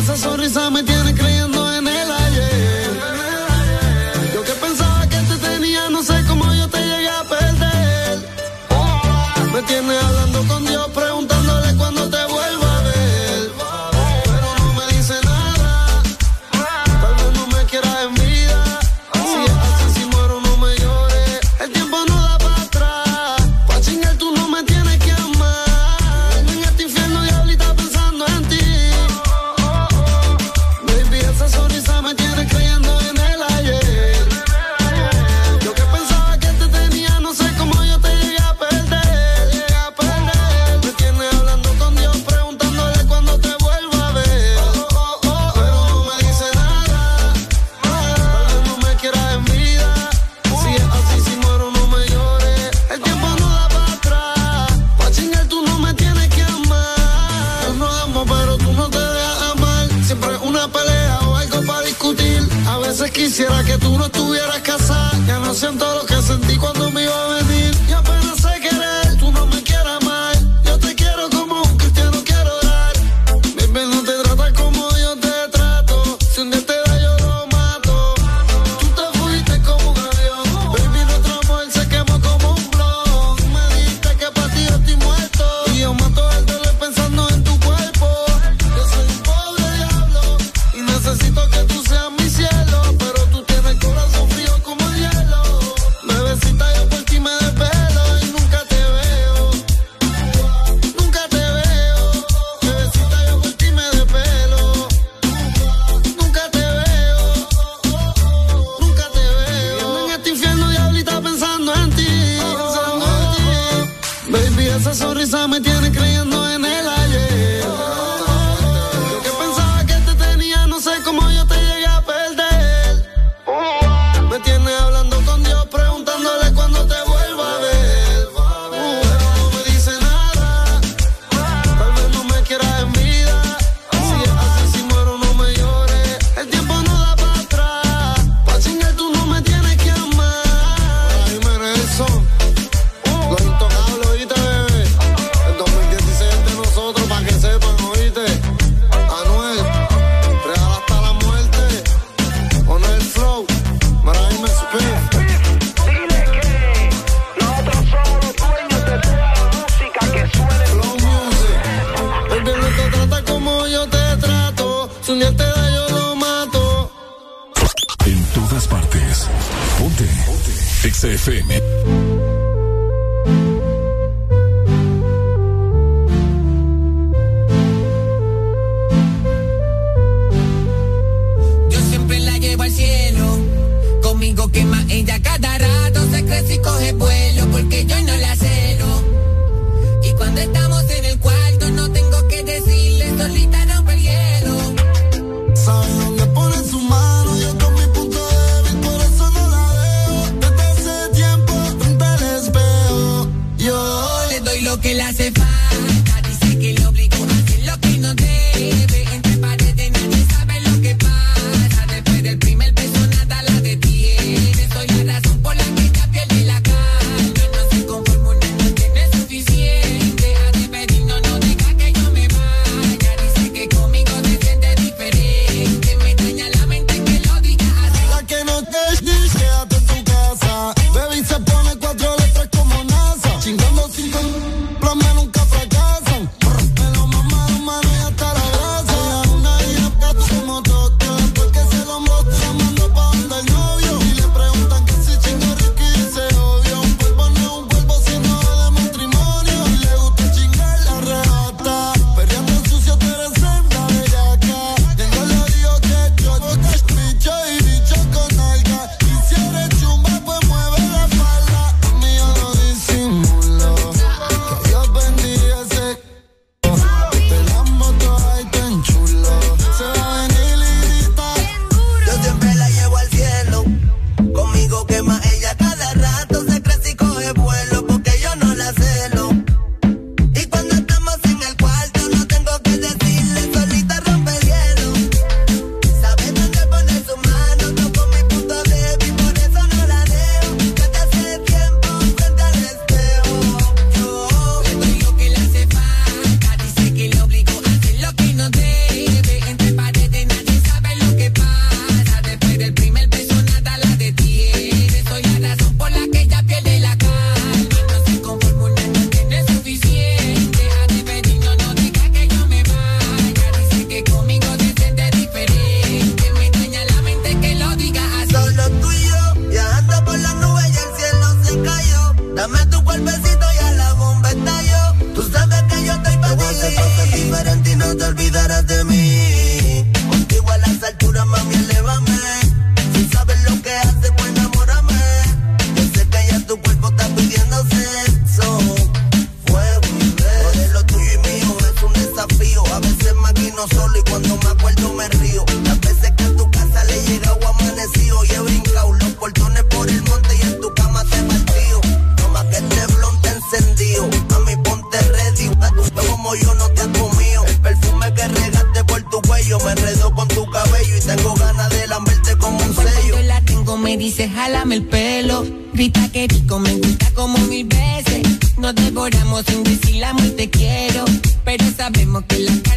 [0.00, 1.29] esa sonrisa me tiene creyendo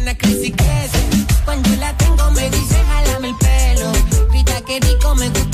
[0.03, 1.25] la y.
[1.45, 3.91] Cuando la tengo me dice jálame el pelo.
[4.31, 5.52] Grita que rico me gusta.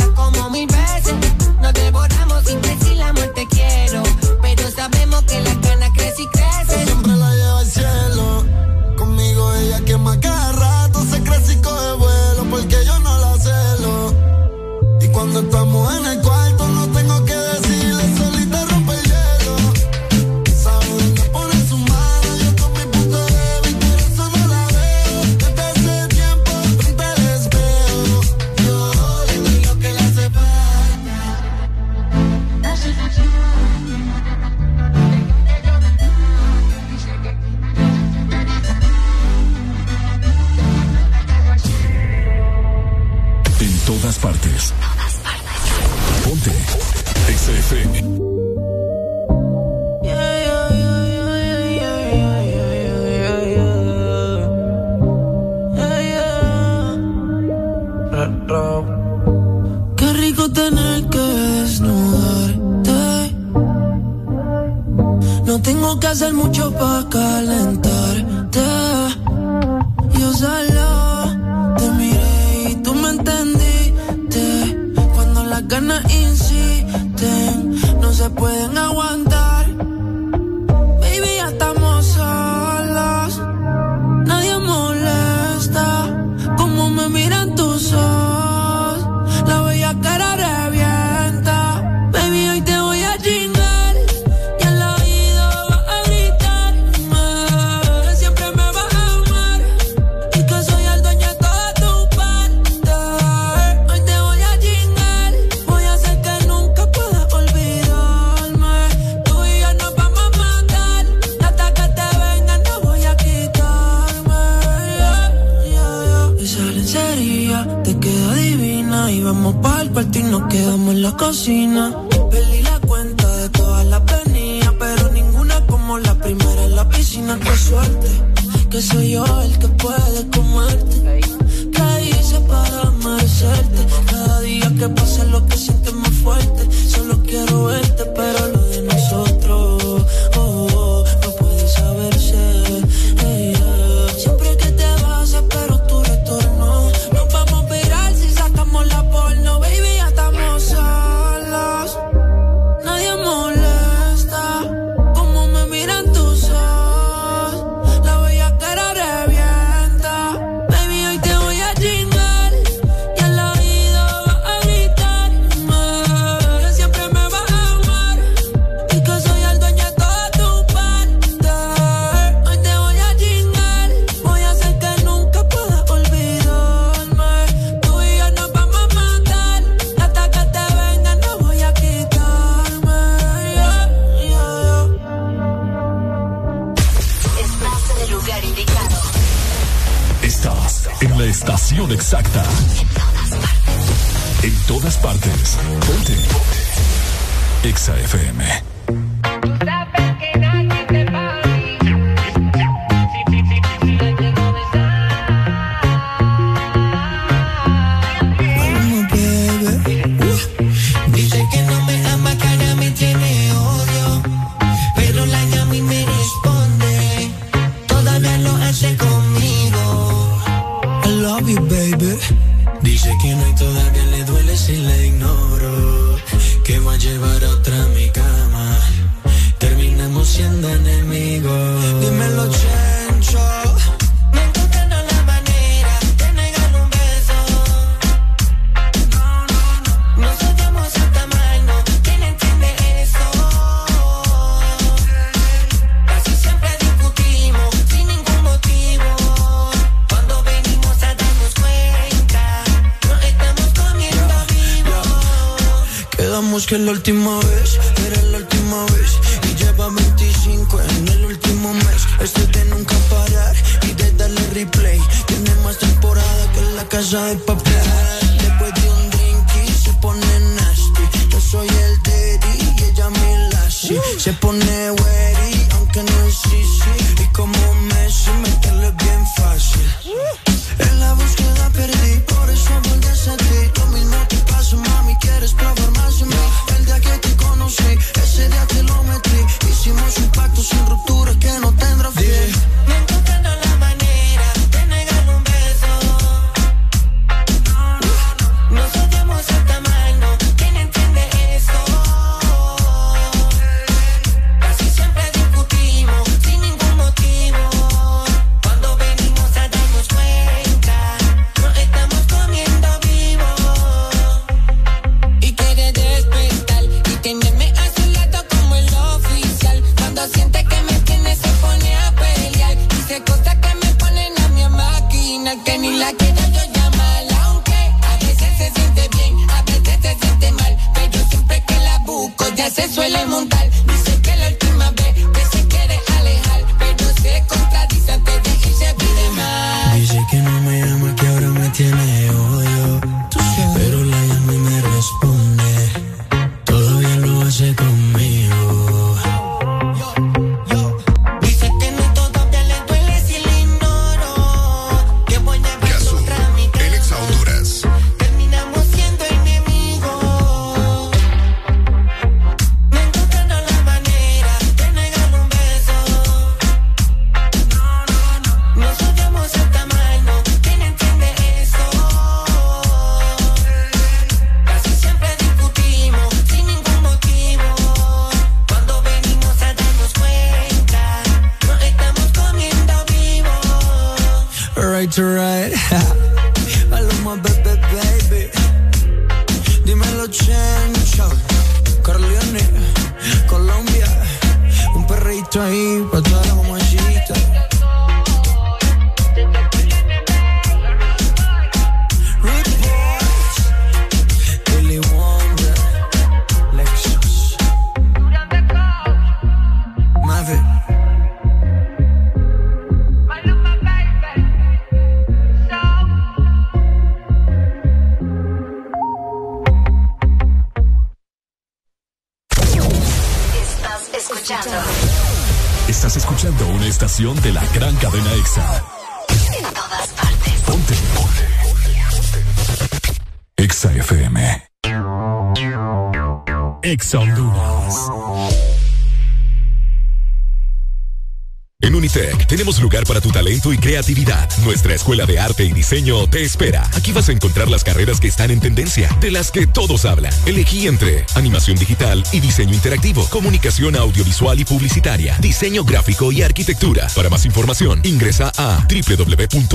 [445.89, 446.87] Diseño te espera.
[446.93, 450.31] Aquí vas a encontrar las carreras que están en tendencia, de las que todos hablan.
[450.45, 457.07] Elegí entre animación digital y diseño interactivo, comunicación audiovisual y publicitaria, diseño gráfico y arquitectura.
[457.15, 459.73] Para más información, ingresa a www.unitec.edu.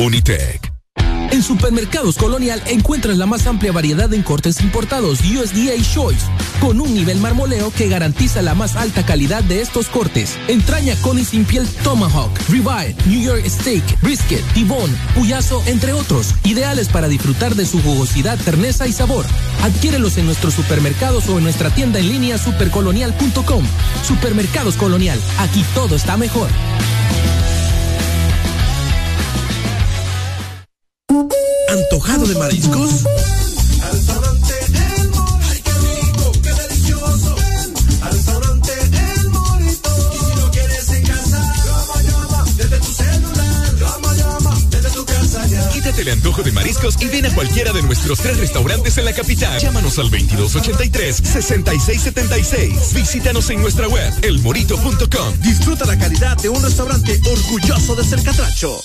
[0.00, 0.74] Unitec.
[1.30, 6.26] En Supermercados Colonial encuentras la más amplia variedad en cortes importados USDA Choice,
[6.64, 10.38] con un nivel marmoleo que garantiza la más alta calidad de estos cortes.
[10.48, 16.34] Entraña con y sin piel Tomahawk, Ribeye, New York Steak, Brisket, Tibón, Puyazo, entre otros,
[16.42, 19.26] ideales para disfrutar de su jugosidad, terneza y sabor.
[19.62, 23.64] Adquiérelos en nuestros supermercados o en nuestra tienda en línea supercolonial.com.
[24.02, 26.48] Supermercados Colonial, aquí todo está mejor.
[31.68, 33.04] ¿Antojado de mariscos?
[46.84, 49.58] De y ven a cualquiera de nuestros tres restaurantes en la capital.
[49.58, 52.92] Llámanos al 2283-6676.
[52.92, 55.40] Visítanos en nuestra web, elmorito.com.
[55.40, 58.78] Disfruta la calidad de un restaurante orgulloso de ser catracho.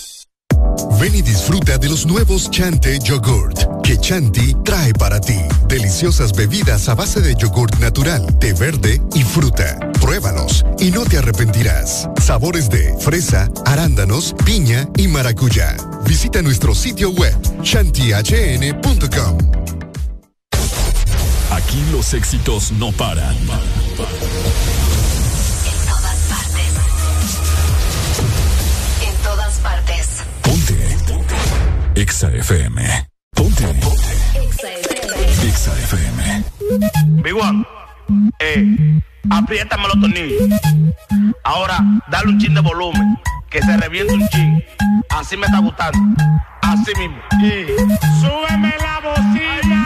[1.00, 5.40] Ven y disfruta de los nuevos Chante Yogurt que Chanti trae para ti.
[5.68, 9.80] Deliciosas bebidas a base de yogurt natural, té verde y fruta.
[10.00, 12.08] Pruébalos y no te arrepentirás.
[12.22, 15.76] Sabores de fresa, arándanos, piña y maracuyá.
[16.06, 19.38] Visita nuestro sitio web chantihn.com.
[21.52, 23.36] Aquí los éxitos no paran.
[23.36, 23.48] En
[25.88, 26.78] todas partes.
[29.06, 30.24] En todas partes.
[31.96, 33.08] EXA FM.
[33.36, 33.66] Ponte.
[35.44, 36.44] EXA FM.
[37.24, 37.66] Big One,
[38.40, 40.44] eh, apriétame los tornillos.
[41.44, 43.18] Ahora, dale un chin de volumen,
[43.50, 44.64] que se reviente un chin.
[45.10, 46.00] Así me está gustando.
[46.70, 47.18] Así mismo.
[47.42, 47.66] Y
[48.22, 49.86] súbeme la bocina.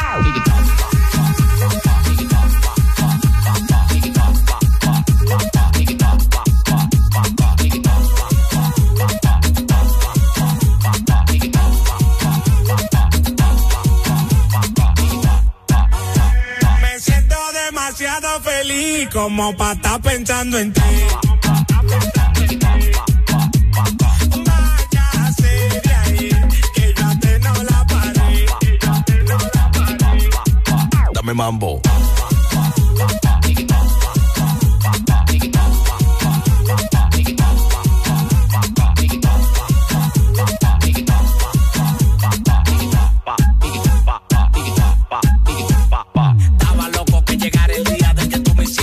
[16.82, 17.36] Me siento
[17.66, 20.82] demasiado feliz como para estar pensando en ti.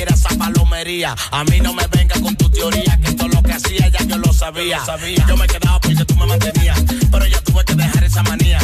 [0.09, 1.15] Esa palomería.
[1.31, 4.19] A mí no me venga con tu teoría, que todo lo que hacía ya yo
[4.19, 4.81] lo sabía.
[5.29, 8.59] Yo me quedaba porque tú me mantenías, pero ya tuve que dejar esa manía.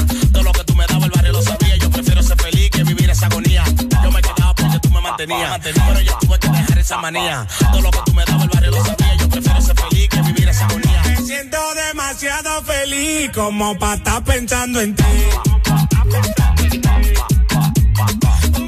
[5.27, 7.47] Pero ya tuve que dejar esa manía.
[7.59, 9.15] Todo lo que tú me dabas el barrio lo sabía.
[9.17, 11.03] Yo prefiero ser feliz que vivir esa agonía.
[11.05, 15.05] Me siento demasiado feliz como para estar pensando en ti.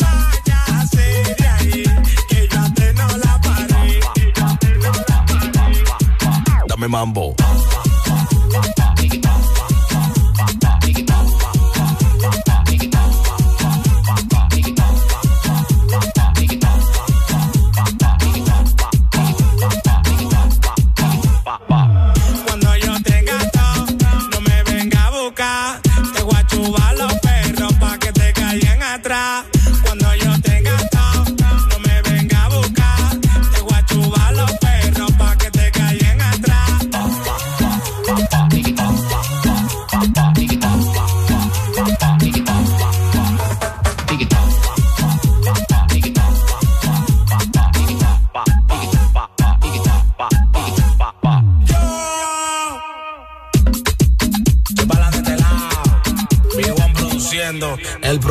[0.00, 1.48] Váyase de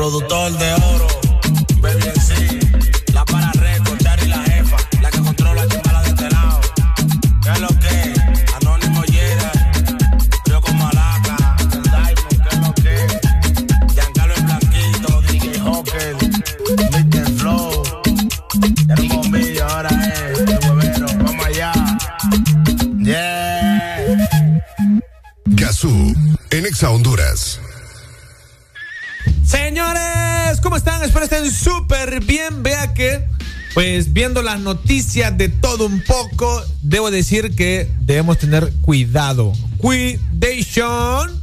[0.10, 0.97] productor de oro,
[33.78, 39.54] pues viendo las noticias de todo un poco, debo decir que debemos tener cuidado.
[39.78, 41.40] Cuidation.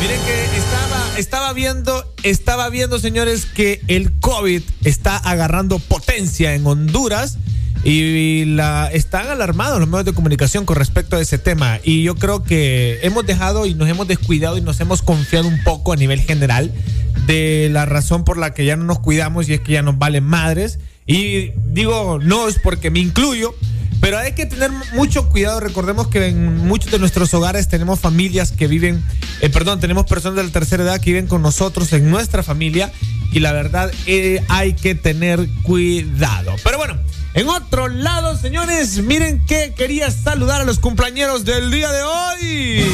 [0.00, 6.64] Miren que estaba, estaba viendo, estaba viendo, señores, que el COVID está agarrando potencia en
[6.64, 7.36] Honduras
[7.88, 11.78] y la están alarmados los medios de comunicación con respecto a ese tema.
[11.84, 15.62] Y yo creo que hemos dejado y nos hemos descuidado y nos hemos confiado un
[15.62, 16.72] poco a nivel general
[17.28, 19.98] de la razón por la que ya no nos cuidamos y es que ya nos
[19.98, 20.80] valen madres.
[21.06, 23.54] Y digo, no es porque me incluyo,
[24.00, 25.60] pero hay que tener mucho cuidado.
[25.60, 29.00] Recordemos que en muchos de nuestros hogares tenemos familias que viven,
[29.42, 32.90] eh, perdón, tenemos personas de la tercera edad que viven con nosotros en nuestra familia
[33.30, 36.56] y la verdad eh, hay que tener cuidado.
[36.64, 36.96] Pero bueno,
[37.36, 42.84] en otro lado, señores, miren que quería saludar a los cumpleañeros del día de hoy.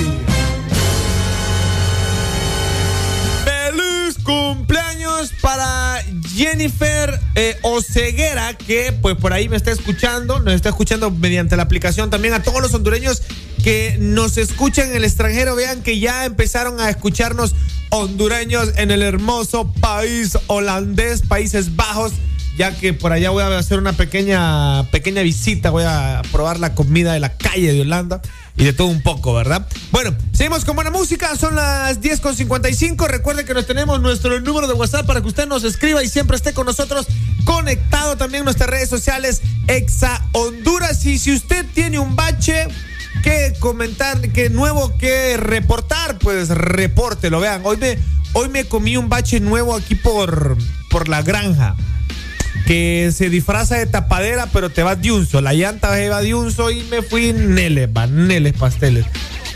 [3.44, 6.03] Feliz cumpleaños para
[6.35, 11.62] Jennifer eh, Oceguera, que pues por ahí me está escuchando, nos está escuchando mediante la
[11.62, 13.23] aplicación también a todos los hondureños
[13.62, 15.55] que nos escuchan en el extranjero.
[15.55, 17.55] Vean que ya empezaron a escucharnos
[17.91, 22.15] hondureños en el hermoso país holandés, Países Bajos
[22.56, 26.74] ya que por allá voy a hacer una pequeña, pequeña visita, voy a probar la
[26.74, 28.20] comida de la calle de Holanda
[28.56, 29.67] y de todo un poco, ¿verdad?
[29.90, 34.74] Bueno, seguimos con buena música, son las 10.55, recuerden que nos tenemos nuestro número de
[34.74, 37.06] WhatsApp para que usted nos escriba y siempre esté con nosotros
[37.44, 42.68] conectado también en nuestras redes sociales Exa Honduras y si usted tiene un bache
[43.22, 47.99] que comentar, que nuevo que reportar, pues repórtelo, vean, hoy me,
[48.35, 50.58] hoy me comí un bache nuevo aquí por,
[50.90, 51.76] por la granja
[52.67, 55.40] que se disfraza de tapadera, pero te va de.
[55.40, 59.06] La llanta va de unso y me fui neles, va, neles pasteles.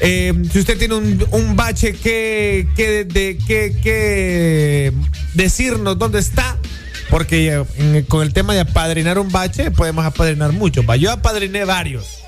[0.01, 4.93] Eh, si usted tiene un, un bache que, que, de, que, que
[5.35, 6.59] decirnos dónde está,
[7.09, 7.65] porque
[8.09, 10.85] con el tema de apadrinar un bache podemos apadrinar muchos.
[10.99, 12.19] Yo apadriné varios.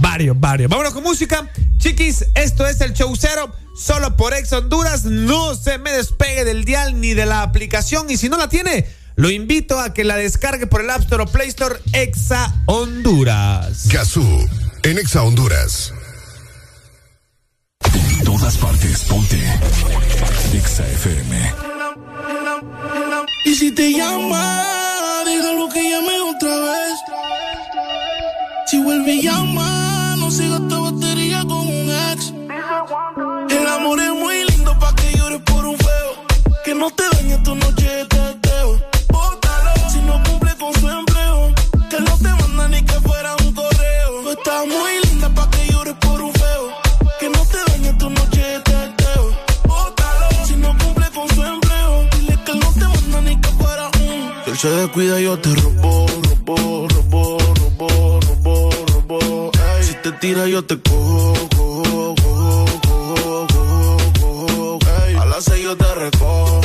[0.00, 0.70] Varios, varios.
[0.70, 1.50] Vámonos con música.
[1.78, 3.52] Chiquis, esto es el show cero.
[3.76, 5.04] Solo por Ex Honduras.
[5.04, 8.08] No se me despegue del dial ni de la aplicación.
[8.08, 8.86] Y si no la tiene,
[9.18, 13.88] lo invito a que la descargue por el App Store o Play Store Exa Honduras.
[13.88, 14.48] Gazú,
[14.84, 15.92] en Exa Honduras.
[17.92, 19.42] En todas partes, ponte.
[20.54, 21.52] Exa FM.
[23.44, 26.94] Y si te llama, déjalo que llame otra vez.
[28.68, 32.32] Si vuelve y llama, no sigas esta batería con un ex.
[33.50, 36.24] El amor es muy lindo pa' que llores por un feo.
[36.64, 37.87] Que no te dañe tu noche
[54.58, 59.50] se descuida, yo te robo, robo, robo, robo, robo, robo.
[59.52, 59.84] Ey.
[59.84, 64.78] Si te tira, yo te cojo, cojo, cojo, cojo, cojo, cojo.
[65.06, 65.14] Ey.
[65.14, 66.60] A las seis yo te recojo.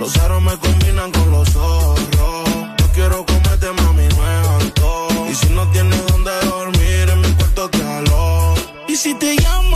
[0.00, 2.48] Los aros me combinan con los zorros.
[2.78, 5.26] Yo quiero comerte, mami, no es antojo.
[5.30, 8.54] Y si no tienes donde dormir, en mi cuarto te alojo.
[8.88, 9.67] Y si te llama,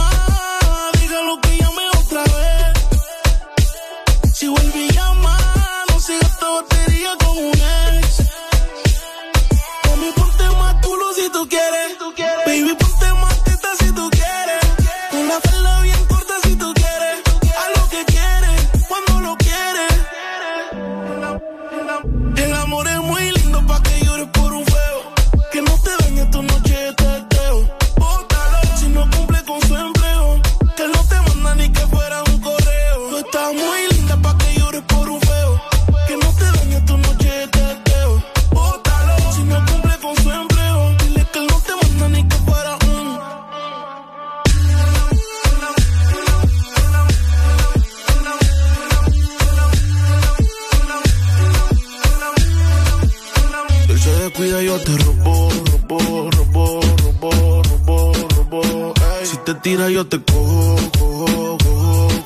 [54.43, 55.51] Descuida, yo te robo,
[55.89, 58.95] robo, robo, robo, robo, robo.
[59.21, 59.27] Ey.
[59.27, 61.59] Si te tira, yo te cojo, cojo,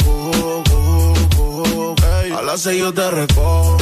[0.03, 0.63] cojo,
[1.37, 1.95] cojo,
[2.47, 3.77] pasa y yo te recojo.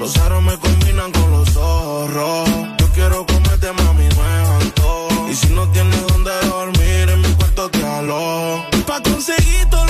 [0.00, 2.48] Los aros me combinan con los zorros.
[2.80, 5.30] Yo quiero comerte, mami, no.
[5.30, 8.64] Y si no tienes donde dormir, en mi cuarto te alojo.
[8.84, 9.89] Pa' conseguir todo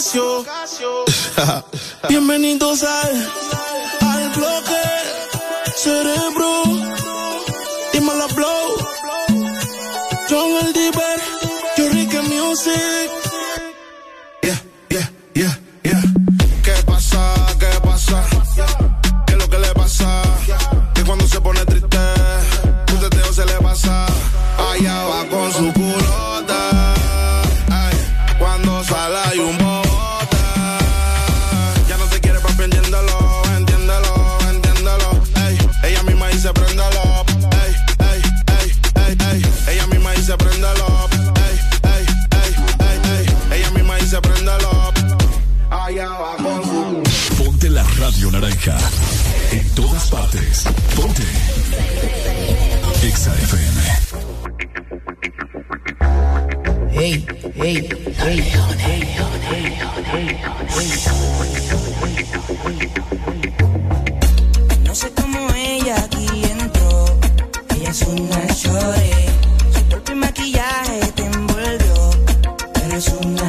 [2.08, 3.28] Bienvenidos al,
[4.00, 4.80] al bloque
[5.76, 6.62] cerebro.
[7.92, 8.78] Dímelo, blow.
[10.30, 11.20] John el Diver,
[11.92, 13.10] Ricky Music.
[14.42, 16.02] Yeah, yeah, yeah, yeah.
[16.64, 17.34] ¿Qué pasa?
[17.58, 18.24] ¿Qué pasa?
[19.26, 20.22] ¿Qué es lo que le pasa?
[20.94, 21.98] Que cuando se pone triste,
[22.94, 24.06] un teteo se le pasa.
[24.72, 25.19] Allá va
[48.42, 50.64] En todas partes.
[50.96, 51.22] Ponte.
[53.02, 53.82] Exa FM.
[56.90, 58.52] Hey, hey, hey,
[64.86, 67.20] No sé cómo ella aquí entró.
[67.76, 69.26] Ella es una chore.
[70.06, 72.10] Su y maquillaje te envolvió.
[72.72, 73.39] Pero es una